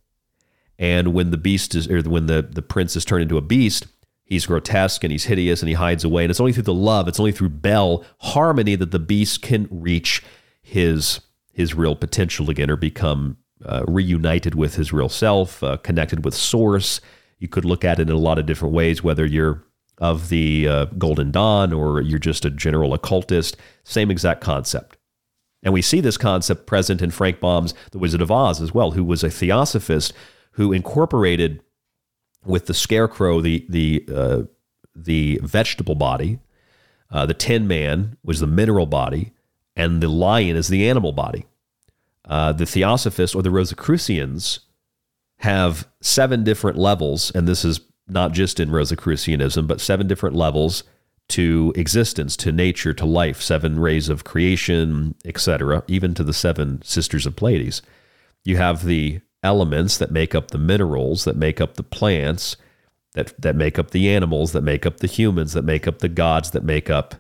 And 0.80 1.14
when 1.14 1.32
the 1.32 1.38
beast 1.38 1.76
is, 1.76 1.90
or 1.90 2.02
when 2.02 2.26
the, 2.26 2.41
the 2.41 2.62
prince 2.62 2.95
is 2.95 3.06
turned 3.06 3.24
into 3.24 3.38
a 3.38 3.41
beast, 3.41 3.88
he's 4.26 4.45
grotesque 4.45 5.04
and 5.04 5.12
he's 5.12 5.26
hideous 5.26 5.62
and 5.62 5.70
he 5.70 5.76
hides 5.76 6.04
away. 6.04 6.24
And 6.24 6.32
it's 6.32 6.40
only 6.40 6.54
through 6.54 6.64
the 6.64 6.74
love, 6.74 7.08
it's 7.08 7.20
only 7.20 7.32
through 7.32 7.50
Bell 7.50 8.04
harmony 8.20 8.76
that 8.76 8.91
the 8.91 9.00
beast 9.00 9.41
can 9.41 9.68
reach 9.70 10.24
his 10.62 11.22
his 11.52 11.76
real 11.76 11.95
potential 11.95 12.50
again 12.50 12.72
or 12.72 12.76
become 12.76 13.38
uh, 13.64 13.84
reunited 13.88 14.56
with 14.56 14.74
his 14.74 14.91
real 14.91 15.10
self, 15.10 15.62
uh, 15.62 15.78
connected 15.78 16.26
with 16.26 16.34
source. 16.34 17.00
You 17.38 17.48
could 17.48 17.64
look 17.64 17.86
at 17.86 18.00
it 18.00 18.10
in 18.10 18.16
a 18.16 18.20
lot 18.20 18.40
of 18.40 18.48
different 18.48 18.74
ways, 18.74 19.04
whether 19.04 19.24
you're 19.24 19.64
of 20.00 20.30
the 20.30 20.68
uh, 20.68 20.86
Golden 20.98 21.30
Dawn 21.30 21.72
or 21.72 22.02
you're 22.02 22.18
just 22.18 22.45
a 22.45 22.50
general 22.50 22.94
occultist. 22.94 23.56
Same 23.84 24.10
exact 24.10 24.41
concept. 24.41 24.98
And 25.64 25.73
we 25.73 25.81
see 25.81 26.02
this 26.02 26.18
concept 26.18 26.68
present 26.68 27.02
in 27.02 27.11
Frank 27.11 27.40
Baum's 27.40 27.73
The 27.91 27.98
Wizard 27.98 28.22
of 28.22 28.31
Oz 28.31 28.61
as 28.61 28.73
well, 28.73 28.91
who 28.91 29.03
was 29.03 29.23
a 29.23 29.30
theosophist 29.30 30.14
who 30.52 30.72
incorporated 30.72 31.61
with 32.45 32.65
the 32.65 32.73
scarecrow 32.73 33.41
the 33.41 33.65
the 33.69 34.06
uh, 34.14 34.44
the 34.95 35.40
vegetable 35.41 35.95
body, 35.95 36.40
uh, 37.10 37.26
the 37.26 37.34
Tin 37.34 37.68
Man 37.68 38.18
was 38.23 38.40
the 38.40 38.48
mineral 38.48 38.85
body, 38.85 39.31
and 39.76 40.02
the 40.02 40.07
lion 40.07 40.56
is 40.56 40.68
the 40.68 40.88
animal 40.88 41.14
body. 41.14 41.45
Uh, 42.26 42.53
the 42.53 42.65
Theosophists 42.65 43.35
or 43.35 43.41
the 43.41 43.52
Rosicrucians 43.52 44.61
have 45.38 45.88
seven 46.02 46.44
different 46.44 46.77
levels, 46.77 47.31
and 47.31 47.48
this 47.48 47.65
is 47.65 47.81
not 48.07 48.31
just 48.34 48.60
in 48.60 48.72
Rosicrucianism, 48.72 49.68
but 49.68 49.81
seven 49.81 50.07
different 50.07 50.35
levels 50.35 50.84
to 51.34 51.73
existence, 51.76 52.38
to 52.38 52.51
nature, 52.51 52.93
to 52.93 53.07
life, 53.07 53.41
seven 53.41 53.80
rays 53.80 54.07
of 54.07 54.23
creation, 54.23 55.15
etc., 55.26 55.84
even 55.88 56.14
to 56.14 56.23
the 56.23 56.31
seven 56.31 56.80
sisters 56.84 57.26
of 57.26 57.35
Pleiades. 57.35 57.81
You 58.43 58.57
have 58.57 58.85
the 58.85 59.19
elements 59.41 59.97
that 59.97 60.11
make 60.11 60.35
up 60.35 60.51
the 60.51 60.60
minerals, 60.60 61.23
that 61.23 61.35
make 61.35 61.60
up 61.60 61.73
the 61.73 61.81
plants, 61.81 62.55
that, 63.14 63.34
that 63.41 63.55
make 63.55 63.80
up 63.80 63.89
the 63.89 64.11
animals, 64.11 64.51
that 64.51 64.61
make 64.61 64.85
up 64.85 64.97
the 64.97 65.07
humans, 65.07 65.53
that 65.53 65.64
make 65.64 65.88
up 65.88 65.99
the 65.99 66.07
gods, 66.07 66.51
that 66.51 66.64
make 66.64 66.91
up, 66.91 67.15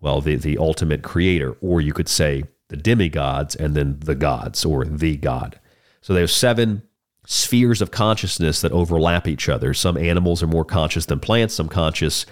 well, 0.00 0.20
the, 0.20 0.36
the 0.36 0.58
ultimate 0.58 1.02
creator, 1.02 1.56
or 1.62 1.80
you 1.80 1.94
could 1.94 2.10
say 2.10 2.44
the 2.68 2.76
demigods 2.76 3.56
and 3.56 3.74
then 3.74 3.98
the 4.00 4.14
gods 4.14 4.66
or 4.66 4.84
the 4.84 5.16
God. 5.16 5.58
So 6.02 6.12
there's 6.12 6.36
seven 6.36 6.82
spheres 7.24 7.80
of 7.80 7.90
consciousness 7.90 8.60
that 8.60 8.72
overlap 8.72 9.26
each 9.26 9.48
other. 9.48 9.72
Some 9.72 9.96
animals 9.96 10.42
are 10.42 10.46
more 10.46 10.66
conscious 10.66 11.06
than 11.06 11.20
plants, 11.20 11.54
some 11.54 11.70
conscious 11.70 12.26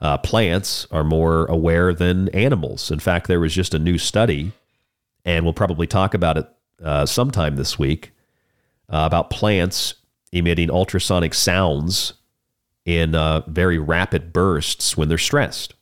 uh, 0.00 0.18
plants 0.18 0.86
are 0.90 1.04
more 1.04 1.46
aware 1.46 1.92
than 1.92 2.28
animals. 2.30 2.90
In 2.90 2.98
fact, 2.98 3.28
there 3.28 3.40
was 3.40 3.54
just 3.54 3.74
a 3.74 3.78
new 3.78 3.98
study, 3.98 4.52
and 5.24 5.44
we'll 5.44 5.52
probably 5.52 5.86
talk 5.86 6.14
about 6.14 6.38
it 6.38 6.48
uh, 6.82 7.04
sometime 7.06 7.56
this 7.56 7.78
week, 7.78 8.12
uh, 8.88 9.04
about 9.06 9.30
plants 9.30 9.94
emitting 10.32 10.70
ultrasonic 10.70 11.34
sounds 11.34 12.14
in 12.84 13.14
uh, 13.14 13.42
very 13.46 13.78
rapid 13.78 14.32
bursts 14.32 14.96
when 14.96 15.08
they're 15.08 15.18
stressed. 15.18 15.74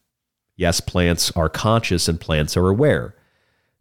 Yes, 0.57 0.81
plants 0.81 1.31
are 1.33 1.49
conscious 1.49 2.09
and 2.09 2.21
plants 2.21 2.57
are 2.57 2.69
aware. 2.69 3.15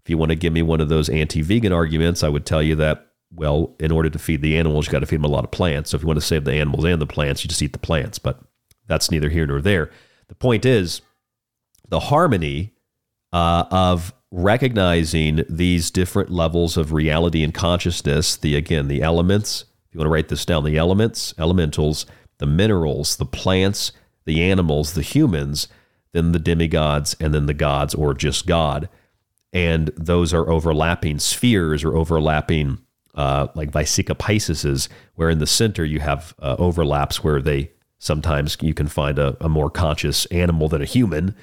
If 0.04 0.10
you 0.10 0.18
want 0.18 0.30
to 0.30 0.36
give 0.36 0.54
me 0.54 0.62
one 0.62 0.80
of 0.80 0.90
those 0.90 1.10
anti 1.10 1.42
vegan 1.42 1.74
arguments, 1.74 2.24
I 2.24 2.30
would 2.30 2.46
tell 2.46 2.62
you 2.62 2.76
that, 2.76 3.08
well, 3.34 3.76
in 3.80 3.92
order 3.92 4.10
to 4.10 4.20
feed 4.20 4.42
the 4.42 4.58
animals, 4.58 4.86
you've 4.86 4.92
got 4.92 5.00
to 5.00 5.08
feed 5.08 5.18
them 5.18 5.26
a 5.26 5.30
lot 5.30 5.44
of 5.44 5.52
plants. 5.52 5.90
So 5.90 5.96
if 5.96 6.04
you 6.04 6.08
want 6.08 6.20
to 6.20 6.26
save 6.26 6.46
the 6.46 6.54
animals 6.54 6.86
and 6.86 7.02
the 7.02 7.08
plants, 7.08 7.44
you 7.44 7.48
just 7.48 7.62
eat 7.64 7.74
the 7.74 7.80
plants. 7.80 8.20
But 8.20 8.40
that's 8.86 9.10
neither 9.10 9.30
here 9.30 9.48
nor 9.48 9.62
there. 9.62 9.90
The 10.30 10.36
point 10.36 10.66
is 10.66 11.02
the 11.90 12.00
harmony 12.00 12.74
uh, 13.32 13.66
of 13.72 14.14
recognizing 14.32 15.44
these 15.50 15.90
different 15.90 16.30
levels 16.30 16.76
of 16.78 16.92
reality 16.92 17.44
and 17.44 17.54
consciousness 17.54 18.36
the 18.36 18.58
again 18.58 18.90
the 18.90 19.02
elements 19.02 19.64
if 19.88 19.96
you 19.96 20.00
want 20.00 20.06
to 20.06 20.12
write 20.12 20.28
this 20.28 20.44
down 20.44 20.66
the 20.66 20.78
elements 20.78 21.34
elementals 21.40 22.06
the 22.40 22.46
minerals 22.46 23.16
the 23.16 23.26
plants 23.26 23.94
the 24.26 24.44
animals 24.44 24.94
the 24.96 25.02
humans 25.02 25.70
then 26.18 26.32
the 26.32 26.40
demigods 26.40 27.16
and 27.20 27.34
then 27.34 27.46
the 27.46 27.54
gods 27.54 27.94
or 27.94 28.14
just 28.14 28.48
god. 28.48 28.90
And 29.54 29.92
those 29.96 30.34
are 30.34 30.50
overlapping 30.50 31.20
spheres 31.20 31.84
or 31.84 31.96
overlapping 31.96 32.80
uh, 33.16 33.48
like 33.56 33.72
Vesica 33.72 34.18
Pisces, 34.18 34.90
where 35.16 35.30
in 35.30 35.40
the 35.40 35.48
center 35.48 35.86
you 35.86 36.00
have 36.00 36.36
uh, 36.40 36.56
overlaps 36.60 37.24
where 37.24 37.42
they 37.42 37.72
sometimes 38.00 38.58
you 38.62 38.74
can 38.74 38.88
find 38.88 39.20
a, 39.20 39.36
a, 39.42 39.50
more 39.50 39.70
conscious 39.70 40.26
animal 40.28 40.70
than 40.70 40.82
a 40.82 40.86
human, 40.86 41.36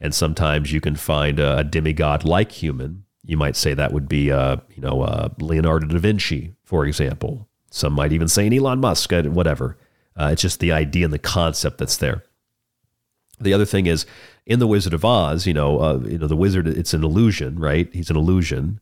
and 0.00 0.14
sometimes 0.14 0.72
you 0.72 0.80
can 0.80 0.96
find 0.96 1.38
a, 1.38 1.58
a 1.58 1.64
demigod 1.64 2.24
like 2.24 2.52
human. 2.52 3.04
You 3.24 3.36
might 3.36 3.56
say 3.56 3.74
that 3.74 3.92
would 3.92 4.08
be, 4.08 4.30
uh, 4.30 4.58
you 4.74 4.82
know, 4.82 5.02
uh, 5.02 5.30
Leonardo 5.40 5.86
da 5.86 5.98
Vinci, 5.98 6.54
for 6.64 6.86
example. 6.86 7.48
Some 7.70 7.92
might 7.92 8.12
even 8.12 8.28
say 8.28 8.46
an 8.46 8.52
Elon 8.52 8.80
Musk, 8.80 9.10
whatever. 9.12 9.76
Uh, 10.16 10.30
it's 10.32 10.42
just 10.42 10.60
the 10.60 10.72
idea 10.72 11.04
and 11.04 11.12
the 11.12 11.18
concept 11.18 11.78
that's 11.78 11.96
there. 11.96 12.24
The 13.38 13.52
other 13.52 13.66
thing 13.66 13.86
is 13.86 14.06
in 14.46 14.60
the 14.60 14.66
Wizard 14.66 14.94
of 14.94 15.04
Oz, 15.04 15.46
you 15.46 15.52
know, 15.52 15.80
uh, 15.80 15.98
you 16.06 16.18
know, 16.18 16.26
the 16.26 16.36
wizard, 16.36 16.66
it's 16.66 16.94
an 16.94 17.04
illusion, 17.04 17.58
right? 17.58 17.88
He's 17.92 18.08
an 18.08 18.16
illusion. 18.16 18.80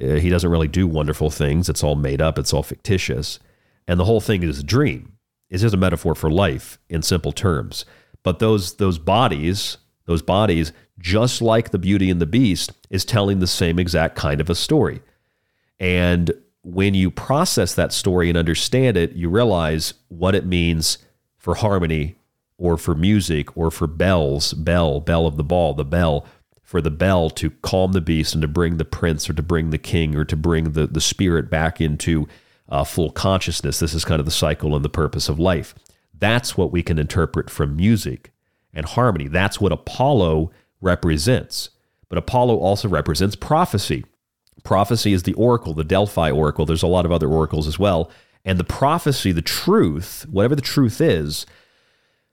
Uh, 0.00 0.14
he 0.14 0.30
doesn't 0.30 0.50
really 0.50 0.66
do 0.66 0.88
wonderful 0.88 1.30
things. 1.30 1.68
It's 1.68 1.84
all 1.84 1.94
made 1.94 2.20
up. 2.20 2.38
It's 2.38 2.52
all 2.52 2.64
fictitious, 2.64 3.38
and 3.86 4.00
the 4.00 4.04
whole 4.04 4.20
thing 4.20 4.42
is 4.42 4.58
a 4.58 4.64
dream. 4.64 5.13
It's 5.54 5.62
just 5.62 5.74
a 5.74 5.78
metaphor 5.78 6.16
for 6.16 6.32
life 6.32 6.80
in 6.88 7.02
simple 7.02 7.30
terms. 7.30 7.84
But 8.24 8.40
those 8.40 8.74
those 8.78 8.98
bodies, 8.98 9.76
those 10.04 10.20
bodies, 10.20 10.72
just 10.98 11.40
like 11.40 11.70
the 11.70 11.78
Beauty 11.78 12.10
and 12.10 12.20
the 12.20 12.26
Beast, 12.26 12.72
is 12.90 13.04
telling 13.04 13.38
the 13.38 13.46
same 13.46 13.78
exact 13.78 14.16
kind 14.16 14.40
of 14.40 14.50
a 14.50 14.56
story. 14.56 15.00
And 15.78 16.32
when 16.64 16.94
you 16.94 17.08
process 17.08 17.72
that 17.74 17.92
story 17.92 18.28
and 18.28 18.36
understand 18.36 18.96
it, 18.96 19.12
you 19.12 19.30
realize 19.30 19.94
what 20.08 20.34
it 20.34 20.44
means 20.44 20.98
for 21.38 21.54
harmony 21.54 22.16
or 22.58 22.76
for 22.76 22.96
music 22.96 23.56
or 23.56 23.70
for 23.70 23.86
bells, 23.86 24.54
bell, 24.54 24.98
bell 24.98 25.24
of 25.24 25.36
the 25.36 25.44
ball, 25.44 25.72
the 25.72 25.84
bell, 25.84 26.26
for 26.64 26.80
the 26.80 26.90
bell 26.90 27.30
to 27.30 27.50
calm 27.62 27.92
the 27.92 28.00
beast 28.00 28.34
and 28.34 28.42
to 28.42 28.48
bring 28.48 28.78
the 28.78 28.84
prince 28.84 29.30
or 29.30 29.34
to 29.34 29.42
bring 29.42 29.70
the 29.70 29.78
king 29.78 30.16
or 30.16 30.24
to 30.24 30.34
bring 30.34 30.72
the, 30.72 30.88
the 30.88 31.00
spirit 31.00 31.48
back 31.48 31.80
into 31.80 32.26
uh, 32.74 32.82
full 32.82 33.10
consciousness. 33.12 33.78
This 33.78 33.94
is 33.94 34.04
kind 34.04 34.18
of 34.18 34.26
the 34.26 34.32
cycle 34.32 34.74
and 34.74 34.84
the 34.84 34.88
purpose 34.88 35.28
of 35.28 35.38
life. 35.38 35.76
That's 36.12 36.56
what 36.56 36.72
we 36.72 36.82
can 36.82 36.98
interpret 36.98 37.48
from 37.48 37.76
music 37.76 38.32
and 38.72 38.84
harmony. 38.84 39.28
That's 39.28 39.60
what 39.60 39.70
Apollo 39.70 40.50
represents. 40.80 41.70
But 42.08 42.18
Apollo 42.18 42.56
also 42.56 42.88
represents 42.88 43.36
prophecy. 43.36 44.04
Prophecy 44.64 45.12
is 45.12 45.22
the 45.22 45.34
oracle, 45.34 45.72
the 45.72 45.84
Delphi 45.84 46.32
oracle. 46.32 46.66
There's 46.66 46.82
a 46.82 46.88
lot 46.88 47.04
of 47.04 47.12
other 47.12 47.28
oracles 47.28 47.68
as 47.68 47.78
well. 47.78 48.10
And 48.44 48.58
the 48.58 48.64
prophecy, 48.64 49.30
the 49.30 49.40
truth, 49.40 50.26
whatever 50.28 50.56
the 50.56 50.60
truth 50.62 51.00
is, 51.00 51.46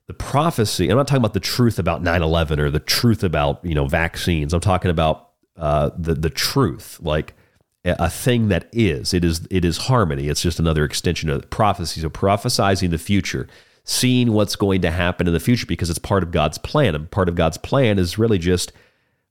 the 0.08 0.14
prophecy, 0.14 0.88
I'm 0.88 0.96
not 0.96 1.06
talking 1.06 1.22
about 1.22 1.34
the 1.34 1.40
truth 1.40 1.78
about 1.78 2.02
9 2.02 2.20
11 2.20 2.58
or 2.58 2.68
the 2.68 2.80
truth 2.80 3.22
about, 3.22 3.64
you 3.64 3.76
know, 3.76 3.86
vaccines. 3.86 4.52
I'm 4.52 4.60
talking 4.60 4.90
about 4.90 5.30
uh, 5.56 5.90
the, 5.96 6.14
the 6.14 6.30
truth, 6.30 6.98
like 7.00 7.34
a, 7.84 8.10
thing 8.10 8.48
that 8.48 8.68
is. 8.72 9.12
It 9.12 9.24
is 9.24 9.46
it 9.50 9.64
is 9.64 9.76
harmony. 9.76 10.28
It's 10.28 10.42
just 10.42 10.60
another 10.60 10.84
extension 10.84 11.28
of 11.28 11.48
prophecy. 11.50 12.00
So 12.00 12.08
prophesizing 12.08 12.90
the 12.90 12.98
future, 12.98 13.48
seeing 13.84 14.32
what's 14.32 14.56
going 14.56 14.82
to 14.82 14.90
happen 14.90 15.26
in 15.26 15.32
the 15.32 15.40
future 15.40 15.66
because 15.66 15.90
it's 15.90 15.98
part 15.98 16.22
of 16.22 16.30
God's 16.30 16.58
plan. 16.58 16.94
And 16.94 17.10
part 17.10 17.28
of 17.28 17.34
God's 17.34 17.58
plan 17.58 17.98
is 17.98 18.18
really 18.18 18.38
just, 18.38 18.72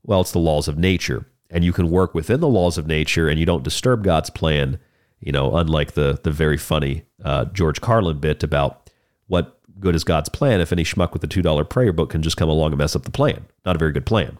well, 0.03 0.21
it's 0.21 0.31
the 0.31 0.39
laws 0.39 0.67
of 0.67 0.77
nature. 0.77 1.25
And 1.49 1.63
you 1.63 1.73
can 1.73 1.89
work 1.89 2.13
within 2.13 2.39
the 2.39 2.47
laws 2.47 2.77
of 2.77 2.87
nature 2.87 3.27
and 3.27 3.39
you 3.39 3.45
don't 3.45 3.63
disturb 3.63 4.03
God's 4.03 4.29
plan, 4.29 4.79
you 5.19 5.31
know, 5.31 5.55
unlike 5.55 5.93
the 5.93 6.19
the 6.23 6.31
very 6.31 6.57
funny 6.57 7.03
uh, 7.23 7.45
George 7.45 7.81
Carlin 7.81 8.19
bit 8.19 8.43
about 8.43 8.89
what 9.27 9.59
good 9.79 9.95
is 9.95 10.03
God's 10.03 10.29
plan 10.29 10.61
if 10.61 10.71
any 10.71 10.83
schmuck 10.83 11.13
with 11.13 11.23
a 11.23 11.27
$2 11.27 11.69
prayer 11.69 11.91
book 11.91 12.11
can 12.11 12.21
just 12.21 12.37
come 12.37 12.49
along 12.49 12.71
and 12.71 12.77
mess 12.77 12.95
up 12.95 13.03
the 13.03 13.11
plan. 13.11 13.45
Not 13.65 13.75
a 13.75 13.79
very 13.79 13.91
good 13.91 14.05
plan. 14.05 14.37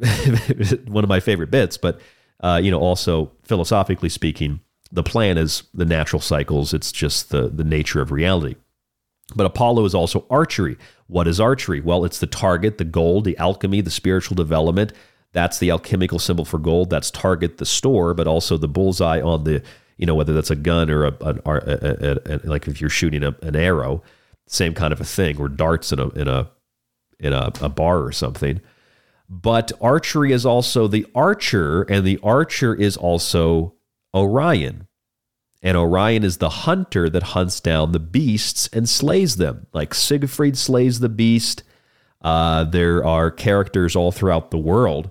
One 0.86 1.04
of 1.04 1.08
my 1.08 1.20
favorite 1.20 1.50
bits, 1.50 1.76
but 1.76 2.00
uh, 2.40 2.60
you 2.62 2.70
know, 2.70 2.80
also 2.80 3.32
philosophically 3.42 4.08
speaking, 4.08 4.60
the 4.92 5.02
plan 5.02 5.38
is 5.38 5.64
the 5.74 5.84
natural 5.84 6.20
cycles. 6.20 6.74
It's 6.74 6.92
just 6.92 7.30
the 7.30 7.48
the 7.48 7.64
nature 7.64 8.00
of 8.00 8.10
reality. 8.10 8.56
But 9.34 9.46
Apollo 9.46 9.84
is 9.84 9.94
also 9.94 10.26
archery. 10.28 10.76
What 11.06 11.28
is 11.28 11.40
archery? 11.40 11.80
Well, 11.80 12.04
it's 12.04 12.18
the 12.18 12.26
target, 12.26 12.78
the 12.78 12.84
goal, 12.84 13.20
the 13.20 13.36
alchemy, 13.38 13.80
the 13.80 13.90
spiritual 13.90 14.34
development. 14.34 14.92
That's 15.32 15.58
the 15.58 15.70
alchemical 15.70 16.18
symbol 16.18 16.44
for 16.44 16.58
gold. 16.58 16.90
That's 16.90 17.10
target, 17.10 17.58
the 17.58 17.66
store, 17.66 18.14
but 18.14 18.26
also 18.26 18.56
the 18.56 18.66
bullseye 18.66 19.20
on 19.20 19.44
the, 19.44 19.62
you 19.96 20.06
know, 20.06 20.16
whether 20.16 20.34
that's 20.34 20.50
a 20.50 20.56
gun 20.56 20.90
or 20.90 21.04
a, 21.04 21.14
a, 21.20 21.38
a, 21.46 22.18
a 22.26 22.40
like 22.42 22.66
if 22.66 22.80
you're 22.80 22.90
shooting 22.90 23.22
an 23.22 23.54
arrow, 23.54 24.02
same 24.48 24.74
kind 24.74 24.92
of 24.92 25.00
a 25.00 25.04
thing, 25.04 25.38
or 25.38 25.48
darts 25.48 25.92
in 25.92 26.00
a 26.00 26.08
in 26.10 26.26
a 26.26 26.50
in 27.20 27.32
a, 27.32 27.52
a 27.60 27.68
bar 27.68 28.02
or 28.02 28.10
something. 28.10 28.60
But 29.30 29.70
archery 29.80 30.32
is 30.32 30.44
also 30.44 30.88
the 30.88 31.06
archer, 31.14 31.82
and 31.82 32.04
the 32.04 32.18
archer 32.22 32.74
is 32.74 32.96
also 32.96 33.74
Orion. 34.12 34.88
And 35.62 35.76
Orion 35.76 36.24
is 36.24 36.38
the 36.38 36.50
hunter 36.50 37.08
that 37.08 37.22
hunts 37.22 37.60
down 37.60 37.92
the 37.92 38.00
beasts 38.00 38.68
and 38.72 38.88
slays 38.88 39.36
them. 39.36 39.66
Like 39.72 39.94
Siegfried 39.94 40.58
slays 40.58 40.98
the 40.98 41.08
beast. 41.08 41.62
Uh, 42.20 42.64
there 42.64 43.04
are 43.04 43.30
characters 43.30 43.94
all 43.94 44.10
throughout 44.10 44.50
the 44.50 44.58
world 44.58 45.10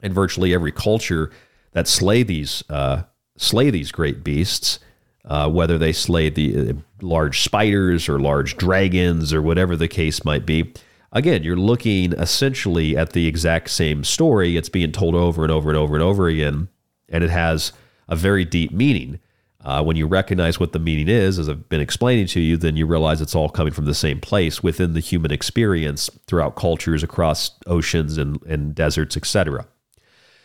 and 0.00 0.14
virtually 0.14 0.54
every 0.54 0.72
culture 0.72 1.30
that 1.72 1.86
slay 1.86 2.22
these 2.22 2.64
uh, 2.70 3.02
slay 3.36 3.70
these 3.70 3.92
great 3.92 4.24
beasts 4.24 4.80
uh, 5.28 5.48
whether 5.48 5.78
they 5.78 5.92
slay 5.92 6.30
the 6.30 6.70
uh, 6.70 6.72
large 7.02 7.42
spiders 7.42 8.08
or 8.08 8.18
large 8.18 8.56
dragons 8.56 9.32
or 9.32 9.42
whatever 9.42 9.76
the 9.76 9.88
case 9.88 10.24
might 10.24 10.46
be. 10.46 10.72
Again, 11.12 11.42
you're 11.42 11.56
looking 11.56 12.12
essentially 12.12 12.96
at 12.96 13.12
the 13.12 13.26
exact 13.26 13.70
same 13.70 14.04
story. 14.04 14.56
It's 14.56 14.68
being 14.68 14.92
told 14.92 15.14
over 15.14 15.42
and 15.42 15.50
over 15.50 15.70
and 15.70 15.78
over 15.78 15.94
and 15.94 16.02
over 16.02 16.28
again, 16.28 16.68
and 17.08 17.24
it 17.24 17.30
has 17.30 17.72
a 18.08 18.16
very 18.16 18.44
deep 18.44 18.72
meaning. 18.72 19.20
Uh, 19.64 19.82
when 19.82 19.96
you 19.96 20.06
recognize 20.06 20.60
what 20.60 20.72
the 20.72 20.78
meaning 20.78 21.08
is, 21.08 21.38
as 21.38 21.48
I've 21.48 21.68
been 21.68 21.80
explaining 21.80 22.26
to 22.28 22.40
you, 22.40 22.56
then 22.56 22.76
you 22.76 22.86
realize 22.86 23.20
it's 23.20 23.34
all 23.34 23.48
coming 23.48 23.72
from 23.72 23.86
the 23.86 23.94
same 23.94 24.20
place 24.20 24.62
within 24.62 24.94
the 24.94 25.00
human 25.00 25.32
experience 25.32 26.08
throughout 26.26 26.56
cultures 26.56 27.02
across 27.02 27.52
oceans 27.66 28.18
and, 28.18 28.40
and 28.44 28.74
deserts, 28.74 29.16
etc. 29.16 29.66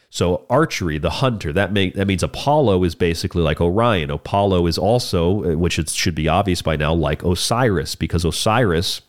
So 0.10 0.45
archery, 0.49 0.98
the 0.98 1.10
hunter, 1.10 1.53
that 1.53 1.72
make, 1.72 1.94
that 1.94 2.07
means 2.07 2.23
Apollo 2.23 2.84
is 2.85 2.95
basically 2.95 3.44
like 3.44 3.61
Orion. 3.61 4.10
Apollo 4.10 4.68
is 4.68 4.77
also, 4.77 5.44
uh, 5.44 5.57
which 5.57 5.77
it 5.77 5.90
should 5.90 6.15
be 6.15 6.27
obvious 6.27 6.61
by 6.61 6.76
now, 6.76 6.94
like 6.94 7.23
Osiris, 7.23 7.95
because 7.95 8.26
Osiris 8.26 9.02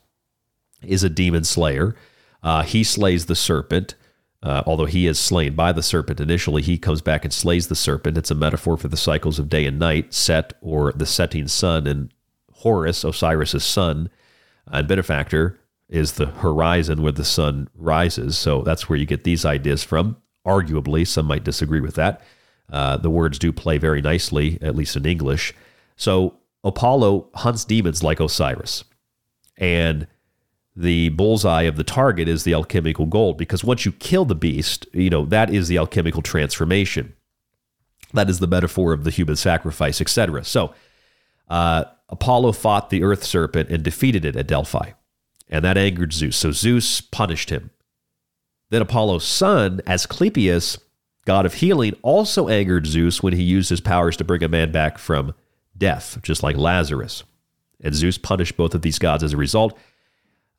is 0.87 1.05
a 1.05 1.11
demon 1.11 1.45
slayer. 1.45 1.95
Uh, 2.43 2.63
he 2.63 2.85
slays 2.85 3.27
the 3.27 3.35
serpent. 3.35 3.95
Uh, 4.43 4.63
although 4.67 4.85
he 4.85 5.07
is 5.07 5.19
slain 5.19 5.55
by 5.55 5.73
the 5.73 5.83
serpent 5.83 6.21
initially, 6.21 6.61
he 6.61 6.77
comes 6.77 7.01
back 7.01 7.25
and 7.25 7.33
slays 7.33 7.69
the 7.69 7.75
serpent. 7.75 8.19
It's 8.19 8.31
a 8.31 8.35
metaphor 8.35 8.77
for 8.77 8.89
the 8.89 8.97
cycles 8.97 9.39
of 9.39 9.49
day 9.49 9.65
and 9.65 9.79
night, 9.79 10.13
Set 10.13 10.53
or 10.61 10.93
the 10.93 11.07
setting 11.07 11.49
sun, 11.49 11.87
and 11.87 12.13
Horus, 12.53 13.05
Osiris's 13.05 13.65
son 13.65 14.11
and 14.67 14.87
benefactor, 14.87 15.59
is 15.89 16.13
the 16.13 16.27
horizon 16.27 17.03
where 17.03 17.13
the 17.13 17.25
sun 17.25 17.69
rises. 17.75 18.37
So 18.37 18.63
that's 18.63 18.89
where 18.89 18.99
you 18.99 19.07
get 19.07 19.25
these 19.25 19.47
ideas 19.47 19.83
from 19.83 20.19
arguably. 20.47 21.07
Some 21.07 21.27
might 21.27 21.45
disagree 21.45 21.81
with 21.81 21.95
that. 21.95 22.21
Uh, 22.71 22.97
the 22.97 23.11
words 23.11 23.39
do 23.39 23.53
play 23.53 23.79
very 23.79 24.01
nicely, 24.01 24.59
at 24.63 24.77
least 24.77 24.97
in 24.97 25.07
English. 25.07 25.55
So 25.97 26.35
Apollo 26.63 27.29
hunts 27.35 27.65
demons 27.65 28.03
like 28.03 28.21
Osiris. 28.21 28.85
And 29.59 30.07
the 30.77 31.11
bullseye 31.11 31.63
of 31.63 31.77
the 31.77 31.85
target 31.85 32.29
is 32.29 32.45
the 32.45 32.55
alchemical 32.55 33.07
gold 33.07 33.39
because 33.39 33.63
once 33.63 33.85
you 33.85 33.93
kill 33.93 34.25
the 34.25 34.35
beast, 34.35 34.87
you 34.93 35.11
know, 35.11 35.25
that 35.27 35.51
is 35.51 35.69
the 35.69 35.79
alchemical 35.79 36.23
transformation. 36.23 37.15
That 38.13 38.29
is 38.29 38.39
the 38.39 38.47
metaphor 38.47 38.93
of 38.93 39.05
the 39.05 39.11
human 39.11 39.37
sacrifice, 39.37 40.01
etc. 40.01 40.45
So 40.45 40.75
uh, 41.49 41.85
Apollo 42.09 42.53
fought 42.53 42.91
the 42.91 43.03
earth 43.03 43.25
serpent 43.25 43.71
and 43.71 43.83
defeated 43.83 44.25
it 44.25 44.37
at 44.37 44.47
Delphi. 44.47 44.91
And 45.49 45.65
that 45.65 45.77
angered 45.77 46.13
Zeus. 46.13 46.37
So 46.37 46.51
Zeus 46.51 47.01
punished 47.01 47.51
him. 47.51 47.71
Then 48.71 48.83
Apollo's 48.83 49.25
son, 49.25 49.81
Asclepius, 49.87 50.79
god 51.27 51.47
of 51.47 51.55
healing, 51.55 51.95
also 52.03 52.49
angered 52.49 52.87
Zeus 52.87 53.23
when 53.23 53.35
he 53.35 53.43
used 53.43 53.71
his 53.71 53.81
powers 53.81 54.17
to 54.17 54.25
bring 54.25 54.43
a 54.43 54.49
man 54.49 54.73
back 54.73 54.99
from 54.99 55.35
death, 55.77 56.19
just 56.23 56.43
like 56.43 56.57
Lazarus. 56.57 57.25
And 57.81 57.95
Zeus 57.95 58.19
punished 58.19 58.57
both 58.57 58.75
of 58.75 58.83
these 58.83 58.99
gods 58.99 59.23
as 59.23 59.33
a 59.33 59.37
result. 59.37 59.79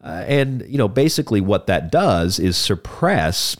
Uh, 0.06 0.23
and, 0.27 0.64
you 0.69 0.77
know, 0.77 0.88
basically 0.88 1.41
what 1.41 1.65
that 1.65 1.91
does 1.91 2.38
is 2.38 2.56
suppress 2.56 3.57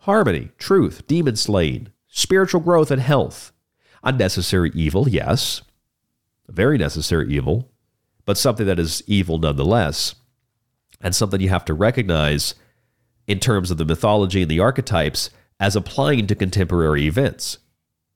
harmony, 0.00 0.50
truth, 0.56 1.04
demon 1.08 1.34
slaying, 1.34 1.88
spiritual 2.06 2.60
growth, 2.60 2.92
and 2.92 3.02
health. 3.02 3.52
Unnecessary 4.04 4.70
evil, 4.74 5.08
yes, 5.08 5.62
very 6.48 6.78
necessary 6.78 7.34
evil, 7.34 7.68
but 8.24 8.38
something 8.38 8.66
that 8.66 8.78
is 8.78 9.02
evil 9.08 9.38
nonetheless, 9.38 10.14
and 11.00 11.14
something 11.14 11.40
you 11.40 11.48
have 11.48 11.64
to 11.64 11.74
recognize 11.74 12.54
in 13.26 13.40
terms 13.40 13.70
of 13.72 13.78
the 13.78 13.84
mythology 13.84 14.42
and 14.42 14.50
the 14.50 14.60
archetypes 14.60 15.30
as 15.58 15.74
applying 15.74 16.28
to 16.28 16.34
contemporary 16.36 17.06
events. 17.06 17.58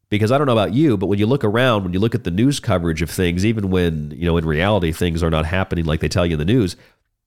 Because 0.09 0.31
I 0.31 0.39
don't 0.39 0.47
know 0.47 0.53
about 0.53 0.75
you, 0.75 0.97
but 0.97 1.07
when 1.07 1.19
you 1.19 1.27
look 1.27 1.43
around, 1.43 1.83
when 1.83 1.93
you 1.93 1.99
look 1.99 2.15
at 2.15 2.23
the 2.23 2.31
news 2.31 2.61
coverage 2.61 3.03
of 3.03 3.11
things, 3.11 3.45
even 3.45 3.71
when, 3.71 4.13
you 4.13 4.25
know, 4.25 4.37
in 4.37 4.45
reality 4.45 4.93
things 4.93 5.21
are 5.21 5.31
not 5.31 5.47
happening 5.47 5.85
like 5.85 5.99
they 5.99 6.09
tell 6.09 6.25
you 6.25 6.35
in 6.35 6.39
the 6.39 6.45
news, 6.45 6.77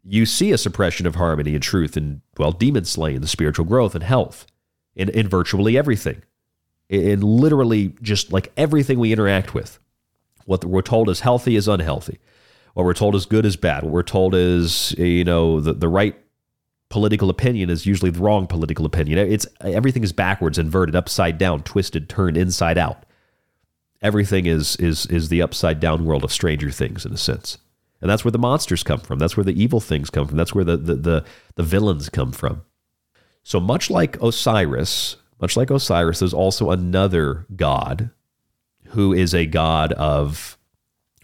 you 0.04 0.26
see 0.26 0.52
a 0.52 0.58
suppression 0.58 1.06
of 1.06 1.16
harmony 1.16 1.54
and 1.54 1.64
truth 1.64 1.98
and, 1.98 2.22
well, 2.38 2.52
demon 2.52 2.86
slaying, 2.86 3.22
the 3.22 3.28
spiritual 3.28 3.66
growth 3.66 3.96
and 3.96 4.04
health 4.04 4.46
in, 4.96 5.10
in 5.10 5.28
virtually 5.28 5.78
everything. 5.78 6.22
In 6.90 7.22
literally 7.22 7.94
just 8.02 8.34
like 8.34 8.52
everything 8.58 8.98
we 8.98 9.14
interact 9.14 9.54
with. 9.54 9.80
What 10.46 10.66
we're 10.66 10.82
told 10.82 11.10
is 11.10 11.20
healthy 11.20 11.56
is 11.56 11.68
unhealthy. 11.68 12.20
What 12.74 12.86
we're 12.86 12.96
told 12.96 13.14
is 13.14 13.28
good 13.28 13.46
is 13.46 13.56
bad. 13.56 13.84
What 13.84 13.92
we're 13.92 14.04
told 14.04 14.34
is, 14.34 14.94
you 14.98 15.24
know, 15.24 15.60
the, 15.60 15.74
the 15.74 15.88
right 15.88 16.16
political 16.90 17.30
opinion 17.30 17.70
is 17.70 17.86
usually 17.86 18.10
the 18.10 18.20
wrong 18.20 18.48
political 18.48 18.86
opinion. 18.86 19.20
It's 19.20 19.46
everything 19.62 20.04
is 20.04 20.12
backwards, 20.12 20.58
inverted, 20.58 20.96
upside 20.96 21.38
down, 21.38 21.62
twisted, 21.64 22.10
turned 22.10 22.38
inside 22.38 22.78
out. 22.78 23.06
Everything 24.02 24.46
is 24.46 24.76
is 24.78 25.06
is 25.08 25.30
the 25.30 25.42
upside 25.42 25.80
down 25.80 26.06
world 26.06 26.24
of 26.24 26.32
Stranger 26.32 26.72
Things 26.72 27.06
in 27.06 27.14
a 27.14 27.18
sense. 27.18 27.60
And 28.02 28.10
that's 28.10 28.24
where 28.24 28.32
the 28.32 28.40
monsters 28.40 28.84
come 28.84 29.00
from. 29.00 29.20
That's 29.20 29.36
where 29.36 29.44
the 29.44 29.62
evil 29.62 29.80
things 29.80 30.10
come 30.10 30.28
from. 30.28 30.38
That's 30.38 30.54
where 30.54 30.64
the 30.64 30.78
the 30.78 30.96
the, 30.96 31.26
the 31.56 31.64
villains 31.64 32.10
come 32.10 32.32
from. 32.32 32.64
So 33.44 33.60
much 33.60 33.90
like 33.90 34.22
Osiris, 34.22 35.18
much 35.42 35.58
like 35.58 35.70
Osiris, 35.70 36.20
there's 36.20 36.34
also 36.34 36.72
another 36.72 37.46
god 37.56 38.12
who 38.90 39.14
is 39.14 39.34
a 39.34 39.46
god 39.46 39.94
of 39.94 40.58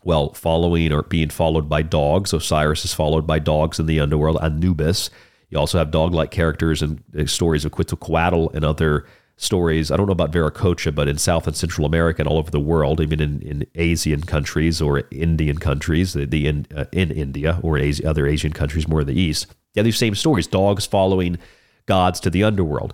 well, 0.04 0.34
following 0.34 0.94
or 0.94 1.02
being 1.02 1.30
followed 1.30 1.68
by 1.68 1.82
dogs. 1.82 2.32
Osiris 2.32 2.86
is 2.86 2.94
followed 2.94 3.26
by 3.26 3.40
dogs 3.40 3.80
in 3.80 3.88
the 3.88 4.00
underworld. 4.00 4.38
Anubis 4.40 5.10
you 5.50 5.60
also 5.60 5.78
have 5.78 5.92
dog-like 5.92 6.32
characters 6.32 6.82
and 6.82 7.04
uh, 7.18 7.26
stories 7.26 7.66
of 7.66 7.72
Quetzalcoatl 7.72 8.50
and 8.54 8.66
other 8.66 9.06
stories. 9.38 9.92
I 9.92 9.98
don't 9.98 10.08
know 10.08 10.14
about 10.14 10.32
Viracocha, 10.32 10.94
but 10.94 11.08
in 11.08 11.18
South 11.18 11.48
and 11.48 11.56
Central 11.56 11.86
America 11.86 12.22
and 12.22 12.28
all 12.28 12.38
over 12.38 12.52
the 12.52 12.60
world, 12.60 13.02
even 13.02 13.20
in, 13.20 13.42
in 13.42 13.68
Asian 13.76 14.22
countries 14.24 14.82
or 14.82 15.04
Indian 15.12 15.58
countries, 15.58 16.14
the, 16.14 16.26
the 16.26 16.48
in, 16.48 16.68
uh, 16.76 16.86
in 16.92 17.12
India 17.12 17.60
or 17.62 17.78
Asi- 17.78 18.06
other 18.06 18.28
Asian 18.28 18.54
countries 18.54 18.88
more 18.88 19.02
in 19.02 19.08
the 19.08 19.20
East, 19.20 19.48
yeah, 19.74 19.84
these 19.84 19.98
same 19.98 20.16
stories: 20.16 20.48
dogs 20.48 20.86
following 20.86 21.38
gods 21.86 22.20
to 22.22 22.30
the 22.30 22.44
underworld. 22.44 22.94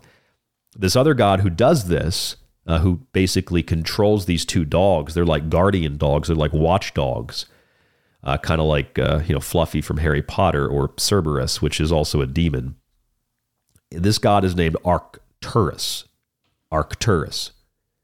This 0.75 0.95
other 0.95 1.13
god 1.13 1.41
who 1.41 1.49
does 1.49 1.87
this, 1.87 2.37
uh, 2.65 2.79
who 2.79 3.01
basically 3.13 3.61
controls 3.61 4.25
these 4.25 4.45
two 4.45 4.65
dogs, 4.65 5.13
they're 5.13 5.25
like 5.25 5.49
guardian 5.49 5.97
dogs, 5.97 6.27
they're 6.27 6.35
like 6.35 6.53
watchdogs. 6.53 7.45
Uh, 8.23 8.37
kind 8.37 8.61
of 8.61 8.67
like 8.67 8.99
uh, 8.99 9.21
you 9.25 9.33
know 9.33 9.39
Fluffy 9.39 9.81
from 9.81 9.97
Harry 9.97 10.21
Potter 10.21 10.67
or 10.67 10.93
Cerberus, 10.97 11.59
which 11.59 11.79
is 11.81 11.91
also 11.91 12.21
a 12.21 12.27
demon. 12.27 12.75
This 13.89 14.19
god 14.19 14.45
is 14.45 14.55
named 14.55 14.77
Arcturus. 14.85 16.05
Arcturus. 16.71 17.51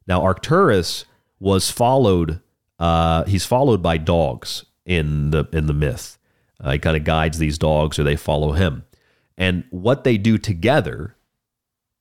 Now 0.08 0.22
Arcturus 0.22 1.06
was 1.40 1.72
followed. 1.72 2.42
Uh, 2.80 3.24
he's 3.26 3.46
followed 3.46 3.82
by 3.82 3.98
dogs 3.98 4.66
in 4.86 5.32
the 5.32 5.48
in 5.52 5.68
the 5.68 5.74
myth. 5.74 6.18
Uh, 6.60 6.72
he 6.72 6.80
kind 6.80 6.98
of 6.98 7.04
guides 7.04 7.38
these 7.38 7.58
dogs, 7.58 8.00
or 8.00 8.04
they 8.04 8.16
follow 8.16 8.54
him. 8.54 8.84
And 9.38 9.66
what 9.70 10.04
they 10.04 10.18
do 10.18 10.38
together, 10.38 11.16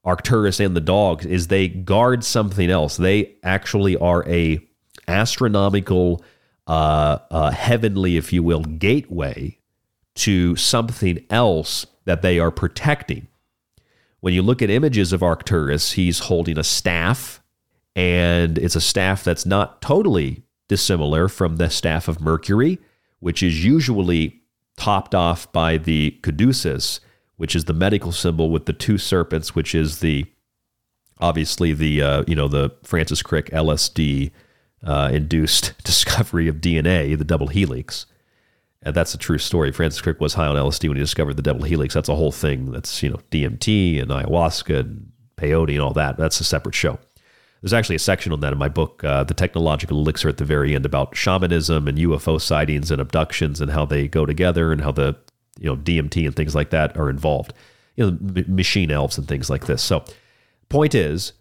Arcturus 0.04 0.60
and 0.60 0.74
the 0.74 0.80
dogs, 0.80 1.26
is 1.26 1.48
they 1.48 1.68
guard 1.68 2.24
something 2.24 2.70
else. 2.70 2.96
They 2.96 3.34
actually 3.42 3.96
are 3.96 4.26
a 4.26 4.66
astronomical, 5.06 6.24
uh, 6.66 7.18
uh, 7.30 7.50
heavenly, 7.50 8.16
if 8.16 8.32
you 8.32 8.42
will, 8.42 8.62
gateway 8.62 9.58
to 10.14 10.56
something 10.56 11.24
else 11.28 11.86
that 12.06 12.22
they 12.22 12.38
are 12.38 12.50
protecting. 12.50 13.28
When 14.20 14.34
you 14.34 14.42
look 14.42 14.62
at 14.62 14.70
images 14.70 15.12
of 15.12 15.22
Arcturus, 15.22 15.92
he's 15.92 16.20
holding 16.20 16.58
a 16.58 16.64
staff, 16.64 17.42
and 17.94 18.58
it's 18.58 18.76
a 18.76 18.80
staff 18.80 19.22
that's 19.24 19.46
not 19.46 19.80
totally 19.82 20.42
dissimilar 20.68 21.28
from 21.28 21.56
the 21.56 21.70
staff 21.70 22.08
of 22.08 22.20
Mercury, 22.20 22.78
which 23.20 23.42
is 23.42 23.64
usually 23.64 24.40
topped 24.76 25.14
off 25.14 25.50
by 25.52 25.78
the 25.78 26.18
caduceus, 26.22 27.00
which 27.36 27.54
is 27.54 27.66
the 27.66 27.72
medical 27.72 28.12
symbol 28.12 28.50
with 28.50 28.66
the 28.66 28.72
two 28.72 28.98
serpents, 28.98 29.54
which 29.54 29.74
is 29.74 30.00
the 30.00 30.26
obviously 31.18 31.72
the 31.72 32.02
uh, 32.02 32.24
you 32.26 32.34
know 32.34 32.48
the 32.48 32.74
Francis 32.82 33.22
Crick 33.22 33.50
LSD 33.50 34.30
uh, 34.82 35.10
induced 35.12 35.74
discovery 35.84 36.48
of 36.48 36.56
DNA, 36.56 37.16
the 37.16 37.24
double 37.24 37.48
helix. 37.48 38.06
And 38.82 38.94
that's 38.94 39.14
a 39.14 39.18
true 39.18 39.38
story. 39.38 39.72
Francis 39.72 40.00
Crick 40.00 40.20
was 40.20 40.34
high 40.34 40.46
on 40.46 40.56
LSD 40.56 40.88
when 40.88 40.96
he 40.96 41.02
discovered 41.02 41.34
the 41.34 41.42
double 41.42 41.64
helix. 41.64 41.94
That's 41.94 42.08
a 42.08 42.14
whole 42.14 42.32
thing. 42.32 42.70
That's 42.70 43.02
you 43.02 43.10
know 43.10 43.20
DMT 43.30 44.00
and 44.00 44.10
ayahuasca 44.10 44.80
and 44.80 45.10
peyote 45.36 45.72
and 45.72 45.80
all 45.80 45.92
that. 45.94 46.16
That's 46.16 46.40
a 46.40 46.44
separate 46.44 46.74
show. 46.74 46.98
There's 47.62 47.72
actually 47.72 47.96
a 47.96 48.00
section 48.00 48.32
on 48.32 48.40
that 48.40 48.52
in 48.52 48.58
my 48.58 48.68
book, 48.68 49.02
uh, 49.02 49.24
The 49.24 49.34
Technological 49.34 49.98
Elixir, 49.98 50.28
at 50.28 50.36
the 50.36 50.44
very 50.44 50.74
end 50.74 50.86
about 50.86 51.16
shamanism 51.16 51.88
and 51.88 51.98
UFO 51.98 52.40
sightings 52.40 52.90
and 52.90 53.00
abductions 53.00 53.60
and 53.60 53.70
how 53.70 53.84
they 53.84 54.06
go 54.06 54.26
together 54.26 54.72
and 54.72 54.82
how 54.82 54.92
the 54.92 55.16
you 55.58 55.66
know 55.66 55.76
DMT 55.76 56.26
and 56.26 56.36
things 56.36 56.54
like 56.54 56.70
that 56.70 56.96
are 56.96 57.10
involved. 57.10 57.52
You 57.96 58.10
know, 58.10 58.18
m- 58.36 58.54
machine 58.54 58.90
elves 58.90 59.18
and 59.18 59.26
things 59.26 59.48
like 59.48 59.66
this. 59.66 59.82
So, 59.82 60.04
point 60.68 60.94
is, 60.94 61.32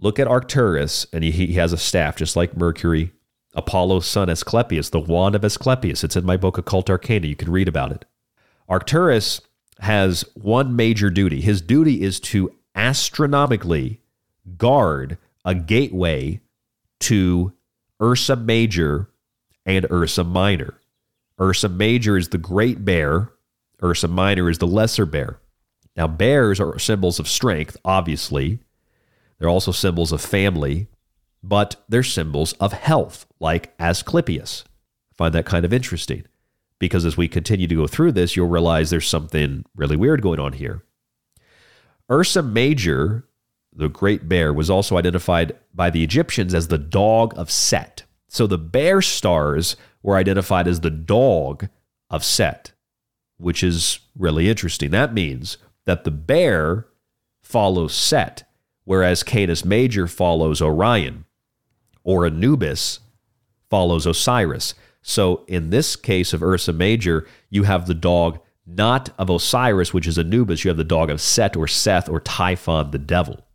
look 0.00 0.18
at 0.18 0.26
Arcturus, 0.26 1.06
and 1.12 1.22
he, 1.22 1.30
he 1.30 1.52
has 1.54 1.72
a 1.72 1.78
staff 1.78 2.16
just 2.16 2.36
like 2.36 2.56
Mercury. 2.56 3.12
Apollo's 3.54 4.06
son 4.06 4.30
Asclepius, 4.30 4.90
the 4.90 5.00
wand 5.00 5.34
of 5.34 5.44
Asclepius. 5.44 6.04
It's 6.04 6.16
in 6.16 6.24
my 6.24 6.36
book, 6.36 6.58
Occult 6.58 6.88
Arcana. 6.88 7.26
You 7.26 7.36
can 7.36 7.50
read 7.50 7.68
about 7.68 7.92
it. 7.92 8.04
Arcturus 8.68 9.40
has 9.80 10.24
one 10.34 10.76
major 10.76 11.10
duty. 11.10 11.40
His 11.40 11.60
duty 11.60 12.02
is 12.02 12.20
to 12.20 12.52
astronomically 12.74 14.00
guard 14.56 15.18
a 15.44 15.54
gateway 15.54 16.40
to 17.00 17.52
Ursa 18.00 18.36
Major 18.36 19.10
and 19.66 19.86
Ursa 19.90 20.24
Minor. 20.24 20.80
Ursa 21.40 21.68
Major 21.68 22.16
is 22.16 22.28
the 22.28 22.38
great 22.38 22.84
bear, 22.84 23.32
Ursa 23.82 24.08
Minor 24.08 24.50
is 24.50 24.58
the 24.58 24.66
lesser 24.66 25.06
bear. 25.06 25.40
Now, 25.96 26.06
bears 26.06 26.60
are 26.60 26.78
symbols 26.78 27.18
of 27.18 27.28
strength, 27.28 27.76
obviously. 27.84 28.60
They're 29.38 29.48
also 29.48 29.72
symbols 29.72 30.12
of 30.12 30.20
family, 30.20 30.86
but 31.42 31.76
they're 31.88 32.02
symbols 32.02 32.52
of 32.54 32.72
health, 32.72 33.26
like 33.38 33.74
Asclepius. 33.78 34.64
I 35.12 35.14
find 35.16 35.34
that 35.34 35.46
kind 35.46 35.64
of 35.64 35.72
interesting 35.72 36.24
because 36.78 37.04
as 37.04 37.16
we 37.16 37.28
continue 37.28 37.66
to 37.66 37.74
go 37.74 37.86
through 37.86 38.12
this, 38.12 38.36
you'll 38.36 38.48
realize 38.48 38.90
there's 38.90 39.08
something 39.08 39.64
really 39.76 39.96
weird 39.96 40.22
going 40.22 40.40
on 40.40 40.54
here. 40.54 40.82
Ursa 42.10 42.42
Major, 42.42 43.28
the 43.72 43.88
great 43.88 44.28
bear, 44.28 44.52
was 44.52 44.68
also 44.68 44.96
identified 44.96 45.56
by 45.72 45.90
the 45.90 46.02
Egyptians 46.02 46.54
as 46.54 46.68
the 46.68 46.78
dog 46.78 47.32
of 47.36 47.50
Set. 47.50 48.04
So 48.28 48.46
the 48.46 48.58
bear 48.58 49.02
stars 49.02 49.76
were 50.02 50.16
identified 50.16 50.66
as 50.66 50.80
the 50.80 50.90
dog 50.90 51.68
of 52.08 52.24
Set, 52.24 52.72
which 53.38 53.62
is 53.62 54.00
really 54.16 54.48
interesting. 54.48 54.90
That 54.90 55.14
means 55.14 55.58
that 55.84 56.04
the 56.04 56.10
bear 56.10 56.86
follows 57.42 57.94
Set, 57.94 58.48
whereas 58.84 59.22
Canis 59.22 59.64
Major 59.64 60.06
follows 60.06 60.62
Orion, 60.62 61.26
or 62.04 62.26
Anubis 62.26 63.00
follows 63.68 64.06
Osiris. 64.06 64.74
So 65.02 65.44
in 65.46 65.70
this 65.70 65.96
case 65.96 66.32
of 66.32 66.42
Ursa 66.42 66.72
Major, 66.72 67.26
you 67.48 67.62
have 67.62 67.86
the 67.86 67.94
dog 67.94 68.40
not 68.66 69.10
of 69.18 69.30
Osiris, 69.30 69.92
which 69.92 70.06
is 70.06 70.18
Anubis. 70.18 70.64
You 70.64 70.68
have 70.68 70.76
the 70.76 70.84
dog 70.84 71.10
of 71.10 71.20
Set 71.20 71.56
or 71.56 71.66
Seth 71.66 72.08
or 72.08 72.20
Typhon, 72.20 72.90
the 72.90 72.98
devil. 72.98 73.46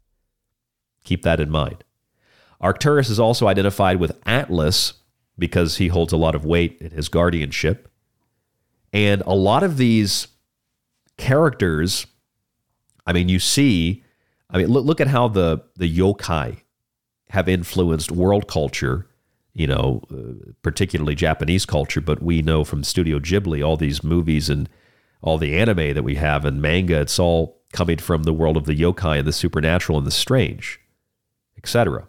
Keep 1.03 1.23
that 1.23 1.39
in 1.39 1.49
mind. 1.49 1.83
Arcturus 2.59 3.09
is 3.09 3.19
also 3.19 3.47
identified 3.47 3.99
with 3.99 4.17
Atlas 4.25 4.93
because 5.37 5.77
he 5.77 5.89
holds 5.89 6.13
a 6.13 6.17
lot 6.17 6.35
of 6.35 6.45
weight 6.45 6.77
in 6.81 6.91
his 6.91 7.09
guardianship. 7.09 7.89
And 8.91 9.21
a 9.25 9.35
lot 9.35 9.63
of 9.63 9.77
these 9.77 10.27
characters, 11.17 12.07
I 13.05 13.13
mean, 13.13 13.29
you 13.29 13.39
see, 13.39 14.03
I 14.49 14.57
mean, 14.57 14.67
look, 14.67 14.85
look 14.85 15.01
at 15.01 15.07
how 15.07 15.27
the, 15.27 15.63
the 15.75 15.97
yokai 15.97 16.61
have 17.29 17.49
influenced 17.49 18.11
world 18.11 18.47
culture, 18.47 19.07
you 19.53 19.67
know, 19.67 20.01
uh, 20.11 20.51
particularly 20.61 21.15
Japanese 21.15 21.65
culture. 21.65 22.01
But 22.01 22.21
we 22.21 22.41
know 22.41 22.63
from 22.63 22.83
Studio 22.83 23.19
Ghibli, 23.19 23.65
all 23.65 23.77
these 23.77 24.03
movies 24.03 24.49
and 24.49 24.69
all 25.21 25.37
the 25.37 25.57
anime 25.57 25.93
that 25.93 26.03
we 26.03 26.15
have 26.15 26.45
and 26.45 26.61
manga, 26.61 27.01
it's 27.01 27.19
all 27.19 27.61
coming 27.73 27.97
from 27.97 28.23
the 28.23 28.33
world 28.33 28.57
of 28.57 28.65
the 28.65 28.79
yokai 28.79 29.19
and 29.19 29.27
the 29.27 29.33
supernatural 29.33 29.97
and 29.97 30.07
the 30.07 30.11
strange, 30.11 30.79
etc. 31.57 32.07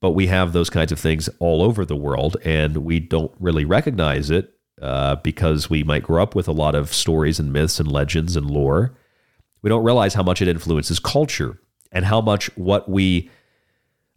But 0.00 0.10
we 0.10 0.26
have 0.26 0.52
those 0.52 0.70
kinds 0.70 0.92
of 0.92 1.00
things 1.00 1.28
all 1.38 1.62
over 1.62 1.84
the 1.84 1.96
world, 1.96 2.36
and 2.44 2.78
we 2.78 3.00
don't 3.00 3.32
really 3.40 3.64
recognize 3.64 4.30
it 4.30 4.52
uh, 4.80 5.16
because 5.16 5.70
we 5.70 5.82
might 5.82 6.02
grow 6.02 6.22
up 6.22 6.34
with 6.34 6.46
a 6.46 6.52
lot 6.52 6.74
of 6.74 6.92
stories 6.92 7.40
and 7.40 7.52
myths 7.52 7.80
and 7.80 7.90
legends 7.90 8.36
and 8.36 8.50
lore. 8.50 8.96
We 9.62 9.70
don't 9.70 9.84
realize 9.84 10.14
how 10.14 10.22
much 10.22 10.42
it 10.42 10.48
influences 10.48 11.00
culture 11.00 11.58
and 11.90 12.04
how 12.04 12.20
much 12.20 12.54
what 12.56 12.88
we 12.88 13.30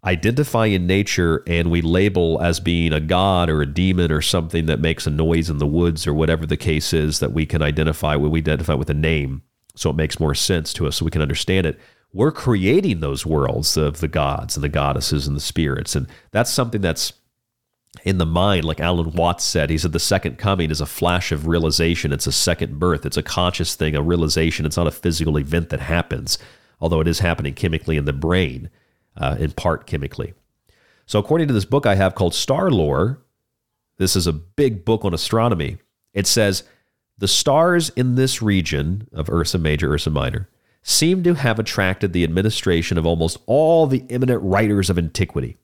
identify 0.03 0.65
in 0.65 0.87
nature 0.87 1.43
and 1.45 1.69
we 1.69 1.81
label 1.81 2.41
as 2.41 2.59
being 2.59 2.93
a 2.93 2.99
god 2.99 3.49
or 3.49 3.61
a 3.61 3.65
demon 3.65 4.11
or 4.11 4.21
something 4.21 4.65
that 4.67 4.79
makes 4.79 5.05
a 5.05 5.09
noise 5.09 5.49
in 5.49 5.57
the 5.57 5.67
woods 5.67 6.07
or 6.07 6.13
whatever 6.13 6.45
the 6.45 6.57
case 6.57 6.93
is 6.93 7.19
that 7.19 7.33
we 7.33 7.45
can 7.45 7.61
identify 7.61 8.15
with, 8.15 8.31
we 8.31 8.39
identify 8.39 8.73
with 8.73 8.89
a 8.89 8.93
name. 8.93 9.41
So 9.75 9.89
it 9.89 9.95
makes 9.95 10.19
more 10.19 10.35
sense 10.35 10.73
to 10.73 10.87
us 10.87 10.97
so 10.97 11.05
we 11.05 11.11
can 11.11 11.21
understand 11.21 11.65
it. 11.67 11.79
We're 12.13 12.31
creating 12.31 13.01
those 13.01 13.25
worlds 13.25 13.77
of 13.77 13.99
the 13.99 14.07
gods 14.07 14.55
and 14.55 14.63
the 14.63 14.69
goddesses 14.69 15.27
and 15.27 15.35
the 15.35 15.41
spirits. 15.41 15.95
And 15.95 16.07
that's 16.31 16.49
something 16.49 16.81
that's 16.81 17.13
in 18.03 18.19
the 18.19 18.25
mind 18.25 18.63
like 18.63 18.79
alan 18.79 19.11
watts 19.13 19.43
said 19.43 19.71
he 19.71 19.77
said 19.77 19.91
the 19.93 19.99
second 19.99 20.37
coming 20.37 20.69
is 20.69 20.79
a 20.79 20.85
flash 20.85 21.31
of 21.31 21.47
realization. 21.47 22.13
It's 22.13 22.27
a 22.27 22.31
second 22.31 22.79
birth. 22.79 23.05
It's 23.05 23.17
a 23.17 23.23
conscious 23.23 23.75
thing 23.75 23.95
a 23.95 24.01
realization. 24.01 24.65
It's 24.65 24.77
not 24.77 24.87
a 24.87 24.91
physical 24.91 25.37
event 25.37 25.69
that 25.69 25.81
happens 25.81 26.37
although 26.81 27.01
it 27.01 27.07
is 27.07 27.19
happening 27.19 27.53
chemically 27.53 27.97
in 27.97 28.05
the 28.05 28.13
brain 28.13 28.69
uh, 29.17 29.35
in 29.39 29.51
part 29.51 29.87
chemically. 29.87 30.33
So, 31.05 31.19
according 31.19 31.47
to 31.47 31.53
this 31.53 31.65
book 31.65 31.85
I 31.85 31.95
have 31.95 32.15
called 32.15 32.35
Star 32.35 32.69
Lore, 32.69 33.19
this 33.97 34.15
is 34.15 34.27
a 34.27 34.33
big 34.33 34.85
book 34.85 35.03
on 35.03 35.13
astronomy. 35.13 35.77
It 36.13 36.27
says 36.27 36.63
the 37.17 37.27
stars 37.27 37.89
in 37.89 38.15
this 38.15 38.41
region 38.41 39.07
of 39.11 39.29
Ursa 39.29 39.57
Major, 39.57 39.91
Ursa 39.91 40.09
Minor 40.09 40.49
seem 40.81 41.23
to 41.23 41.33
have 41.33 41.59
attracted 41.59 42.13
the 42.13 42.23
administration 42.23 42.97
of 42.97 43.05
almost 43.05 43.37
all 43.45 43.85
the 43.85 44.05
eminent 44.09 44.41
writers 44.41 44.89
of 44.89 44.97
antiquity. 44.97 45.57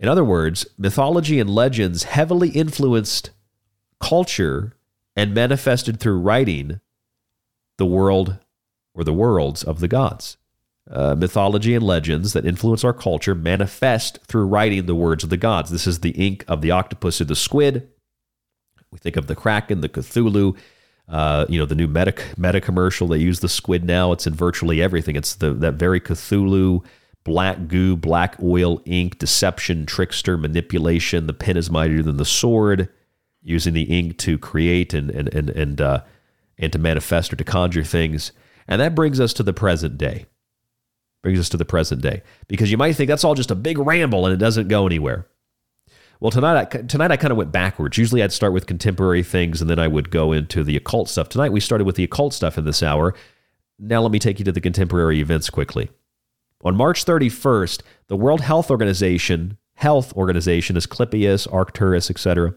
In 0.00 0.08
other 0.08 0.24
words, 0.24 0.66
mythology 0.78 1.38
and 1.38 1.50
legends 1.50 2.04
heavily 2.04 2.48
influenced 2.48 3.30
culture 4.00 4.74
and 5.14 5.34
manifested 5.34 6.00
through 6.00 6.18
writing 6.18 6.80
the 7.76 7.86
world 7.86 8.38
or 8.94 9.04
the 9.04 9.12
worlds 9.12 9.62
of 9.62 9.80
the 9.80 9.88
gods 9.88 10.38
uh, 10.92 11.14
mythology 11.14 11.74
and 11.74 11.84
legends 11.84 12.34
that 12.34 12.44
influence 12.44 12.84
our 12.84 12.92
culture 12.92 13.34
manifest 13.34 14.18
through 14.26 14.46
writing 14.46 14.86
the 14.86 14.94
words 14.94 15.24
of 15.24 15.30
the 15.30 15.36
gods. 15.36 15.70
This 15.70 15.86
is 15.86 16.00
the 16.00 16.10
ink 16.10 16.44
of 16.46 16.60
the 16.60 16.70
octopus 16.70 17.20
or 17.20 17.24
the 17.24 17.34
squid. 17.34 17.88
We 18.90 18.98
think 18.98 19.16
of 19.16 19.26
the 19.26 19.34
kraken, 19.34 19.80
the 19.80 19.88
Cthulhu, 19.88 20.56
uh, 21.08 21.46
you 21.48 21.58
know 21.58 21.66
the 21.66 21.74
new 21.74 21.88
meta 21.88 22.14
meta 22.36 22.60
commercial. 22.60 23.08
They 23.08 23.18
use 23.18 23.40
the 23.40 23.48
squid 23.48 23.84
now. 23.84 24.12
It's 24.12 24.26
in 24.26 24.34
virtually 24.34 24.82
everything. 24.82 25.16
It's 25.16 25.34
the 25.34 25.52
that 25.54 25.74
very 25.74 26.00
Cthulhu, 26.00 26.84
black 27.24 27.68
goo, 27.68 27.96
black 27.96 28.36
oil, 28.42 28.82
ink, 28.84 29.18
deception, 29.18 29.86
trickster, 29.86 30.36
manipulation. 30.36 31.26
The 31.26 31.32
pen 31.32 31.56
is 31.56 31.70
mightier 31.70 32.02
than 32.02 32.18
the 32.18 32.24
sword. 32.24 32.88
Using 33.44 33.74
the 33.74 33.82
ink 33.82 34.18
to 34.18 34.38
create 34.38 34.94
and 34.94 35.10
and 35.10 35.34
and 35.34 35.50
and 35.50 35.80
uh, 35.80 36.02
and 36.58 36.72
to 36.72 36.78
manifest 36.78 37.32
or 37.32 37.36
to 37.36 37.44
conjure 37.44 37.82
things. 37.82 38.32
And 38.68 38.80
that 38.80 38.94
brings 38.94 39.18
us 39.18 39.32
to 39.34 39.42
the 39.42 39.52
present 39.52 39.98
day. 39.98 40.26
Brings 41.22 41.38
us 41.38 41.48
to 41.50 41.56
the 41.56 41.64
present 41.64 42.02
day 42.02 42.22
because 42.48 42.70
you 42.70 42.76
might 42.76 42.96
think 42.96 43.08
that's 43.08 43.22
all 43.22 43.34
just 43.34 43.50
a 43.50 43.54
big 43.54 43.78
ramble 43.78 44.26
and 44.26 44.34
it 44.34 44.38
doesn't 44.38 44.68
go 44.68 44.86
anywhere. 44.86 45.26
Well, 46.18 46.30
tonight 46.30 46.56
I, 46.60 46.64
tonight 46.64 47.10
I 47.10 47.16
kind 47.16 47.30
of 47.30 47.36
went 47.36 47.52
backwards. 47.52 47.96
Usually 47.96 48.22
I'd 48.22 48.32
start 48.32 48.52
with 48.52 48.66
contemporary 48.66 49.22
things 49.22 49.60
and 49.60 49.70
then 49.70 49.78
I 49.78 49.88
would 49.88 50.10
go 50.10 50.32
into 50.32 50.64
the 50.64 50.76
occult 50.76 51.08
stuff. 51.08 51.28
Tonight 51.28 51.52
we 51.52 51.60
started 51.60 51.84
with 51.84 51.96
the 51.96 52.04
occult 52.04 52.34
stuff 52.34 52.58
in 52.58 52.64
this 52.64 52.82
hour. 52.82 53.14
Now 53.78 54.02
let 54.02 54.12
me 54.12 54.18
take 54.18 54.38
you 54.38 54.44
to 54.44 54.52
the 54.52 54.60
contemporary 54.60 55.20
events 55.20 55.50
quickly. 55.50 55.90
On 56.64 56.76
March 56.76 57.04
31st, 57.04 57.82
the 58.06 58.16
World 58.16 58.40
Health 58.40 58.70
Organization, 58.70 59.58
health 59.74 60.12
organization, 60.14 60.76
Asclepius, 60.76 61.46
Arcturus, 61.48 62.08
etc., 62.08 62.54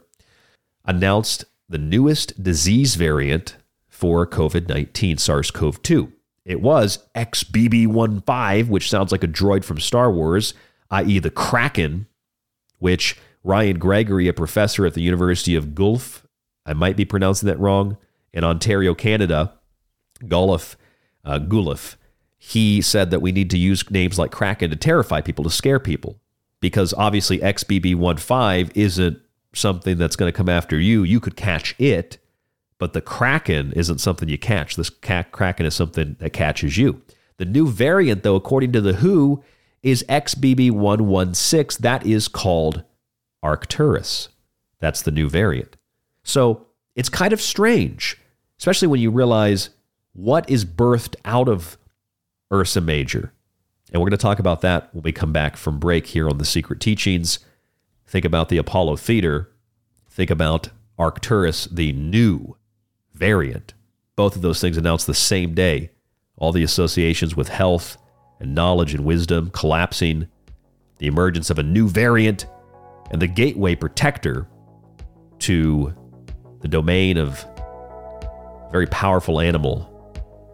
announced 0.85 1.45
the 1.67 1.79
newest 1.79 2.43
disease 2.43 2.95
variant 2.95 3.57
for 3.87 4.27
COVID 4.27 4.69
19, 4.69 5.17
SARS 5.17 5.49
CoV 5.49 5.81
2. 5.81 6.11
It 6.45 6.61
was 6.61 6.99
XBB15, 7.15 8.69
which 8.69 8.89
sounds 8.89 9.11
like 9.11 9.23
a 9.23 9.27
droid 9.27 9.63
from 9.63 9.79
Star 9.79 10.11
Wars, 10.11 10.53
i.e., 10.91 11.19
the 11.19 11.31
Kraken, 11.31 12.05
which 12.77 13.17
Ryan 13.43 13.79
Gregory, 13.79 14.27
a 14.27 14.33
professor 14.33 14.85
at 14.85 14.93
the 14.93 15.01
University 15.01 15.55
of 15.55 15.73
Guelph, 15.73 16.25
I 16.65 16.73
might 16.73 16.95
be 16.95 17.05
pronouncing 17.05 17.47
that 17.47 17.59
wrong, 17.59 17.97
in 18.33 18.43
Ontario, 18.43 18.93
Canada, 18.93 19.53
Guelph, 20.27 20.77
uh, 21.23 21.39
Guelph, 21.39 21.97
he 22.37 22.81
said 22.81 23.09
that 23.11 23.21
we 23.21 23.31
need 23.31 23.49
to 23.49 23.57
use 23.57 23.89
names 23.89 24.19
like 24.19 24.31
Kraken 24.31 24.69
to 24.69 24.75
terrify 24.75 25.21
people, 25.21 25.43
to 25.43 25.49
scare 25.49 25.79
people, 25.79 26.19
because 26.59 26.93
obviously 26.93 27.39
XBB15 27.39 28.71
isn't 28.75 29.19
something 29.53 29.97
that's 29.97 30.15
going 30.15 30.31
to 30.31 30.35
come 30.37 30.49
after 30.49 30.79
you. 30.79 31.03
You 31.03 31.19
could 31.19 31.35
catch 31.35 31.73
it, 31.79 32.17
but 32.77 32.93
the 32.93 33.01
Kraken 33.01 33.71
isn't 33.73 33.99
something 33.99 34.27
you 34.27 34.37
catch. 34.37 34.75
This 34.75 34.89
Kraken 34.89 35.65
is 35.65 35.75
something 35.75 36.15
that 36.19 36.33
catches 36.33 36.77
you. 36.77 37.01
The 37.37 37.45
new 37.45 37.67
variant, 37.67 38.23
though, 38.23 38.35
according 38.35 38.71
to 38.73 38.81
the 38.81 38.95
WHO, 38.95 39.43
is 39.83 40.03
XBB116. 40.09 41.77
That 41.79 42.05
is 42.05 42.27
called 42.27 42.83
Arcturus. 43.43 44.29
That's 44.79 45.01
the 45.01 45.11
new 45.11 45.29
variant. 45.29 45.77
So 46.23 46.65
it's 46.95 47.09
kind 47.09 47.33
of 47.33 47.41
strange, 47.41 48.17
especially 48.59 48.87
when 48.87 48.99
you 48.99 49.11
realize 49.11 49.69
what 50.13 50.49
is 50.49 50.65
birthed 50.65 51.15
out 51.23 51.47
of 51.47 51.77
Ursa 52.51 52.81
Major. 52.81 53.31
And 53.91 54.01
we're 54.01 54.09
going 54.09 54.17
to 54.17 54.23
talk 54.23 54.39
about 54.39 54.61
that 54.61 54.93
when 54.93 55.03
we 55.03 55.11
come 55.11 55.31
back 55.31 55.55
from 55.57 55.79
break 55.79 56.07
here 56.07 56.27
on 56.27 56.37
The 56.37 56.45
Secret 56.45 56.79
Teachings. 56.79 57.39
Think 58.07 58.25
about 58.25 58.49
the 58.49 58.57
Apollo 58.57 58.97
Theater. 58.97 59.51
Think 60.09 60.29
about 60.29 60.69
Arcturus, 60.97 61.65
the 61.65 61.91
new 61.93 62.55
variant. 63.15 63.73
Both 64.15 64.35
of 64.35 64.41
those 64.41 64.61
things 64.61 64.77
announced 64.77 65.07
the 65.07 65.13
same 65.13 65.53
day. 65.53 65.91
All 66.37 66.51
the 66.51 66.63
associations 66.63 67.35
with 67.35 67.49
health 67.49 67.97
and 68.39 68.53
knowledge 68.53 68.93
and 68.93 69.05
wisdom 69.05 69.49
collapsing, 69.51 70.27
the 70.99 71.07
emergence 71.07 71.49
of 71.49 71.59
a 71.59 71.63
new 71.63 71.87
variant 71.87 72.45
and 73.11 73.21
the 73.21 73.27
gateway 73.27 73.75
protector 73.75 74.47
to 75.39 75.93
the 76.61 76.67
domain 76.67 77.17
of 77.17 77.45
very 78.71 78.87
powerful 78.87 79.39
animal, 79.39 79.89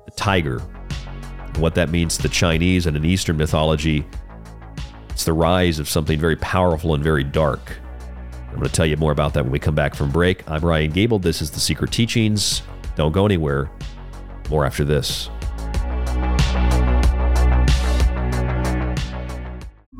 the 0.05 0.11
tiger. 0.11 0.61
And 1.45 1.57
what 1.57 1.75
that 1.75 1.89
means 1.89 2.17
to 2.17 2.23
the 2.23 2.29
Chinese 2.29 2.85
and 2.85 2.95
in 2.95 3.05
Eastern 3.05 3.37
mythology, 3.37 4.05
it's 5.09 5.25
the 5.25 5.33
rise 5.33 5.79
of 5.79 5.89
something 5.89 6.19
very 6.19 6.35
powerful 6.35 6.93
and 6.93 7.03
very 7.03 7.23
dark. 7.23 7.80
I'm 8.51 8.57
going 8.57 8.67
to 8.67 8.73
tell 8.73 8.85
you 8.85 8.97
more 8.97 9.13
about 9.13 9.33
that 9.33 9.43
when 9.43 9.51
we 9.51 9.59
come 9.59 9.75
back 9.75 9.95
from 9.95 10.11
break. 10.11 10.47
I'm 10.49 10.61
Ryan 10.61 10.91
Gable. 10.91 11.19
This 11.19 11.41
is 11.41 11.49
The 11.49 11.59
Secret 11.59 11.91
Teachings. 11.91 12.61
Don't 12.95 13.13
go 13.13 13.25
anywhere. 13.25 13.71
More 14.49 14.65
after 14.65 14.83
this. 14.83 15.29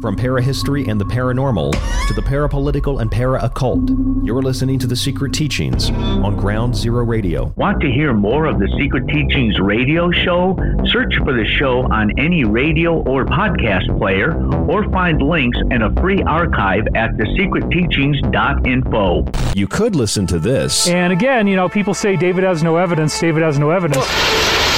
From 0.02 0.16
parahistory 0.16 0.88
and 0.88 1.00
the 1.00 1.06
paranormal 1.06 1.74
to 2.08 2.14
the 2.16 2.24
parapolitical 2.24 3.00
and 3.02 3.12
para 3.12 3.40
occult, 3.44 3.88
you're 4.24 4.42
listening 4.42 4.80
to 4.80 4.88
The 4.88 4.96
Secret 4.96 5.32
Teachings 5.32 5.92
on 5.92 6.36
Ground 6.38 6.76
Zero 6.76 7.06
Radio. 7.06 7.54
Want 7.56 7.80
to 7.82 7.92
hear 7.92 8.12
more 8.12 8.48
of 8.48 8.58
the 8.58 8.68
Secret 8.80 9.08
Teachings 9.08 9.60
radio 9.60 10.10
show? 10.10 10.58
Search 10.88 11.16
for 11.18 11.34
the 11.34 11.46
show 11.46 11.82
on 11.92 12.20
any 12.20 12.46
radio 12.46 13.04
or 13.04 13.26
podcast 13.26 13.96
player 14.00 14.34
or 14.68 14.90
find 14.90 15.22
links 15.22 15.60
and 15.70 15.84
a 15.84 15.94
free 16.02 16.24
archive 16.24 16.88
at 16.96 17.12
thesecretteachings.info. 17.18 19.26
You 19.54 19.68
could 19.68 19.96
listen 19.96 20.26
to 20.28 20.40
this. 20.40 20.88
And 20.88 21.14
again, 21.14 21.46
you 21.46 21.56
know, 21.56 21.70
people 21.70 21.94
say 21.94 22.16
David 22.16 22.44
has 22.44 22.64
no 22.64 22.78
evidence, 22.78 23.20
David 23.20 23.44
has 23.44 23.60
no 23.60 23.70
evidence. 23.70 24.08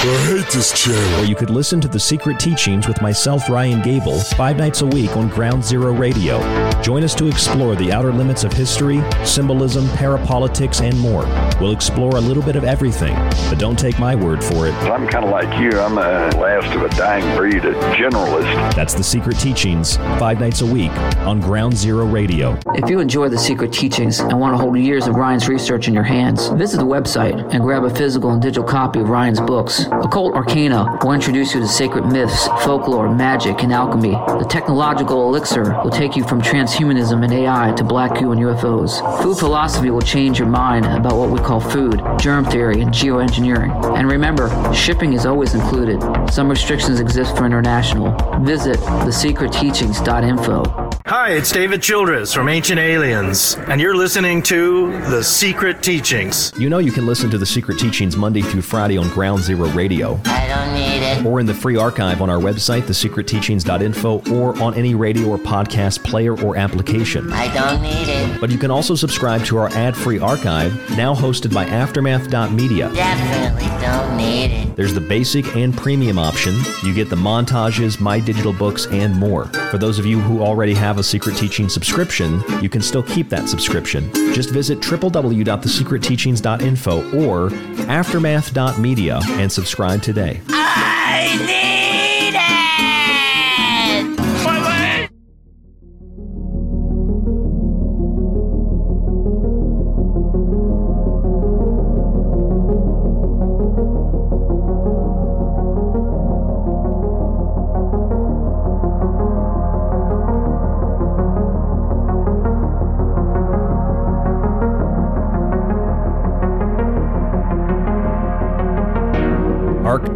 I 0.06 0.18
hate 0.26 0.52
this 0.52 0.74
channel. 0.74 1.22
Or 1.22 1.24
you 1.24 1.34
could 1.34 1.50
listen 1.50 1.80
to 1.80 1.88
The 1.88 1.98
Secret 1.98 2.38
Teachings 2.38 2.90
with 2.90 3.02
myself, 3.02 3.48
Ryan 3.48 3.82
Gable, 3.82 4.20
five 4.20 4.58
nights 4.58 4.82
a 4.82 4.86
week 4.86 5.16
on 5.16 5.30
Ground 5.30 5.64
Zero 5.64 5.94
Radio. 5.94 6.42
Join 6.82 7.06
us 7.06 7.16
to 7.16 7.28
explore 7.28 7.78
the 7.78 7.94
outer 7.94 8.12
limits 8.12 8.44
of 8.44 8.52
history, 8.52 9.02
symbolism, 9.24 9.86
parapolitics, 9.92 10.82
and 10.82 11.00
more. 11.00 11.24
We'll 11.58 11.72
explore 11.72 12.18
a 12.18 12.20
little 12.20 12.44
bit 12.44 12.58
of 12.58 12.66
everything, 12.66 13.16
but 13.50 13.60
don't 13.60 13.80
take 13.80 13.98
my 13.98 14.14
word 14.14 14.44
for 14.44 14.68
it. 14.68 14.74
I'm 14.74 15.08
kind 15.08 15.24
of 15.24 15.32
like 15.32 15.58
you. 15.58 15.80
I'm 15.80 15.98
a 15.98 16.36
last 16.38 16.76
of 16.76 16.82
a 16.82 16.90
dying 16.90 17.38
breed, 17.38 17.64
a 17.64 17.74
generalist. 17.96 18.76
That's 18.76 18.94
The 18.94 19.06
Secret 19.06 19.40
Teachings, 19.40 19.96
five 20.20 20.38
nights 20.38 20.60
a 20.60 20.66
week 20.66 20.92
on 21.20 21.40
Ground 21.40 21.78
Zero 21.78 22.06
Radio. 22.06 22.60
If 22.74 22.90
you 22.90 23.00
enjoy 23.00 23.30
the 23.30 23.40
secret 23.40 23.72
teachings 23.72 24.20
and 24.20 24.38
want 24.38 24.54
to 24.54 24.58
hold 24.58 24.78
years 24.78 25.08
of 25.08 25.16
Ryan's 25.16 25.48
research 25.48 25.88
in 25.88 25.94
your 25.94 26.04
hands, 26.04 26.50
visit 26.50 26.80
the 26.80 26.86
website 26.86 27.54
and 27.54 27.64
grab 27.64 27.86
a 27.86 27.90
physical 27.90 28.32
and 28.32 28.42
digital 28.42 28.66
copy 28.66 29.00
of 29.00 29.08
Ryan's 29.08 29.40
books. 29.40 29.86
Occult 30.02 30.36
Arcana 30.36 30.98
will 31.04 31.12
introduce 31.12 31.54
you 31.54 31.60
to 31.60 31.68
sacred 31.68 32.06
myths, 32.06 32.48
folklore, 32.64 33.14
magic, 33.14 33.64
and 33.64 33.74
alchemy. 33.74 34.12
The 34.12 34.48
technological 34.50 35.28
elixir 35.28 35.78
will 35.84 35.92
take 35.92 36.16
you 36.16 36.24
from 36.24 36.42
transhumanism 36.42 37.24
and 37.24 37.34
AI 37.34 37.74
to 37.74 37.84
black 37.84 38.20
goo 38.20 38.32
and 38.32 38.42
UFOs. 38.42 39.22
Food 39.22 39.38
philosophy 39.38 39.90
will 39.92 40.02
change 40.02 40.40
your 40.40 40.48
mind 40.48 40.86
about 40.86 41.18
what 41.18 41.30
we 41.30 41.40
call 41.40 41.60
food, 41.60 42.02
germ 42.20 42.46
theory, 42.46 42.82
and 42.82 42.92
geoengineering. 42.92 43.98
And 43.98 44.10
remember, 44.10 44.50
shipping 44.74 45.14
is 45.14 45.26
always 45.26 45.54
included. 45.54 46.02
Some 46.32 46.50
restrictions 46.50 47.00
exist 47.00 47.36
for 47.38 47.46
international. 47.46 48.12
Visit 48.44 48.78
thesecretteachings.info. 48.78 50.90
Hi, 51.06 51.32
it's 51.32 51.52
David 51.52 51.82
Childress 51.82 52.34
from 52.34 52.48
Ancient 52.48 52.80
Aliens, 52.80 53.56
and 53.68 53.82
you're 53.82 53.96
listening 53.96 54.42
to 54.44 54.92
The 55.10 55.22
Secret 55.22 55.84
Teachings. 55.84 56.54
You 56.58 56.70
know 56.70 56.78
you 56.78 56.94
can 56.94 57.06
listen 57.06 57.30
to 57.32 57.38
The 57.38 57.46
Secret 57.46 57.78
Teachings 57.78 58.16
Monday 58.16 58.42
through 58.42 58.62
Friday 58.62 58.98
on 58.98 59.10
Ground 59.10 59.42
Zero 59.42 59.68
Radio. 59.72 59.83
I 60.26 60.48
don't 60.48 60.74
need 60.74 61.04
it. 61.04 61.26
Or 61.26 61.40
in 61.40 61.46
the 61.46 61.54
free 61.54 61.78
archive 61.78 62.22
on 62.22 62.30
our 62.30 62.40
website, 62.40 62.84
thesecretteachings.info, 62.84 64.34
or 64.34 64.62
on 64.62 64.74
any 64.76 64.96
radio 64.96 65.30
or 65.30 65.38
podcast 65.38 66.04
player 66.04 66.40
or 66.42 66.56
application. 66.56 67.32
I 67.32 67.54
don't 67.54 67.82
need 67.82 68.10
it. 68.10 68.40
But 68.40 68.50
you 68.50 68.58
can 68.58 68.72
also 68.72 68.96
subscribe 68.96 69.44
to 69.46 69.58
our 69.58 69.70
ad 69.70 69.96
free 69.96 70.20
archive, 70.20 70.74
now 70.98 71.14
hosted 71.14 71.54
by 71.54 71.66
Aftermath.media. 71.66 72.92
Definitely 72.94 73.68
don't 73.82 74.18
need 74.18 74.52
it. 74.52 74.76
There's 74.76 74.94
the 74.94 75.02
basic 75.02 75.56
and 75.56 75.76
premium 75.76 76.18
option. 76.18 76.56
You 76.84 76.94
get 76.94 77.10
the 77.10 77.16
montages, 77.16 78.00
my 78.00 78.20
digital 78.20 78.54
books, 78.54 78.86
and 78.88 79.16
more. 79.16 79.46
For 79.72 79.78
those 79.78 80.00
of 80.00 80.06
you 80.06 80.20
who 80.20 80.42
already 80.42 80.74
have 80.74 80.98
a 80.98 81.04
Secret 81.04 81.38
Teaching 81.38 81.70
subscription, 81.70 82.44
you 82.62 82.70
can 82.70 82.82
still 82.82 83.04
keep 83.04 83.30
that 83.30 83.48
subscription. 83.50 84.12
Just 84.34 84.50
visit 84.50 84.80
www.thesecretteachings.info 84.80 87.26
or 87.26 87.50
aftermath.media 87.88 89.20
and 89.24 89.52
subscribe 89.74 90.04
today. 90.04 90.40
I 90.50 91.36
need 91.48 91.83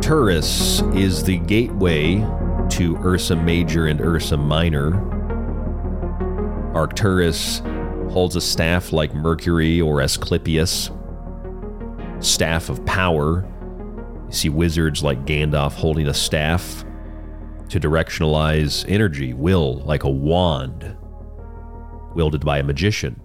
Arcturus 0.08 0.80
is 0.96 1.22
the 1.22 1.38
gateway 1.40 2.16
to 2.70 2.98
Ursa 3.04 3.36
Major 3.36 3.88
and 3.88 4.00
Ursa 4.00 4.38
Minor. 4.38 4.96
Arcturus 6.74 7.60
holds 8.10 8.38
a 8.38 8.40
staff 8.40 8.94
like 8.94 9.14
Mercury 9.14 9.82
or 9.82 10.02
Asclepius. 10.02 10.92
staff 12.22 12.70
of 12.70 12.86
power. 12.86 13.46
You 14.28 14.32
see 14.32 14.48
wizards 14.48 15.04
like 15.04 15.26
Gandalf 15.26 15.74
holding 15.74 16.08
a 16.08 16.14
staff 16.14 16.86
to 17.68 17.78
directionalize 17.78 18.86
energy, 18.88 19.34
will 19.34 19.82
like 19.82 20.06
a 20.06 20.10
wand 20.10 20.96
wielded 22.16 22.46
by 22.46 22.60
a 22.60 22.64
magician. 22.64 23.20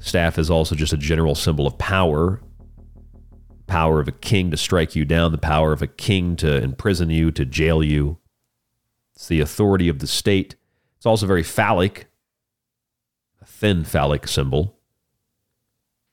Staff 0.00 0.36
is 0.36 0.50
also 0.50 0.74
just 0.74 0.92
a 0.92 0.96
general 0.96 1.36
symbol 1.36 1.64
of 1.64 1.78
power. 1.78 2.40
Power 3.66 4.00
of 4.00 4.08
a 4.08 4.12
king 4.12 4.50
to 4.50 4.56
strike 4.56 4.94
you 4.94 5.04
down, 5.04 5.32
the 5.32 5.38
power 5.38 5.72
of 5.72 5.82
a 5.82 5.86
king 5.86 6.36
to 6.36 6.62
imprison 6.62 7.10
you, 7.10 7.30
to 7.32 7.44
jail 7.44 7.82
you. 7.82 8.18
It's 9.14 9.28
the 9.28 9.40
authority 9.40 9.88
of 9.88 9.98
the 9.98 10.06
state. 10.06 10.54
It's 10.96 11.06
also 11.06 11.26
very 11.26 11.42
phallic, 11.42 12.06
a 13.40 13.44
thin 13.44 13.84
phallic 13.84 14.28
symbol. 14.28 14.76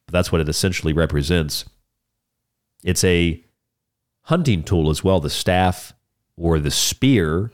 But 0.05 0.13
that's 0.13 0.31
what 0.31 0.41
it 0.41 0.49
essentially 0.49 0.93
represents. 0.93 1.65
It's 2.83 3.03
a 3.03 3.43
hunting 4.23 4.63
tool 4.63 4.89
as 4.89 5.03
well, 5.03 5.19
the 5.19 5.29
staff 5.29 5.93
or 6.35 6.59
the 6.59 6.71
spear, 6.71 7.51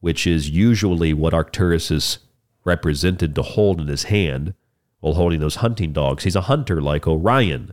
which 0.00 0.26
is 0.26 0.50
usually 0.50 1.12
what 1.12 1.34
Arcturus 1.34 1.90
is 1.90 2.18
represented 2.64 3.34
to 3.34 3.42
hold 3.42 3.80
in 3.80 3.88
his 3.88 4.04
hand 4.04 4.54
while 5.00 5.14
holding 5.14 5.40
those 5.40 5.56
hunting 5.56 5.92
dogs. 5.92 6.24
He's 6.24 6.36
a 6.36 6.42
hunter 6.42 6.80
like 6.80 7.06
Orion. 7.06 7.72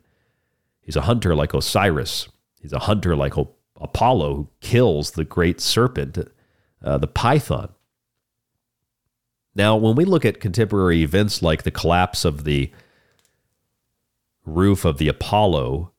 He's 0.91 0.97
a 0.97 1.01
hunter 1.03 1.33
like 1.33 1.53
Osiris. 1.53 2.27
He's 2.61 2.73
a 2.73 2.79
hunter 2.79 3.15
like 3.15 3.37
o- 3.37 3.55
Apollo 3.79 4.35
who 4.35 4.49
kills 4.59 5.11
the 5.11 5.23
great 5.23 5.61
serpent, 5.61 6.17
uh, 6.83 6.97
the 6.97 7.07
python. 7.07 7.69
Now, 9.55 9.77
when 9.77 9.95
we 9.95 10.03
look 10.03 10.25
at 10.25 10.41
contemporary 10.41 11.01
events 11.01 11.41
like 11.41 11.63
the 11.63 11.71
collapse 11.71 12.25
of 12.25 12.43
the 12.43 12.73
roof 14.45 14.83
of 14.83 14.97
the 14.97 15.07
Apollo 15.07 15.93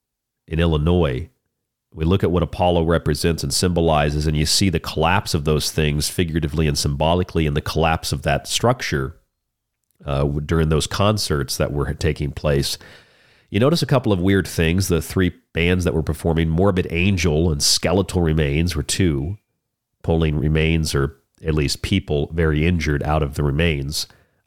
in 0.47 0.61
Illinois, 0.61 1.31
we 1.95 2.05
look 2.05 2.23
at 2.23 2.31
what 2.31 2.43
Apollo 2.43 2.85
represents 2.85 3.43
and 3.43 3.55
symbolizes, 3.55 4.27
and 4.27 4.37
you 4.37 4.45
see 4.45 4.69
the 4.69 4.79
collapse 4.79 5.33
of 5.33 5.47
those 5.47 5.71
things 5.71 6.11
figuratively 6.11 6.67
and 6.67 6.77
symbolically, 6.77 7.47
and 7.47 7.57
the 7.57 7.63
collapse 7.63 8.13
of 8.13 8.25
that 8.25 8.47
structure 8.47 9.19
uh, 10.05 10.25
during 10.25 10.69
those 10.69 10.87
concerts 10.87 11.57
that 11.57 11.73
were 11.73 11.95
taking 11.95 12.31
place. 12.31 12.77
You 13.53 13.61
notice 13.61 13.83
a 13.83 13.87
couple 13.87 14.15
of 14.15 14.19
weird 14.19 14.49
things. 14.49 14.89
The 14.89 15.03
three 15.03 15.35
bands 15.53 15.85
that 15.85 15.93
were 15.93 16.03
performing, 16.03 16.49
Morbid 16.49 16.87
Angel 16.89 17.53
and 17.53 17.63
Skeletal 17.63 18.23
Remains, 18.23 18.75
were 18.75 18.83
two. 18.83 19.37
Pulling 20.03 20.39
remains, 20.39 20.95
or 20.95 21.19
at 21.45 21.53
least 21.53 21.83
people 21.83 22.31
very 22.33 22.67
injured, 22.67 23.03
out 23.03 23.23
of 23.23 23.35
the 23.35 23.43
remains 23.43 24.07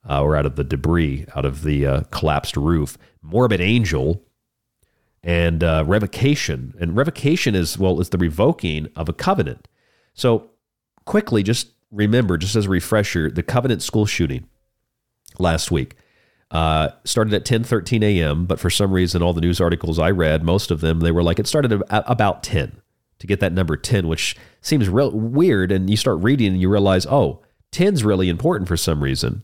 uh, 0.09 0.23
or 0.23 0.35
out 0.35 0.47
of 0.47 0.55
the 0.55 0.63
debris, 0.63 1.27
out 1.35 1.45
of 1.45 1.61
the 1.61 1.85
uh, 1.85 2.01
collapsed 2.09 2.57
roof. 2.57 2.97
Morbid 3.21 3.61
Angel 3.61 4.23
and 5.21 5.63
uh, 5.63 5.83
revocation. 5.85 6.73
And 6.79 6.97
revocation 6.97 7.53
is, 7.53 7.77
well, 7.77 8.01
is 8.01 8.09
the 8.09 8.17
revoking 8.17 8.87
of 8.95 9.07
a 9.07 9.13
covenant. 9.13 9.67
So 10.15 10.49
quickly, 11.05 11.43
just 11.43 11.67
remember, 11.91 12.39
just 12.39 12.55
as 12.55 12.65
a 12.65 12.69
refresher, 12.69 13.29
the 13.29 13.43
covenant 13.43 13.83
school 13.83 14.07
shooting 14.07 14.49
last 15.37 15.69
week 15.69 15.95
uh, 16.55 16.89
started 17.03 17.33
at 17.33 17.43
10 17.45 17.63
13 17.63 18.03
a.m 18.03 18.45
but 18.45 18.59
for 18.59 18.69
some 18.69 18.91
reason 18.91 19.21
all 19.21 19.33
the 19.33 19.41
news 19.41 19.59
articles 19.59 19.99
i 19.99 20.09
read 20.09 20.43
most 20.43 20.71
of 20.71 20.79
them 20.81 21.01
they 21.01 21.11
were 21.11 21.23
like 21.23 21.39
it 21.39 21.47
started 21.47 21.83
about 21.89 22.43
10 22.43 22.81
to 23.19 23.27
get 23.27 23.39
that 23.39 23.53
number 23.53 23.77
10 23.77 24.07
which 24.07 24.35
seems 24.61 24.89
real 24.89 25.11
weird. 25.11 25.71
And 25.71 25.89
you 25.89 25.97
start 25.97 26.21
reading 26.21 26.53
and 26.53 26.61
you 26.61 26.69
realize 26.69 27.05
oh 27.05 27.41
10's 27.71 28.03
really 28.03 28.29
important 28.29 28.67
for 28.67 28.77
some 28.77 29.03
reason. 29.03 29.43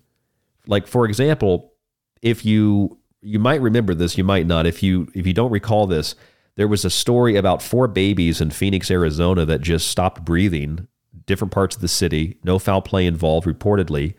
Like 0.68 0.88
for 0.88 1.06
example 1.06 1.74
if 2.22 2.46
you 2.46 2.98
you 3.22 3.40
might 3.40 3.62
remember 3.62 3.94
this 3.94 4.18
you 4.18 4.24
might 4.24 4.48
not. 4.48 4.66
If 4.66 4.84
you 4.84 5.08
if 5.14 5.26
you 5.26 5.34
don't 5.34 5.52
recall 5.52 5.88
this 5.88 6.16
there 6.56 6.68
was 6.68 6.84
a 6.86 6.90
story 6.90 7.36
about 7.36 7.62
four 7.62 7.88
babies 7.88 8.42
in 8.42 8.52
phoenix 8.52 8.92
arizona 8.92 9.46
that 9.46 9.62
just 9.62 9.88
stopped 9.88 10.26
breathing 10.26 10.88
different 11.26 11.52
parts 11.52 11.76
of 11.76 11.82
the 11.82 11.88
city 11.88 12.38
no 12.44 12.60
foul 12.60 12.82
play 12.82 13.06
involved 13.06 13.48
reportedly 13.48 14.16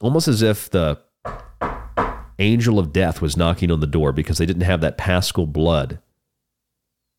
almost 0.00 0.28
as 0.28 0.42
if 0.42 0.68
the 0.70 1.00
angel 2.38 2.78
of 2.78 2.92
death 2.92 3.20
was 3.20 3.36
knocking 3.36 3.70
on 3.70 3.80
the 3.80 3.86
door 3.86 4.12
because 4.12 4.38
they 4.38 4.46
didn't 4.46 4.62
have 4.62 4.80
that 4.80 4.98
paschal 4.98 5.46
blood 5.46 5.98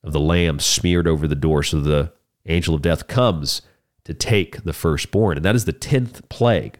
of 0.03 0.13
the 0.13 0.19
lamb 0.19 0.59
smeared 0.59 1.07
over 1.07 1.27
the 1.27 1.35
door. 1.35 1.63
So 1.63 1.79
the 1.79 2.11
angel 2.45 2.75
of 2.75 2.81
death 2.81 3.07
comes 3.07 3.61
to 4.03 4.13
take 4.13 4.63
the 4.63 4.73
firstborn. 4.73 5.37
And 5.37 5.45
that 5.45 5.55
is 5.55 5.65
the 5.65 5.73
10th 5.73 6.27
plague. 6.29 6.79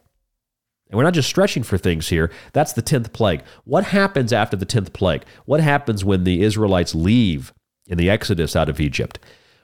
And 0.89 0.97
we're 0.97 1.05
not 1.05 1.13
just 1.13 1.29
stretching 1.29 1.63
for 1.63 1.77
things 1.77 2.09
here. 2.09 2.29
That's 2.51 2.73
the 2.73 2.83
10th 2.83 3.13
plague. 3.13 3.43
What 3.63 3.85
happens 3.85 4.33
after 4.33 4.57
the 4.57 4.65
10th 4.65 4.93
plague? 4.93 5.23
What 5.45 5.61
happens 5.61 6.05
when 6.05 6.23
the 6.23 6.43
Israelites 6.43 6.93
leave 6.93 7.53
in 7.87 7.97
the 7.97 8.09
Exodus 8.09 8.55
out 8.55 8.69
of 8.69 8.79
Egypt? 8.79 9.19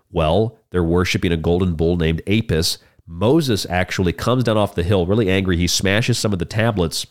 Well, 0.09 0.57
they're 0.71 0.83
worshiping 0.83 1.31
a 1.31 1.37
golden 1.37 1.75
bull 1.75 1.97
named 1.97 2.21
Apis. 2.27 2.79
Moses 3.05 3.65
actually 3.69 4.13
comes 4.13 4.43
down 4.43 4.57
off 4.57 4.75
the 4.75 4.83
hill 4.83 5.05
really 5.05 5.29
angry. 5.29 5.57
He 5.57 5.67
smashes 5.67 6.17
some 6.17 6.33
of 6.33 6.39
the 6.39 6.45
tablets 6.45 7.05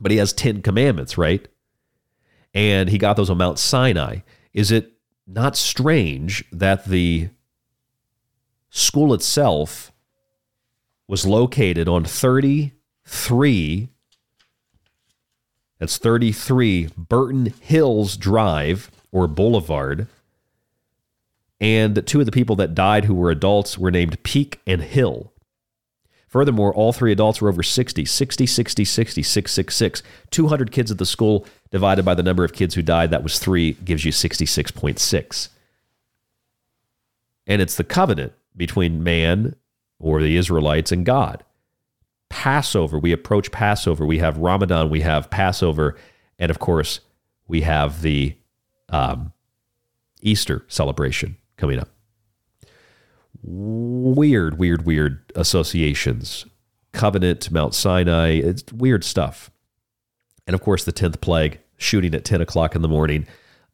but 0.00 0.10
he 0.10 0.18
has 0.18 0.32
10 0.32 0.62
commandments, 0.62 1.18
right? 1.18 1.46
And 2.54 2.88
he 2.88 2.98
got 2.98 3.16
those 3.16 3.30
on 3.30 3.38
Mount 3.38 3.58
Sinai. 3.58 4.18
Is 4.52 4.70
it 4.70 4.92
not 5.26 5.56
strange 5.56 6.44
that 6.50 6.86
the 6.86 7.28
school 8.70 9.14
itself 9.14 9.92
was 11.06 11.26
located 11.26 11.88
on 11.88 12.04
33 12.04 13.90
that's 15.80 15.96
33 15.96 16.90
Burton 16.96 17.54
Hills 17.60 18.16
Drive 18.18 18.90
or 19.10 19.26
Boulevard. 19.26 20.06
And 21.58 22.06
two 22.06 22.20
of 22.20 22.26
the 22.26 22.32
people 22.32 22.54
that 22.56 22.74
died 22.74 23.06
who 23.06 23.14
were 23.14 23.30
adults 23.30 23.78
were 23.78 23.90
named 23.90 24.22
Peak 24.22 24.60
and 24.66 24.82
Hill. 24.82 25.32
Furthermore, 26.30 26.72
all 26.72 26.92
three 26.92 27.10
adults 27.10 27.40
were 27.40 27.48
over 27.48 27.62
60, 27.62 28.04
60, 28.04 28.46
60, 28.46 28.84
60, 28.84 29.22
666. 29.22 30.02
200 30.30 30.70
kids 30.70 30.90
at 30.92 30.98
the 30.98 31.04
school 31.04 31.44
divided 31.72 32.04
by 32.04 32.14
the 32.14 32.22
number 32.22 32.44
of 32.44 32.52
kids 32.52 32.74
who 32.76 32.82
died, 32.82 33.10
that 33.10 33.24
was 33.24 33.40
three, 33.40 33.72
gives 33.72 34.04
you 34.04 34.12
66.6. 34.12 35.48
And 37.48 37.60
it's 37.60 37.74
the 37.74 37.84
covenant 37.84 38.32
between 38.56 39.02
man 39.02 39.56
or 39.98 40.22
the 40.22 40.36
Israelites 40.36 40.92
and 40.92 41.04
God. 41.04 41.42
Passover, 42.28 42.96
we 42.96 43.10
approach 43.10 43.50
Passover. 43.50 44.06
We 44.06 44.18
have 44.18 44.38
Ramadan, 44.38 44.88
we 44.88 45.00
have 45.00 45.30
Passover, 45.30 45.96
and 46.38 46.48
of 46.48 46.60
course, 46.60 47.00
we 47.48 47.62
have 47.62 48.02
the 48.02 48.36
um, 48.88 49.32
Easter 50.22 50.64
celebration 50.68 51.36
coming 51.56 51.80
up 51.80 51.88
weird, 53.42 54.58
weird, 54.58 54.86
weird 54.86 55.32
associations. 55.34 56.46
Covenant, 56.92 57.50
Mount 57.50 57.74
Sinai, 57.74 58.32
it's 58.32 58.72
weird 58.72 59.04
stuff. 59.04 59.50
And 60.46 60.54
of 60.54 60.60
course, 60.60 60.84
the 60.84 60.92
10th 60.92 61.20
plague, 61.20 61.60
shooting 61.76 62.14
at 62.14 62.24
10 62.24 62.40
o'clock 62.40 62.74
in 62.74 62.82
the 62.82 62.88
morning. 62.88 63.26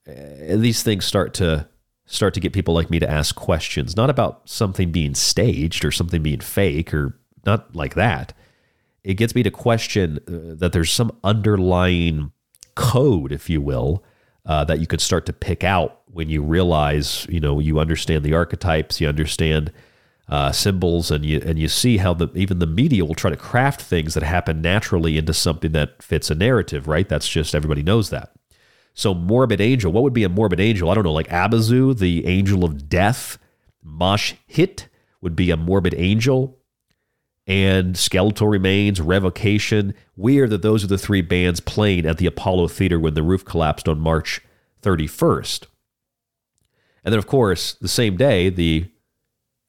And 0.06 0.62
these 0.62 0.82
things 0.82 1.04
start 1.04 1.34
to 1.34 1.68
start 2.06 2.34
to 2.34 2.40
get 2.40 2.52
people 2.52 2.72
like 2.72 2.88
me 2.88 3.00
to 3.00 3.10
ask 3.10 3.34
questions, 3.34 3.96
not 3.96 4.10
about 4.10 4.48
something 4.48 4.92
being 4.92 5.14
staged 5.14 5.84
or 5.84 5.90
something 5.90 6.22
being 6.22 6.40
fake 6.40 6.94
or 6.94 7.18
not 7.44 7.74
like 7.74 7.94
that. 7.94 8.32
It 9.02 9.14
gets 9.14 9.34
me 9.34 9.42
to 9.42 9.50
question 9.50 10.18
uh, 10.28 10.54
that 10.56 10.72
there's 10.72 10.90
some 10.90 11.16
underlying 11.24 12.32
code, 12.74 13.32
if 13.32 13.50
you 13.50 13.60
will, 13.60 14.04
uh, 14.44 14.64
that 14.64 14.78
you 14.78 14.86
could 14.86 15.00
start 15.00 15.26
to 15.26 15.32
pick 15.32 15.64
out 15.64 16.02
when 16.16 16.30
you 16.30 16.42
realize, 16.42 17.26
you 17.28 17.38
know, 17.38 17.60
you 17.60 17.78
understand 17.78 18.24
the 18.24 18.32
archetypes, 18.32 19.02
you 19.02 19.06
understand 19.06 19.70
uh, 20.30 20.50
symbols, 20.50 21.10
and 21.10 21.26
you 21.26 21.42
and 21.44 21.58
you 21.58 21.68
see 21.68 21.98
how 21.98 22.14
the 22.14 22.28
even 22.34 22.58
the 22.58 22.66
media 22.66 23.04
will 23.04 23.14
try 23.14 23.30
to 23.30 23.36
craft 23.36 23.82
things 23.82 24.14
that 24.14 24.22
happen 24.22 24.62
naturally 24.62 25.18
into 25.18 25.34
something 25.34 25.72
that 25.72 26.02
fits 26.02 26.30
a 26.30 26.34
narrative. 26.34 26.88
Right? 26.88 27.06
That's 27.06 27.28
just 27.28 27.54
everybody 27.54 27.82
knows 27.82 28.08
that. 28.10 28.32
So, 28.94 29.12
morbid 29.12 29.60
angel. 29.60 29.92
What 29.92 30.04
would 30.04 30.14
be 30.14 30.24
a 30.24 30.30
morbid 30.30 30.58
angel? 30.58 30.90
I 30.90 30.94
don't 30.94 31.04
know. 31.04 31.12
Like 31.12 31.28
Abazu, 31.28 31.96
the 31.96 32.26
angel 32.26 32.64
of 32.64 32.88
death. 32.88 33.38
Mosh 33.82 34.34
Hit 34.46 34.88
would 35.20 35.36
be 35.36 35.50
a 35.50 35.56
morbid 35.56 35.94
angel. 35.96 36.58
And 37.46 37.96
skeletal 37.96 38.48
remains, 38.48 39.00
revocation. 39.00 39.94
Weird 40.16 40.50
that 40.50 40.62
those 40.62 40.82
are 40.82 40.88
the 40.88 40.98
three 40.98 41.20
bands 41.20 41.60
playing 41.60 42.06
at 42.06 42.16
the 42.16 42.26
Apollo 42.26 42.68
Theater 42.68 42.98
when 42.98 43.14
the 43.14 43.22
roof 43.22 43.44
collapsed 43.44 43.86
on 43.86 44.00
March 44.00 44.40
31st. 44.82 45.66
And 47.06 47.12
then, 47.12 47.20
of 47.20 47.28
course, 47.28 47.74
the 47.74 47.86
same 47.86 48.16
day, 48.16 48.50
the 48.50 48.90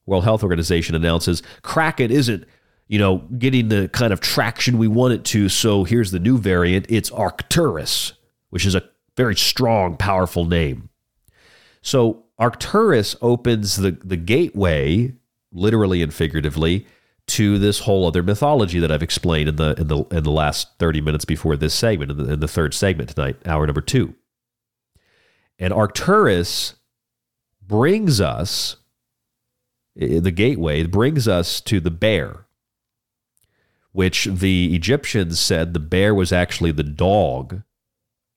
World 0.07 0.23
Health 0.23 0.41
Organization 0.41 0.95
announces 0.95 1.43
Kraken 1.61 2.09
isn't, 2.09 2.45
you 2.88 2.97
know, 2.97 3.19
getting 3.38 3.68
the 3.68 3.89
kind 3.89 4.11
of 4.11 4.19
traction 4.22 4.80
we 4.80 4.88
want 4.88 5.14
it 5.14 5.23
to. 5.26 5.47
So 5.47 5.84
here's 5.84 6.09
the 6.09 6.19
new 6.19 6.39
variant. 6.39 6.88
It's 6.89 7.11
Arcturus, 7.11 8.14
which 8.49 8.65
is 8.65 8.73
a 8.73 8.81
very 9.15 9.35
strong, 9.35 9.97
powerful 9.97 10.45
name. 10.45 10.89
So 11.84 12.23
Arcturus 12.39 13.15
opens 13.22 13.76
the, 13.76 13.91
the 13.91 14.18
gateway, 14.18 15.14
literally 15.51 16.01
and 16.01 16.11
figuratively, 16.11 16.88
to 17.27 17.59
this 17.59 17.81
whole 17.81 18.07
other 18.07 18.23
mythology 18.23 18.80
that 18.80 18.91
I've 18.91 19.03
explained 19.03 19.49
in 19.49 19.57
the 19.57 19.76
in 19.77 19.89
the 19.89 20.03
in 20.05 20.23
the 20.23 20.31
last 20.31 20.69
30 20.80 21.01
minutes 21.01 21.26
before 21.26 21.55
this 21.55 21.76
segment, 21.76 22.09
in 22.09 22.18
the, 22.18 22.34
in 22.34 22.39
the 22.39 22.47
third 22.47 22.73
segment 22.73 23.09
tonight, 23.09 23.35
hour 23.45 23.68
number 23.68 23.81
two. 23.81 24.15
And 25.59 25.72
Arcturus 25.72 26.77
brings 27.68 28.22
us, 28.22 28.77
the 29.95 30.31
gateway 30.31 30.84
brings 30.85 31.27
us 31.27 31.61
to 31.61 31.80
the 31.80 31.91
bear, 31.91 32.45
which 33.91 34.26
the 34.26 34.76
Egyptians 34.76 35.39
said 35.39 35.73
the 35.73 35.80
bear 35.80 36.14
was 36.14 36.31
actually 36.31 36.72
the 36.72 36.84
dog 36.84 37.64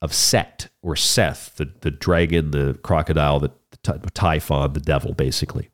of 0.02 0.14
Set 0.14 0.68
or 0.82 0.96
Seth, 0.96 1.56
the, 1.56 1.70
the 1.80 1.90
dragon, 1.90 2.50
the 2.50 2.78
crocodile, 2.82 3.38
the, 3.38 3.50
the 3.82 4.10
typhon, 4.14 4.72
the 4.72 4.80
devil, 4.80 5.12
basically. 5.12 5.70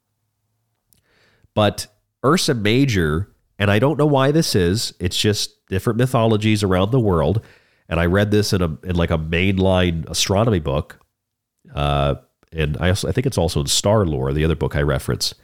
But 1.54 1.86
Ursa 2.24 2.54
Major, 2.54 3.32
and 3.58 3.70
I 3.70 3.78
don't 3.78 3.98
know 3.98 4.06
why 4.06 4.32
this 4.32 4.54
is, 4.54 4.92
it's 4.98 5.16
just 5.16 5.66
different 5.68 5.98
mythologies 5.98 6.62
around 6.62 6.90
the 6.90 7.00
world. 7.00 7.40
And 7.88 8.00
I 8.00 8.06
read 8.06 8.32
this 8.32 8.52
in 8.52 8.62
a 8.62 8.76
in 8.82 8.96
like 8.96 9.12
a 9.12 9.18
mainline 9.18 10.08
astronomy 10.10 10.58
book. 10.58 10.98
Uh, 11.72 12.16
and 12.56 12.76
I 12.80 12.88
also 12.88 13.08
I 13.08 13.12
think 13.12 13.26
it's 13.26 13.38
also 13.38 13.60
in 13.60 13.66
Star 13.66 14.04
Lore, 14.04 14.32
the 14.32 14.44
other 14.44 14.56
book 14.56 14.74
I 14.74 14.82
reference. 14.82 15.34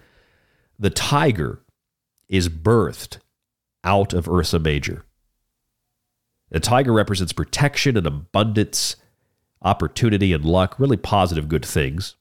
The 0.79 0.91
tiger 0.91 1.61
is 2.29 2.49
birthed 2.49 3.19
out 3.85 4.13
of 4.13 4.29
Ursa 4.29 4.59
Major. 4.59 5.05
The 6.51 6.61
tiger 6.61 6.93
represents 6.93 7.33
protection 7.33 7.97
and 7.97 8.07
abundance, 8.07 8.97
opportunity 9.63 10.33
and 10.33 10.45
luck, 10.45 10.79
really 10.79 10.97
positive, 10.97 11.49
good 11.49 11.65
things. 11.65 12.17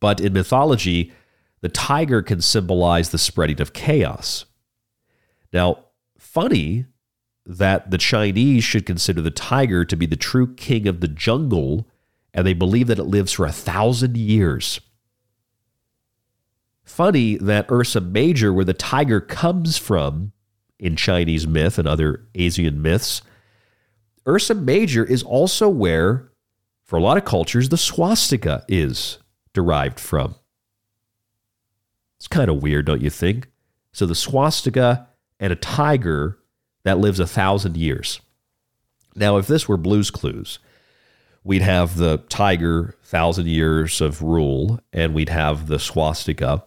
But 0.00 0.20
in 0.20 0.32
mythology, 0.32 1.12
the 1.60 1.68
tiger 1.68 2.22
can 2.22 2.40
symbolize 2.40 3.10
the 3.10 3.18
spreading 3.18 3.60
of 3.60 3.72
chaos. 3.72 4.44
Now, 5.52 5.84
funny 6.18 6.86
that 7.46 7.90
the 7.90 7.98
Chinese 7.98 8.64
should 8.64 8.86
consider 8.86 9.22
the 9.22 9.30
tiger 9.30 9.84
to 9.84 9.96
be 9.96 10.06
the 10.06 10.16
true 10.16 10.54
king 10.54 10.86
of 10.86 11.00
the 11.00 11.08
jungle, 11.08 11.88
and 12.38 12.46
they 12.46 12.54
believe 12.54 12.86
that 12.86 13.00
it 13.00 13.04
lives 13.04 13.32
for 13.32 13.46
a 13.46 13.52
thousand 13.52 14.16
years. 14.16 14.80
Funny 16.84 17.36
that 17.38 17.68
Ursa 17.68 18.00
Major, 18.00 18.52
where 18.52 18.64
the 18.64 18.72
tiger 18.72 19.20
comes 19.20 19.76
from 19.76 20.30
in 20.78 20.94
Chinese 20.94 21.48
myth 21.48 21.80
and 21.80 21.88
other 21.88 22.28
Asian 22.36 22.80
myths, 22.80 23.22
Ursa 24.24 24.54
Major 24.54 25.04
is 25.04 25.24
also 25.24 25.68
where, 25.68 26.30
for 26.84 26.96
a 26.96 27.02
lot 27.02 27.16
of 27.16 27.24
cultures, 27.24 27.70
the 27.70 27.76
swastika 27.76 28.64
is 28.68 29.18
derived 29.52 29.98
from. 29.98 30.36
It's 32.18 32.28
kind 32.28 32.48
of 32.48 32.62
weird, 32.62 32.86
don't 32.86 33.02
you 33.02 33.10
think? 33.10 33.48
So 33.90 34.06
the 34.06 34.14
swastika 34.14 35.08
and 35.40 35.52
a 35.52 35.56
tiger 35.56 36.38
that 36.84 36.98
lives 36.98 37.18
a 37.18 37.26
thousand 37.26 37.76
years. 37.76 38.20
Now, 39.16 39.38
if 39.38 39.48
this 39.48 39.66
were 39.66 39.76
Blues 39.76 40.12
Clues, 40.12 40.60
we'd 41.44 41.62
have 41.62 41.96
the 41.96 42.18
tiger, 42.28 42.94
thousand 43.02 43.46
years 43.46 44.00
of 44.00 44.22
rule, 44.22 44.80
and 44.92 45.14
we'd 45.14 45.28
have 45.28 45.66
the 45.66 45.78
swastika, 45.78 46.64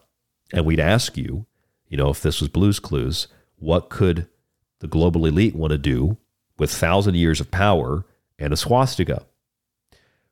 and 0.53 0.65
we'd 0.65 0.79
ask 0.79 1.17
you, 1.17 1.45
you 1.87 1.97
know, 1.97 2.09
if 2.09 2.21
this 2.21 2.39
was 2.39 2.49
Blues 2.49 2.79
Clues, 2.79 3.27
what 3.57 3.89
could 3.89 4.27
the 4.79 4.87
global 4.87 5.25
elite 5.25 5.55
want 5.55 5.71
to 5.71 5.77
do 5.77 6.17
with 6.57 6.71
thousand 6.71 7.15
years 7.15 7.39
of 7.39 7.51
power 7.51 8.05
and 8.39 8.53
a 8.53 8.57
swastika? 8.57 9.25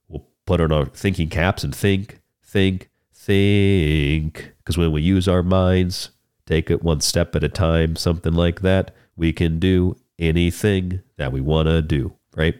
We'll 0.07 0.26
put 0.45 0.61
on 0.61 0.72
our 0.72 0.86
thinking 0.86 1.30
caps 1.30 1.64
and 1.64 1.76
think, 1.76 2.20
think, 2.44 2.90
think. 3.14 4.53
Because 4.57 4.78
when 4.78 4.91
we 4.91 5.02
use 5.02 5.28
our 5.28 5.44
minds, 5.44 6.10
take 6.45 6.72
it 6.72 6.84
one 6.84 7.02
step 7.02 7.36
at 7.36 7.44
a 7.44 7.49
time, 7.49 7.95
something 7.95 8.34
like 8.34 8.61
that, 8.61 8.95
we 9.16 9.32
can 9.32 9.60
do 9.60 9.95
anything 10.18 11.02
that 11.18 11.32
we 11.32 11.41
want 11.41 11.68
to 11.68 11.82
do, 11.82 12.14
right? 12.36 12.60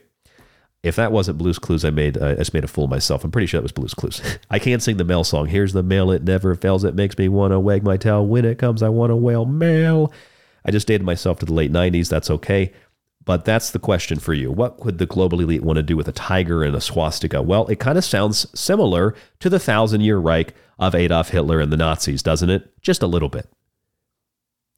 If 0.82 0.96
that 0.96 1.12
wasn't 1.12 1.36
Blues 1.36 1.58
Clues, 1.58 1.84
I 1.84 1.90
made 1.90 2.16
I 2.16 2.36
just 2.36 2.54
made 2.54 2.64
a 2.64 2.68
fool 2.68 2.84
of 2.84 2.90
myself. 2.90 3.22
I'm 3.22 3.30
pretty 3.30 3.46
sure 3.46 3.58
that 3.58 3.64
was 3.64 3.72
Blues 3.72 3.94
Clues. 3.94 4.22
I 4.50 4.58
can't 4.58 4.82
sing 4.82 4.96
the 4.96 5.04
mail 5.04 5.24
song. 5.24 5.46
Here's 5.46 5.72
the 5.72 5.82
mail, 5.82 6.10
it 6.10 6.22
never 6.22 6.54
fails. 6.54 6.84
It 6.84 6.94
makes 6.94 7.18
me 7.18 7.28
want 7.28 7.52
to 7.52 7.60
wag 7.60 7.82
my 7.82 7.96
tail. 7.96 8.26
When 8.26 8.44
it 8.44 8.58
comes, 8.58 8.82
I 8.82 8.88
want 8.88 9.10
to 9.10 9.16
wail 9.16 9.44
mail. 9.44 10.12
I 10.64 10.70
just 10.70 10.86
dated 10.86 11.04
myself 11.04 11.38
to 11.40 11.46
the 11.46 11.54
late 11.54 11.72
90s. 11.72 12.08
That's 12.08 12.30
okay. 12.30 12.72
But 13.24 13.44
that's 13.44 13.70
the 13.70 13.78
question 13.78 14.18
for 14.18 14.32
you. 14.32 14.50
What 14.50 14.84
would 14.84 14.98
the 14.98 15.06
global 15.06 15.40
elite 15.40 15.62
want 15.62 15.76
to 15.76 15.82
do 15.82 15.96
with 15.96 16.08
a 16.08 16.12
tiger 16.12 16.62
and 16.64 16.74
a 16.74 16.80
swastika? 16.80 17.42
Well, 17.42 17.66
it 17.66 17.78
kind 17.78 17.98
of 17.98 18.04
sounds 18.04 18.46
similar 18.58 19.14
to 19.40 19.50
the 19.50 19.58
thousand 19.58 20.00
year 20.00 20.16
Reich 20.18 20.54
of 20.78 20.94
Adolf 20.94 21.28
Hitler 21.28 21.60
and 21.60 21.70
the 21.70 21.76
Nazis, 21.76 22.22
doesn't 22.22 22.48
it? 22.48 22.72
Just 22.80 23.02
a 23.02 23.06
little 23.06 23.28
bit. 23.28 23.48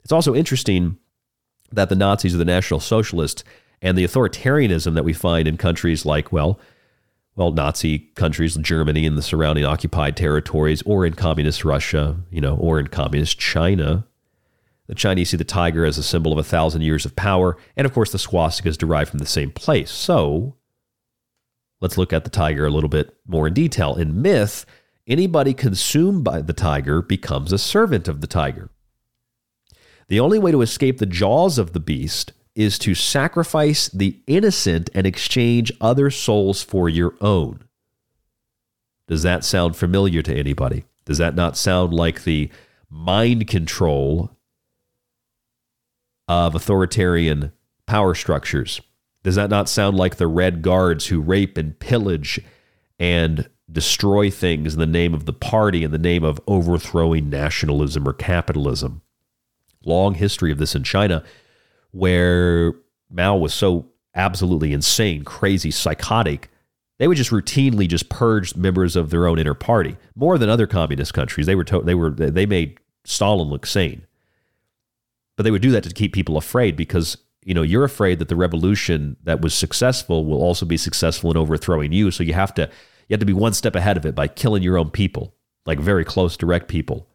It's 0.02 0.12
also 0.12 0.34
interesting 0.34 0.98
that 1.70 1.88
the 1.88 1.94
Nazis 1.94 2.34
are 2.34 2.38
the 2.38 2.44
National 2.44 2.80
Socialists 2.80 3.44
and 3.82 3.98
the 3.98 4.06
authoritarianism 4.06 4.94
that 4.94 5.04
we 5.04 5.12
find 5.12 5.48
in 5.48 5.56
countries 5.56 6.06
like, 6.06 6.32
well, 6.32 6.58
well, 7.34 7.50
Nazi 7.50 7.98
countries, 8.14 8.56
Germany 8.56 9.06
and 9.06 9.18
the 9.18 9.22
surrounding 9.22 9.64
occupied 9.64 10.16
territories, 10.16 10.82
or 10.82 11.04
in 11.04 11.14
communist 11.14 11.64
Russia, 11.64 12.18
you 12.30 12.40
know, 12.40 12.56
or 12.56 12.78
in 12.78 12.88
communist 12.88 13.38
China. 13.38 14.06
The 14.86 14.94
Chinese 14.94 15.30
see 15.30 15.38
the 15.38 15.44
tiger 15.44 15.84
as 15.86 15.96
a 15.96 16.02
symbol 16.02 16.32
of 16.32 16.38
a 16.38 16.44
thousand 16.44 16.82
years 16.82 17.06
of 17.06 17.16
power, 17.16 17.56
and 17.74 17.86
of 17.86 17.94
course, 17.94 18.12
the 18.12 18.18
swastika 18.18 18.68
is 18.68 18.76
derived 18.76 19.10
from 19.10 19.18
the 19.18 19.26
same 19.26 19.50
place. 19.50 19.90
So, 19.90 20.56
let's 21.80 21.96
look 21.96 22.12
at 22.12 22.24
the 22.24 22.30
tiger 22.30 22.66
a 22.66 22.70
little 22.70 22.90
bit 22.90 23.16
more 23.26 23.46
in 23.46 23.54
detail. 23.54 23.94
In 23.94 24.20
myth, 24.20 24.66
anybody 25.06 25.54
consumed 25.54 26.24
by 26.24 26.42
the 26.42 26.52
tiger 26.52 27.00
becomes 27.00 27.50
a 27.50 27.58
servant 27.58 28.08
of 28.08 28.20
the 28.20 28.26
tiger. 28.26 28.68
The 30.08 30.20
only 30.20 30.38
way 30.38 30.52
to 30.52 30.60
escape 30.60 30.98
the 30.98 31.06
jaws 31.06 31.56
of 31.56 31.72
the 31.72 31.80
beast 31.80 32.32
is 32.54 32.78
to 32.80 32.94
sacrifice 32.94 33.88
the 33.88 34.20
innocent 34.26 34.90
and 34.94 35.06
exchange 35.06 35.72
other 35.80 36.10
souls 36.10 36.62
for 36.62 36.88
your 36.88 37.14
own. 37.20 37.64
Does 39.08 39.22
that 39.22 39.44
sound 39.44 39.76
familiar 39.76 40.22
to 40.22 40.34
anybody? 40.34 40.84
Does 41.04 41.18
that 41.18 41.34
not 41.34 41.56
sound 41.56 41.92
like 41.92 42.24
the 42.24 42.50
mind 42.88 43.46
control 43.48 44.36
of 46.28 46.54
authoritarian 46.54 47.52
power 47.86 48.14
structures? 48.14 48.80
Does 49.22 49.34
that 49.36 49.50
not 49.50 49.68
sound 49.68 49.96
like 49.96 50.16
the 50.16 50.26
Red 50.26 50.62
Guards 50.62 51.06
who 51.06 51.20
rape 51.20 51.56
and 51.56 51.78
pillage 51.78 52.40
and 52.98 53.48
destroy 53.70 54.30
things 54.30 54.74
in 54.74 54.80
the 54.80 54.86
name 54.86 55.14
of 55.14 55.24
the 55.24 55.32
party, 55.32 55.84
in 55.84 55.90
the 55.90 55.98
name 55.98 56.24
of 56.24 56.40
overthrowing 56.46 57.30
nationalism 57.30 58.06
or 58.06 58.12
capitalism? 58.12 59.02
long 59.84 60.14
history 60.14 60.52
of 60.52 60.58
this 60.58 60.74
in 60.74 60.82
China 60.82 61.22
where 61.92 62.74
Mao 63.10 63.36
was 63.36 63.54
so 63.54 63.86
absolutely 64.14 64.72
insane, 64.72 65.24
crazy, 65.24 65.70
psychotic. 65.70 66.50
They 66.98 67.08
would 67.08 67.16
just 67.16 67.30
routinely 67.30 67.88
just 67.88 68.08
purge 68.08 68.54
members 68.56 68.96
of 68.96 69.10
their 69.10 69.26
own 69.26 69.38
inner 69.38 69.54
party 69.54 69.96
more 70.14 70.38
than 70.38 70.48
other 70.48 70.66
communist 70.66 71.14
countries. 71.14 71.46
They 71.46 71.54
were 71.54 71.64
to- 71.64 71.82
they 71.82 71.94
were 71.94 72.10
they 72.10 72.46
made 72.46 72.78
Stalin 73.04 73.48
look 73.48 73.66
sane, 73.66 74.06
but 75.36 75.42
they 75.44 75.50
would 75.50 75.62
do 75.62 75.72
that 75.72 75.84
to 75.84 75.90
keep 75.90 76.12
people 76.12 76.36
afraid 76.36 76.76
because 76.76 77.16
you 77.44 77.54
know 77.54 77.62
you're 77.62 77.84
afraid 77.84 78.18
that 78.20 78.28
the 78.28 78.36
revolution 78.36 79.16
that 79.24 79.40
was 79.40 79.54
successful 79.54 80.24
will 80.24 80.42
also 80.42 80.64
be 80.64 80.76
successful 80.76 81.30
in 81.30 81.36
overthrowing 81.36 81.92
you. 81.92 82.10
So 82.10 82.22
you 82.22 82.34
have 82.34 82.54
to 82.54 82.62
you 83.08 83.14
have 83.14 83.20
to 83.20 83.26
be 83.26 83.32
one 83.32 83.52
step 83.52 83.74
ahead 83.74 83.96
of 83.96 84.06
it 84.06 84.14
by 84.14 84.28
killing 84.28 84.62
your 84.62 84.78
own 84.78 84.90
people, 84.90 85.34
like 85.66 85.80
very 85.80 86.04
close, 86.04 86.36
direct 86.36 86.68
people. 86.68 87.08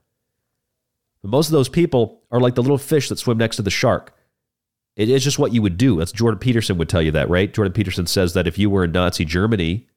But 1.22 1.32
most 1.32 1.48
of 1.48 1.54
those 1.54 1.70
people 1.70 2.24
are 2.30 2.41
like 2.41 2.56
the 2.56 2.62
little 2.62 2.78
fish 2.78 3.08
that 3.10 3.20
swim 3.20 3.38
next 3.38 3.56
to 3.56 3.62
the 3.62 3.70
shark. 3.70 4.14
It 4.98 5.10
is 5.10 5.24
just 5.24 5.38
what 5.38 5.53
you 5.53 5.61
would 5.61 5.78
do. 5.78 5.98
That's 5.98 6.11
Jordan 6.11 6.40
Peterson 6.40 6.80
would 6.80 6.90
tell 6.90 7.03
you 7.03 7.11
that, 7.11 7.30
right? 7.30 7.53
Jordan 7.53 7.72
Peterson 7.72 8.07
says 8.07 8.34
that 8.34 8.48
if 8.48 8.57
you 8.57 8.72
were 8.72 8.84
in 8.84 8.91
Nazi 8.91 9.26
Germany 9.26 9.88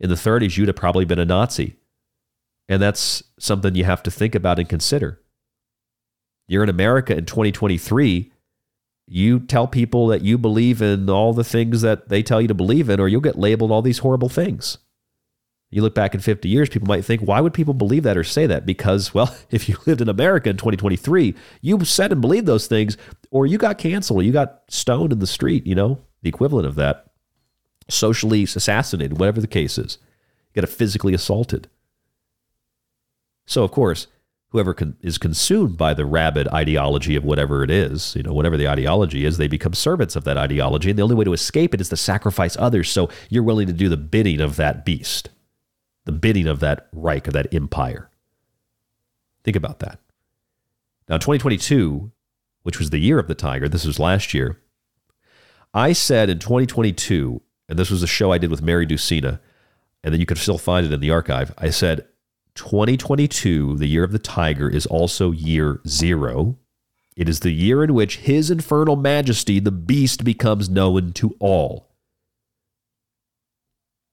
in 0.00 0.08
the 0.08 0.16
30s, 0.16 0.56
you'd 0.56 0.68
have 0.68 0.76
probably 0.76 1.04
been 1.04 1.18
a 1.18 1.26
Nazi. 1.26 1.76
And 2.66 2.80
that's 2.80 3.22
something 3.38 3.74
you 3.74 3.84
have 3.84 4.02
to 4.04 4.10
think 4.10 4.34
about 4.34 4.58
and 4.58 4.66
consider. 4.66 5.20
You're 6.48 6.62
in 6.62 6.70
America 6.70 7.14
in 7.14 7.26
2023. 7.26 8.32
You 9.06 9.40
tell 9.40 9.66
people 9.66 10.06
that 10.06 10.22
you 10.22 10.38
believe 10.38 10.80
in 10.80 11.10
all 11.10 11.34
the 11.34 11.44
things 11.44 11.82
that 11.82 12.08
they 12.08 12.22
tell 12.22 12.40
you 12.40 12.48
to 12.48 12.54
believe 12.54 12.88
in, 12.88 13.00
or 13.00 13.08
you'll 13.08 13.20
get 13.20 13.38
labeled 13.38 13.70
all 13.70 13.82
these 13.82 13.98
horrible 13.98 14.30
things. 14.30 14.78
You 15.74 15.82
look 15.82 15.96
back 15.96 16.14
in 16.14 16.20
50 16.20 16.48
years, 16.48 16.68
people 16.68 16.86
might 16.86 17.04
think, 17.04 17.22
why 17.22 17.40
would 17.40 17.52
people 17.52 17.74
believe 17.74 18.04
that 18.04 18.16
or 18.16 18.22
say 18.22 18.46
that? 18.46 18.64
Because, 18.64 19.12
well, 19.12 19.34
if 19.50 19.68
you 19.68 19.76
lived 19.86 20.00
in 20.00 20.08
America 20.08 20.48
in 20.48 20.56
2023, 20.56 21.34
you 21.62 21.84
said 21.84 22.12
and 22.12 22.20
believed 22.20 22.46
those 22.46 22.68
things, 22.68 22.96
or 23.32 23.44
you 23.44 23.58
got 23.58 23.76
canceled, 23.76 24.24
you 24.24 24.30
got 24.30 24.62
stoned 24.68 25.12
in 25.12 25.18
the 25.18 25.26
street, 25.26 25.66
you 25.66 25.74
know, 25.74 25.98
the 26.22 26.28
equivalent 26.28 26.68
of 26.68 26.76
that, 26.76 27.06
socially 27.88 28.44
assassinated, 28.44 29.18
whatever 29.18 29.40
the 29.40 29.48
case 29.48 29.76
is. 29.76 29.98
You 30.54 30.62
got 30.62 30.70
physically 30.70 31.12
assaulted. 31.12 31.68
So, 33.44 33.64
of 33.64 33.72
course, 33.72 34.06
whoever 34.50 34.74
con- 34.74 34.96
is 35.00 35.18
consumed 35.18 35.76
by 35.76 35.92
the 35.92 36.06
rabid 36.06 36.46
ideology 36.54 37.16
of 37.16 37.24
whatever 37.24 37.64
it 37.64 37.70
is, 37.72 38.14
you 38.14 38.22
know, 38.22 38.32
whatever 38.32 38.56
the 38.56 38.68
ideology 38.68 39.24
is, 39.24 39.38
they 39.38 39.48
become 39.48 39.74
servants 39.74 40.14
of 40.14 40.22
that 40.22 40.36
ideology. 40.36 40.90
And 40.90 40.98
the 41.00 41.02
only 41.02 41.16
way 41.16 41.24
to 41.24 41.32
escape 41.32 41.74
it 41.74 41.80
is 41.80 41.88
to 41.88 41.96
sacrifice 41.96 42.56
others. 42.60 42.88
So 42.88 43.10
you're 43.28 43.42
willing 43.42 43.66
to 43.66 43.72
do 43.72 43.88
the 43.88 43.96
bidding 43.96 44.40
of 44.40 44.54
that 44.54 44.84
beast 44.84 45.30
the 46.04 46.12
bidding 46.12 46.46
of 46.46 46.60
that 46.60 46.88
Reich, 46.92 47.26
of 47.26 47.32
that 47.32 47.52
empire. 47.52 48.10
Think 49.42 49.56
about 49.56 49.80
that. 49.80 50.00
Now, 51.08 51.16
2022, 51.16 52.10
which 52.62 52.78
was 52.78 52.90
the 52.90 52.98
year 52.98 53.18
of 53.18 53.28
the 53.28 53.34
tiger, 53.34 53.68
this 53.68 53.84
was 53.84 53.98
last 53.98 54.32
year, 54.32 54.58
I 55.72 55.92
said 55.92 56.30
in 56.30 56.38
2022, 56.38 57.42
and 57.68 57.78
this 57.78 57.90
was 57.90 58.02
a 58.02 58.06
show 58.06 58.32
I 58.32 58.38
did 58.38 58.50
with 58.50 58.62
Mary 58.62 58.86
Ducina, 58.86 59.40
and 60.02 60.12
then 60.12 60.20
you 60.20 60.26
can 60.26 60.36
still 60.36 60.58
find 60.58 60.86
it 60.86 60.92
in 60.92 61.00
the 61.00 61.10
archive. 61.10 61.52
I 61.58 61.70
said 61.70 62.06
2022, 62.54 63.76
the 63.76 63.86
year 63.86 64.04
of 64.04 64.12
the 64.12 64.18
tiger, 64.18 64.68
is 64.68 64.86
also 64.86 65.32
year 65.32 65.80
zero. 65.86 66.56
It 67.16 67.28
is 67.28 67.40
the 67.40 67.52
year 67.52 67.82
in 67.82 67.94
which 67.94 68.18
his 68.18 68.50
infernal 68.50 68.96
majesty, 68.96 69.58
the 69.60 69.70
beast, 69.70 70.24
becomes 70.24 70.68
known 70.68 71.12
to 71.14 71.36
all. 71.38 71.88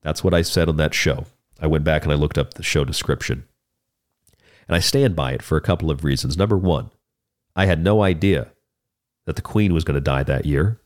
That's 0.01 0.23
what 0.23 0.33
I 0.33 0.41
said 0.41 0.67
on 0.67 0.77
that 0.77 0.93
show. 0.93 1.25
I 1.61 1.67
went 1.67 1.83
back 1.83 2.03
and 2.03 2.11
I 2.11 2.15
looked 2.15 2.37
up 2.37 2.55
the 2.55 2.63
show 2.63 2.83
description. 2.83 3.45
And 4.67 4.75
I 4.75 4.79
stand 4.79 5.15
by 5.15 5.33
it 5.33 5.43
for 5.43 5.57
a 5.57 5.61
couple 5.61 5.91
of 5.91 6.03
reasons. 6.03 6.37
Number 6.37 6.57
one, 6.57 6.89
I 7.55 7.65
had 7.65 7.83
no 7.83 8.01
idea 8.01 8.51
that 9.25 9.35
the 9.35 9.41
queen 9.41 9.73
was 9.73 9.83
going 9.83 9.95
to 9.95 10.01
die 10.01 10.23
that 10.23 10.45
year. 10.45 10.81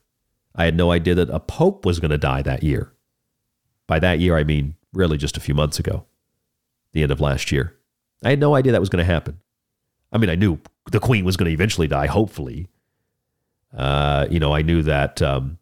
I 0.54 0.64
had 0.64 0.76
no 0.76 0.90
idea 0.90 1.14
that 1.14 1.30
a 1.30 1.40
pope 1.40 1.84
was 1.84 1.98
going 1.98 2.10
to 2.10 2.18
die 2.18 2.42
that 2.42 2.62
year. 2.62 2.92
By 3.86 3.98
that 4.00 4.18
year, 4.18 4.36
I 4.36 4.44
mean 4.44 4.74
really 4.92 5.16
just 5.16 5.36
a 5.36 5.40
few 5.40 5.54
months 5.54 5.78
ago, 5.78 6.04
the 6.92 7.02
end 7.02 7.12
of 7.12 7.20
last 7.20 7.52
year. 7.52 7.74
I 8.24 8.30
had 8.30 8.40
no 8.40 8.54
idea 8.54 8.72
that 8.72 8.80
was 8.80 8.88
going 8.88 9.04
to 9.04 9.12
happen. 9.12 9.40
I 10.12 10.18
mean, 10.18 10.30
I 10.30 10.34
knew 10.34 10.58
the 10.90 11.00
queen 11.00 11.24
was 11.24 11.36
going 11.36 11.46
to 11.46 11.52
eventually 11.52 11.86
die, 11.86 12.06
hopefully. 12.06 12.68
Uh, 13.76 14.26
you 14.30 14.40
know, 14.40 14.54
I 14.54 14.62
knew 14.62 14.82
that. 14.82 15.22
Um, 15.22 15.58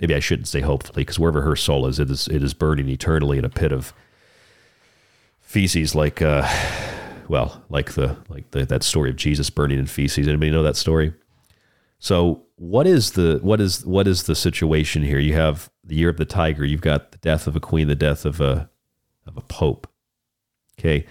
maybe 0.00 0.14
I 0.14 0.20
shouldn't 0.20 0.48
say 0.48 0.60
hopefully, 0.60 1.02
because 1.02 1.18
wherever 1.18 1.42
her 1.42 1.56
soul 1.56 1.86
is, 1.86 1.98
it 1.98 2.10
is 2.10 2.28
it 2.28 2.42
is 2.42 2.54
burning 2.54 2.88
eternally 2.88 3.38
in 3.38 3.44
a 3.44 3.50
pit 3.50 3.72
of 3.72 3.92
feces, 5.52 5.94
like 5.94 6.22
uh, 6.22 6.48
well, 7.28 7.62
like 7.68 7.92
the 7.92 8.16
like 8.30 8.50
the, 8.52 8.64
that 8.64 8.82
story 8.82 9.10
of 9.10 9.16
Jesus 9.16 9.50
burning 9.50 9.78
in 9.78 9.86
feces. 9.86 10.26
Anybody 10.26 10.50
know 10.50 10.62
that 10.62 10.76
story? 10.76 11.12
So 11.98 12.42
what 12.56 12.86
is 12.86 13.12
the 13.12 13.38
what 13.42 13.60
is 13.60 13.84
what 13.84 14.08
is 14.08 14.22
the 14.22 14.34
situation 14.34 15.02
here? 15.02 15.18
You 15.18 15.34
have 15.34 15.70
the 15.84 15.94
year 15.94 16.08
of 16.08 16.16
the 16.16 16.24
tiger. 16.24 16.64
You've 16.64 16.80
got 16.80 17.12
the 17.12 17.18
death 17.18 17.46
of 17.46 17.54
a 17.54 17.60
queen, 17.60 17.86
the 17.86 17.94
death 17.94 18.24
of 18.24 18.40
a 18.40 18.70
of 19.26 19.36
a 19.36 19.42
pope. 19.42 19.86
Okay, 20.80 21.04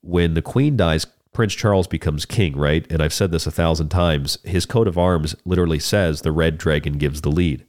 when 0.00 0.34
the 0.34 0.42
queen 0.42 0.76
dies, 0.76 1.04
Prince 1.32 1.54
Charles 1.54 1.88
becomes 1.88 2.24
king, 2.24 2.56
right? 2.56 2.86
And 2.90 3.02
I've 3.02 3.12
said 3.12 3.32
this 3.32 3.48
a 3.48 3.50
thousand 3.50 3.88
times. 3.88 4.38
His 4.44 4.64
coat 4.64 4.86
of 4.86 4.96
arms 4.96 5.34
literally 5.44 5.80
says 5.80 6.20
the 6.20 6.30
red 6.30 6.56
dragon 6.56 6.98
gives 6.98 7.22
the 7.22 7.30
lead. 7.30 7.66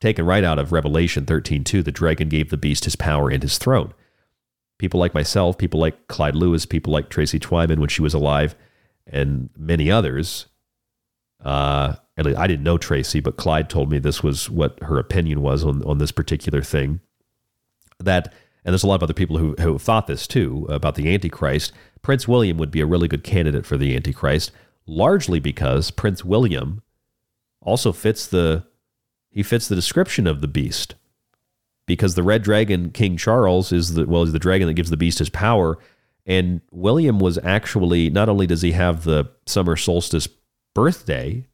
Taken 0.00 0.26
right 0.26 0.44
out 0.44 0.58
of 0.58 0.70
Revelation 0.70 1.24
13:2, 1.24 1.82
the 1.82 1.90
dragon 1.90 2.28
gave 2.28 2.50
the 2.50 2.58
beast 2.58 2.84
his 2.84 2.94
power 2.94 3.30
and 3.30 3.42
his 3.42 3.56
throne. 3.56 3.94
People 4.82 4.98
like 4.98 5.14
myself, 5.14 5.58
people 5.58 5.78
like 5.78 6.08
Clyde 6.08 6.34
Lewis, 6.34 6.66
people 6.66 6.92
like 6.92 7.08
Tracy 7.08 7.38
Twyman 7.38 7.78
when 7.78 7.88
she 7.88 8.02
was 8.02 8.14
alive, 8.14 8.56
and 9.06 9.48
many 9.56 9.92
others. 9.92 10.46
Uh, 11.40 11.94
at 12.16 12.26
least 12.26 12.36
I 12.36 12.48
didn't 12.48 12.64
know 12.64 12.78
Tracy, 12.78 13.20
but 13.20 13.36
Clyde 13.36 13.70
told 13.70 13.92
me 13.92 14.00
this 14.00 14.24
was 14.24 14.50
what 14.50 14.82
her 14.82 14.98
opinion 14.98 15.40
was 15.40 15.62
on, 15.62 15.84
on 15.84 15.98
this 15.98 16.10
particular 16.10 16.62
thing. 16.62 16.98
That, 18.00 18.32
and 18.64 18.72
there's 18.72 18.82
a 18.82 18.88
lot 18.88 18.96
of 18.96 19.04
other 19.04 19.14
people 19.14 19.38
who, 19.38 19.54
who 19.60 19.78
thought 19.78 20.08
this 20.08 20.26
too 20.26 20.66
about 20.68 20.96
the 20.96 21.14
Antichrist. 21.14 21.72
Prince 22.02 22.26
William 22.26 22.58
would 22.58 22.72
be 22.72 22.80
a 22.80 22.86
really 22.86 23.06
good 23.06 23.22
candidate 23.22 23.64
for 23.64 23.76
the 23.76 23.94
Antichrist, 23.94 24.50
largely 24.84 25.38
because 25.38 25.92
Prince 25.92 26.24
William 26.24 26.82
also 27.60 27.92
fits 27.92 28.26
the 28.26 28.66
he 29.30 29.44
fits 29.44 29.68
the 29.68 29.76
description 29.76 30.26
of 30.26 30.40
the 30.40 30.48
beast. 30.48 30.96
Because 31.86 32.14
the 32.14 32.22
red 32.22 32.42
dragon, 32.42 32.90
King 32.90 33.16
Charles, 33.16 33.72
is 33.72 33.94
the 33.94 34.06
well, 34.06 34.22
is 34.22 34.32
the 34.32 34.38
dragon 34.38 34.68
that 34.68 34.74
gives 34.74 34.90
the 34.90 34.96
beast 34.96 35.18
his 35.18 35.30
power. 35.30 35.78
And 36.24 36.60
William 36.70 37.18
was 37.18 37.38
actually 37.38 38.08
not 38.08 38.28
only 38.28 38.46
does 38.46 38.62
he 38.62 38.72
have 38.72 39.04
the 39.04 39.30
summer 39.46 39.76
solstice 39.76 40.28
birthday, 40.74 41.46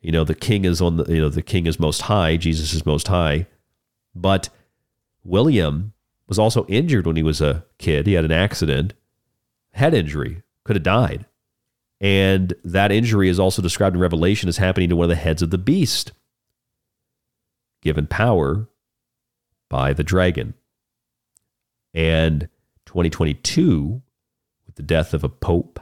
you 0.00 0.12
know, 0.12 0.24
the 0.24 0.34
king 0.34 0.64
is 0.64 0.80
on 0.80 0.96
the 0.96 1.04
you 1.12 1.20
know, 1.20 1.28
the 1.28 1.42
king 1.42 1.66
is 1.66 1.80
most 1.80 2.02
high, 2.02 2.36
Jesus 2.36 2.72
is 2.72 2.86
most 2.86 3.08
high, 3.08 3.46
but 4.14 4.48
William 5.24 5.92
was 6.28 6.38
also 6.38 6.64
injured 6.66 7.06
when 7.06 7.16
he 7.16 7.22
was 7.22 7.40
a 7.40 7.64
kid. 7.78 8.06
He 8.06 8.14
had 8.14 8.24
an 8.24 8.32
accident, 8.32 8.94
head 9.72 9.92
injury, 9.92 10.42
could 10.64 10.76
have 10.76 10.82
died. 10.84 11.26
And 12.00 12.54
that 12.64 12.92
injury 12.92 13.28
is 13.28 13.38
also 13.38 13.60
described 13.60 13.94
in 13.94 14.00
Revelation 14.00 14.48
as 14.48 14.56
happening 14.56 14.88
to 14.88 14.96
one 14.96 15.04
of 15.04 15.10
the 15.10 15.16
heads 15.16 15.42
of 15.42 15.50
the 15.50 15.58
beast, 15.58 16.12
given 17.82 18.06
power 18.06 18.68
by 19.70 19.94
the 19.94 20.04
dragon. 20.04 20.52
And 21.94 22.48
2022, 22.84 24.02
with 24.66 24.74
the 24.74 24.82
death 24.82 25.14
of 25.14 25.24
a 25.24 25.28
pope, 25.30 25.80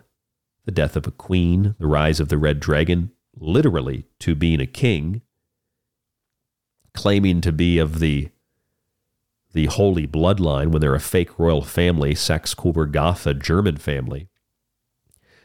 the 0.65 0.70
death 0.70 0.94
of 0.94 1.06
a 1.06 1.10
queen, 1.10 1.74
the 1.81 1.89
rise 1.89 2.20
of 2.20 2.28
the 2.28 2.39
red 2.39 2.60
dragon, 2.60 3.10
literally 3.35 4.06
to 4.20 4.36
being 4.36 4.60
a 4.60 4.66
king, 4.66 5.23
claiming 6.94 7.40
to 7.40 7.51
be 7.51 7.78
of 7.78 7.98
the 7.98 8.28
the 9.55 9.66
holy 9.66 10.06
bloodline 10.06 10.69
when 10.69 10.81
they're 10.81 10.94
a 10.94 11.01
fake 11.01 11.39
royal 11.39 11.62
family, 11.62 12.15
Saxe 12.15 12.52
Coburg 12.52 12.93
Gotha 12.93 13.32
German 13.32 13.78
family. 13.78 14.28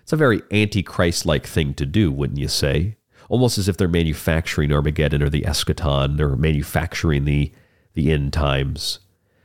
It's 0.01 0.11
a 0.11 0.17
very 0.17 0.41
antichrist 0.51 1.25
like 1.25 1.47
thing 1.47 1.73
to 1.75 1.85
do, 1.85 2.11
wouldn't 2.11 2.39
you 2.39 2.49
say? 2.49 2.97
Almost 3.29 3.57
as 3.57 3.69
if 3.69 3.77
they're 3.77 3.87
manufacturing 3.87 4.73
Armageddon 4.73 5.23
or 5.23 5.29
the 5.29 5.43
eschaton, 5.43 6.19
or 6.19 6.35
manufacturing 6.35 7.23
the 7.23 7.53
the 7.93 8.11
end 8.11 8.33
times. 8.33 8.99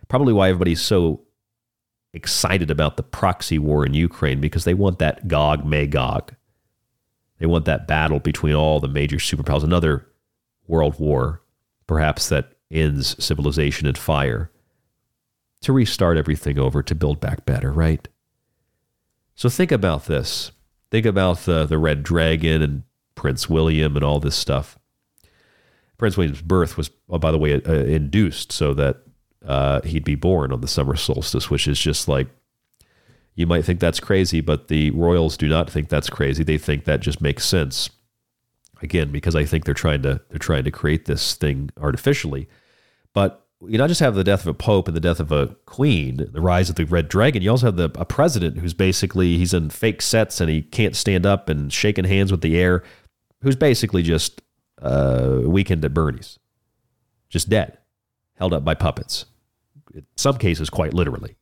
Probably 0.09 0.33
why 0.33 0.49
everybody's 0.49 0.81
so 0.81 1.23
excited 2.13 2.71
about 2.71 2.97
the 2.97 3.03
proxy 3.03 3.59
war 3.59 3.85
in 3.85 3.95
Ukraine 3.95 4.41
because 4.41 4.65
they 4.65 4.75
want 4.75 4.99
that 4.99 5.29
Gog 5.29 5.65
Magog. 5.65 6.35
They 7.39 7.47
want 7.47 7.67
that 7.67 7.87
battle 7.87 8.19
between 8.19 8.55
all 8.55 8.81
the 8.81 8.89
major 8.89 9.17
superpowers, 9.17 9.63
another 9.63 10.07
world 10.67 10.99
war, 10.99 11.43
perhaps 11.87 12.29
that 12.29 12.53
ends 12.71 13.23
civilization 13.23 13.87
in 13.87 13.95
fire, 13.95 14.51
to 15.63 15.73
restart 15.73 16.17
everything 16.17 16.59
over, 16.59 16.83
to 16.83 16.95
build 16.95 17.21
back 17.21 17.45
better, 17.45 17.73
right? 17.73 18.09
So 19.35 19.49
think 19.49 19.71
about 19.71 20.07
this. 20.07 20.53
Think 20.91 21.07
about 21.07 21.41
the, 21.41 21.67
the 21.67 21.79
Red 21.79 22.03
Dragon 22.03 22.63
and 22.63 22.83
Prince 23.15 23.49
William 23.49 23.97
and 23.97 24.05
all 24.05 24.21
this 24.21 24.37
stuff. 24.37 24.78
Prince 25.99 26.17
William's 26.17 26.43
birth 26.43 26.77
was, 26.77 26.91
oh, 27.11 27.19
by 27.19 27.31
the 27.31 27.39
way, 27.39 27.55
uh, 27.55 27.73
induced 27.73 28.53
so 28.53 28.73
that 28.75 28.99
uh, 29.45 29.81
he'd 29.83 30.05
be 30.05 30.15
born 30.15 30.53
on 30.53 30.61
the 30.61 30.69
summer 30.69 30.97
solstice, 30.97 31.51
which 31.51 31.69
is 31.69 31.79
just 31.79 32.09
like 32.09 32.29
you 33.35 33.47
might 33.47 33.65
think 33.65 33.79
that's 33.79 34.01
crazy, 34.01 34.41
but 34.41 34.67
the 34.67 34.91
royals 34.91 35.37
do 35.37 35.49
not 35.49 35.71
think 35.71 35.89
that's 35.89 36.11
crazy. 36.11 36.43
They 36.43 36.59
think 36.59 36.85
that 36.85 36.99
just 36.99 37.21
makes 37.21 37.45
sense. 37.45 37.89
Again, 38.83 39.13
because 39.13 39.37
I 39.37 39.45
think 39.45 39.65
they're 39.65 39.75
trying 39.75 40.03
to 40.03 40.21
they're 40.29 40.39
trying 40.39 40.65
to 40.65 40.73
create 40.73 41.05
this 41.05 41.35
thing 41.35 41.71
artificially. 41.81 42.49
But 43.13 43.47
you 43.67 43.79
not 43.79 43.89
just 43.89 44.01
have 44.01 44.15
the 44.15 44.25
death 44.25 44.43
of 44.43 44.49
a 44.49 44.55
pope 44.55 44.89
and 44.89 44.97
the 44.97 45.01
death 45.01 45.21
of 45.21 45.31
a 45.31 45.57
queen, 45.67 46.29
the 46.33 46.41
rise 46.41 46.69
of 46.69 46.77
the 46.77 46.85
red 46.85 47.09
dragon. 47.09 47.43
You 47.43 47.51
also 47.51 47.67
have 47.67 47.77
the 47.77 47.91
a 47.95 48.05
president 48.05 48.59
who's 48.59 48.75
basically 48.75 49.37
he's 49.37 49.55
in 49.55 49.71
fake 49.71 50.03
sets 50.03 50.41
and 50.41 50.51
he 50.51 50.63
can't 50.63 50.97
stand 50.97 51.25
up 51.25 51.49
and 51.49 51.73
shaking 51.73 52.05
hands 52.05 52.33
with 52.33 52.41
the 52.41 52.59
air, 52.59 52.83
who's 53.43 53.57
basically 53.57 54.03
just 54.03 54.43
uh, 54.81 55.41
weekend 55.45 55.85
at 55.85 55.95
Bernie's, 55.95 56.39
just 57.29 57.49
dead, 57.49 57.79
held 58.37 58.53
up 58.53 58.65
by 58.65 58.75
puppets. 58.75 59.27
In 59.95 60.07
some 60.17 60.39
cases, 60.39 60.71
quite 60.71 60.95
literally. 60.95 61.37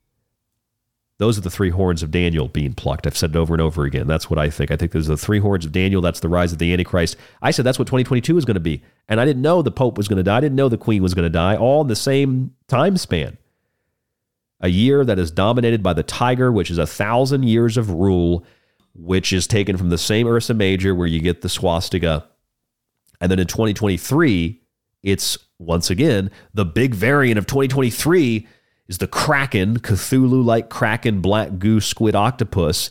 Those 1.18 1.38
are 1.38 1.42
the 1.42 1.50
three 1.50 1.70
horns 1.70 2.02
of 2.02 2.10
Daniel 2.10 2.46
being 2.46 2.74
plucked. 2.74 3.06
I've 3.06 3.16
said 3.16 3.30
it 3.30 3.36
over 3.36 3.54
and 3.54 3.62
over 3.62 3.84
again. 3.84 4.06
That's 4.06 4.28
what 4.28 4.38
I 4.38 4.50
think. 4.50 4.70
I 4.70 4.76
think 4.76 4.92
there's 4.92 5.06
the 5.06 5.16
three 5.16 5.38
horns 5.38 5.64
of 5.64 5.72
Daniel. 5.72 6.02
That's 6.02 6.20
the 6.20 6.28
rise 6.28 6.52
of 6.52 6.58
the 6.58 6.72
Antichrist. 6.72 7.16
I 7.40 7.52
said 7.52 7.64
that's 7.64 7.78
what 7.78 7.86
2022 7.86 8.36
is 8.36 8.44
going 8.44 8.54
to 8.54 8.60
be. 8.60 8.82
And 9.08 9.18
I 9.18 9.24
didn't 9.24 9.40
know 9.40 9.62
the 9.62 9.70
Pope 9.70 9.96
was 9.96 10.08
going 10.08 10.18
to 10.18 10.22
die. 10.22 10.36
I 10.36 10.40
didn't 10.40 10.56
know 10.56 10.68
the 10.68 10.76
Queen 10.76 11.02
was 11.02 11.14
going 11.14 11.24
to 11.24 11.30
die, 11.30 11.56
all 11.56 11.80
in 11.80 11.88
the 11.88 11.96
same 11.96 12.54
time 12.68 12.98
span. 12.98 13.38
A 14.60 14.68
year 14.68 15.04
that 15.04 15.18
is 15.18 15.30
dominated 15.30 15.82
by 15.82 15.94
the 15.94 16.02
tiger, 16.02 16.52
which 16.52 16.70
is 16.70 16.78
a 16.78 16.86
thousand 16.86 17.44
years 17.44 17.78
of 17.78 17.90
rule, 17.90 18.44
which 18.94 19.32
is 19.32 19.46
taken 19.46 19.78
from 19.78 19.88
the 19.88 19.98
same 19.98 20.26
Ursa 20.26 20.54
Major 20.54 20.94
where 20.94 21.06
you 21.06 21.20
get 21.20 21.40
the 21.40 21.48
swastika. 21.48 22.26
And 23.20 23.30
then 23.30 23.38
in 23.38 23.46
2023, 23.46 24.60
it's 25.02 25.38
once 25.58 25.88
again 25.90 26.30
the 26.52 26.64
big 26.64 26.94
variant 26.94 27.38
of 27.38 27.46
2023 27.46 28.46
is 28.88 28.98
the 28.98 29.06
Kraken, 29.06 29.78
Cthulhu 29.80 30.44
like 30.44 30.68
Kraken, 30.68 31.20
black 31.20 31.58
goose, 31.58 31.86
squid 31.86 32.14
octopus, 32.14 32.90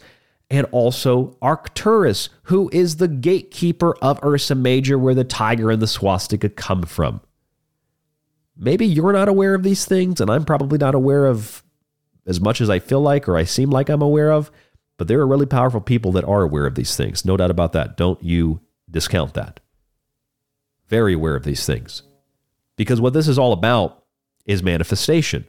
and 0.50 0.68
also 0.72 1.38
Arcturus, 1.42 2.30
who 2.44 2.70
is 2.72 2.98
the 2.98 3.08
gatekeeper 3.08 3.96
of 4.02 4.24
Ursa 4.24 4.56
Major, 4.56 5.00
where 5.00 5.16
the 5.16 5.24
tiger 5.24 5.72
and 5.72 5.82
the 5.82 5.88
swastika 5.88 6.50
come 6.50 6.84
from. 6.84 7.22
Maybe 8.58 8.86
you're 8.86 9.14
not 9.14 9.28
aware 9.28 9.54
of 9.54 9.64
these 9.64 9.86
things, 9.86 10.22
and 10.22 10.30
I'm 10.30 10.46
probably 10.46 10.78
not 10.78 10.96
aware 10.96 11.26
of 11.26 11.64
as 12.26 12.40
much 12.40 12.62
as 12.62 12.70
I 12.70 12.80
feel 12.80 13.02
like 13.02 13.28
or 13.28 13.38
I 13.38 13.44
seem 13.44 13.70
like 13.70 13.90
I'm 13.90 14.02
aware 14.02 14.32
of, 14.32 14.52
but 14.98 15.08
there 15.08 15.20
are 15.20 15.28
really 15.28 15.46
powerful 15.46 15.82
people 15.82 16.12
that 16.14 16.24
are 16.24 16.42
aware 16.42 16.66
of 16.66 16.76
these 16.76 16.96
things. 16.96 17.26
No 17.26 17.38
doubt 17.38 17.52
about 17.52 17.74
that. 17.74 17.98
Don't 17.98 18.22
you 18.24 18.62
discount 18.90 19.34
that. 19.34 19.60
Very 20.88 21.14
aware 21.14 21.36
of 21.36 21.44
these 21.44 21.66
things. 21.66 22.04
Because 22.76 23.02
what 23.02 23.14
this 23.14 23.28
is 23.28 23.40
all 23.40 23.54
about 23.54 24.04
is 24.46 24.62
manifestation. 24.62 25.46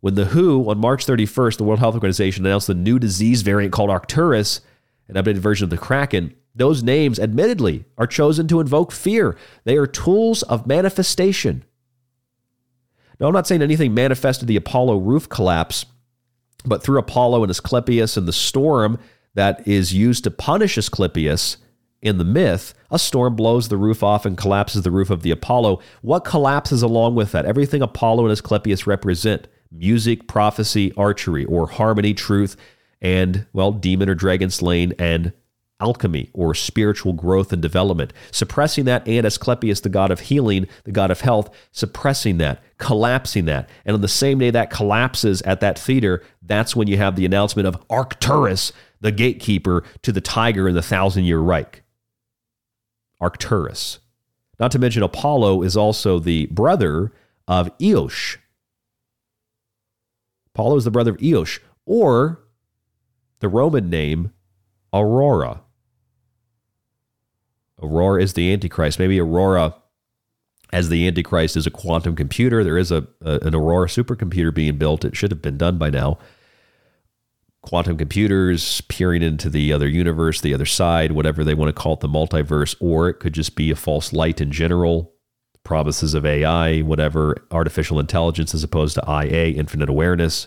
When 0.00 0.14
the 0.14 0.26
WHO 0.26 0.68
on 0.68 0.78
March 0.78 1.06
31st, 1.06 1.56
the 1.56 1.64
World 1.64 1.80
Health 1.80 1.94
Organization 1.94 2.44
announced 2.44 2.66
the 2.66 2.74
new 2.74 2.98
disease 2.98 3.42
variant 3.42 3.72
called 3.72 3.90
Arcturus, 3.90 4.60
an 5.08 5.14
updated 5.14 5.38
version 5.38 5.64
of 5.64 5.70
the 5.70 5.78
Kraken, 5.78 6.34
those 6.54 6.82
names, 6.82 7.18
admittedly, 7.18 7.84
are 7.98 8.06
chosen 8.06 8.46
to 8.48 8.60
invoke 8.60 8.92
fear. 8.92 9.36
They 9.64 9.76
are 9.76 9.86
tools 9.86 10.42
of 10.44 10.66
manifestation. 10.66 11.64
Now, 13.18 13.26
I'm 13.26 13.32
not 13.32 13.46
saying 13.46 13.62
anything 13.62 13.94
manifested 13.94 14.46
the 14.46 14.56
Apollo 14.56 14.98
roof 14.98 15.28
collapse, 15.28 15.86
but 16.64 16.82
through 16.82 16.98
Apollo 16.98 17.42
and 17.42 17.50
Asclepius 17.50 18.16
and 18.16 18.28
the 18.28 18.32
storm 18.32 18.98
that 19.34 19.66
is 19.66 19.92
used 19.92 20.24
to 20.24 20.30
punish 20.30 20.78
Asclepius 20.78 21.56
in 22.04 22.18
the 22.18 22.24
myth, 22.24 22.74
a 22.90 22.98
storm 22.98 23.34
blows 23.34 23.68
the 23.68 23.78
roof 23.78 24.02
off 24.02 24.26
and 24.26 24.36
collapses 24.36 24.82
the 24.82 24.90
roof 24.90 25.08
of 25.08 25.22
the 25.22 25.30
Apollo. 25.30 25.80
What 26.02 26.24
collapses 26.24 26.82
along 26.82 27.14
with 27.14 27.32
that? 27.32 27.46
Everything 27.46 27.80
Apollo 27.80 28.24
and 28.24 28.32
Asclepius 28.32 28.86
represent 28.86 29.48
music, 29.72 30.28
prophecy, 30.28 30.92
archery, 30.96 31.46
or 31.46 31.66
harmony, 31.66 32.12
truth, 32.12 32.56
and, 33.00 33.46
well, 33.54 33.72
demon 33.72 34.10
or 34.10 34.14
dragon 34.14 34.50
slain 34.50 34.92
and 34.98 35.32
alchemy 35.80 36.30
or 36.34 36.54
spiritual 36.54 37.14
growth 37.14 37.52
and 37.52 37.62
development. 37.62 38.12
Suppressing 38.30 38.84
that, 38.84 39.06
and 39.08 39.26
Asclepius, 39.26 39.80
the 39.80 39.88
god 39.88 40.10
of 40.10 40.20
healing, 40.20 40.66
the 40.84 40.92
god 40.92 41.10
of 41.10 41.22
health, 41.22 41.48
suppressing 41.72 42.36
that, 42.38 42.62
collapsing 42.78 43.46
that. 43.46 43.68
And 43.86 43.94
on 43.94 44.02
the 44.02 44.08
same 44.08 44.38
day 44.38 44.50
that 44.50 44.70
collapses 44.70 45.40
at 45.42 45.60
that 45.60 45.78
theater, 45.78 46.22
that's 46.42 46.76
when 46.76 46.86
you 46.86 46.98
have 46.98 47.16
the 47.16 47.24
announcement 47.24 47.66
of 47.66 47.82
Arcturus, 47.88 48.72
the 49.00 49.10
gatekeeper 49.10 49.84
to 50.02 50.12
the 50.12 50.20
tiger 50.20 50.68
in 50.68 50.74
the 50.74 50.82
thousand 50.82 51.24
year 51.24 51.40
Reich. 51.40 51.83
Arcturus. 53.24 54.00
Not 54.60 54.70
to 54.72 54.78
mention, 54.78 55.02
Apollo 55.02 55.62
is 55.62 55.76
also 55.76 56.18
the 56.18 56.46
brother 56.46 57.10
of 57.48 57.70
Eos. 57.80 58.36
Apollo 60.54 60.76
is 60.76 60.84
the 60.84 60.90
brother 60.90 61.12
of 61.12 61.22
Eos, 61.22 61.58
or 61.86 62.40
the 63.40 63.48
Roman 63.48 63.88
name 63.88 64.32
Aurora. 64.92 65.62
Aurora 67.82 68.22
is 68.22 68.34
the 68.34 68.52
Antichrist. 68.52 68.98
Maybe 68.98 69.18
Aurora, 69.18 69.74
as 70.72 70.90
the 70.90 71.06
Antichrist, 71.06 71.56
is 71.56 71.66
a 71.66 71.70
quantum 71.70 72.14
computer. 72.14 72.62
There 72.62 72.78
is 72.78 72.92
a, 72.92 73.06
a 73.24 73.38
an 73.40 73.54
Aurora 73.54 73.88
supercomputer 73.88 74.54
being 74.54 74.76
built. 74.76 75.04
It 75.04 75.16
should 75.16 75.30
have 75.30 75.42
been 75.42 75.58
done 75.58 75.78
by 75.78 75.90
now. 75.90 76.18
Quantum 77.64 77.96
computers 77.96 78.82
peering 78.82 79.22
into 79.22 79.48
the 79.48 79.72
other 79.72 79.88
universe, 79.88 80.40
the 80.40 80.52
other 80.52 80.66
side, 80.66 81.12
whatever 81.12 81.42
they 81.42 81.54
want 81.54 81.74
to 81.74 81.82
call 81.82 81.94
it, 81.94 82.00
the 82.00 82.08
multiverse, 82.08 82.76
or 82.78 83.08
it 83.08 83.14
could 83.14 83.32
just 83.32 83.56
be 83.56 83.70
a 83.70 83.76
false 83.76 84.12
light 84.12 84.40
in 84.40 84.52
general. 84.52 85.12
Promises 85.64 86.12
of 86.12 86.26
AI, 86.26 86.80
whatever, 86.80 87.36
artificial 87.50 87.98
intelligence 87.98 88.54
as 88.54 88.62
opposed 88.62 88.96
to 88.96 89.04
IA, 89.08 89.46
infinite 89.54 89.88
awareness. 89.88 90.46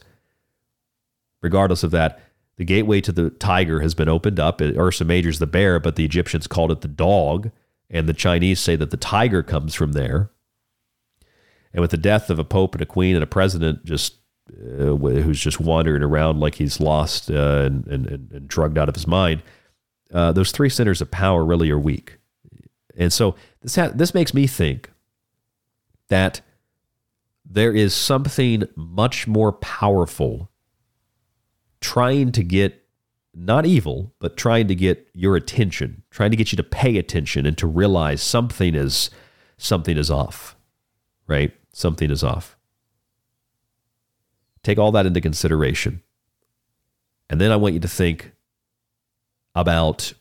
Regardless 1.42 1.82
of 1.82 1.90
that, 1.92 2.20
the 2.58 2.66
gateway 2.66 3.02
to 3.02 3.12
the 3.12 3.32
tiger 3.32 3.80
has 3.80 3.96
been 3.96 4.10
opened 4.10 4.40
up. 4.40 4.62
Ursa 4.62 5.04
Major's 5.04 5.40
the 5.40 5.48
bear, 5.48 5.80
but 5.80 5.96
the 5.96 6.06
Egyptians 6.06 6.46
called 6.46 6.72
it 6.72 6.82
the 6.82 6.88
dog, 6.88 7.50
and 7.90 8.08
the 8.08 8.14
Chinese 8.14 8.60
say 8.60 8.76
that 8.76 8.92
the 8.92 8.98
tiger 8.98 9.42
comes 9.42 9.74
from 9.74 9.94
there. 9.94 10.30
And 11.74 11.82
with 11.82 11.92
the 11.92 11.98
death 11.98 12.30
of 12.30 12.38
a 12.38 12.44
pope 12.44 12.76
and 12.76 12.82
a 12.82 12.86
queen 12.86 13.16
and 13.16 13.24
a 13.24 13.28
president 13.28 13.86
just 13.86 14.18
uh, 14.50 14.96
who's 14.96 15.40
just 15.40 15.60
wandering 15.60 16.04
around 16.04 16.40
like 16.40 16.56
he's 16.56 16.80
lost 16.80 17.30
uh, 17.30 17.64
and, 17.66 17.88
and, 17.88 18.08
and, 18.08 18.48
drugged 18.48 18.78
out 18.78 18.90
of 18.90 18.96
his 18.96 19.08
mind, 19.08 19.44
uh, 20.14 20.32
those 20.32 20.52
three 20.52 20.70
centers 20.70 21.02
of 21.02 21.12
power 21.12 21.44
really 21.44 21.70
are 21.70 21.80
weak. 21.80 22.18
And 22.96 23.12
so 23.12 23.36
this 23.62 23.76
ha- 23.76 23.92
this 23.94 24.14
makes 24.14 24.34
me 24.34 24.48
think 24.48 24.92
that 26.08 26.42
there 27.46 27.74
is 27.74 27.94
something 27.94 28.64
much 28.76 29.28
more 29.28 29.52
powerful 29.52 30.50
trying 31.80 32.32
to 32.34 32.44
get 32.44 32.84
not 33.34 33.66
evil, 33.66 34.14
but 34.20 34.36
trying 34.36 34.68
to 34.68 34.76
get 34.76 35.08
your 35.14 35.36
attention, 35.36 36.04
trying 36.10 36.32
to 36.32 36.38
get 36.38 36.52
you 36.52 36.56
to 36.56 36.64
pay 36.64 36.98
attention 36.98 37.46
and 37.46 37.58
to 37.58 37.68
realize 37.68 38.22
something 38.22 38.74
is 38.74 39.12
something 39.58 39.98
is 39.98 40.10
off. 40.10 40.56
Right? 41.28 41.54
Something 41.72 42.10
is 42.10 42.24
off. 42.24 42.57
Take 44.68 44.78
all 44.78 44.92
that 44.92 45.06
into 45.06 45.22
consideration. 45.22 46.02
And 47.30 47.40
then 47.40 47.54
I 47.54 47.56
want 47.56 47.74
you 47.74 47.80
to 47.80 47.88
think 47.88 48.34
about 49.56 50.12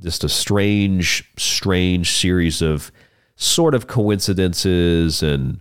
just 0.00 0.22
a 0.22 0.28
strange, 0.28 1.28
strange 1.36 2.12
series 2.12 2.62
of 2.62 2.92
sort 3.34 3.74
of 3.74 3.88
coincidences 3.88 5.24
and 5.24 5.60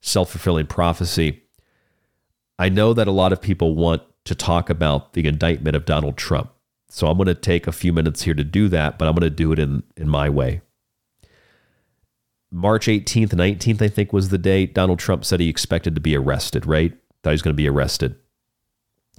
self 0.00 0.30
fulfilling 0.30 0.66
prophecy 0.66 1.42
I 2.58 2.70
know 2.70 2.94
that 2.94 3.06
a 3.06 3.12
lot 3.12 3.34
of 3.34 3.42
people 3.42 3.74
want 3.74 4.00
to 4.24 4.34
talk 4.34 4.70
about 4.70 5.12
the 5.12 5.26
indictment 5.26 5.76
of 5.76 5.84
Donald 5.84 6.16
Trump. 6.16 6.52
So 6.88 7.08
I'm 7.08 7.18
going 7.18 7.26
to 7.26 7.34
take 7.34 7.66
a 7.66 7.72
few 7.72 7.92
minutes 7.92 8.22
here 8.22 8.32
to 8.32 8.44
do 8.44 8.68
that, 8.68 8.96
but 8.96 9.06
I'm 9.06 9.14
going 9.14 9.28
to 9.28 9.30
do 9.30 9.52
it 9.52 9.58
in, 9.58 9.82
in 9.94 10.08
my 10.08 10.30
way. 10.30 10.62
March 12.54 12.86
18th, 12.86 13.30
19th, 13.30 13.82
I 13.82 13.88
think 13.88 14.12
was 14.12 14.28
the 14.28 14.38
date. 14.38 14.74
Donald 14.74 15.00
Trump 15.00 15.24
said 15.24 15.40
he 15.40 15.48
expected 15.48 15.96
to 15.96 16.00
be 16.00 16.16
arrested, 16.16 16.66
right? 16.66 16.92
Thought 17.22 17.30
he 17.30 17.34
was 17.34 17.42
going 17.42 17.52
to 17.52 17.60
be 17.60 17.68
arrested. 17.68 18.14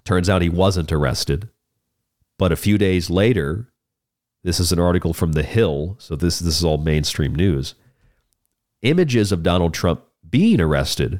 Turns 0.05 0.29
out 0.29 0.41
he 0.41 0.47
wasn't 0.47 0.89
arrested. 0.89 1.49
But 2.37 2.53
a 2.53 2.57
few 2.57 2.77
days 2.77 3.09
later, 3.09 3.67
this 4.43 4.61
is 4.61 4.71
an 4.71 4.79
article 4.79 5.13
from 5.13 5.33
The 5.33 5.43
Hill, 5.43 5.97
so 5.99 6.15
this, 6.15 6.39
this 6.39 6.57
is 6.57 6.63
all 6.63 6.77
mainstream 6.77 7.35
news. 7.35 7.75
Images 8.83 9.33
of 9.33 9.43
Donald 9.43 9.73
Trump 9.73 10.03
being 10.29 10.61
arrested 10.61 11.19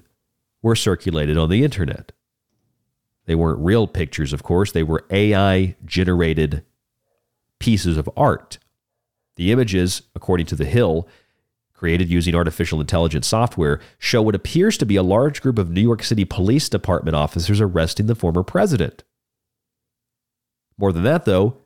were 0.61 0.75
circulated 0.75 1.37
on 1.37 1.49
the 1.49 1.65
internet. 1.65 2.13
They 3.25 3.35
weren't 3.35 3.59
real 3.59 3.87
pictures, 3.87 4.31
of 4.31 4.41
course, 4.41 4.71
they 4.71 4.83
were 4.83 5.05
AI 5.09 5.75
generated 5.83 6.63
pieces 7.59 7.97
of 7.97 8.09
art. 8.15 8.57
The 9.35 9.51
images, 9.51 10.03
according 10.15 10.45
to 10.45 10.55
The 10.55 10.63
Hill, 10.63 11.09
created 11.85 12.09
using 12.09 12.33
artificial 12.33 12.81
intelligence 12.81 13.27
software, 13.27 13.79
show 13.99 14.19
what 14.19 14.33
appears 14.33 14.75
to 14.75 14.87
be 14.87 14.95
a 14.95 15.03
large 15.03 15.39
group 15.39 15.59
of 15.59 15.69
New 15.69 15.81
York 15.81 16.01
City 16.01 16.25
Police 16.25 16.67
Department 16.67 17.15
officers 17.15 17.61
arresting 17.61 18.07
the 18.07 18.15
former 18.15 18.41
president. 18.41 19.03
More 20.79 20.91
than 20.91 21.03
that, 21.03 21.25
though, 21.25 21.57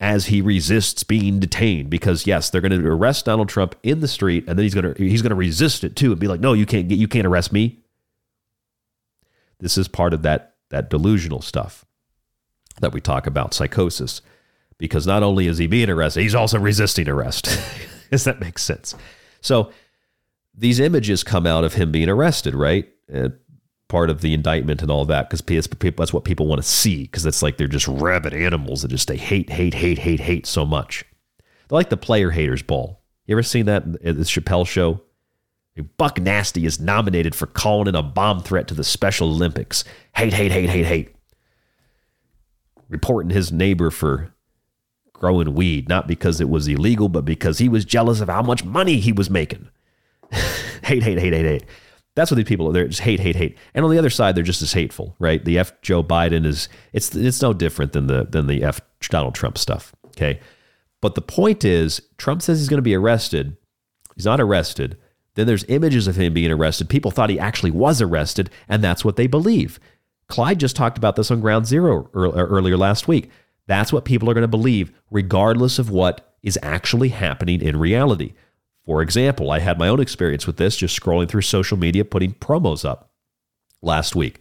as 0.00 0.26
he 0.26 0.40
resists 0.40 1.04
being 1.04 1.38
detained, 1.38 1.90
because 1.90 2.26
yes, 2.26 2.50
they're 2.50 2.60
going 2.60 2.72
to 2.72 2.88
arrest 2.88 3.26
Donald 3.26 3.48
Trump 3.48 3.76
in 3.84 4.00
the 4.00 4.08
street, 4.08 4.42
and 4.48 4.58
then 4.58 4.64
he's 4.64 4.74
going 4.74 4.94
to 4.94 5.00
he's 5.00 5.22
going 5.22 5.30
to 5.30 5.36
resist 5.36 5.84
it 5.84 5.94
too, 5.94 6.10
and 6.10 6.18
be 6.18 6.26
like, 6.26 6.40
"No, 6.40 6.54
you 6.54 6.66
can't 6.66 6.88
get, 6.88 6.98
you 6.98 7.06
can't 7.06 7.24
arrest 7.24 7.52
me." 7.52 7.84
This 9.60 9.78
is 9.78 9.86
part 9.86 10.12
of 10.12 10.22
that, 10.22 10.56
that 10.70 10.90
delusional 10.90 11.40
stuff 11.40 11.84
that 12.80 12.92
we 12.92 13.00
talk 13.00 13.28
about, 13.28 13.54
psychosis. 13.54 14.22
Because 14.76 15.06
not 15.06 15.22
only 15.22 15.46
is 15.46 15.58
he 15.58 15.68
being 15.68 15.88
arrested, 15.88 16.22
he's 16.22 16.34
also 16.34 16.58
resisting 16.58 17.08
arrest. 17.08 17.44
Does 18.10 18.24
that 18.24 18.40
make 18.40 18.58
sense? 18.58 18.96
So 19.42 19.70
these 20.54 20.80
images 20.80 21.22
come 21.22 21.46
out 21.46 21.64
of 21.64 21.74
him 21.74 21.92
being 21.92 22.08
arrested, 22.08 22.54
right? 22.54 22.88
Uh, 23.12 23.28
part 23.88 24.08
of 24.08 24.22
the 24.22 24.32
indictment 24.32 24.80
and 24.80 24.90
all 24.90 25.04
that, 25.04 25.28
because 25.28 25.42
that's 25.96 26.12
what 26.14 26.24
people 26.24 26.46
want 26.46 26.62
to 26.62 26.66
see, 26.66 27.02
because 27.02 27.26
it's 27.26 27.42
like 27.42 27.58
they're 27.58 27.68
just 27.68 27.88
rabid 27.88 28.32
animals 28.32 28.80
that 28.80 28.88
just 28.88 29.08
they 29.08 29.18
hate, 29.18 29.50
hate, 29.50 29.74
hate, 29.74 29.98
hate, 29.98 30.20
hate 30.20 30.46
so 30.46 30.64
much. 30.64 31.04
They're 31.68 31.76
like 31.76 31.90
the 31.90 31.98
player 31.98 32.30
haters 32.30 32.62
ball. 32.62 33.02
You 33.26 33.34
ever 33.34 33.42
seen 33.42 33.66
that 33.66 33.84
at 34.02 34.16
the 34.16 34.24
Chappelle 34.24 34.66
show? 34.66 35.02
Buc 35.98 36.22
Nasty 36.22 36.66
is 36.66 36.80
nominated 36.80 37.34
for 37.34 37.46
calling 37.46 37.88
in 37.88 37.94
a 37.94 38.02
bomb 38.02 38.42
threat 38.42 38.68
to 38.68 38.74
the 38.74 38.84
Special 38.84 39.28
Olympics. 39.28 39.84
Hate, 40.14 40.34
hate, 40.34 40.52
hate, 40.52 40.68
hate, 40.68 40.86
hate. 40.86 41.14
Reporting 42.88 43.30
his 43.30 43.52
neighbor 43.52 43.90
for 43.90 44.34
growing 45.22 45.54
weed, 45.54 45.88
not 45.88 46.08
because 46.08 46.40
it 46.40 46.48
was 46.48 46.66
illegal, 46.66 47.08
but 47.08 47.24
because 47.24 47.58
he 47.58 47.68
was 47.68 47.84
jealous 47.84 48.20
of 48.20 48.28
how 48.28 48.42
much 48.42 48.64
money 48.64 48.98
he 48.98 49.12
was 49.12 49.30
making. 49.30 49.68
hate, 50.82 51.04
hate, 51.04 51.18
hate, 51.18 51.32
hate, 51.32 51.44
hate. 51.44 51.64
That's 52.16 52.28
what 52.28 52.36
these 52.36 52.44
people 52.44 52.68
are. 52.68 52.72
They're 52.72 52.88
just 52.88 53.02
hate, 53.02 53.20
hate, 53.20 53.36
hate. 53.36 53.56
And 53.72 53.84
on 53.84 53.90
the 53.92 53.98
other 53.98 54.10
side, 54.10 54.34
they're 54.34 54.42
just 54.42 54.62
as 54.62 54.72
hateful, 54.72 55.14
right? 55.20 55.42
The 55.42 55.60
F 55.60 55.80
Joe 55.80 56.02
Biden 56.02 56.44
is 56.44 56.68
it's 56.92 57.14
it's 57.14 57.40
no 57.40 57.52
different 57.52 57.92
than 57.92 58.08
the 58.08 58.26
than 58.28 58.48
the 58.48 58.64
F 58.64 58.80
Donald 59.02 59.36
Trump 59.36 59.58
stuff. 59.58 59.94
Okay. 60.08 60.40
But 61.00 61.14
the 61.14 61.22
point 61.22 61.64
is, 61.64 62.02
Trump 62.18 62.42
says 62.42 62.58
he's 62.58 62.68
going 62.68 62.78
to 62.78 62.82
be 62.82 62.96
arrested. 62.96 63.56
He's 64.16 64.26
not 64.26 64.40
arrested. 64.40 64.98
Then 65.36 65.46
there's 65.46 65.64
images 65.68 66.08
of 66.08 66.16
him 66.16 66.34
being 66.34 66.50
arrested. 66.50 66.88
People 66.88 67.12
thought 67.12 67.30
he 67.30 67.38
actually 67.38 67.70
was 67.70 68.02
arrested, 68.02 68.50
and 68.68 68.82
that's 68.82 69.04
what 69.04 69.14
they 69.14 69.28
believe. 69.28 69.78
Clyde 70.26 70.60
just 70.60 70.76
talked 70.76 70.98
about 70.98 71.14
this 71.14 71.30
on 71.30 71.40
Ground 71.40 71.66
Zero 71.66 72.10
earlier 72.12 72.76
last 72.76 73.06
week. 73.06 73.30
That's 73.66 73.92
what 73.92 74.04
people 74.04 74.28
are 74.28 74.34
going 74.34 74.42
to 74.42 74.48
believe, 74.48 74.92
regardless 75.10 75.78
of 75.78 75.90
what 75.90 76.34
is 76.42 76.58
actually 76.62 77.10
happening 77.10 77.62
in 77.62 77.76
reality. 77.76 78.34
For 78.84 79.00
example, 79.00 79.50
I 79.50 79.60
had 79.60 79.78
my 79.78 79.88
own 79.88 80.00
experience 80.00 80.46
with 80.46 80.56
this 80.56 80.76
just 80.76 80.98
scrolling 80.98 81.28
through 81.28 81.42
social 81.42 81.78
media, 81.78 82.04
putting 82.04 82.34
promos 82.34 82.84
up 82.84 83.10
last 83.80 84.16
week. 84.16 84.38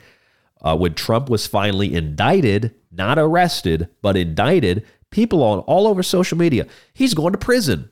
Uh, 0.61 0.75
when 0.75 0.93
Trump 0.93 1.29
was 1.29 1.47
finally 1.47 1.93
indicted, 1.93 2.73
not 2.91 3.19
arrested, 3.19 3.89
but 4.01 4.17
indicted, 4.17 4.85
people 5.11 5.43
on 5.43 5.59
all 5.59 5.87
over 5.87 6.01
social 6.01 6.37
media, 6.37 6.65
he's 6.93 7.13
going 7.13 7.33
to 7.33 7.37
prison. 7.37 7.89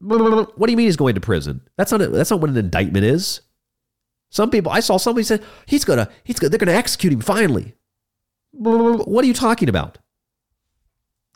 What 0.00 0.18
do 0.66 0.70
you 0.70 0.76
mean 0.76 0.86
he's 0.86 0.96
going 0.96 1.14
to 1.14 1.20
prison? 1.20 1.60
That's 1.76 1.92
not 1.92 2.00
a, 2.00 2.08
that's 2.08 2.30
not 2.30 2.40
what 2.40 2.50
an 2.50 2.56
indictment 2.56 3.04
is. 3.04 3.42
Some 4.30 4.50
people 4.50 4.72
I 4.72 4.80
saw 4.80 4.96
somebody 4.96 5.24
say 5.24 5.40
he's 5.66 5.84
gonna 5.84 6.08
he's 6.24 6.38
gonna, 6.38 6.48
they're 6.48 6.58
gonna 6.58 6.72
execute 6.72 7.12
him 7.12 7.20
finally. 7.20 7.74
What 8.52 9.24
are 9.24 9.28
you 9.28 9.34
talking 9.34 9.68
about? 9.68 9.98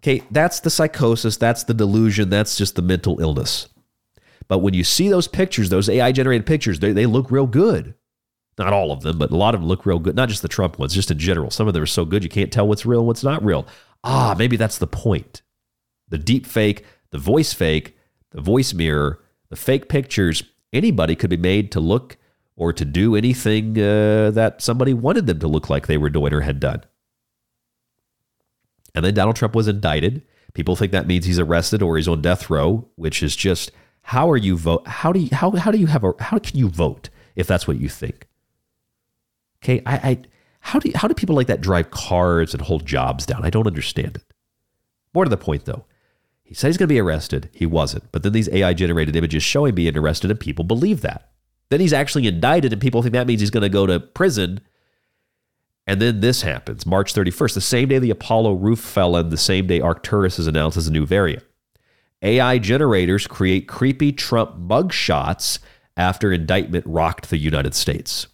Okay, 0.02 0.22
that's 0.30 0.60
the 0.60 0.70
psychosis, 0.70 1.36
that's 1.36 1.64
the 1.64 1.74
delusion, 1.74 2.30
that's 2.30 2.56
just 2.56 2.76
the 2.76 2.82
mental 2.82 3.20
illness. 3.20 3.68
But 4.48 4.58
when 4.58 4.74
you 4.74 4.84
see 4.84 5.08
those 5.08 5.26
pictures, 5.26 5.70
those 5.70 5.88
AI 5.88 6.12
generated 6.12 6.46
pictures, 6.46 6.78
they, 6.78 6.92
they 6.92 7.06
look 7.06 7.30
real 7.30 7.46
good. 7.46 7.94
Not 8.58 8.72
all 8.72 8.92
of 8.92 9.02
them, 9.02 9.18
but 9.18 9.30
a 9.30 9.36
lot 9.36 9.54
of 9.54 9.60
them 9.60 9.68
look 9.68 9.84
real 9.84 9.98
good. 9.98 10.16
Not 10.16 10.28
just 10.28 10.42
the 10.42 10.48
Trump 10.48 10.78
ones, 10.78 10.94
just 10.94 11.10
in 11.10 11.18
general. 11.18 11.50
Some 11.50 11.68
of 11.68 11.74
them 11.74 11.82
are 11.82 11.86
so 11.86 12.04
good 12.04 12.22
you 12.22 12.30
can't 12.30 12.52
tell 12.52 12.66
what's 12.66 12.86
real 12.86 13.00
and 13.00 13.06
what's 13.06 13.24
not 13.24 13.44
real. 13.44 13.66
Ah, 14.04 14.34
maybe 14.38 14.56
that's 14.56 14.78
the 14.78 14.86
point. 14.86 15.42
The 16.08 16.18
deep 16.18 16.46
fake, 16.46 16.84
the 17.10 17.18
voice 17.18 17.52
fake, 17.52 17.96
the 18.30 18.40
voice 18.40 18.72
mirror, 18.72 19.22
the 19.50 19.56
fake 19.56 19.88
pictures, 19.88 20.42
anybody 20.72 21.16
could 21.16 21.30
be 21.30 21.36
made 21.36 21.72
to 21.72 21.80
look 21.80 22.16
or 22.54 22.72
to 22.72 22.84
do 22.84 23.14
anything 23.14 23.78
uh, 23.78 24.30
that 24.30 24.62
somebody 24.62 24.94
wanted 24.94 25.26
them 25.26 25.40
to 25.40 25.48
look 25.48 25.68
like 25.68 25.86
they 25.86 25.98
were 25.98 26.10
doing 26.10 26.32
or 26.32 26.40
had 26.40 26.60
done. 26.60 26.82
And 28.96 29.04
then 29.04 29.14
Donald 29.14 29.36
Trump 29.36 29.54
was 29.54 29.68
indicted. 29.68 30.22
People 30.54 30.74
think 30.74 30.90
that 30.92 31.06
means 31.06 31.26
he's 31.26 31.38
arrested 31.38 31.82
or 31.82 31.96
he's 31.96 32.08
on 32.08 32.22
death 32.22 32.48
row, 32.48 32.88
which 32.96 33.22
is 33.22 33.36
just 33.36 33.70
how 34.02 34.30
are 34.30 34.36
you 34.36 34.56
vote? 34.56 34.86
How 34.88 35.12
do 35.12 35.20
you 35.20 35.28
how 35.32 35.50
how 35.52 35.70
do 35.70 35.78
you 35.78 35.86
have 35.86 36.02
a 36.02 36.14
how 36.18 36.38
can 36.38 36.56
you 36.56 36.68
vote 36.68 37.10
if 37.36 37.46
that's 37.46 37.68
what 37.68 37.78
you 37.78 37.88
think? 37.88 38.26
Okay, 39.62 39.82
I, 39.84 39.94
I 39.96 40.22
how 40.60 40.78
do 40.78 40.88
you, 40.88 40.94
how 40.96 41.06
do 41.08 41.14
people 41.14 41.36
like 41.36 41.46
that 41.48 41.60
drive 41.60 41.90
cars 41.90 42.54
and 42.54 42.62
hold 42.62 42.86
jobs 42.86 43.26
down? 43.26 43.44
I 43.44 43.50
don't 43.50 43.66
understand 43.66 44.16
it. 44.16 44.24
More 45.12 45.24
to 45.24 45.30
the 45.30 45.36
point 45.36 45.66
though, 45.66 45.84
he 46.42 46.54
said 46.54 46.68
he's 46.68 46.78
going 46.78 46.88
to 46.88 46.94
be 46.94 47.00
arrested. 47.00 47.50
He 47.52 47.66
wasn't, 47.66 48.10
but 48.10 48.22
then 48.22 48.32
these 48.32 48.48
AI 48.48 48.72
generated 48.72 49.14
images 49.14 49.42
show 49.42 49.66
him 49.66 49.74
being 49.74 49.96
arrested, 49.96 50.30
and 50.30 50.40
people 50.40 50.64
believe 50.64 51.02
that. 51.02 51.30
Then 51.68 51.80
he's 51.80 51.92
actually 51.92 52.26
indicted, 52.26 52.72
and 52.72 52.80
people 52.80 53.02
think 53.02 53.12
that 53.12 53.26
means 53.26 53.40
he's 53.40 53.50
going 53.50 53.62
to 53.62 53.68
go 53.68 53.86
to 53.86 54.00
prison. 54.00 54.60
And 55.86 56.00
then 56.00 56.20
this 56.20 56.42
happens 56.42 56.84
March 56.84 57.14
31st, 57.14 57.54
the 57.54 57.60
same 57.60 57.88
day 57.88 57.98
the 57.98 58.10
Apollo 58.10 58.54
roof 58.54 58.80
fell 58.80 59.16
in, 59.16 59.28
the 59.28 59.36
same 59.36 59.66
day 59.66 59.80
Arcturus 59.80 60.38
is 60.38 60.46
announced 60.46 60.76
as 60.76 60.88
a 60.88 60.92
new 60.92 61.06
variant. 61.06 61.44
AI 62.22 62.58
generators 62.58 63.26
create 63.26 63.68
creepy 63.68 64.10
Trump 64.10 64.56
mugshots 64.58 65.58
after 65.96 66.32
indictment 66.32 66.84
rocked 66.86 67.30
the 67.30 67.38
United 67.38 67.74
States. 67.74 68.26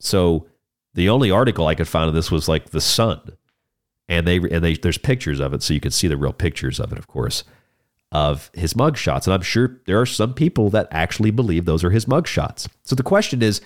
So 0.00 0.46
the 0.92 1.08
only 1.08 1.30
article 1.30 1.66
I 1.66 1.74
could 1.74 1.88
find 1.88 2.08
of 2.08 2.14
this 2.14 2.30
was 2.30 2.48
like 2.48 2.70
the 2.70 2.80
Sun, 2.80 3.20
and 4.08 4.26
they 4.26 4.36
and 4.36 4.62
they 4.62 4.74
there's 4.74 4.98
pictures 4.98 5.40
of 5.40 5.54
it, 5.54 5.62
so 5.62 5.72
you 5.72 5.80
can 5.80 5.90
see 5.90 6.08
the 6.08 6.16
real 6.16 6.32
pictures 6.34 6.78
of 6.78 6.92
it, 6.92 6.98
of 6.98 7.06
course 7.06 7.44
of 8.14 8.48
his 8.54 8.74
mugshots. 8.74 9.26
And 9.26 9.34
I'm 9.34 9.42
sure 9.42 9.80
there 9.86 10.00
are 10.00 10.06
some 10.06 10.32
people 10.32 10.70
that 10.70 10.86
actually 10.92 11.32
believe 11.32 11.64
those 11.64 11.82
are 11.82 11.90
his 11.90 12.06
mugshots. 12.06 12.68
So 12.84 12.94
the 12.94 13.02
question 13.02 13.42
is 13.42 13.60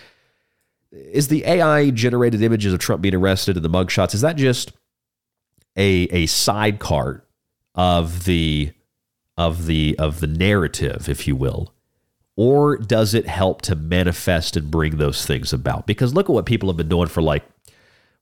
is 0.93 1.29
the 1.29 1.45
AI 1.45 1.91
generated 1.91 2.43
images 2.43 2.73
of 2.73 2.79
Trump 2.79 3.03
being 3.03 3.15
arrested 3.15 3.57
and 3.57 3.65
the 3.65 3.71
mugshots, 3.71 4.15
is 4.15 4.21
that 4.23 4.37
just 4.37 4.73
a, 5.77 6.09
a 6.11 6.27
sidecar 6.27 7.25
of 7.75 8.25
the 8.25 8.73
of 9.37 9.67
the 9.67 9.97
of 9.99 10.21
the 10.21 10.27
narrative, 10.27 11.09
if 11.09 11.27
you 11.29 11.37
will? 11.37 11.75
Or 12.37 12.77
does 12.77 13.15
it 13.15 13.27
help 13.27 13.63
to 13.63 13.75
manifest 13.75 14.57
and 14.57 14.71
bring 14.71 14.97
those 14.97 15.27
things 15.27 15.53
about? 15.53 15.87
Because 15.87 16.15
look 16.15 16.31
at 16.31 16.33
what 16.33 16.47
people 16.47 16.69
have 16.69 16.77
been 16.77 16.89
doing 16.89 17.09
for 17.09 17.21
like, 17.21 17.45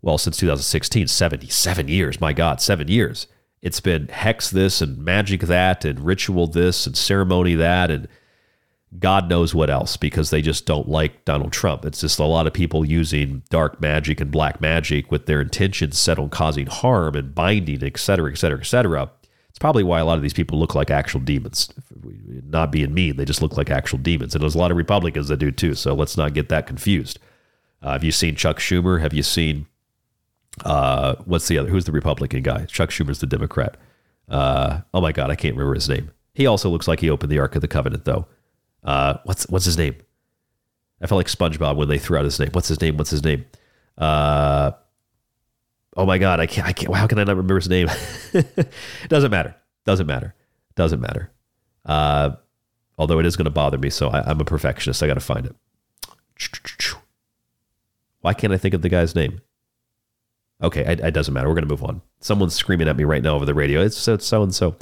well, 0.01 0.17
since 0.17 0.39
2016, 0.39 1.07
77 1.07 1.89
years. 1.89 2.21
My 2.21 2.33
God, 2.33 2.61
seven 2.61 2.89
years 2.89 3.27
it's 3.63 3.81
been 3.81 4.07
hex 4.09 4.51
this 4.51 4.81
and 4.81 4.99
magic 4.99 5.41
that 5.43 5.85
and 5.85 6.01
ritual 6.01 6.47
this 6.47 6.87
and 6.87 6.97
ceremony 6.97 7.55
that 7.57 7.91
and 7.91 8.07
God 8.99 9.29
knows 9.29 9.55
what 9.55 9.69
else 9.69 9.97
because 9.97 10.31
they 10.31 10.41
just 10.41 10.65
don't 10.65 10.89
like 10.89 11.25
Donald 11.25 11.53
Trump. 11.53 11.85
It's 11.85 12.01
just 12.01 12.19
a 12.19 12.25
lot 12.25 12.47
of 12.47 12.53
people 12.53 12.85
using 12.85 13.43
dark 13.51 13.81
magic 13.81 14.21
and 14.21 14.31
black 14.31 14.61
magic 14.61 15.11
with 15.11 15.27
their 15.27 15.41
intentions 15.41 15.99
set 15.99 16.19
on 16.19 16.31
causing 16.31 16.67
harm 16.67 17.17
and 17.17 17.35
binding, 17.35 17.83
et 17.83 17.99
cetera, 17.99 18.31
et 18.31 18.39
cetera, 18.39 18.61
et 18.61 18.67
cetera. 18.67 19.11
It's 19.49 19.59
probably 19.59 19.83
why 19.83 20.01
a 20.01 20.05
lot 20.05 20.17
of 20.17 20.23
these 20.23 20.33
people 20.33 20.59
look 20.59 20.75
like 20.75 20.91
actual 20.91 21.21
demons. 21.21 21.73
Not 22.49 22.71
being 22.71 22.95
mean, 22.95 23.17
they 23.17 23.25
just 23.25 23.43
look 23.43 23.57
like 23.57 23.71
actual 23.71 23.99
demons. 23.99 24.35
And 24.35 24.43
there's 24.43 24.55
a 24.55 24.59
lot 24.59 24.71
of 24.71 24.77
Republicans 24.77 25.29
that 25.29 25.39
do 25.39 25.51
too. 25.51 25.75
So 25.75 25.95
let's 25.95 26.17
not 26.17 26.35
get 26.35 26.49
that 26.51 26.67
confused. 26.67 27.19
Uh, 27.83 27.93
have 27.93 28.05
you 28.05 28.13
seen 28.13 28.37
Chuck 28.37 28.59
Schumer? 28.59 29.01
Have 29.01 29.15
you 29.15 29.23
seen 29.23 29.67
uh, 30.65 31.17
what's 31.25 31.49
the 31.49 31.59
other? 31.59 31.69
Who's 31.69 31.85
the 31.85 31.93
Republican 31.93 32.43
guy? 32.43 32.65
Chuck 32.67 32.91
Schumer's 32.91 33.19
the 33.19 33.27
Democrat. 33.27 33.77
Uh, 34.29 34.81
oh 34.95 35.01
my 35.01 35.13
God, 35.13 35.31
I 35.31 35.37
can't 35.37 35.55
remember 35.55 35.75
his 35.75 35.89
name. 35.89 36.11
He 36.35 36.47
also 36.47 36.69
looks 36.69 36.89
like 36.89 37.01
he 37.01 37.11
opened 37.11 37.33
the 37.33 37.39
Ark 37.39 37.55
of 37.55 37.63
the 37.63 37.69
Covenant, 37.69 38.05
though. 38.05 38.27
Uh, 38.87 39.19
what's 39.25 39.49
what's 39.49 39.65
his 39.65 39.77
name? 39.77 39.97
I 41.03 41.07
felt 41.07 41.19
like 41.19 41.27
SpongeBob 41.27 41.77
when 41.77 41.89
they 41.89 41.99
threw 41.99 42.17
out 42.19 42.25
his 42.25 42.41
name. 42.41 42.51
What's 42.53 42.69
his 42.69 42.81
name? 42.81 42.97
What's 42.97 43.11
his 43.11 43.25
name? 43.25 43.45
Uh, 43.99 44.73
oh 45.97 46.07
my 46.07 46.19
God, 46.19 46.41
I 46.41 46.47
can't. 46.47 46.67
I 46.67 46.73
can't. 46.73 46.95
How 46.95 47.07
can 47.07 47.19
I 47.19 47.25
not 47.25 47.37
remember 47.37 47.57
his 47.57 47.69
name? 47.69 47.89
Doesn't 49.09 49.31
matter. 49.31 49.55
Doesn't 49.85 50.07
matter. 50.07 50.35
Doesn't 50.77 51.01
matter. 51.01 51.31
Uh, 51.85 52.37
although 52.97 53.19
it 53.19 53.27
is 53.27 53.37
going 53.37 53.45
to 53.45 53.51
bother 53.51 53.77
me, 53.77 53.91
so 53.91 54.09
I, 54.09 54.23
I'm 54.31 54.41
a 54.41 54.45
perfectionist. 54.45 55.03
I 55.03 55.07
got 55.07 55.15
to 55.15 55.21
find 55.21 55.47
it. 55.47 55.55
Why 58.21 58.35
can't 58.35 58.53
I 58.53 58.59
think 58.59 58.75
of 58.75 58.83
the 58.83 58.89
guy's 58.89 59.15
name? 59.15 59.41
Okay, 60.63 60.81
it, 60.81 61.01
it 61.01 61.11
doesn't 61.13 61.35
matter. 61.35 61.49
We're 61.49 61.55
going 61.55 61.69
to 61.69 61.71
move 61.71 61.85
on. 61.85 62.01
Someone's 62.21 62.55
screaming 62.55 62.89
at 62.89 62.97
me 62.97 63.05
right 63.05 63.23
now 63.23 63.35
over 63.35 63.45
the 63.45 63.55
radio. 63.55 63.83
It's 63.83 63.97
so 63.99 64.43
and 64.43 64.55
so. 64.55 64.77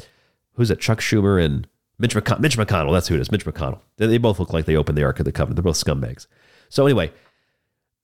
Who's 0.55 0.71
it? 0.71 0.79
Chuck 0.79 1.01
Schumer 1.01 1.43
and 1.45 1.67
Mitch, 1.99 2.15
Mitch 2.15 2.59
McConnell. 2.59 2.93
That's 2.93 3.09
who 3.09 3.15
it 3.15 3.21
is. 3.21 3.31
Mitch 3.31 3.45
McConnell. 3.45 3.81
They, 3.97 4.07
they 4.07 4.19
both 4.19 4.39
look 4.39 4.53
like 4.53 4.65
they 4.65 4.77
opened 4.77 4.99
the 4.99 5.05
Ark 5.05 5.21
of 5.21 5.25
the 5.25 5.33
Covenant. 5.33 5.57
They're 5.57 5.63
both 5.63 5.83
scumbags. 5.83 6.27
So 6.69 6.87
anyway, 6.87 7.13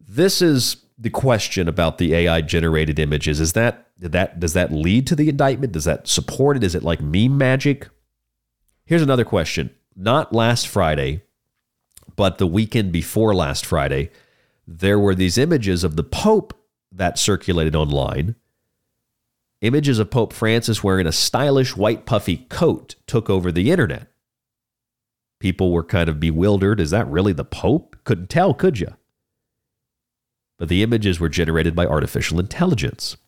this 0.00 0.40
is 0.40 0.76
the 0.98 1.10
question 1.10 1.66
about 1.68 1.98
the 1.98 2.14
AI 2.14 2.40
generated 2.42 2.98
images. 2.98 3.40
Is 3.40 3.54
that 3.54 3.88
that 3.98 4.38
does 4.38 4.52
that 4.52 4.72
lead 4.72 5.06
to 5.08 5.16
the 5.16 5.28
indictment? 5.28 5.72
Does 5.72 5.84
that 5.84 6.08
support 6.08 6.56
it? 6.56 6.64
Is 6.64 6.74
it 6.74 6.82
like 6.82 7.00
meme 7.00 7.36
magic? 7.36 7.88
Here's 8.84 9.02
another 9.02 9.24
question. 9.24 9.70
Not 9.96 10.32
last 10.32 10.68
Friday, 10.68 11.22
but 12.16 12.38
the 12.38 12.46
weekend 12.46 12.92
before 12.92 13.34
last 13.34 13.66
Friday, 13.66 14.10
there 14.66 14.98
were 14.98 15.14
these 15.14 15.38
images 15.38 15.84
of 15.84 15.96
the 15.96 16.04
Pope 16.04 16.54
that 16.92 17.18
circulated 17.18 17.74
online. 17.74 18.36
Images 19.62 19.98
of 19.98 20.10
Pope 20.10 20.32
Francis 20.32 20.82
wearing 20.82 21.06
a 21.06 21.12
stylish 21.12 21.76
white 21.76 22.06
puffy 22.06 22.46
coat 22.48 22.94
took 23.06 23.28
over 23.28 23.52
the 23.52 23.70
internet. 23.70 24.06
People 25.38 25.70
were 25.70 25.84
kind 25.84 26.08
of 26.08 26.18
bewildered. 26.18 26.80
Is 26.80 26.90
that 26.90 27.06
really 27.08 27.34
the 27.34 27.44
Pope? 27.44 27.94
Couldn't 28.04 28.30
tell, 28.30 28.54
could 28.54 28.80
you? 28.80 28.94
But 30.58 30.70
the 30.70 30.82
images 30.82 31.20
were 31.20 31.28
generated 31.28 31.76
by 31.76 31.84
artificial 31.84 32.40
intelligence. 32.40 33.18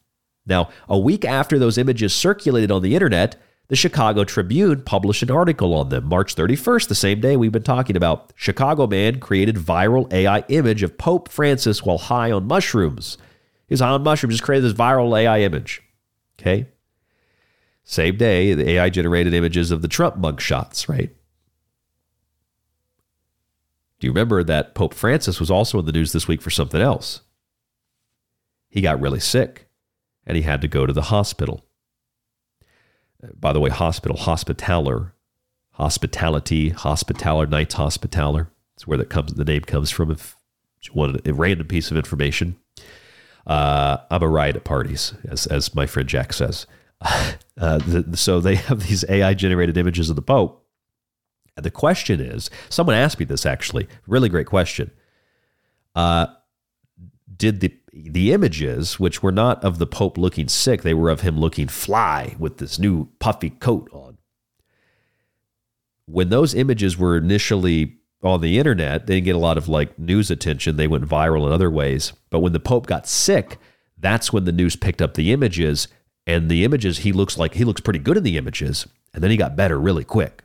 Now, 0.46 0.70
a 0.88 0.98
week 0.98 1.26
after 1.26 1.58
those 1.58 1.76
images 1.76 2.14
circulated 2.14 2.70
on 2.70 2.80
the 2.80 2.94
internet, 2.94 3.36
the 3.68 3.76
Chicago 3.76 4.24
Tribune 4.24 4.82
published 4.84 5.22
an 5.22 5.30
article 5.30 5.74
on 5.74 5.90
them. 5.90 6.06
March 6.06 6.34
31st, 6.34 6.88
the 6.88 6.94
same 6.94 7.20
day 7.20 7.36
we've 7.36 7.52
been 7.52 7.62
talking 7.62 7.96
about, 7.96 8.32
Chicago 8.36 8.86
man 8.86 9.20
created 9.20 9.56
viral 9.56 10.10
AI 10.10 10.40
image 10.48 10.82
of 10.82 10.96
Pope 10.96 11.28
Francis 11.28 11.82
while 11.82 11.98
high 11.98 12.32
on 12.32 12.46
mushrooms. 12.46 13.18
His 13.66 13.80
high 13.80 13.90
on 13.90 14.02
mushrooms 14.02 14.34
just 14.34 14.44
created 14.44 14.64
this 14.64 14.78
viral 14.78 15.18
AI 15.18 15.40
image. 15.40 15.82
Okay. 16.38 16.68
Same 17.84 18.16
day, 18.16 18.54
the 18.54 18.70
AI 18.70 18.90
generated 18.90 19.34
images 19.34 19.70
of 19.70 19.82
the 19.82 19.88
Trump 19.88 20.16
mugshots, 20.16 20.88
right? 20.88 21.10
Do 23.98 24.06
you 24.06 24.12
remember 24.12 24.42
that 24.42 24.74
Pope 24.74 24.94
Francis 24.94 25.38
was 25.38 25.50
also 25.50 25.78
in 25.78 25.86
the 25.86 25.92
news 25.92 26.12
this 26.12 26.26
week 26.26 26.42
for 26.42 26.50
something 26.50 26.80
else? 26.80 27.20
He 28.68 28.80
got 28.80 29.00
really 29.00 29.20
sick 29.20 29.68
and 30.26 30.36
he 30.36 30.42
had 30.42 30.60
to 30.62 30.68
go 30.68 30.86
to 30.86 30.92
the 30.92 31.02
hospital. 31.02 31.64
Uh, 33.22 33.28
by 33.38 33.52
the 33.52 33.60
way, 33.60 33.70
hospital, 33.70 34.16
hospitaler, 34.16 35.14
hospitality, 35.72 36.70
hospitaler, 36.70 37.46
Knights 37.46 37.74
Hospitaler. 37.74 38.50
That's 38.74 38.86
where 38.86 38.98
that 38.98 39.10
comes. 39.10 39.34
The 39.34 39.44
name 39.44 39.62
comes 39.62 39.90
from. 39.90 40.10
If 40.10 40.36
you 40.82 40.92
want 40.94 41.26
a 41.26 41.34
random 41.34 41.68
piece 41.68 41.90
of 41.90 41.96
information, 41.96 42.56
uh, 43.46 43.98
I'm 44.10 44.22
a 44.22 44.28
riot 44.28 44.56
at 44.56 44.64
parties, 44.64 45.14
as, 45.28 45.46
as 45.46 45.74
my 45.74 45.86
friend 45.86 46.08
Jack 46.08 46.32
says. 46.32 46.66
Uh, 47.60 47.76
the, 47.78 48.16
so 48.16 48.40
they 48.40 48.54
have 48.54 48.88
these 48.88 49.04
AI 49.10 49.34
generated 49.34 49.76
images 49.76 50.08
of 50.08 50.16
the 50.16 50.22
Pope. 50.22 50.66
And 51.54 51.64
the 51.66 51.70
question 51.70 52.18
is 52.18 52.48
someone 52.70 52.96
asked 52.96 53.18
me 53.18 53.26
this 53.26 53.44
actually, 53.44 53.88
really 54.06 54.30
great 54.30 54.46
question. 54.46 54.90
Uh, 55.94 56.28
did 57.36 57.60
the 57.60 57.76
the 57.92 58.32
images, 58.32 58.98
which 58.98 59.22
were 59.22 59.32
not 59.32 59.62
of 59.62 59.78
the 59.78 59.86
Pope 59.86 60.16
looking 60.16 60.48
sick, 60.48 60.82
they 60.82 60.94
were 60.94 61.10
of 61.10 61.20
him 61.20 61.38
looking 61.38 61.68
fly 61.68 62.36
with 62.38 62.56
this 62.56 62.78
new 62.78 63.10
puffy 63.18 63.50
coat 63.50 63.88
on. 63.92 64.16
When 66.06 66.30
those 66.30 66.54
images 66.54 66.96
were 66.96 67.18
initially 67.18 67.98
on 68.22 68.40
the 68.40 68.58
internet, 68.58 69.06
they 69.06 69.14
didn't 69.14 69.24
get 69.24 69.36
a 69.36 69.40
lot 69.40 69.58
of 69.58 69.68
like 69.68 69.98
news 69.98 70.30
attention. 70.30 70.76
They 70.76 70.86
went 70.86 71.08
viral 71.08 71.46
in 71.46 71.52
other 71.52 71.70
ways. 71.70 72.12
But 72.30 72.40
when 72.40 72.52
the 72.52 72.60
Pope 72.60 72.86
got 72.86 73.08
sick, 73.08 73.58
that's 73.98 74.32
when 74.32 74.44
the 74.44 74.52
news 74.52 74.76
picked 74.76 75.02
up 75.02 75.14
the 75.14 75.32
images. 75.32 75.88
And 76.26 76.48
the 76.48 76.64
images, 76.64 76.98
he 76.98 77.12
looks 77.12 77.36
like 77.36 77.54
he 77.54 77.64
looks 77.64 77.80
pretty 77.80 77.98
good 77.98 78.16
in 78.16 78.22
the 78.22 78.36
images. 78.36 78.86
And 79.12 79.22
then 79.22 79.30
he 79.30 79.36
got 79.36 79.56
better 79.56 79.78
really 79.78 80.04
quick. 80.04 80.44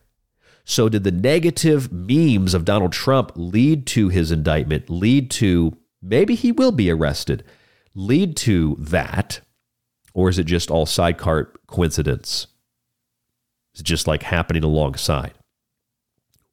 So, 0.66 0.90
did 0.90 1.06
the 1.06 1.12
negative 1.12 1.94
memes 1.94 2.54
of 2.54 2.66
Donald 2.66 2.92
Trump 2.92 3.32
lead 3.36 3.88
to 3.88 4.10
his 4.10 4.32
indictment, 4.32 4.90
lead 4.90 5.32
to 5.32 5.78
maybe 6.02 6.36
he 6.36 6.52
will 6.52 6.74
be 6.74 6.92
arrested, 6.92 7.46
lead 7.96 8.36
to 8.38 8.76
that? 8.80 9.40
Or 10.14 10.28
is 10.28 10.38
it 10.38 10.44
just 10.46 10.70
all 10.70 10.86
sidecar 10.86 11.54
coincidence? 11.68 12.48
It's 13.74 13.84
just 13.84 14.08
like 14.08 14.24
happening 14.24 14.64
alongside. 14.64 15.36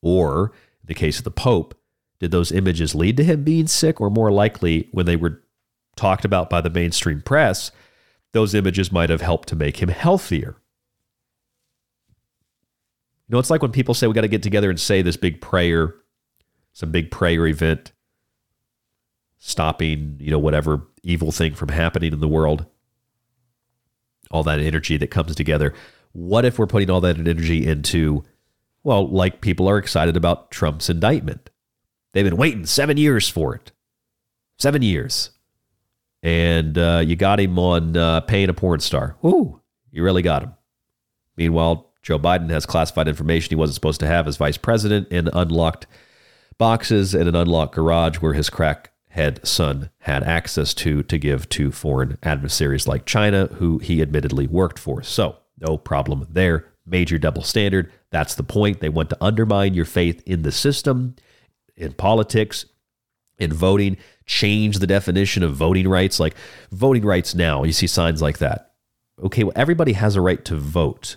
Or, 0.00 0.52
in 0.84 0.88
the 0.88 0.94
case 0.94 1.16
of 1.18 1.24
the 1.24 1.30
Pope, 1.30 1.74
did 2.20 2.30
those 2.30 2.52
images 2.52 2.94
lead 2.94 3.16
to 3.16 3.24
him 3.24 3.42
being 3.42 3.66
sick? 3.66 4.00
Or 4.00 4.10
more 4.10 4.30
likely, 4.30 4.88
when 4.92 5.06
they 5.06 5.16
were 5.16 5.42
talked 5.96 6.26
about 6.26 6.50
by 6.50 6.60
the 6.60 6.70
mainstream 6.70 7.22
press, 7.22 7.70
those 8.32 8.54
images 8.54 8.92
might 8.92 9.08
have 9.08 9.22
helped 9.22 9.48
to 9.48 9.56
make 9.56 9.78
him 9.78 9.88
healthier. 9.88 10.56
You 13.28 13.32
know, 13.32 13.38
it's 13.38 13.48
like 13.48 13.62
when 13.62 13.72
people 13.72 13.94
say 13.94 14.06
we 14.06 14.12
got 14.12 14.20
to 14.20 14.28
get 14.28 14.42
together 14.42 14.68
and 14.68 14.78
say 14.78 15.00
this 15.00 15.16
big 15.16 15.40
prayer, 15.40 15.94
some 16.74 16.90
big 16.90 17.10
prayer 17.10 17.46
event, 17.46 17.92
stopping, 19.38 20.16
you 20.20 20.30
know, 20.30 20.38
whatever 20.38 20.82
evil 21.02 21.32
thing 21.32 21.54
from 21.54 21.70
happening 21.70 22.12
in 22.12 22.20
the 22.20 22.28
world. 22.28 22.66
All 24.30 24.42
that 24.42 24.60
energy 24.60 24.98
that 24.98 25.10
comes 25.10 25.34
together. 25.34 25.72
What 26.12 26.44
if 26.44 26.58
we're 26.58 26.66
putting 26.66 26.90
all 26.90 27.00
that 27.00 27.18
energy 27.18 27.66
into, 27.66 28.24
well, 28.84 29.08
like 29.08 29.40
people 29.40 29.68
are 29.68 29.78
excited 29.78 30.16
about 30.16 30.50
Trump's 30.50 30.88
indictment? 30.88 31.50
They've 32.12 32.24
been 32.24 32.36
waiting 32.36 32.66
seven 32.66 32.96
years 32.96 33.28
for 33.28 33.54
it. 33.54 33.72
Seven 34.58 34.82
years. 34.82 35.30
And 36.22 36.78
uh, 36.78 37.02
you 37.04 37.16
got 37.16 37.40
him 37.40 37.58
on 37.58 37.96
uh, 37.96 38.20
paying 38.20 38.48
a 38.48 38.54
porn 38.54 38.80
star. 38.80 39.16
Ooh, 39.24 39.60
you 39.90 40.02
really 40.04 40.22
got 40.22 40.42
him. 40.42 40.54
Meanwhile, 41.36 41.90
Joe 42.02 42.18
Biden 42.18 42.50
has 42.50 42.66
classified 42.66 43.08
information 43.08 43.50
he 43.50 43.56
wasn't 43.56 43.74
supposed 43.74 44.00
to 44.00 44.06
have 44.06 44.28
as 44.28 44.36
vice 44.36 44.56
president 44.56 45.08
in 45.08 45.28
unlocked 45.32 45.86
boxes 46.58 47.14
in 47.14 47.26
an 47.26 47.34
unlocked 47.34 47.74
garage 47.74 48.18
where 48.18 48.34
his 48.34 48.48
crackhead 48.48 49.44
son 49.44 49.90
had 50.00 50.22
access 50.22 50.72
to 50.74 51.02
to 51.02 51.18
give 51.18 51.48
to 51.48 51.72
foreign 51.72 52.18
adversaries 52.22 52.86
like 52.86 53.06
China, 53.06 53.46
who 53.54 53.78
he 53.78 54.00
admittedly 54.00 54.46
worked 54.46 54.78
for. 54.78 55.02
So, 55.02 55.38
no 55.58 55.78
problem 55.78 56.26
there. 56.30 56.73
Major 56.86 57.18
double 57.18 57.42
standard. 57.42 57.90
That's 58.10 58.34
the 58.34 58.42
point. 58.42 58.80
They 58.80 58.88
want 58.88 59.10
to 59.10 59.18
undermine 59.20 59.74
your 59.74 59.84
faith 59.84 60.22
in 60.26 60.42
the 60.42 60.52
system, 60.52 61.16
in 61.76 61.92
politics, 61.92 62.66
in 63.38 63.52
voting, 63.52 63.96
change 64.26 64.78
the 64.78 64.86
definition 64.86 65.42
of 65.42 65.54
voting 65.54 65.88
rights. 65.88 66.20
Like 66.20 66.34
voting 66.70 67.04
rights 67.04 67.34
now, 67.34 67.64
you 67.64 67.72
see 67.72 67.86
signs 67.86 68.22
like 68.22 68.38
that. 68.38 68.72
Okay, 69.22 69.44
well, 69.44 69.52
everybody 69.56 69.92
has 69.92 70.16
a 70.16 70.20
right 70.20 70.44
to 70.44 70.56
vote. 70.56 71.16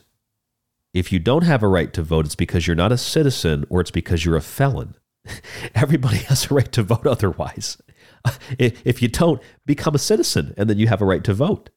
If 0.93 1.11
you 1.11 1.19
don't 1.19 1.43
have 1.43 1.63
a 1.63 1.67
right 1.67 1.91
to 1.93 2.01
vote, 2.01 2.25
it's 2.25 2.35
because 2.35 2.65
you're 2.65 2.75
not 2.75 2.91
a 2.91 2.97
citizen 2.97 3.65
or 3.69 3.81
it's 3.81 3.91
because 3.91 4.23
you're 4.23 4.35
a 4.35 4.41
felon. 4.41 4.95
Everybody 5.75 6.17
has 6.17 6.49
a 6.49 6.53
right 6.53 6.71
to 6.71 6.83
vote 6.83 7.07
otherwise. 7.07 7.77
If 8.59 9.01
you 9.01 9.07
don't, 9.07 9.41
become 9.65 9.95
a 9.95 9.99
citizen 9.99 10.53
and 10.57 10.69
then 10.69 10.77
you 10.77 10.87
have 10.87 11.01
a 11.01 11.05
right 11.05 11.23
to 11.23 11.33
vote. 11.33 11.69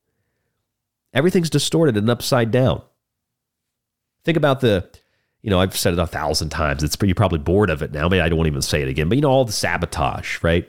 Everything's 1.13 1.51
distorted 1.51 1.97
and 1.97 2.11
upside 2.11 2.51
down. 2.51 2.83
Think 4.25 4.37
about 4.37 4.61
the, 4.61 4.89
you 5.43 5.51
know, 5.51 5.61
I've 5.61 5.77
said 5.77 5.93
it 5.93 5.99
a 5.99 6.07
thousand 6.07 6.51
times. 6.51 6.83
It's 6.83 6.97
you're 7.03 7.15
probably 7.15 7.39
bored 7.39 7.71
of 7.71 7.83
it 7.83 7.93
now. 7.93 8.09
Maybe 8.09 8.21
I 8.21 8.29
don't 8.29 8.47
even 8.47 8.63
say 8.63 8.83
it 8.83 8.89
again. 8.89 9.09
But 9.09 9.17
you 9.17 9.23
know, 9.23 9.31
all 9.31 9.45
the 9.45 9.53
sabotage, 9.53 10.43
right? 10.43 10.69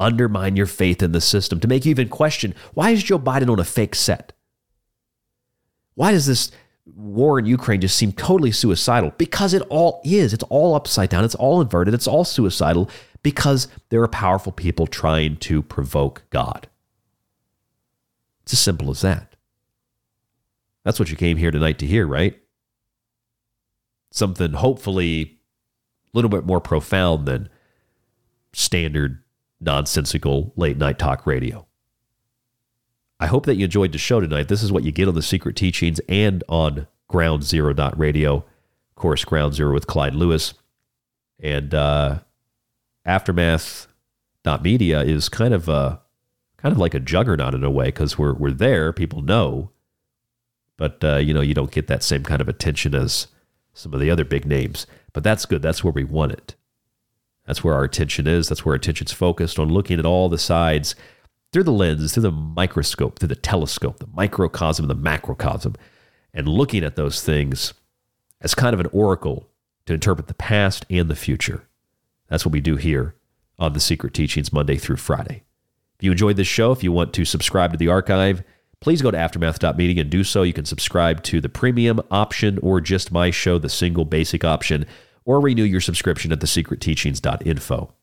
Undermine 0.00 0.56
your 0.56 0.66
faith 0.66 1.02
in 1.02 1.12
the 1.12 1.20
system 1.20 1.60
to 1.60 1.68
make 1.68 1.84
you 1.84 1.90
even 1.90 2.08
question 2.08 2.54
why 2.72 2.90
is 2.90 3.02
Joe 3.02 3.18
Biden 3.18 3.50
on 3.50 3.60
a 3.60 3.64
fake 3.64 3.94
set? 3.94 4.32
Why 5.94 6.10
does 6.10 6.26
this 6.26 6.50
war 6.86 7.38
in 7.38 7.46
Ukraine 7.46 7.80
just 7.80 7.96
seem 7.96 8.12
totally 8.12 8.50
suicidal? 8.50 9.12
Because 9.16 9.54
it 9.54 9.62
all 9.68 10.00
is. 10.04 10.32
It's 10.32 10.42
all 10.44 10.74
upside 10.74 11.10
down. 11.10 11.24
It's 11.24 11.36
all 11.36 11.60
inverted. 11.60 11.94
It's 11.94 12.08
all 12.08 12.24
suicidal 12.24 12.90
because 13.22 13.68
there 13.90 14.02
are 14.02 14.08
powerful 14.08 14.52
people 14.52 14.86
trying 14.86 15.36
to 15.38 15.62
provoke 15.62 16.24
God. 16.30 16.68
It's 18.42 18.52
as 18.52 18.60
simple 18.60 18.90
as 18.90 19.00
that. 19.00 19.33
That's 20.84 20.98
what 20.98 21.10
you 21.10 21.16
came 21.16 21.36
here 21.36 21.50
tonight 21.50 21.78
to 21.78 21.86
hear, 21.86 22.06
right? 22.06 22.38
Something 24.10 24.52
hopefully 24.52 25.38
a 26.12 26.16
little 26.16 26.28
bit 26.28 26.44
more 26.44 26.60
profound 26.60 27.26
than 27.26 27.48
standard 28.52 29.22
nonsensical 29.60 30.52
late 30.56 30.76
night 30.76 30.98
talk 30.98 31.26
radio. 31.26 31.66
I 33.18 33.26
hope 33.26 33.46
that 33.46 33.56
you 33.56 33.64
enjoyed 33.64 33.92
the 33.92 33.98
show 33.98 34.20
tonight. 34.20 34.48
This 34.48 34.62
is 34.62 34.70
what 34.70 34.84
you 34.84 34.92
get 34.92 35.08
on 35.08 35.14
the 35.14 35.22
Secret 35.22 35.56
Teachings 35.56 36.00
and 36.08 36.44
on 36.48 36.86
Ground 37.08 37.42
Zero 37.44 37.74
Radio. 37.96 38.36
Of 38.36 38.94
course, 38.96 39.24
Ground 39.24 39.54
Zero 39.54 39.72
with 39.72 39.86
Clyde 39.86 40.14
Lewis. 40.14 40.54
And 41.40 41.74
uh, 41.74 42.20
Aftermath 43.04 43.88
dot 44.42 44.62
Media 44.62 45.02
is 45.02 45.28
kind 45.28 45.54
of 45.54 45.68
a 45.68 46.00
kind 46.58 46.72
of 46.72 46.78
like 46.78 46.94
a 46.94 47.00
juggernaut 47.00 47.54
in 47.54 47.64
a 47.64 47.70
way 47.70 47.86
because 47.86 48.18
we're 48.18 48.34
we're 48.34 48.50
there, 48.50 48.92
people 48.92 49.22
know, 49.22 49.70
but 50.76 51.02
uh, 51.04 51.16
you 51.16 51.32
know 51.34 51.40
you 51.40 51.54
don't 51.54 51.70
get 51.70 51.86
that 51.86 52.02
same 52.02 52.22
kind 52.22 52.40
of 52.40 52.48
attention 52.48 52.94
as 52.94 53.28
some 53.72 53.92
of 53.92 54.00
the 54.00 54.10
other 54.10 54.24
big 54.24 54.46
names. 54.46 54.86
But 55.12 55.24
that's 55.24 55.46
good. 55.46 55.62
That's 55.62 55.84
where 55.84 55.92
we 55.92 56.04
want 56.04 56.32
it. 56.32 56.54
That's 57.46 57.62
where 57.62 57.74
our 57.74 57.84
attention 57.84 58.26
is. 58.26 58.48
That's 58.48 58.64
where 58.64 58.72
our 58.72 58.76
attention's 58.76 59.12
focused 59.12 59.58
on 59.58 59.68
looking 59.68 59.98
at 59.98 60.06
all 60.06 60.28
the 60.28 60.38
sides 60.38 60.94
through 61.52 61.64
the 61.64 61.72
lens, 61.72 62.12
through 62.12 62.22
the 62.22 62.32
microscope, 62.32 63.18
through 63.18 63.28
the 63.28 63.36
telescope, 63.36 63.98
the 63.98 64.08
microcosm, 64.08 64.88
the 64.88 64.94
macrocosm, 64.94 65.76
and 66.32 66.48
looking 66.48 66.82
at 66.82 66.96
those 66.96 67.22
things 67.22 67.74
as 68.40 68.54
kind 68.54 68.74
of 68.74 68.80
an 68.80 68.88
oracle 68.92 69.48
to 69.86 69.94
interpret 69.94 70.26
the 70.26 70.34
past 70.34 70.84
and 70.90 71.08
the 71.08 71.14
future. 71.14 71.68
That's 72.28 72.44
what 72.44 72.52
we 72.52 72.60
do 72.60 72.76
here 72.76 73.14
on 73.58 73.72
the 73.72 73.80
Secret 73.80 74.14
Teachings 74.14 74.52
Monday 74.52 74.76
through 74.76 74.96
Friday. 74.96 75.44
If 75.98 76.04
you 76.04 76.10
enjoyed 76.10 76.36
this 76.36 76.48
show, 76.48 76.72
if 76.72 76.82
you 76.82 76.90
want 76.90 77.12
to 77.12 77.24
subscribe 77.24 77.70
to 77.72 77.76
the 77.76 77.88
archive, 77.88 78.42
please 78.84 79.00
go 79.00 79.10
to 79.10 79.16
aftermath.media 79.16 80.02
and 80.02 80.10
do 80.10 80.22
so. 80.22 80.42
You 80.42 80.52
can 80.52 80.66
subscribe 80.66 81.22
to 81.22 81.40
the 81.40 81.48
premium 81.48 82.02
option 82.10 82.58
or 82.58 82.82
just 82.82 83.10
my 83.10 83.30
show, 83.30 83.58
the 83.58 83.70
single 83.70 84.04
basic 84.04 84.44
option, 84.44 84.84
or 85.24 85.40
renew 85.40 85.64
your 85.64 85.80
subscription 85.80 86.32
at 86.32 86.40
thesecretteachings.info. 86.40 87.94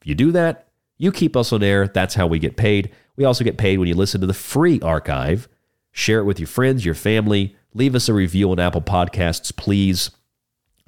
If 0.00 0.06
you 0.06 0.14
do 0.14 0.32
that, 0.32 0.68
you 0.96 1.12
keep 1.12 1.36
us 1.36 1.52
on 1.52 1.62
air. 1.62 1.88
That's 1.88 2.14
how 2.14 2.26
we 2.26 2.38
get 2.38 2.56
paid. 2.56 2.90
We 3.16 3.26
also 3.26 3.44
get 3.44 3.58
paid 3.58 3.78
when 3.78 3.86
you 3.86 3.94
listen 3.94 4.22
to 4.22 4.26
the 4.26 4.32
free 4.32 4.80
archive. 4.80 5.46
Share 5.92 6.20
it 6.20 6.24
with 6.24 6.40
your 6.40 6.46
friends, 6.46 6.86
your 6.86 6.94
family. 6.94 7.54
Leave 7.74 7.94
us 7.94 8.08
a 8.08 8.14
review 8.14 8.50
on 8.50 8.58
Apple 8.58 8.80
Podcasts, 8.80 9.54
please. 9.54 10.10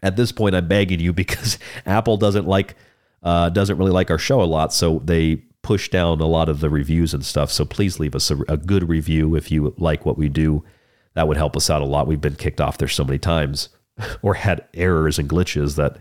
At 0.02 0.16
this 0.16 0.32
point, 0.32 0.54
I'm 0.54 0.66
begging 0.66 1.00
you 1.00 1.12
because 1.12 1.58
Apple 1.84 2.16
doesn't 2.16 2.46
like 2.46 2.74
uh, 3.22 3.50
doesn't 3.50 3.76
really 3.76 3.90
like 3.90 4.10
our 4.10 4.18
show 4.18 4.40
a 4.40 4.44
lot, 4.44 4.72
so 4.72 5.02
they 5.04 5.42
push 5.66 5.88
down 5.88 6.20
a 6.20 6.26
lot 6.26 6.48
of 6.48 6.60
the 6.60 6.70
reviews 6.70 7.12
and 7.12 7.26
stuff. 7.26 7.50
So 7.50 7.64
please 7.64 7.98
leave 7.98 8.14
us 8.14 8.30
a, 8.30 8.38
a 8.48 8.56
good 8.56 8.88
review 8.88 9.34
if 9.34 9.50
you 9.50 9.74
like 9.78 10.06
what 10.06 10.16
we 10.16 10.28
do. 10.28 10.62
That 11.14 11.26
would 11.26 11.36
help 11.36 11.56
us 11.56 11.68
out 11.68 11.82
a 11.82 11.84
lot. 11.84 12.06
We've 12.06 12.20
been 12.20 12.36
kicked 12.36 12.60
off 12.60 12.78
there 12.78 12.86
so 12.86 13.04
many 13.04 13.18
times, 13.18 13.68
or 14.22 14.34
had 14.34 14.64
errors 14.74 15.18
and 15.18 15.28
glitches 15.28 15.74
that 15.74 15.98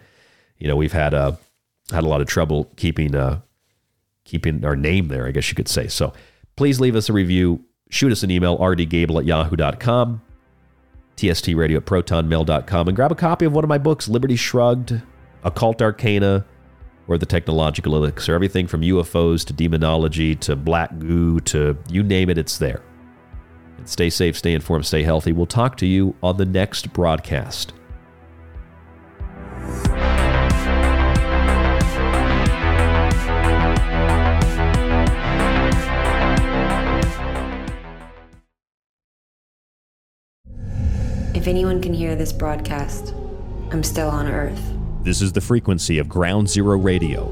you 0.59 0.67
know 0.67 0.75
we've 0.75 0.93
had 0.93 1.15
uh, 1.15 1.31
had 1.91 2.03
a 2.03 2.07
lot 2.07 2.21
of 2.21 2.27
trouble 2.27 2.71
keeping 2.75 3.15
uh, 3.15 3.41
keeping 4.23 4.63
our 4.63 4.75
name 4.75 5.07
there, 5.07 5.25
I 5.25 5.31
guess 5.31 5.49
you 5.49 5.55
could 5.55 5.67
say. 5.67 5.87
So 5.87 6.13
please 6.55 6.79
leave 6.79 6.95
us 6.95 7.09
a 7.09 7.13
review. 7.13 7.65
Shoot 7.89 8.11
us 8.11 8.21
an 8.21 8.29
email, 8.29 8.59
rdgable 8.59 9.17
at 9.17 9.25
yahoo.com, 9.25 10.21
tstradio 11.17 11.77
at 11.77 11.85
protonmail.com, 11.85 12.87
and 12.87 12.95
grab 12.95 13.11
a 13.11 13.15
copy 13.15 13.45
of 13.45 13.53
one 13.53 13.63
of 13.63 13.69
my 13.69 13.79
books, 13.79 14.07
Liberty 14.07 14.35
Shrugged, 14.35 15.01
Occult 15.43 15.81
Arcana, 15.81 16.45
or 17.07 17.18
The 17.18 17.26
Technological 17.26 17.95
Elixir. 17.95 18.34
Everything 18.34 18.68
from 18.68 18.82
UFOs 18.82 19.45
to 19.45 19.53
demonology 19.53 20.36
to 20.36 20.56
black 20.56 20.98
goo 20.99 21.40
to 21.41 21.77
you 21.90 22.03
name 22.03 22.30
it, 22.30 22.38
it's 22.38 22.57
there. 22.57 22.82
And 23.77 23.88
stay 23.88 24.10
safe, 24.10 24.38
stay 24.38 24.53
informed, 24.53 24.86
stay 24.86 25.03
healthy. 25.03 25.32
We'll 25.32 25.45
talk 25.45 25.77
to 25.77 25.86
you 25.86 26.15
on 26.23 26.38
the 26.38 26.45
next 26.45 26.94
broadcast. 26.94 27.73
If 41.36 41.49
anyone 41.49 41.80
can 41.80 41.94
hear 41.94 42.15
this 42.15 42.34
broadcast, 42.34 43.14
I'm 43.69 43.84
still 43.84 44.10
on 44.10 44.26
Earth. 44.26 44.74
This 45.06 45.22
is 45.22 45.32
the 45.32 45.40
frequency 45.40 45.99
of 45.99 46.10
Ground 46.10 46.49
Zero 46.49 46.80
Radio, 46.80 47.27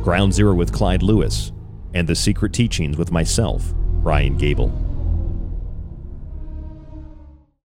Ground 0.00 0.32
Zero 0.32 0.54
with 0.54 0.72
Clyde 0.72 1.02
Lewis, 1.02 1.50
and 1.92 2.06
The 2.06 2.14
Secret 2.14 2.52
Teachings 2.52 2.96
with 2.96 3.10
myself, 3.10 3.74
Ryan 3.74 4.36
Gable. 4.38 4.85